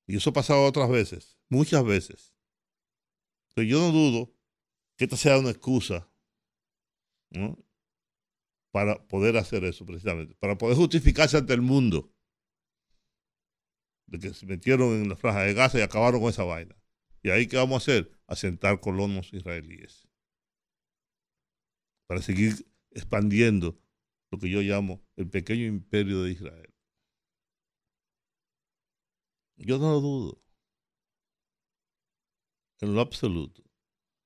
Y 0.07 0.17
eso 0.17 0.31
ha 0.31 0.33
pasado 0.33 0.65
otras 0.65 0.89
veces, 0.89 1.39
muchas 1.49 1.85
veces. 1.85 2.36
Pero 3.57 3.69
yo 3.69 3.81
no 3.81 3.91
dudo 3.91 4.35
que 4.99 5.05
esta 5.05 5.17
sea 5.17 5.39
una 5.39 5.49
excusa 5.49 6.07
para 8.71 9.03
poder 9.09 9.39
hacer 9.39 9.65
eso 9.65 9.87
precisamente, 9.87 10.35
para 10.35 10.59
poder 10.59 10.77
justificarse 10.77 11.39
ante 11.39 11.55
el 11.55 11.63
mundo 11.63 12.13
de 14.09 14.19
que 14.19 14.35
se 14.35 14.45
metieron 14.45 14.91
en 15.01 15.09
la 15.09 15.17
franja 15.17 15.43
de 15.43 15.55
Gaza 15.55 15.79
y 15.79 15.83
acabaron 15.83 16.21
con 16.21 16.29
esa 16.29 16.45
vaina. 16.45 16.77
¿Y 17.23 17.31
ahí 17.31 17.47
qué 17.47 17.57
vamos 17.57 17.77
a 17.77 17.79
hacer? 17.79 18.13
Asentar 18.27 18.79
colonos 18.79 19.33
israelíes. 19.33 20.07
Para 22.07 22.21
seguir 22.21 22.71
expandiendo 22.91 23.81
lo 24.31 24.39
que 24.39 24.51
yo 24.51 24.61
llamo 24.61 25.03
el 25.17 25.31
pequeño 25.31 25.65
imperio 25.65 26.23
de 26.23 26.33
Israel. 26.33 26.75
Yo 29.57 29.79
no 29.79 29.93
lo 29.93 30.01
dudo. 30.03 30.46
En 32.81 32.95
lo 32.95 33.01
absoluto. 33.01 33.63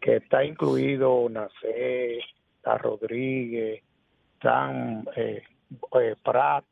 que 0.05 0.17
está 0.17 0.45
incluido 0.45 1.27
Nacé, 1.31 2.19
está 2.57 2.77
Rodríguez, 2.77 3.81
están 4.35 5.03
eh, 5.15 5.41
eh, 5.99 6.15
Prat, 6.23 6.63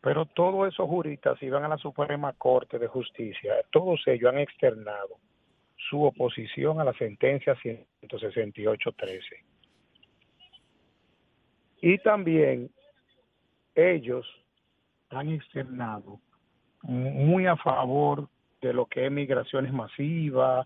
pero 0.00 0.24
todos 0.26 0.72
esos 0.72 0.88
juristas 0.88 1.42
iban 1.42 1.64
a 1.64 1.68
la 1.68 1.78
Suprema 1.78 2.32
Corte 2.34 2.78
de 2.78 2.86
Justicia, 2.86 3.54
todos 3.72 4.00
ellos 4.06 4.32
han 4.32 4.38
externado 4.38 5.18
su 5.90 6.04
oposición 6.04 6.78
a 6.78 6.84
la 6.84 6.92
sentencia 6.92 7.56
168.13. 7.56 9.20
Y 11.82 11.98
también 11.98 12.70
ellos 13.74 14.24
han 15.10 15.30
externado 15.30 16.20
muy 16.82 17.46
a 17.46 17.56
favor 17.56 18.28
de 18.60 18.72
lo 18.72 18.86
que 18.86 19.06
es 19.06 19.10
migraciones 19.10 19.72
masivas, 19.72 20.64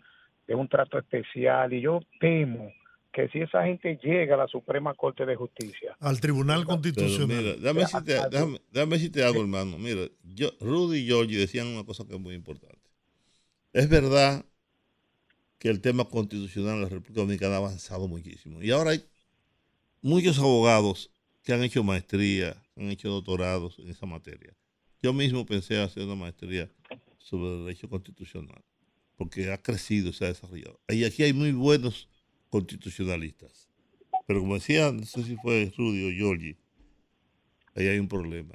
de 0.51 0.57
un 0.57 0.67
trato 0.67 0.99
especial, 0.99 1.73
y 1.73 1.81
yo 1.81 2.01
temo 2.19 2.73
que 3.13 3.29
si 3.29 3.39
esa 3.39 3.63
gente 3.63 4.01
llega 4.03 4.35
a 4.35 4.39
la 4.39 4.49
Suprema 4.49 4.95
Corte 4.95 5.25
de 5.25 5.37
Justicia, 5.37 5.97
al 6.01 6.21
Tribunal 6.21 6.65
Constitucional. 6.65 7.29
mira, 7.29 7.57
déjame 7.57 7.81
decirte, 7.83 8.15
déjame, 8.29 8.59
déjame 8.73 8.97
decirte 8.97 9.23
algo, 9.23 9.43
hermano. 9.43 9.79
Mira, 9.79 10.09
yo, 10.25 10.51
Rudy 10.61 10.99
y 10.99 11.07
Georgie 11.07 11.39
decían 11.39 11.69
una 11.69 11.85
cosa 11.85 12.05
que 12.05 12.15
es 12.15 12.21
muy 12.21 12.35
importante. 12.35 12.81
Es 13.73 13.89
verdad 13.89 14.45
que 15.61 15.69
el 15.69 15.81
tema 15.81 16.05
constitucional 16.05 16.79
en 16.79 16.83
la 16.83 16.89
República 16.89 17.21
Dominicana 17.21 17.55
ha 17.55 17.59
avanzado 17.59 18.09
muchísimo. 18.09 18.61
Y 18.61 18.73
ahora 18.73 18.91
hay 18.91 19.05
muchos 20.03 20.37
abogados 20.41 21.13
que 21.45 21.53
han 21.53 21.63
hecho 21.63 21.85
maestría, 21.85 22.61
han 22.77 22.91
hecho 22.91 23.09
doctorados 23.09 23.79
en 23.79 23.89
esa 23.89 24.05
materia. 24.05 24.53
Yo 25.01 25.13
mismo 25.13 25.47
pensé 25.47 25.81
hacer 25.81 26.03
una 26.03 26.17
maestría 26.17 26.69
sobre 27.19 27.51
derecho 27.63 27.89
constitucional, 27.89 28.61
porque 29.21 29.53
ha 29.53 29.61
crecido, 29.61 30.15
se 30.15 30.25
ha 30.25 30.29
desarrollado. 30.29 30.81
Y 30.89 31.05
aquí 31.05 31.23
hay 31.23 31.35
muy 31.35 31.53
buenos 31.53 32.09
constitucionalistas. 32.49 33.69
Pero 34.27 34.41
como 34.41 34.55
decía, 34.55 34.91
no 34.93 35.05
sé 35.05 35.23
si 35.25 35.37
fue 35.37 35.71
Rudy 35.77 36.23
o 36.23 36.33
ahí 37.75 37.87
hay 37.87 37.99
un 37.99 38.09
problema. 38.09 38.55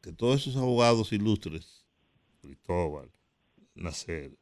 Que 0.00 0.10
todos 0.14 0.40
esos 0.40 0.56
abogados 0.56 1.12
ilustres, 1.12 1.84
Cristóbal, 2.40 3.10
Nacer, 3.74 4.38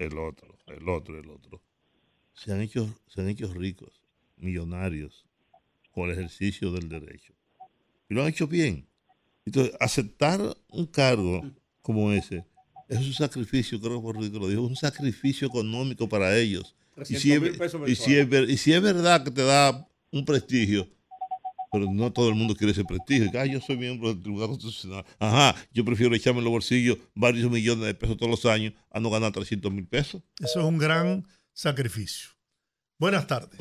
el 0.00 0.18
otro, 0.18 0.58
el 0.66 0.88
otro, 0.88 1.16
el 1.16 1.30
otro, 1.30 1.62
se 2.34 2.52
han 2.52 2.60
hecho, 2.60 2.92
se 3.06 3.20
han 3.20 3.28
hecho 3.28 3.46
ricos, 3.54 4.02
millonarios, 4.36 5.24
con 5.92 6.06
el 6.10 6.18
ejercicio 6.18 6.72
del 6.72 6.88
derecho. 6.88 7.32
Y 8.08 8.14
lo 8.14 8.22
han 8.22 8.30
hecho 8.30 8.48
bien. 8.48 8.88
Entonces, 9.44 9.72
aceptar 9.78 10.40
un 10.66 10.86
cargo 10.86 11.48
como 11.80 12.10
ese 12.10 12.44
es 12.88 12.98
un 12.98 13.12
sacrificio, 13.12 13.80
creo 13.80 14.02
que 14.02 14.38
lo 14.38 14.48
dijo, 14.48 14.62
un 14.62 14.76
sacrificio 14.76 15.48
económico 15.48 16.08
para 16.08 16.36
ellos. 16.36 16.74
Y 17.02 17.16
si, 17.16 17.32
es, 17.32 17.40
300,000 17.40 17.58
pesos 17.58 17.88
y, 17.88 17.94
si 17.94 18.16
es, 18.16 18.28
y 18.48 18.56
si 18.56 18.72
es 18.72 18.80
verdad 18.80 19.22
que 19.22 19.30
te 19.30 19.42
da 19.42 19.86
un 20.10 20.24
prestigio, 20.24 20.88
pero 21.70 21.92
no 21.92 22.12
todo 22.12 22.28
el 22.28 22.34
mundo 22.34 22.54
quiere 22.54 22.72
ese 22.72 22.84
prestigio. 22.84 23.30
Ah, 23.38 23.44
yo 23.44 23.60
soy 23.60 23.76
miembro 23.76 24.08
del 24.08 24.22
Tribunal 24.22 24.48
Constitucional. 24.48 25.04
Ajá, 25.18 25.54
yo 25.72 25.84
prefiero 25.84 26.14
echarme 26.14 26.38
en 26.38 26.44
los 26.44 26.52
bolsillos 26.52 26.98
varios 27.14 27.50
millones 27.50 27.84
de 27.84 27.94
pesos 27.94 28.16
todos 28.16 28.30
los 28.30 28.46
años 28.46 28.72
a 28.90 29.00
no 29.00 29.10
ganar 29.10 29.32
300 29.32 29.70
mil 29.72 29.86
pesos. 29.86 30.22
Eso 30.40 30.60
es 30.60 30.66
un 30.66 30.78
gran 30.78 31.26
sacrificio. 31.52 32.30
Buenas 32.98 33.26
tardes. 33.26 33.58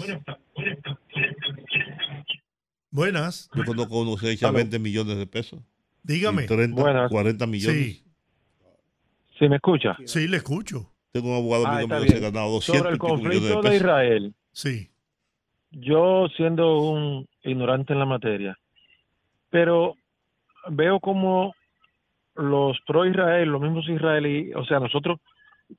Buenas. 2.89 3.49
Yo 3.53 3.65
conozco 3.65 3.99
uno 3.99 4.15
que 4.15 4.27
se 4.27 4.31
echa 4.31 4.51
20 4.51 4.79
millones 4.79 5.17
de 5.17 5.27
pesos. 5.27 5.59
Dígame. 6.03 6.43
Y 6.45 6.47
30, 6.47 6.81
Buenas. 6.81 7.11
40 7.11 7.47
millones. 7.47 7.83
Sí, 7.83 8.04
¿Sí 9.39 9.49
me 9.49 9.57
escucha? 9.57 9.97
sí, 10.05 10.27
le 10.27 10.37
escucho. 10.37 10.91
Tengo 11.11 11.29
un 11.29 11.35
abogado 11.37 11.65
Ah, 11.67 11.79
que 11.81 11.87
se 11.87 11.93
ha 11.95 11.99
bien. 12.19 12.21
ganado 12.21 12.51
200 12.51 12.77
Sobre 12.77 12.91
el 12.93 12.97
conflicto 12.99 13.61
de. 13.61 13.75
Israel, 13.75 14.33
Sí. 14.51 14.89
yo 15.71 16.27
siendo 16.35 16.79
un 16.79 17.27
ignorante 17.43 17.93
en 17.93 17.99
la 17.99 18.05
materia, 18.05 18.57
pero 19.49 19.95
veo 20.69 20.99
como 20.99 21.53
los 22.35 22.77
pro 22.85 23.05
Israel, 23.05 23.49
los 23.49 23.61
mismos 23.61 23.87
israelíes, 23.87 24.55
o 24.57 24.65
sea, 24.65 24.79
nosotros 24.79 25.19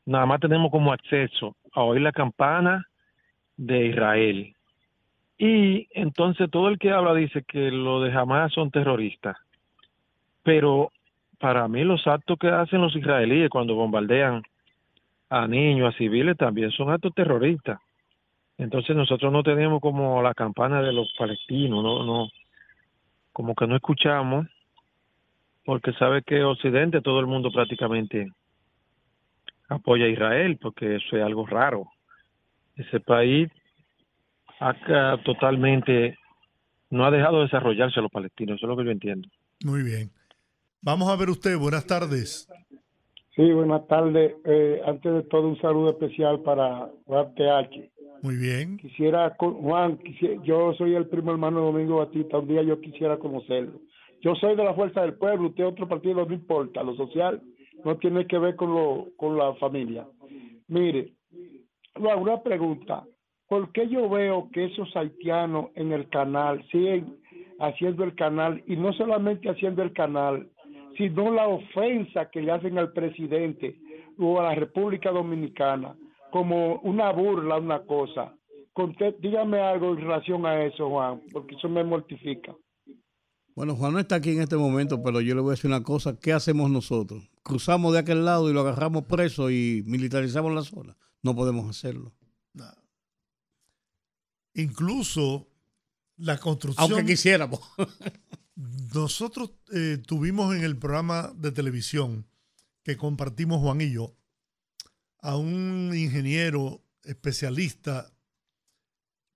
nada 0.07 0.25
más 0.27 0.41
tenemos 0.41 0.71
como 0.71 0.93
acceso 0.93 1.55
a 1.73 1.83
oír 1.83 2.01
la 2.01 2.13
campana 2.13 2.87
de 3.59 3.87
Israel. 3.89 4.55
Y 5.39 5.87
entonces 5.93 6.51
todo 6.51 6.69
el 6.69 6.79
que 6.79 6.93
habla 6.93 7.13
dice 7.13 7.43
que 7.47 7.71
lo 7.71 8.01
de 8.01 8.11
Hamas 8.13 8.53
son 8.55 8.71
terroristas. 8.71 9.37
Pero 10.43 10.93
para 11.39 11.69
mí 11.69 11.85
los 11.85 12.07
actos 12.07 12.39
que 12.39 12.49
hacen 12.49 12.81
los 12.81 12.95
israelíes 12.97 13.51
cuando 13.51 13.75
bombardean 13.75 14.43
a 15.29 15.47
niños, 15.47 15.95
a 15.95 15.99
civiles, 15.99 16.37
también 16.37 16.71
son 16.71 16.91
actos 16.91 17.15
terroristas. 17.15 17.81
Entonces 18.59 18.97
nosotros 18.97 19.33
no 19.33 19.43
tenemos 19.43 19.81
como 19.81 20.23
la 20.23 20.35
campana 20.35 20.81
de 20.81 20.93
los 20.93 21.13
palestinos, 21.19 21.83
no, 21.83 22.05
no, 22.05 22.29
como 23.33 23.55
que 23.55 23.67
no 23.67 23.77
escuchamos, 23.77 24.47
porque 25.65 25.93
sabe 25.95 26.23
que 26.23 26.43
Occidente, 26.43 27.03
todo 27.03 27.21
el 27.21 27.27
mundo 27.27 27.51
prácticamente 27.51 28.33
apoya 29.69 30.07
a 30.07 30.09
Israel, 30.09 30.59
porque 30.61 30.97
eso 30.97 31.17
es 31.17 31.23
algo 31.23 31.47
raro. 31.47 31.87
Ese 32.77 33.01
país 33.01 33.51
acá 34.59 35.21
totalmente 35.25 36.17
no 36.89 37.05
ha 37.05 37.11
dejado 37.11 37.39
de 37.39 37.45
desarrollarse 37.45 37.99
a 37.99 38.03
los 38.03 38.13
palestinos, 38.13 38.57
eso 38.57 38.67
es 38.67 38.69
lo 38.69 38.77
que 38.77 38.85
yo 38.85 38.91
entiendo. 38.91 39.29
Muy 39.65 39.83
bien. 39.83 40.11
Vamos 40.87 41.09
a 41.09 41.17
ver 41.17 41.31
usted. 41.31 41.59
Buenas 41.59 41.85
tardes. 41.85 42.49
Sí, 43.35 43.53
buenas 43.53 43.89
tardes. 43.89 44.37
Eh, 44.45 44.81
antes 44.87 45.13
de 45.15 45.23
todo, 45.25 45.49
un 45.49 45.61
saludo 45.61 45.91
especial 45.91 46.43
para 46.43 46.89
Juan 47.07 47.35
TH. 47.35 47.91
Muy 48.23 48.37
bien. 48.37 48.77
Quisiera, 48.77 49.35
Juan, 49.37 49.99
yo 50.45 50.75
soy 50.75 50.95
el 50.95 51.09
primo 51.09 51.33
hermano 51.33 51.59
de 51.59 51.67
Domingo 51.73 51.97
Batista. 51.97 52.39
Un 52.39 52.47
día 52.47 52.63
yo 52.63 52.81
quisiera 52.81 53.19
conocerlo. 53.19 53.81
Yo 54.23 54.37
soy 54.37 54.55
de 54.55 54.63
la 54.63 54.75
Fuerza 54.75 55.01
del 55.01 55.15
Pueblo. 55.15 55.49
Usted 55.49 55.67
otro 55.67 55.89
partido, 55.89 56.25
no 56.25 56.33
importa. 56.33 56.85
Lo 56.85 56.95
social 56.95 57.43
no 57.85 57.97
tiene 57.97 58.29
que 58.29 58.39
ver 58.39 58.55
con, 58.55 58.73
lo, 58.73 59.09
con 59.17 59.37
la 59.37 59.55
familia. 59.55 60.07
Mire, 60.69 61.15
Juan, 61.97 62.21
una 62.21 62.41
pregunta. 62.45 63.03
¿Por 63.49 63.73
qué 63.73 63.89
yo 63.89 64.09
veo 64.09 64.51
que 64.53 64.67
esos 64.67 64.95
haitianos 64.95 65.67
en 65.75 65.91
el 65.91 66.09
canal 66.11 66.65
siguen 66.71 67.17
haciendo 67.59 68.05
el 68.05 68.15
canal 68.15 68.63
y 68.67 68.77
no 68.77 68.93
solamente 68.93 69.51
haciendo 69.51 69.83
el 69.83 69.93
canal, 69.93 70.49
sino 70.97 71.31
la 71.33 71.49
ofensa 71.49 72.31
que 72.31 72.41
le 72.43 72.53
hacen 72.53 72.79
al 72.79 72.93
presidente 72.93 73.79
o 74.19 74.41
a 74.41 74.45
la 74.45 74.55
República 74.55 75.11
Dominicana 75.11 75.97
como 76.31 76.77
una 76.81 77.13
burla, 77.13 77.57
una 77.59 77.85
cosa? 77.85 78.35
Conté- 78.73 79.17
dígame 79.21 79.59
algo 79.61 79.91
en 79.95 79.99
relación 80.03 80.45
a 80.47 80.65
eso, 80.65 80.89
Juan, 80.91 81.23
porque 81.33 81.55
eso 81.55 81.69
me 81.69 81.83
mortifica. 81.85 82.55
Bueno, 83.55 83.75
Juan 83.75 83.95
no 83.95 83.99
está 83.99 84.17
aquí 84.17 84.33
en 84.33 84.43
este 84.43 84.57
momento, 84.57 85.03
pero 85.03 85.23
yo 85.23 85.35
le 85.35 85.41
voy 85.41 85.51
a 85.51 85.53
decir 85.53 85.71
una 85.71 85.83
cosa. 85.83 86.19
¿Qué 86.21 86.35
hacemos 86.35 86.71
nosotros? 86.71 87.31
Cruzamos 87.43 87.95
de 87.95 88.01
aquel 88.01 88.25
lado 88.27 88.51
y 88.51 88.53
lo 88.53 88.61
agarramos 88.61 89.05
preso 89.05 89.51
y 89.51 89.83
militarizamos 89.87 90.53
la 90.53 90.63
zona. 90.63 90.97
No 91.23 91.35
podemos 91.35 91.67
hacerlo. 91.69 92.13
Incluso 94.55 95.47
la 96.19 96.39
construcción. 96.39 96.91
Aunque 96.91 97.07
quisiéramos. 97.07 97.61
Nosotros 98.57 99.53
eh, 99.73 99.99
tuvimos 99.99 100.55
en 100.55 100.65
el 100.65 100.79
programa 100.79 101.31
de 101.37 101.53
televisión 101.53 102.27
que 102.83 102.97
compartimos 102.97 103.61
Juan 103.61 103.83
y 103.83 103.93
yo 103.93 104.17
a 105.19 105.37
un 105.37 105.93
ingeniero 105.95 106.83
especialista 107.03 108.15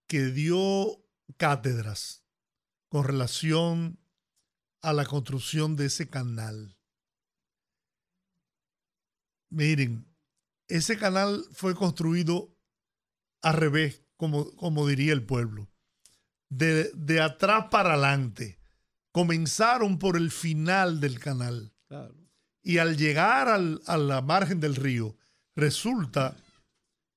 que 0.07 0.27
dio 0.27 1.05
cátedras 1.37 2.25
con 2.89 3.05
relación 3.05 3.99
a 4.81 4.95
la 4.95 5.05
construcción 5.05 5.77
de 5.77 5.87
ese 5.87 6.09
canal. 6.09 6.79
Miren, 9.51 10.07
ese 10.69 10.97
canal 10.97 11.45
fue 11.53 11.75
construido 11.75 12.57
al 13.43 13.55
revés, 13.55 14.03
como, 14.17 14.55
como 14.57 14.87
diría 14.87 15.13
el 15.13 15.27
pueblo, 15.27 15.69
de, 16.49 16.91
de 16.95 17.21
atrás 17.21 17.67
para 17.71 17.93
adelante. 17.93 18.60
Comenzaron 19.12 19.99
por 19.99 20.16
el 20.16 20.31
final 20.31 21.01
del 21.01 21.19
canal. 21.19 21.73
Y 22.62 22.78
al 22.78 22.97
llegar 22.97 23.49
al- 23.49 23.81
a 23.87 23.97
la 23.97 24.20
margen 24.23 24.61
del 24.61 24.77
río, 24.77 25.16
resulta 25.57 26.37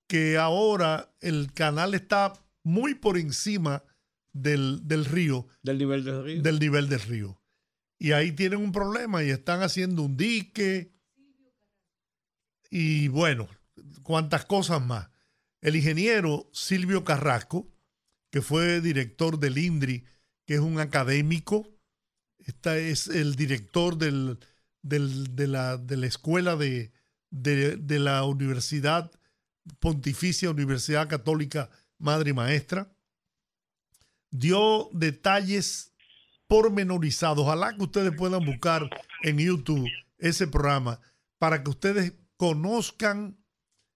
que 0.07 0.37
ahora 0.37 1.13
el 1.21 1.51
canal 1.53 1.93
está 1.93 2.33
muy 2.63 2.95
por 2.95 3.17
encima 3.17 3.83
del, 4.31 4.81
del 4.87 5.05
río. 5.05 5.47
Del 5.61 5.77
nivel 5.77 6.03
del 6.03 6.23
río. 6.23 6.41
Del 6.41 6.59
nivel 6.59 6.89
del 6.89 6.99
río. 7.01 7.39
Y 7.99 8.11
ahí 8.13 8.31
tienen 8.31 8.59
un 8.59 8.71
problema 8.71 9.23
y 9.23 9.29
están 9.29 9.61
haciendo 9.61 10.01
un 10.03 10.17
dique. 10.17 10.91
Y 12.69 13.07
bueno, 13.09 13.47
cuantas 14.01 14.45
cosas 14.45 14.81
más. 14.85 15.09
El 15.61 15.75
ingeniero 15.75 16.49
Silvio 16.51 17.03
Carrasco, 17.03 17.69
que 18.31 18.41
fue 18.41 18.81
director 18.81 19.39
del 19.39 19.57
INDRI, 19.57 20.03
que 20.45 20.55
es 20.55 20.59
un 20.59 20.79
académico, 20.79 21.69
esta 22.45 22.77
es 22.77 23.07
el 23.07 23.35
director 23.35 23.97
de, 23.97 24.11
la, 25.47 26.05
escuela 26.05 26.55
de, 26.55 26.91
de- 27.29 27.77
de 27.77 27.99
la 27.99 28.23
Universidad 28.25 29.11
Pontificia 29.79 30.49
Universidad 30.49 31.07
Católica 31.07 31.69
Madre 31.97 32.31
y 32.31 32.33
Maestra. 32.33 32.91
Dio 34.29 34.89
detalles 34.91 35.93
pormenorizados. 36.47 37.39
Ojalá 37.39 37.75
que 37.75 37.83
ustedes 37.83 38.11
puedan 38.15 38.43
buscar 38.45 38.89
en 39.23 39.37
YouTube 39.37 39.87
ese 40.17 40.47
programa 40.47 40.99
para 41.37 41.63
que 41.63 41.69
ustedes 41.69 42.13
conozcan 42.37 43.37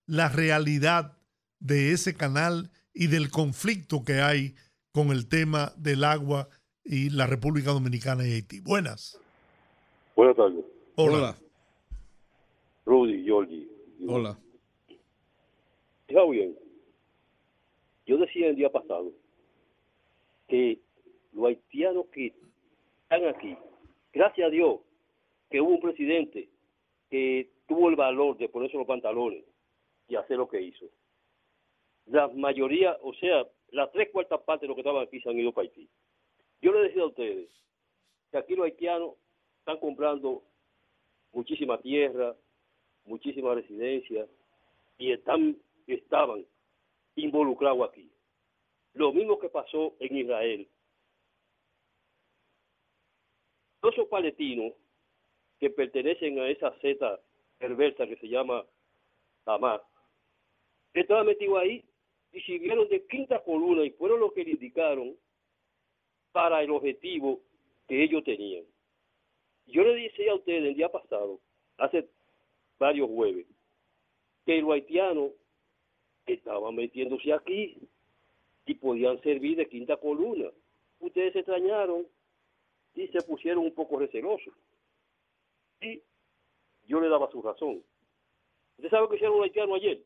la 0.05 0.29
realidad 0.29 1.17
de 1.59 1.91
ese 1.91 2.13
canal 2.15 2.71
y 2.93 3.07
del 3.07 3.29
conflicto 3.29 4.03
que 4.03 4.21
hay 4.21 4.55
con 4.91 5.11
el 5.11 5.27
tema 5.27 5.73
del 5.77 6.03
agua 6.03 6.49
y 6.89 7.09
la 7.09 7.27
República 7.27 7.71
Dominicana 7.71 8.25
y 8.25 8.33
Haití. 8.33 8.59
Buenas. 8.61 9.19
Buenas 10.15 10.35
tardes. 10.35 10.65
Hola. 10.95 11.37
Rudy, 12.85 13.23
Georgie. 13.23 13.67
Hola. 14.07 14.37
Fija 16.07 16.25
bien. 16.25 16.57
Yo 18.05 18.17
decía 18.17 18.47
el 18.47 18.55
día 18.55 18.71
pasado 18.71 19.11
que 20.47 20.79
los 21.33 21.47
haitianos 21.47 22.05
que 22.07 22.33
están 23.03 23.25
aquí, 23.27 23.57
gracias 24.13 24.47
a 24.47 24.49
Dios 24.49 24.79
que 25.49 25.59
hubo 25.59 25.71
un 25.71 25.81
presidente 25.81 26.47
que 27.09 27.49
tuvo 27.67 27.89
el 27.89 27.97
valor 27.97 28.37
de 28.37 28.47
ponerse 28.47 28.77
los 28.77 28.87
pantalones 28.87 29.43
y 30.07 30.15
hacer 30.15 30.37
lo 30.37 30.47
que 30.47 30.61
hizo. 30.61 30.85
La 32.05 32.29
mayoría, 32.29 32.97
o 33.03 33.13
sea, 33.13 33.45
las 33.71 33.91
tres 33.91 34.09
cuartas 34.11 34.41
partes 34.41 34.61
de 34.61 34.67
los 34.67 34.75
que 34.75 34.81
estaban 34.81 35.03
aquí 35.03 35.19
se 35.19 35.29
han 35.29 35.37
ido 35.37 35.51
para 35.51 35.67
Haití. 35.67 35.89
Yo 36.61 36.71
le 36.71 36.87
decía 36.87 37.03
a 37.03 37.07
ustedes 37.07 37.49
que 38.31 38.37
aquí 38.37 38.55
los 38.55 38.65
haitianos 38.65 39.15
están 39.59 39.79
comprando 39.79 40.43
muchísima 41.31 41.79
tierra, 41.79 42.35
muchísima 43.05 43.53
residencia 43.53 44.27
y 44.97 45.11
están, 45.11 45.57
estaban 45.85 46.45
involucrados 47.15 47.89
aquí. 47.89 48.11
Lo 48.93 49.13
mismo 49.13 49.37
que 49.37 49.49
pasó 49.49 49.95
en 49.99 50.17
Israel. 50.17 50.67
Todos 53.79 54.07
palestinos 54.07 54.73
que 55.59 55.69
pertenecen 55.69 56.39
a 56.39 56.49
esa 56.49 56.71
zeta 56.79 57.19
perversa 57.57 58.07
que 58.07 58.17
se 58.17 58.27
llama 58.27 58.65
Hamas, 59.45 59.81
estaban 60.93 61.25
metidos 61.25 61.59
ahí 61.59 61.85
y 62.31 62.41
sirvieron 62.41 62.87
de 62.89 63.05
quinta 63.07 63.43
columna 63.43 63.83
y 63.83 63.91
fueron 63.91 64.19
los 64.19 64.33
que 64.33 64.43
le 64.43 64.51
indicaron 64.51 65.15
para 66.31 66.61
el 66.61 66.71
objetivo 66.71 67.39
que 67.87 68.03
ellos 68.03 68.23
tenían. 68.23 68.65
Yo 69.65 69.83
le 69.83 69.95
decía 69.95 70.31
a 70.31 70.35
ustedes 70.35 70.63
el 70.63 70.75
día 70.75 70.89
pasado, 70.89 71.39
hace 71.77 72.07
varios 72.79 73.09
jueves, 73.09 73.45
que 74.45 74.61
los 74.61 74.71
haitianos 74.71 75.31
estaban 76.25 76.75
metiéndose 76.75 77.33
aquí 77.33 77.77
y 78.65 78.75
podían 78.75 79.21
servir 79.21 79.57
de 79.57 79.67
quinta 79.67 79.97
columna. 79.97 80.49
Ustedes 80.99 81.33
se 81.33 81.39
extrañaron 81.39 82.07
y 82.95 83.07
se 83.07 83.21
pusieron 83.21 83.63
un 83.63 83.73
poco 83.73 83.99
recelosos. 83.99 84.53
Y 85.81 86.01
yo 86.85 86.99
le 86.99 87.09
daba 87.09 87.29
su 87.31 87.41
razón. 87.41 87.83
¿Usted 88.77 88.89
sabe 88.89 89.03
lo 89.03 89.09
que 89.09 89.15
hicieron 89.15 89.37
los 89.37 89.45
haitianos 89.45 89.77
ayer? 89.77 90.01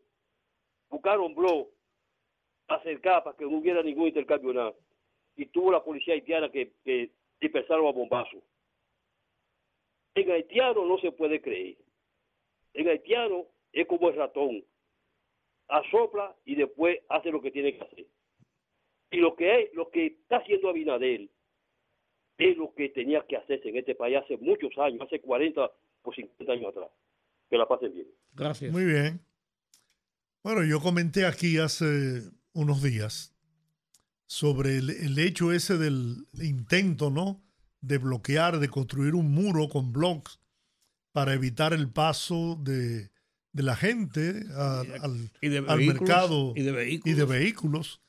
Buscaron 0.89 1.34
blog, 1.34 1.69
acercar 2.68 3.23
para 3.23 3.38
que 3.38 3.45
no 3.45 3.57
hubiera 3.57 3.81
ningún 3.81 4.07
intercambio 4.07 4.53
nada. 4.53 4.73
Y 5.35 5.45
tuvo 5.47 5.71
la 5.71 5.83
policía 5.83 6.13
haitiana 6.13 6.49
que, 6.51 6.73
que 6.83 7.11
dispersaron 7.39 7.87
a 7.87 7.91
bombazo. 7.91 8.41
En 10.15 10.31
haitiano 10.31 10.85
no 10.85 10.97
se 10.99 11.11
puede 11.11 11.41
creer. 11.41 11.77
En 12.73 12.87
haitiano 12.87 13.47
es 13.71 13.87
como 13.87 14.09
el 14.09 14.15
ratón. 14.15 14.63
Asopla 15.67 16.35
y 16.45 16.55
después 16.55 16.99
hace 17.09 17.31
lo 17.31 17.41
que 17.41 17.51
tiene 17.51 17.77
que 17.77 17.83
hacer. 17.83 18.05
Y 19.11 19.17
lo 19.17 19.35
que, 19.35 19.61
es, 19.61 19.73
lo 19.73 19.89
que 19.89 20.07
está 20.07 20.37
haciendo 20.37 20.69
Abinader 20.69 21.29
es 22.37 22.57
lo 22.57 22.73
que 22.73 22.89
tenía 22.89 23.25
que 23.27 23.37
hacerse 23.37 23.69
en 23.69 23.77
este 23.77 23.95
país 23.95 24.17
hace 24.17 24.37
muchos 24.37 24.71
años, 24.77 25.01
hace 25.01 25.19
40 25.19 25.71
o 26.03 26.13
50 26.13 26.51
años 26.51 26.69
atrás. 26.69 26.89
Que 27.49 27.57
la 27.57 27.67
pasen 27.67 27.93
bien. 27.93 28.07
Gracias. 28.33 28.71
Muy 28.71 28.85
bien. 28.85 29.19
Bueno, 30.43 30.63
yo 30.63 30.79
comenté 30.79 31.25
aquí 31.25 31.57
hace 31.57 31.85
unos 32.53 32.81
días 32.81 33.35
sobre 34.33 34.77
el, 34.77 34.89
el 34.91 35.19
hecho 35.19 35.51
ese 35.51 35.77
del 35.77 36.25
intento, 36.41 37.09
¿no? 37.11 37.43
De 37.81 37.97
bloquear, 37.97 38.59
de 38.59 38.69
construir 38.69 39.13
un 39.13 39.29
muro 39.29 39.67
con 39.67 39.91
blocks 39.91 40.39
para 41.11 41.33
evitar 41.33 41.73
el 41.73 41.89
paso 41.89 42.57
de, 42.63 43.11
de 43.51 43.63
la 43.63 43.75
gente 43.75 44.45
a- 44.55 44.85
al, 45.01 45.31
y 45.41 45.49
de 45.49 45.57
al 45.57 45.79
vehículos, 45.79 45.99
mercado 46.01 46.53
y 46.55 46.61
de 46.61 46.71
vehículos. 46.71 47.13
y 47.13 47.19
de 47.19 47.25
vehículos. 47.25 48.01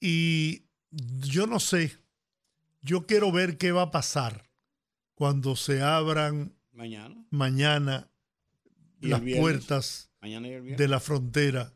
Y 0.00 0.62
yo 0.92 1.48
no 1.48 1.58
sé, 1.58 1.90
yo 2.80 3.04
quiero 3.06 3.32
ver 3.32 3.58
qué 3.58 3.72
va 3.72 3.82
a 3.82 3.90
pasar 3.90 4.48
cuando 5.16 5.56
se 5.56 5.82
abran 5.82 6.54
Mañana. 6.70 7.26
mañana 7.30 8.08
las 9.00 9.20
puertas 9.22 10.12
Mañana 10.20 10.46
de 10.48 10.86
la 10.88 11.00
frontera 11.00 11.74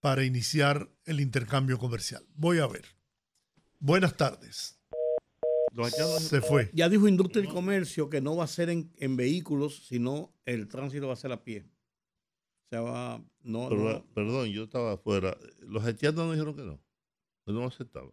para 0.00 0.24
iniciar 0.24 0.88
el 1.04 1.20
intercambio 1.20 1.78
comercial. 1.78 2.24
Voy 2.34 2.58
a 2.60 2.66
ver. 2.66 2.96
Buenas 3.80 4.16
tardes. 4.16 4.74
Se 6.20 6.40
fue. 6.40 6.70
Ya 6.74 6.88
dijo 6.88 7.06
Industria 7.08 7.44
y 7.44 7.48
Comercio 7.48 8.08
que 8.10 8.20
no 8.20 8.36
va 8.36 8.44
a 8.44 8.48
ser 8.48 8.70
en, 8.70 8.92
en 8.96 9.16
vehículos, 9.16 9.86
sino 9.86 10.34
el 10.44 10.66
tránsito 10.68 11.06
va 11.06 11.12
a 11.12 11.16
ser 11.16 11.30
a 11.32 11.44
pie. 11.44 11.66
O 12.66 12.68
sea, 12.70 12.80
va, 12.80 13.24
no, 13.42 13.68
Pero, 13.68 13.82
no- 13.92 14.04
Perdón, 14.14 14.48
yo 14.48 14.64
estaba 14.64 14.92
afuera. 14.94 15.36
Los 15.60 15.84
haitianos 15.84 16.26
no 16.26 16.32
dijeron 16.32 16.54
que 16.56 16.62
no. 16.62 16.80
Que 17.46 17.52
no 17.52 17.64
aceptaban. 17.64 18.10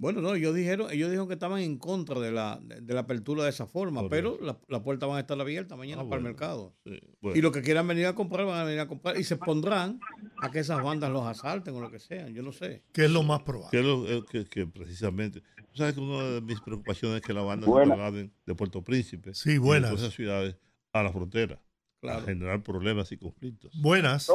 Bueno, 0.00 0.20
no, 0.20 0.36
ellos 0.36 0.54
dijeron, 0.54 0.92
ellos 0.92 1.10
dijeron 1.10 1.26
que 1.26 1.34
estaban 1.34 1.58
en 1.60 1.76
contra 1.76 2.20
de 2.20 2.30
la, 2.30 2.60
de, 2.62 2.80
de 2.80 2.94
la 2.94 3.00
apertura 3.00 3.42
de 3.42 3.50
esa 3.50 3.66
forma, 3.66 4.00
Correcto. 4.02 4.36
pero 4.38 4.46
la- 4.46 4.58
las 4.68 4.80
puertas 4.82 5.08
van 5.08 5.18
a 5.18 5.20
estar 5.22 5.40
abiertas 5.40 5.76
mañana 5.76 6.02
Ah, 6.02 6.04
para 6.08 6.18
el 6.18 6.22
mercado. 6.22 6.72
sí, 6.84 7.00
bueno. 7.20 7.36
Y 7.36 7.42
los 7.42 7.50
que 7.52 7.62
quieran 7.62 7.88
venir 7.88 8.06
a 8.06 8.14
comprar 8.14 8.46
van 8.46 8.60
a 8.60 8.64
venir 8.64 8.78
a 8.78 8.86
comprar 8.86 9.18
y 9.18 9.24
se 9.24 9.36
pondrán 9.36 9.98
a 10.40 10.52
que 10.52 10.60
esas 10.60 10.80
bandas 10.84 11.10
los 11.10 11.26
asalten 11.26 11.74
o 11.74 11.80
lo 11.80 11.90
que 11.90 11.98
sea, 11.98 12.28
yo 12.28 12.44
no 12.44 12.52
sé. 12.52 12.84
Que 12.92 13.06
es 13.06 13.10
lo 13.10 13.24
más 13.24 13.42
probable. 13.42 13.76
Es 13.76 13.84
lo- 13.84 14.06
es 14.06 14.24
que, 14.26 14.44
que 14.44 14.66
precisamente. 14.68 15.42
Sabes 15.74 15.94
que 15.94 16.00
una 16.00 16.22
de 16.22 16.40
mis 16.42 16.60
preocupaciones 16.60 17.16
es 17.20 17.22
que 17.26 17.32
la 17.34 17.42
banda 17.42 17.66
se 17.66 17.72
trasladen 17.72 18.32
de 18.46 18.54
Puerto 18.54 18.82
Príncipe 18.82 19.34
Sí, 19.34 19.54
de 19.54 19.58
buenas. 19.58 19.90
todas 19.90 20.04
esas 20.04 20.14
ciudades 20.14 20.56
a 20.92 21.02
la 21.02 21.12
frontera. 21.12 21.60
Claro. 22.00 22.20
A 22.20 22.22
generar 22.22 22.62
problemas 22.62 23.10
y 23.10 23.16
conflictos. 23.16 23.72
Buenas. 23.82 24.30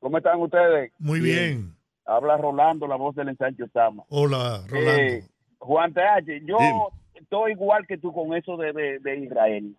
¿Cómo 0.00 0.18
están 0.18 0.40
ustedes? 0.40 0.92
Muy 0.98 1.20
bien. 1.20 1.76
Habla 2.06 2.36
Rolando, 2.36 2.86
la 2.86 2.96
voz 2.96 3.14
del 3.14 3.28
ensanche 3.28 3.64
Otama. 3.64 4.02
Hola, 4.08 4.62
Rolando. 4.68 5.02
Eh, 5.02 5.22
Juan 5.58 5.92
TH, 5.92 6.26
yo 6.46 6.56
Dime. 6.58 6.80
estoy 7.14 7.52
igual 7.52 7.86
que 7.86 7.98
tú 7.98 8.12
con 8.12 8.34
eso 8.34 8.56
de, 8.56 8.72
de, 8.72 8.98
de 8.98 9.16
Israel. 9.18 9.76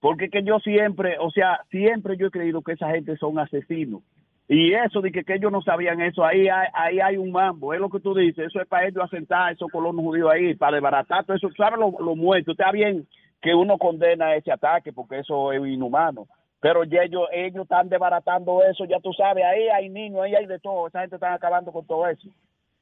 Porque 0.00 0.28
que 0.30 0.42
yo 0.42 0.58
siempre, 0.58 1.16
o 1.20 1.30
sea, 1.30 1.60
siempre 1.70 2.16
yo 2.16 2.26
he 2.26 2.30
creído 2.30 2.62
que 2.62 2.72
esa 2.72 2.90
gente 2.90 3.16
son 3.16 3.38
asesinos. 3.38 4.02
Y 4.48 4.74
eso 4.74 5.00
de 5.00 5.12
que, 5.12 5.24
que 5.24 5.34
ellos 5.34 5.52
no 5.52 5.62
sabían 5.62 6.00
eso, 6.00 6.24
ahí 6.24 6.48
hay, 6.48 6.68
ahí 6.74 7.00
hay 7.00 7.16
un 7.16 7.30
mambo, 7.30 7.72
es 7.72 7.80
lo 7.80 7.88
que 7.88 8.00
tú 8.00 8.12
dices, 8.12 8.46
eso 8.48 8.60
es 8.60 8.66
para 8.66 8.86
ellos 8.86 9.02
asentar 9.04 9.52
esos 9.52 9.70
colonos 9.70 10.04
judíos 10.04 10.30
ahí, 10.30 10.54
para 10.56 10.74
desbaratar 10.74 11.24
todo 11.24 11.36
eso, 11.36 11.48
¿sabes 11.56 11.78
lo, 11.78 11.92
lo 12.00 12.16
muerto? 12.16 12.50
Está 12.50 12.70
bien 12.72 13.06
que 13.40 13.54
uno 13.54 13.78
condena 13.78 14.34
ese 14.34 14.52
ataque 14.52 14.92
porque 14.92 15.20
eso 15.20 15.52
es 15.52 15.60
inhumano, 15.66 16.26
pero 16.62 16.84
ya 16.84 17.02
ellos, 17.02 17.26
ellos 17.32 17.64
están 17.64 17.88
desbaratando 17.88 18.62
eso, 18.62 18.84
ya 18.84 19.00
tú 19.00 19.12
sabes, 19.12 19.44
ahí 19.44 19.68
hay 19.68 19.88
niños, 19.88 20.22
ahí 20.22 20.36
hay 20.36 20.46
de 20.46 20.60
todo, 20.60 20.86
esa 20.86 21.00
gente 21.00 21.16
está 21.16 21.34
acabando 21.34 21.72
con 21.72 21.84
todo 21.84 22.06
eso. 22.06 22.28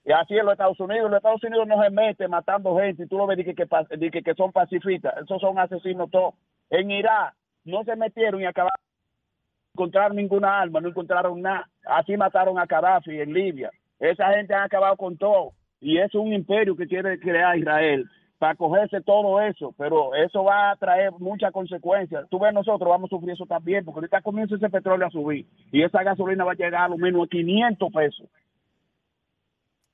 Y 0.05 0.13
así 0.13 0.35
en 0.37 0.45
los 0.45 0.53
Estados 0.53 0.79
Unidos, 0.81 1.11
los 1.11 1.17
Estados 1.17 1.43
Unidos 1.43 1.67
no 1.67 1.83
se 1.83 1.89
mete 1.89 2.29
matando 2.29 2.77
gente 2.77 3.05
y 3.05 3.07
tú 3.07 3.17
lo 3.17 3.27
ves 3.27 3.39
que, 3.43 3.55
que, 3.55 4.23
que, 4.23 4.35
son 4.35 4.53
pacifistas, 4.53 5.15
esos 5.23 5.41
son 5.41 5.59
asesinos 5.59 6.11
todos. 6.11 6.35
En 6.69 6.91
Irak 6.91 7.33
no 7.65 7.83
se 7.85 7.97
metieron 7.97 8.43
y 8.43 8.45
acabaron, 8.45 8.71
no 8.83 9.83
encontraron 9.83 10.17
ninguna 10.19 10.61
arma, 10.61 10.83
no 10.83 10.91
encontraron 10.91 11.41
nada. 11.41 11.67
Así 11.87 12.19
mataron 12.19 12.59
a 12.59 12.67
Gaddafi 12.67 13.19
en 13.19 13.33
Libia. 13.33 13.71
Esa 13.99 14.29
gente 14.35 14.53
ha 14.53 14.65
acabado 14.65 14.97
con 14.99 15.17
todo. 15.17 15.53
Y 15.81 15.97
es 15.97 16.15
un 16.15 16.35
imperio 16.35 16.77
que 16.77 16.87
quiere 16.87 17.19
crear 17.19 17.57
Israel 17.57 18.05
para 18.41 18.55
cogerse 18.55 19.03
todo 19.03 19.39
eso, 19.43 19.75
pero 19.77 20.15
eso 20.15 20.43
va 20.43 20.71
a 20.71 20.77
traer 20.77 21.13
muchas 21.19 21.53
consecuencias. 21.53 22.27
Tú 22.31 22.39
ves, 22.39 22.55
nosotros 22.55 22.89
vamos 22.89 23.09
a 23.09 23.15
sufrir 23.15 23.33
eso 23.35 23.45
también, 23.45 23.85
porque 23.85 23.99
ahorita 23.99 24.23
comienza 24.23 24.55
ese 24.55 24.71
petróleo 24.71 25.07
a 25.07 25.11
subir 25.11 25.47
y 25.71 25.83
esa 25.83 26.03
gasolina 26.03 26.43
va 26.43 26.53
a 26.53 26.55
llegar 26.55 26.85
a 26.85 26.89
lo 26.89 26.97
menos 26.97 27.27
a 27.27 27.29
500 27.29 27.93
pesos. 27.93 28.31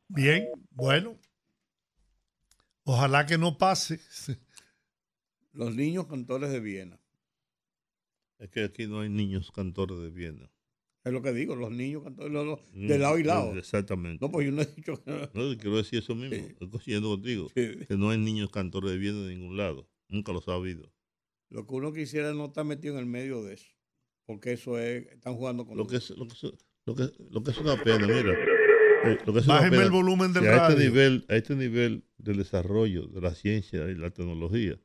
Bien, 0.07 0.47
bueno. 0.71 1.17
Ojalá 2.85 3.27
que 3.27 3.37
no 3.37 3.59
pase. 3.59 3.99
Los 5.53 5.75
niños 5.75 6.07
cantores 6.07 6.53
de 6.53 6.61
Viena. 6.61 7.01
Es 8.39 8.49
que 8.51 8.63
aquí 8.63 8.87
no 8.87 9.01
hay 9.01 9.09
niños 9.09 9.51
cantores 9.51 9.99
de 9.99 10.11
Viena. 10.11 10.49
Es 11.07 11.13
lo 11.13 11.23
que 11.23 11.33
digo, 11.33 11.55
los 11.55 11.71
niños 11.71 12.03
cantores 12.03 12.33
los- 12.33 12.45
los- 12.47 12.61
Mm, 12.75 12.87
de 12.89 12.99
lado 12.99 13.19
y 13.19 13.23
lado. 13.23 13.57
Exactamente. 13.57 14.19
No, 14.25 14.31
pues 14.31 14.45
yo 14.47 14.53
no 14.53 14.63
he 14.63 14.67
dicho 14.67 15.03
que 15.05 15.11
No, 15.35 15.57
quiero 15.57 15.77
decir 15.77 16.01
eso 16.01 16.15
mismo. 16.17 16.35
Estoy 16.37 16.69
coincidiendo 16.69 17.09
contigo. 17.11 17.49
Que 17.55 17.87
no 17.97 18.11
hay 18.11 18.19
niños 18.19 18.51
cantores 18.51 18.91
de 18.91 18.99
Viena 18.99 19.21
en 19.21 19.29
ningún 19.39 19.57
lado. 19.57 19.89
Nunca 20.09 20.33
los 20.33 20.49
ha 20.49 20.55
habido. 20.55 20.93
Lo 21.49 21.65
que 21.67 21.75
uno 21.75 21.93
quisiera 21.93 22.31
es 22.31 22.37
no 22.37 22.47
estar 22.47 22.65
metido 22.65 22.95
en 22.95 23.01
el 23.01 23.07
medio 23.07 23.43
de 23.45 23.55
eso. 23.55 23.69
Porque 24.27 24.53
eso 24.53 24.79
es, 24.81 25.07
están 25.13 25.35
jugando 25.37 25.65
con 25.65 25.77
Lo 25.77 25.87
que 25.87 25.97
es, 25.99 26.11
lo 26.11 26.27
que 26.27 26.35
es, 26.35 26.43
lo 26.87 26.95
que, 26.97 27.09
lo 27.31 27.43
que 27.45 27.51
es 27.53 27.59
una 27.59 27.81
pena, 27.83 28.07
mira. 28.09 28.33
eh, 29.05 29.19
lo 29.25 29.33
que 29.33 29.39
es 29.39 29.45
una 29.47 29.55
Bájeme 29.55 29.71
pena 29.71 29.83
el 29.85 29.91
volumen 29.93 30.33
del 30.33 30.43
que 30.43 30.49
a 30.49 30.57
este 30.57 30.75
radio. 30.75 30.91
nivel, 30.91 31.25
a 31.29 31.37
este 31.37 31.55
nivel 31.55 32.05
del 32.19 32.37
desarrollo 32.39 33.07
de 33.07 33.21
la 33.21 33.33
ciencia 33.37 33.89
y 33.89 33.95
la 33.95 34.11
tecnología, 34.11 34.77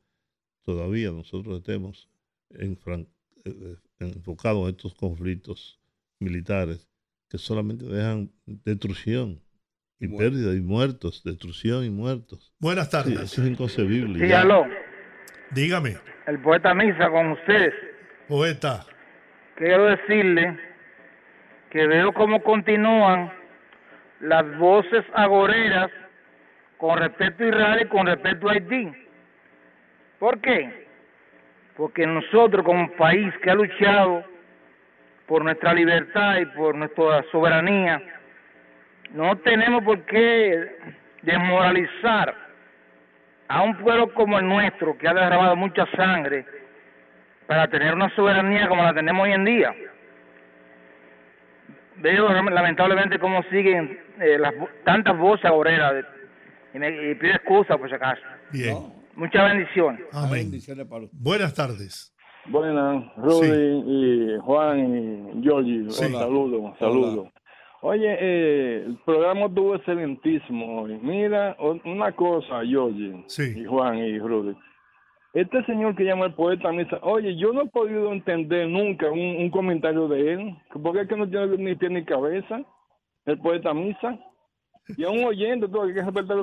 todavía 0.62 1.10
nosotros 1.10 1.58
estemos 1.58 2.08
en 2.50 2.76
fran- 2.78 3.08
eh, 3.44 3.50
eh, 3.60 3.76
enfocados 3.98 4.62
en 4.68 4.76
estos 4.76 4.94
conflictos 4.94 5.80
militares 6.22 6.88
que 7.28 7.38
solamente 7.38 7.84
dejan 7.84 8.30
destrucción 8.46 9.40
y, 9.98 10.08
pérdida 10.08 10.54
y 10.54 10.60
muertos, 10.60 11.22
destrucción 11.24 11.84
y 11.84 11.90
muertos. 11.90 12.52
Buenas 12.58 12.90
tardes. 12.90 13.18
Sí, 13.18 13.24
eso 13.24 13.42
es 13.42 13.48
inconcebible. 13.50 14.18
Sí, 14.18 14.28
ya. 14.28 14.40
aló. 14.40 14.66
Dígame, 15.52 15.96
El 16.26 16.40
poeta 16.40 16.74
Misa 16.74 17.08
con 17.10 17.32
ustedes. 17.32 17.74
poeta. 18.28 18.84
Quiero 19.56 19.84
decirle 19.86 20.58
que 21.70 21.86
veo 21.86 22.12
cómo 22.12 22.42
continúan 22.42 23.32
las 24.20 24.58
voces 24.58 25.04
agoreras 25.14 25.90
con 26.78 26.98
respecto 26.98 27.44
a 27.44 27.48
Israel 27.48 27.82
y 27.84 27.88
con 27.88 28.06
respecto 28.06 28.48
a 28.48 28.52
Haití. 28.52 28.90
¿Por 30.18 30.40
qué? 30.40 30.86
Porque 31.76 32.06
nosotros 32.06 32.64
como 32.64 32.90
país 32.96 33.32
que 33.42 33.50
ha 33.50 33.54
luchado 33.54 34.24
por 35.26 35.44
nuestra 35.44 35.72
libertad 35.72 36.38
y 36.38 36.46
por 36.46 36.74
nuestra 36.74 37.24
soberanía, 37.30 38.00
no 39.12 39.36
tenemos 39.38 39.82
por 39.84 40.04
qué 40.04 40.76
desmoralizar 41.22 42.34
a 43.48 43.62
un 43.62 43.76
pueblo 43.78 44.12
como 44.14 44.38
el 44.38 44.48
nuestro, 44.48 44.96
que 44.96 45.08
ha 45.08 45.14
derramado 45.14 45.56
mucha 45.56 45.86
sangre 45.94 46.46
para 47.46 47.68
tener 47.68 47.94
una 47.94 48.14
soberanía 48.14 48.68
como 48.68 48.82
la 48.82 48.94
tenemos 48.94 49.24
hoy 49.24 49.32
en 49.32 49.44
día. 49.44 49.74
Veo 51.96 52.32
lamentablemente 52.32 53.18
cómo 53.18 53.42
siguen 53.44 53.98
eh, 54.20 54.38
las 54.38 54.54
tantas 54.84 55.16
voces 55.16 55.50
obreras 55.50 56.04
y, 56.72 56.78
me, 56.78 57.10
y 57.10 57.14
pido 57.14 57.34
excusa 57.34 57.76
por 57.76 57.88
si 57.88 57.94
acaso. 57.94 58.22
Bien. 58.50 58.76
Muchas 59.14 59.52
bendiciones. 59.52 60.00
Amén. 60.12 60.50
Buenas 61.12 61.54
tardes. 61.54 62.14
Buenas, 62.46 63.04
Rudy 63.16 63.82
y 63.86 64.38
Juan 64.40 64.96
y 65.38 65.42
Giorgi. 65.42 65.90
Sí. 65.90 66.12
Saludos, 66.12 66.76
saludos. 66.78 67.28
Oye, 67.82 68.16
eh, 68.20 68.84
el 68.86 68.96
programa 69.04 69.46
estuvo 69.46 69.74
excelentísimo 69.74 70.82
hoy. 70.82 70.98
Mira, 71.02 71.56
una 71.84 72.12
cosa, 72.12 72.62
Giorgi 72.64 73.24
y 73.56 73.64
Juan 73.64 73.98
y 73.98 74.18
Rudy. 74.18 74.56
Este 75.34 75.64
señor 75.64 75.96
que 75.96 76.04
llama 76.04 76.26
el 76.26 76.34
poeta 76.34 76.70
Misa, 76.72 76.98
oye, 77.02 77.34
yo 77.36 77.52
no 77.52 77.62
he 77.62 77.68
podido 77.68 78.12
entender 78.12 78.68
nunca 78.68 79.10
un, 79.10 79.18
un 79.18 79.50
comentario 79.50 80.06
de 80.06 80.32
él, 80.34 80.56
porque 80.82 81.00
es 81.02 81.08
que 81.08 81.16
no 81.16 81.26
tiene 81.28 81.56
ni 81.56 81.74
pie 81.74 81.88
ni 81.88 82.04
cabeza, 82.04 82.60
el 83.24 83.38
poeta 83.38 83.72
Misa. 83.72 84.18
Y 84.96 85.04
a 85.04 85.10
un 85.10 85.24
oyente, 85.24 85.68
todo, 85.68 85.86
que 85.86 86.02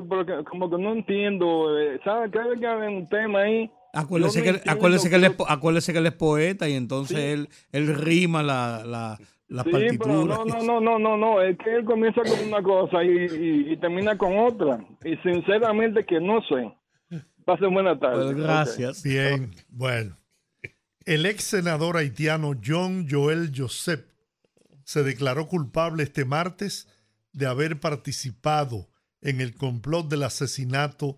pero 0.10 0.26
que- 0.26 0.44
como 0.46 0.70
que 0.70 0.78
no 0.82 0.94
entiendo, 0.94 1.78
eh, 1.78 2.00
¿sabes? 2.04 2.32
Cada 2.32 2.48
vez 2.48 2.60
que 2.60 2.66
hay 2.68 2.96
un 2.96 3.08
tema 3.10 3.40
ahí, 3.42 3.70
Acuérdese 3.94 4.44
que, 4.44 4.62
acuérdese, 4.70 5.10
que 5.10 5.16
él 5.16 5.24
es, 5.26 5.32
acuérdese 5.48 5.92
que 5.94 6.00
él 6.00 6.06
es 6.06 6.14
poeta 6.14 6.70
y 6.70 6.74
entonces 6.74 7.18
él, 7.18 7.50
él 7.72 7.96
rima 7.96 8.44
la, 8.44 8.84
la, 8.86 9.20
la 9.48 9.64
Sí, 9.64 9.72
partitura. 9.72 10.06
pero 10.06 10.26
no, 10.26 10.46
no, 10.46 10.62
no, 10.64 10.80
no, 10.82 11.00
no, 11.00 11.18
no, 11.18 11.42
es 11.42 11.58
que 11.58 11.76
él 11.78 11.86
comienza 11.86 12.22
con 12.22 12.48
una 12.48 12.62
cosa 12.62 13.04
y, 13.04 13.08
y, 13.10 13.74
y 13.74 13.78
termina 13.78 14.18
con 14.18 14.38
otra. 14.38 14.80
Y 15.04 15.16
sinceramente 15.18 16.06
que 16.06 16.20
no 16.20 16.42
sé. 16.44 16.72
Pasen 17.46 17.74
buena 17.74 17.98
tarde. 18.00 18.36
Pues 18.36 19.04
Bien, 19.04 19.52
bueno. 19.70 20.16
El 21.06 21.26
ex 21.26 21.44
senador 21.44 21.98
haitiano 21.98 22.52
John 22.64 23.08
Joel 23.10 23.52
Joseph 23.56 24.06
se 24.84 25.02
declaró 25.04 25.48
culpable 25.48 26.04
este 26.04 26.26
martes 26.26 26.88
de 27.32 27.48
haber 27.48 27.80
participado 27.80 28.90
en 29.22 29.42
el 29.42 29.56
complot 29.56 30.08
del 30.10 30.24
asesinato 30.24 31.18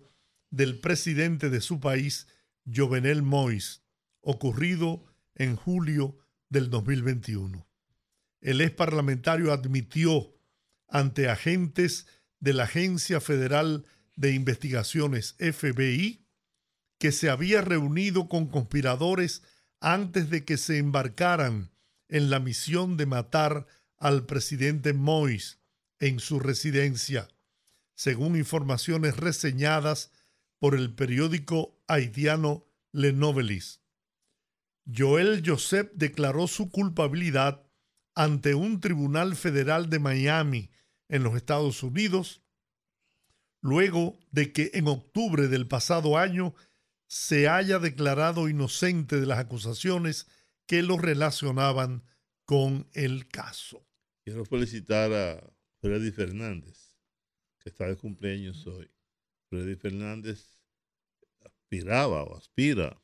del 0.50 0.78
presidente 0.80 1.50
de 1.50 1.60
su 1.60 1.80
país, 1.80 2.28
Jovenel 2.64 3.22
Moïse, 3.22 3.80
ocurrido 4.20 5.04
en 5.34 5.56
julio 5.56 6.18
del 6.48 6.70
2021. 6.70 7.66
El 8.40 8.60
ex 8.60 8.72
parlamentario 8.72 9.52
admitió 9.52 10.34
ante 10.88 11.28
agentes 11.28 12.06
de 12.40 12.52
la 12.52 12.64
Agencia 12.64 13.20
Federal 13.20 13.86
de 14.16 14.32
Investigaciones 14.32 15.36
FBI 15.38 16.26
que 16.98 17.12
se 17.12 17.30
había 17.30 17.62
reunido 17.62 18.28
con 18.28 18.46
conspiradores 18.46 19.42
antes 19.80 20.30
de 20.30 20.44
que 20.44 20.56
se 20.56 20.78
embarcaran 20.78 21.72
en 22.08 22.30
la 22.30 22.38
misión 22.38 22.96
de 22.96 23.06
matar 23.06 23.66
al 23.96 24.26
presidente 24.26 24.94
Moïse 24.94 25.58
en 25.98 26.20
su 26.20 26.38
residencia, 26.38 27.28
según 27.94 28.36
informaciones 28.36 29.16
reseñadas 29.16 30.10
por 30.58 30.74
el 30.74 30.94
periódico 30.94 31.81
haitiano 31.92 32.66
Le 32.92 33.12
Novelis. 33.12 33.80
Joel 34.84 35.42
Joseph 35.44 35.90
declaró 35.94 36.46
su 36.48 36.70
culpabilidad 36.70 37.66
ante 38.14 38.54
un 38.54 38.80
tribunal 38.80 39.36
federal 39.36 39.88
de 39.88 39.98
Miami 39.98 40.70
en 41.08 41.22
los 41.22 41.36
Estados 41.36 41.82
Unidos, 41.82 42.42
luego 43.60 44.18
de 44.30 44.52
que 44.52 44.70
en 44.74 44.88
octubre 44.88 45.48
del 45.48 45.68
pasado 45.68 46.18
año 46.18 46.54
se 47.06 47.48
haya 47.48 47.78
declarado 47.78 48.48
inocente 48.48 49.20
de 49.20 49.26
las 49.26 49.38
acusaciones 49.38 50.26
que 50.66 50.82
lo 50.82 50.98
relacionaban 50.98 52.04
con 52.44 52.88
el 52.92 53.28
caso. 53.28 53.86
Quiero 54.24 54.44
felicitar 54.44 55.12
a 55.12 55.52
Freddy 55.80 56.10
Fernández, 56.10 56.96
que 57.60 57.68
está 57.68 57.86
de 57.86 57.96
cumpleaños 57.96 58.66
hoy. 58.66 58.90
Freddy 59.48 59.76
Fernández 59.76 60.61
aspiraba 61.72 62.22
o 62.24 62.36
aspira 62.36 63.00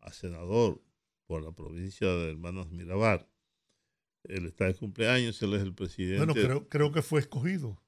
a 0.00 0.12
senador 0.12 0.80
por 1.26 1.42
la 1.42 1.52
provincia 1.52 2.06
de 2.06 2.30
Hermanos 2.30 2.70
Mirabal. 2.70 3.26
Él 4.24 4.46
está 4.46 4.66
de 4.66 4.74
cumpleaños, 4.74 5.42
él 5.42 5.54
es 5.54 5.62
el 5.62 5.74
presidente. 5.74 6.18
Bueno, 6.24 6.34
creo, 6.34 6.68
creo 6.68 6.92
que 6.92 7.02
fue 7.02 7.20
escogido. 7.20 7.82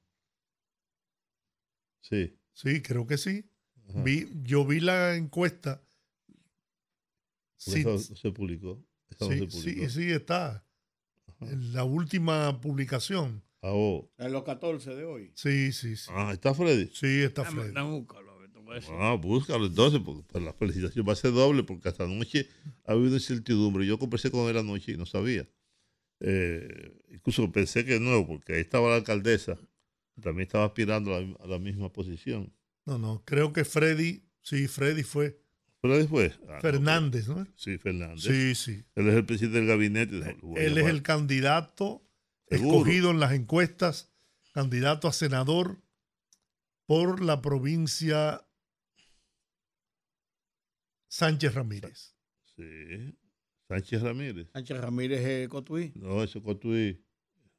Sí. 2.01 2.37
Sí, 2.51 2.81
creo 2.81 3.07
que 3.07 3.17
sí. 3.17 3.49
Vi, 4.03 4.27
yo 4.43 4.65
vi 4.65 4.81
la 4.81 5.15
encuesta. 5.15 5.81
Sí, 7.55 7.79
eso 7.79 7.97
se 7.97 8.31
publicó. 8.31 8.83
Eso 9.09 9.29
no 9.29 9.31
sí, 9.31 9.39
se 9.39 9.45
publicó. 9.47 9.81
sí, 9.83 9.89
sí, 9.89 10.11
está. 10.11 10.65
En 11.39 11.73
la 11.73 11.85
última 11.85 12.59
publicación. 12.59 13.41
Ah, 13.61 13.71
oh. 13.73 14.11
En 14.17 14.33
los 14.33 14.43
14 14.43 14.95
de 14.95 15.05
hoy. 15.05 15.31
Sí, 15.35 15.71
sí, 15.71 15.95
sí. 15.95 16.11
Ah, 16.13 16.31
¿está 16.33 16.53
Freddy? 16.53 16.89
Sí, 16.93 17.21
está 17.23 17.43
Dame- 17.43 17.61
Freddy. 17.61 17.73
A 18.73 18.75
decir. 18.75 18.93
Ah, 18.97 19.15
búscalo 19.15 19.65
entonces, 19.65 20.01
porque 20.03 20.23
pues, 20.27 20.43
la 20.43 20.53
felicitación 20.53 21.07
va 21.07 21.13
a 21.13 21.15
ser 21.15 21.31
doble, 21.31 21.63
porque 21.63 21.89
hasta 21.89 22.03
anoche 22.03 22.47
ha 22.85 22.93
habido 22.93 23.13
incertidumbre. 23.15 23.85
Yo 23.85 23.99
conversé 23.99 24.31
con 24.31 24.49
él 24.49 24.57
anoche 24.57 24.93
y 24.93 24.97
no 24.97 25.05
sabía. 25.05 25.47
Eh, 26.19 26.93
incluso 27.11 27.51
pensé 27.51 27.85
que 27.85 27.99
no, 27.99 28.25
porque 28.25 28.53
ahí 28.53 28.61
estaba 28.61 28.89
la 28.89 28.95
alcaldesa, 28.95 29.57
también 30.21 30.47
estaba 30.47 30.65
aspirando 30.65 31.13
a 31.13 31.21
la, 31.21 31.35
a 31.41 31.47
la 31.47 31.59
misma 31.59 31.91
posición. 31.91 32.53
No, 32.85 32.97
no, 32.97 33.23
creo 33.25 33.51
que 33.51 33.65
Freddy, 33.65 34.23
sí, 34.41 34.67
Freddy 34.67 35.03
fue. 35.03 35.41
Freddy 35.81 36.07
fue. 36.07 36.33
Ah, 36.47 36.55
no, 36.55 36.61
Fernández, 36.61 37.27
¿no? 37.27 37.47
Sí, 37.55 37.77
Fernández. 37.77 38.23
Sí, 38.23 38.55
sí. 38.55 38.83
Él 38.95 39.09
es 39.09 39.15
el 39.15 39.25
presidente 39.25 39.57
del 39.59 39.67
gabinete. 39.67 40.37
Él 40.55 40.77
es 40.77 40.87
el 40.87 41.01
candidato 41.01 42.07
Seguro. 42.47 42.77
escogido 42.77 43.11
en 43.11 43.19
las 43.19 43.33
encuestas, 43.33 44.11
candidato 44.53 45.07
a 45.07 45.13
senador 45.13 45.81
por 46.85 47.21
la 47.21 47.41
provincia 47.41 48.47
Sánchez 51.07 51.53
Ramírez. 51.53 52.15
Sí. 52.55 53.17
Sánchez 53.67 54.01
Ramírez. 54.01 54.47
Sánchez 54.53 54.77
Ramírez 54.79 55.21
es 55.25 55.49
Cotuí. 55.49 55.91
No, 55.95 56.23
eso 56.23 56.39
es 56.39 56.43
Cotuí. 56.45 57.03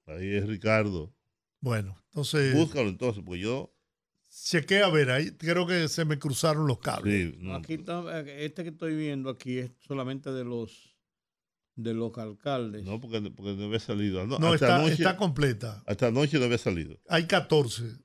Ahí 0.07 0.35
es 0.37 0.47
Ricardo. 0.47 1.15
Bueno, 1.61 1.97
entonces. 2.11 2.55
Búscalo 2.55 2.89
entonces, 2.89 3.23
porque 3.25 3.41
yo. 3.43 3.73
Chequé 4.29 4.83
a 4.83 4.89
ver, 4.89 5.11
ahí 5.11 5.31
creo 5.33 5.67
que 5.67 5.89
se 5.89 6.05
me 6.05 6.19
cruzaron 6.19 6.67
los 6.67 6.79
cables. 6.81 7.33
Sí, 7.33 7.39
no, 7.41 7.55
Aquí 7.55 7.75
está, 7.75 8.21
este 8.21 8.65
que 8.65 8.71
estoy 8.71 8.95
viendo 8.97 9.31
aquí 9.31 9.59
es 9.59 9.71
solamente 9.81 10.31
de 10.33 10.45
los 10.45 10.95
de 11.77 11.95
los 11.95 12.17
alcaldes. 12.19 12.85
no 12.85 13.01
porque, 13.01 13.21
porque 13.31 13.55
no 13.55 13.65
había 13.67 13.79
salido. 13.79 14.27
No, 14.27 14.39
No, 14.39 14.53
hasta 14.53 14.67
está, 14.67 14.77
anoche- 14.77 14.93
está 14.95 15.17
completa. 15.17 15.83
Hasta 15.87 16.09
anoche 16.09 16.39
no 16.39 16.45
había 16.47 16.59
salido. 16.59 16.99
Hay 17.09 17.27
14 17.27 17.83
No, 17.83 17.99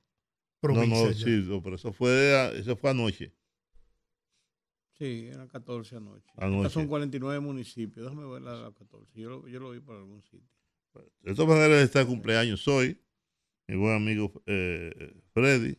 provincias. 0.60 1.02
no, 1.02 1.10
ya. 1.10 1.24
sí, 1.24 1.44
no, 1.48 1.62
pero 1.62 1.76
eso 1.76 1.92
fue, 1.92 2.58
eso 2.58 2.76
fue 2.76 2.90
anoche. 2.90 3.34
Sí, 5.02 5.28
eran 5.32 5.48
14 5.48 5.96
anoche. 5.96 6.30
Anoche. 6.36 6.58
Estas 6.58 6.72
son 6.74 6.86
49 6.86 7.40
municipios. 7.40 8.06
Déjame 8.06 8.24
ver 8.24 8.40
la, 8.40 8.54
la 8.54 8.70
14. 8.70 9.20
Yo 9.20 9.30
lo, 9.30 9.48
yo 9.48 9.58
lo 9.58 9.72
vi 9.72 9.80
por 9.80 9.96
algún 9.96 10.22
sitio. 10.22 10.48
De 11.22 11.34
todas 11.34 11.48
maneras, 11.48 11.82
está 11.82 11.98
de 11.98 12.06
cumpleaños 12.06 12.68
hoy. 12.68 12.96
Mi 13.66 13.74
buen 13.74 13.96
amigo 13.96 14.32
eh, 14.46 15.20
Freddy, 15.32 15.76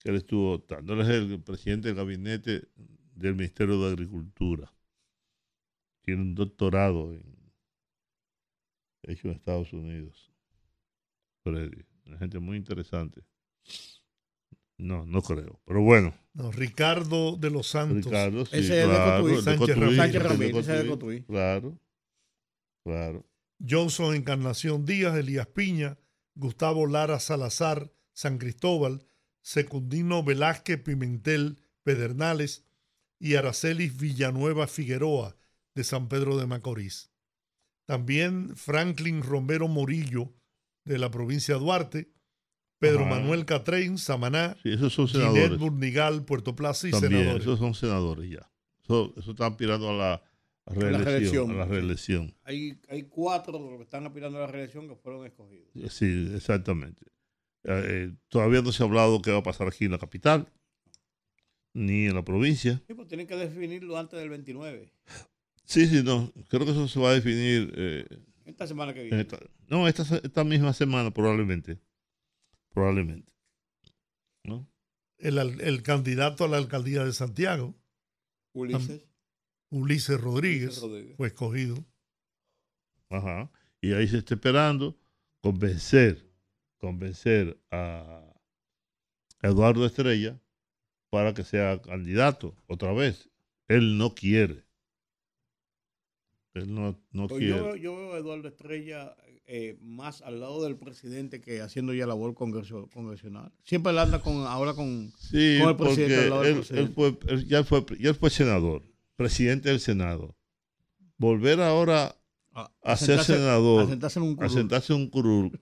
que 0.00 0.10
él 0.10 0.16
estuvo, 0.16 0.56
él 0.56 1.00
es 1.02 1.08
el 1.08 1.40
presidente 1.40 1.86
del 1.86 1.96
gabinete 1.98 2.66
del 3.14 3.36
Ministerio 3.36 3.80
de 3.80 3.92
Agricultura. 3.92 4.74
tiene 6.00 6.22
un 6.22 6.34
doctorado 6.34 7.12
en, 7.12 7.52
hecho 9.02 9.28
en 9.28 9.34
Estados 9.34 9.72
Unidos. 9.72 10.32
Freddy, 11.44 11.84
una 12.06 12.18
gente 12.18 12.40
muy 12.40 12.56
interesante. 12.56 13.22
No, 14.78 15.06
no 15.06 15.22
creo. 15.22 15.60
Pero 15.64 15.82
bueno. 15.82 16.14
No, 16.34 16.52
Ricardo 16.52 17.36
de 17.36 17.50
los 17.50 17.68
Santos. 17.68 18.04
Ricardo, 18.04 18.44
sí, 18.46 18.58
Ese 18.58 18.84
claro, 18.84 19.28
es 19.28 19.44
de 19.44 19.56
Cotuí. 19.56 19.96
Sánchez 19.96 20.22
Ramírez. 20.22 20.56
ese 20.56 20.76
es 20.76 20.82
de 20.82 20.88
Cotuí, 20.88 21.20
Cotuí. 21.20 21.22
Claro, 21.22 21.78
claro. 22.84 23.26
Johnson 23.66 24.14
Encarnación 24.14 24.84
Díaz, 24.84 25.16
Elías 25.16 25.46
Piña, 25.46 25.98
Gustavo 26.34 26.86
Lara 26.86 27.18
Salazar, 27.20 27.90
San 28.12 28.36
Cristóbal, 28.38 29.06
Secundino 29.40 30.22
Velázquez 30.22 30.82
Pimentel 30.82 31.58
Pedernales 31.82 32.66
y 33.18 33.36
Aracelis 33.36 33.96
Villanueva 33.96 34.66
Figueroa 34.66 35.36
de 35.74 35.84
San 35.84 36.08
Pedro 36.08 36.36
de 36.36 36.46
Macorís. 36.46 37.12
También 37.86 38.56
Franklin 38.56 39.22
Romero 39.22 39.68
Morillo 39.68 40.34
de 40.84 40.98
la 40.98 41.10
provincia 41.10 41.54
de 41.54 41.60
Duarte, 41.60 42.12
Pedro 42.78 43.00
Ajá. 43.06 43.10
Manuel 43.16 43.44
Catrein, 43.46 43.96
Samaná, 43.98 44.56
Sí, 44.62 44.72
esos 44.72 44.92
son 44.92 45.08
Ginette 45.08 45.26
senadores. 45.32 45.58
Burnigal, 45.58 46.24
Puerto 46.24 46.54
Plaza 46.54 46.88
y 46.88 46.90
También, 46.90 47.12
senadores. 47.12 47.42
esos 47.42 47.58
son 47.58 47.74
senadores 47.74 48.30
ya. 48.30 48.50
Eso, 48.82 49.14
eso 49.16 49.30
están 49.30 49.52
aspirando 49.52 49.90
a 49.90 49.94
la 49.94 50.22
reelección. 50.66 51.04
reelección. 51.04 51.50
A 51.50 51.54
la 51.54 51.64
reelección. 51.66 52.34
Hay, 52.44 52.78
hay 52.88 53.02
cuatro 53.04 53.54
de 53.58 53.64
los 53.70 53.76
que 53.78 53.82
están 53.84 54.06
aspirando 54.06 54.38
a 54.38 54.42
la 54.42 54.46
reelección 54.48 54.88
que 54.88 54.94
fueron 54.96 55.24
escogidos. 55.26 55.68
Sí, 55.92 56.32
exactamente. 56.34 57.04
Eh, 57.64 57.82
eh, 57.84 58.12
todavía 58.28 58.62
no 58.62 58.70
se 58.72 58.82
ha 58.82 58.86
hablado 58.86 59.20
qué 59.22 59.32
va 59.32 59.38
a 59.38 59.42
pasar 59.42 59.66
aquí 59.68 59.86
en 59.86 59.92
la 59.92 59.98
capital, 59.98 60.52
ni 61.72 62.06
en 62.06 62.14
la 62.14 62.24
provincia. 62.24 62.82
Sí, 62.86 62.94
pues 62.94 63.08
tienen 63.08 63.26
que 63.26 63.36
definirlo 63.36 63.98
antes 63.98 64.18
del 64.18 64.28
29. 64.30 64.92
Sí, 65.64 65.86
sí, 65.86 66.02
no. 66.04 66.32
Creo 66.48 66.64
que 66.64 66.70
eso 66.72 66.86
se 66.88 67.00
va 67.00 67.10
a 67.10 67.14
definir. 67.14 67.72
eh, 67.76 68.06
Esta 68.44 68.66
semana 68.66 68.94
que 68.94 69.00
en 69.00 69.06
viene. 69.08 69.22
esta- 69.22 69.40
no, 69.68 69.88
esta 69.88 70.44
misma 70.44 70.72
semana 70.72 71.10
probablemente. 71.12 71.78
Probablemente. 72.76 73.32
¿No? 74.44 74.68
El, 75.16 75.38
al- 75.38 75.60
el 75.62 75.82
candidato 75.82 76.44
a 76.44 76.48
la 76.48 76.58
alcaldía 76.58 77.04
de 77.06 77.12
Santiago, 77.14 77.74
Ulises. 78.52 79.02
Ulises 79.70 80.20
Rodríguez, 80.20 80.66
Ulises 80.76 80.82
Rodríguez. 80.82 81.16
fue 81.16 81.28
escogido. 81.28 81.82
Ajá. 83.08 83.50
Y 83.80 83.94
ahí 83.94 84.06
se 84.06 84.18
está 84.18 84.34
esperando 84.34 84.94
convencer, 85.40 86.30
convencer 86.76 87.58
a 87.70 88.34
Eduardo 89.40 89.86
Estrella 89.86 90.38
para 91.08 91.32
que 91.32 91.44
sea 91.44 91.80
candidato 91.80 92.54
otra 92.66 92.92
vez. 92.92 93.30
Él 93.68 93.96
no 93.96 94.14
quiere. 94.14 94.64
Él 96.52 96.74
no, 96.74 97.00
no 97.10 97.26
Pues 97.28 97.38
quiere. 97.40 97.56
yo, 97.56 97.76
yo 97.76 97.96
veo 97.96 98.12
a 98.14 98.18
Eduardo 98.18 98.48
Estrella 98.48 99.16
eh, 99.48 99.78
más 99.80 100.22
al 100.22 100.40
lado 100.40 100.62
del 100.64 100.76
presidente 100.76 101.40
que 101.40 101.60
haciendo 101.60 101.94
ya 101.94 102.06
labor 102.06 102.34
congresional. 102.34 103.52
Siempre 103.64 103.92
él 103.92 103.98
anda 103.98 104.20
con, 104.20 104.38
ahora 104.46 104.74
con, 104.74 105.12
Sí, 105.18 105.58
con 105.60 105.68
el 105.70 105.76
porque 105.76 105.94
presidente 105.94 106.16
al 106.24 106.30
lado 106.30 106.42
del 106.42 106.54
presidente. 106.56 106.80
él 106.88 106.94
fue, 106.94 107.18
él 107.32 107.46
ya, 107.46 107.62
fue, 107.64 107.84
ya 108.00 108.14
fue 108.14 108.30
senador, 108.30 108.82
presidente 109.16 109.68
del 109.68 109.80
Senado. 109.80 110.34
Volver 111.18 111.60
ahora 111.60 112.16
a, 112.52 112.70
a 112.82 112.96
ser 112.96 113.20
senador, 113.22 113.84
a 113.84 113.86
sentarse 113.88 114.18
en 114.18 114.24
un 114.24 114.32
a 114.32 114.36
curul. 114.36 114.50
sentarse 114.50 114.92
en 114.92 114.98
un 115.00 115.08
curul, 115.08 115.60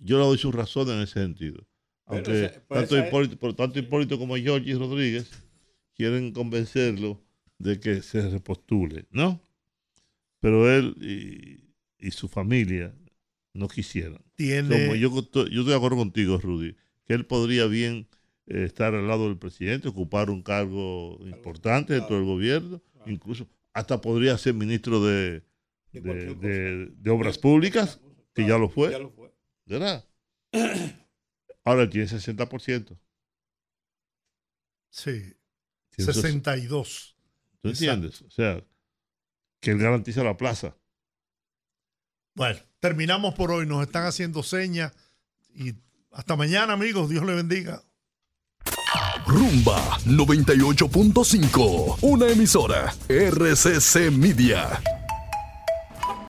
yo 0.00 0.18
le 0.18 0.24
doy 0.24 0.38
su 0.38 0.52
razón 0.52 0.88
en 0.90 1.00
ese 1.00 1.14
sentido. 1.14 1.66
Pero 2.06 2.16
Aunque 2.18 2.44
ese- 2.46 2.60
tanto, 2.68 2.96
Hipólito, 2.98 3.36
por 3.38 3.54
tanto 3.54 3.78
Hipólito 3.78 4.18
como 4.18 4.36
Georgie 4.36 4.74
Rodríguez 4.76 5.30
quieren 5.94 6.32
convencerlo 6.32 7.20
de 7.58 7.80
que 7.80 8.00
se 8.02 8.30
repostule, 8.30 9.06
¿no? 9.10 9.42
Pero 10.40 10.72
él 10.72 10.94
y, 11.00 12.06
y 12.06 12.10
su 12.12 12.28
familia 12.28 12.94
no 13.58 13.68
quisieran. 13.68 14.22
Tiene- 14.36 14.68
Como 14.86 14.94
yo, 14.94 15.08
estoy- 15.18 15.50
yo 15.50 15.60
estoy 15.60 15.72
de 15.72 15.76
acuerdo 15.76 15.96
contigo, 15.96 16.38
Rudy, 16.38 16.76
que 17.04 17.14
él 17.14 17.26
podría 17.26 17.66
bien 17.66 18.08
eh, 18.46 18.64
estar 18.64 18.94
al 18.94 19.06
lado 19.06 19.26
del 19.28 19.36
presidente, 19.36 19.88
ocupar 19.88 20.30
un 20.30 20.42
cargo 20.42 21.18
importante 21.26 21.92
dentro 21.92 22.16
del 22.16 22.24
gobierno, 22.24 22.80
incluso 23.04 23.46
hasta 23.74 24.00
podría 24.00 24.38
ser 24.38 24.54
ministro 24.54 25.04
de, 25.04 25.42
de, 25.92 26.34
de- 26.34 26.86
de 26.86 27.10
Obras 27.10 27.36
Públicas, 27.36 28.00
que 28.34 28.46
ya 28.46 28.56
lo 28.56 28.70
fue. 28.70 28.90
Ya 28.90 28.98
lo 29.00 29.10
fue. 29.10 29.30
¿Verdad? 29.66 30.08
Ahora 31.64 31.82
él 31.82 31.90
tiene 31.90 32.06
60%. 32.08 32.98
Sí. 34.90 35.34
Tiene 35.90 36.10
esos- 36.10 36.22
62. 36.22 37.16
¿Tú 37.60 37.68
entiendes? 37.68 38.22
O 38.22 38.30
sea, 38.30 38.64
que 39.60 39.72
él 39.72 39.78
garantiza 39.78 40.22
la 40.24 40.36
plaza. 40.36 40.76
Bueno, 42.34 42.60
terminamos 42.80 43.34
por 43.34 43.50
hoy. 43.50 43.66
Nos 43.66 43.82
están 43.82 44.06
haciendo 44.06 44.42
señas. 44.42 44.92
Y 45.54 45.74
hasta 46.12 46.36
mañana, 46.36 46.72
amigos. 46.74 47.08
Dios 47.08 47.24
le 47.24 47.34
bendiga. 47.34 47.82
Rumba 49.26 49.98
98.5, 50.06 51.98
una 52.00 52.28
emisora 52.28 52.94
RCC 53.08 54.10
Media. 54.10 54.80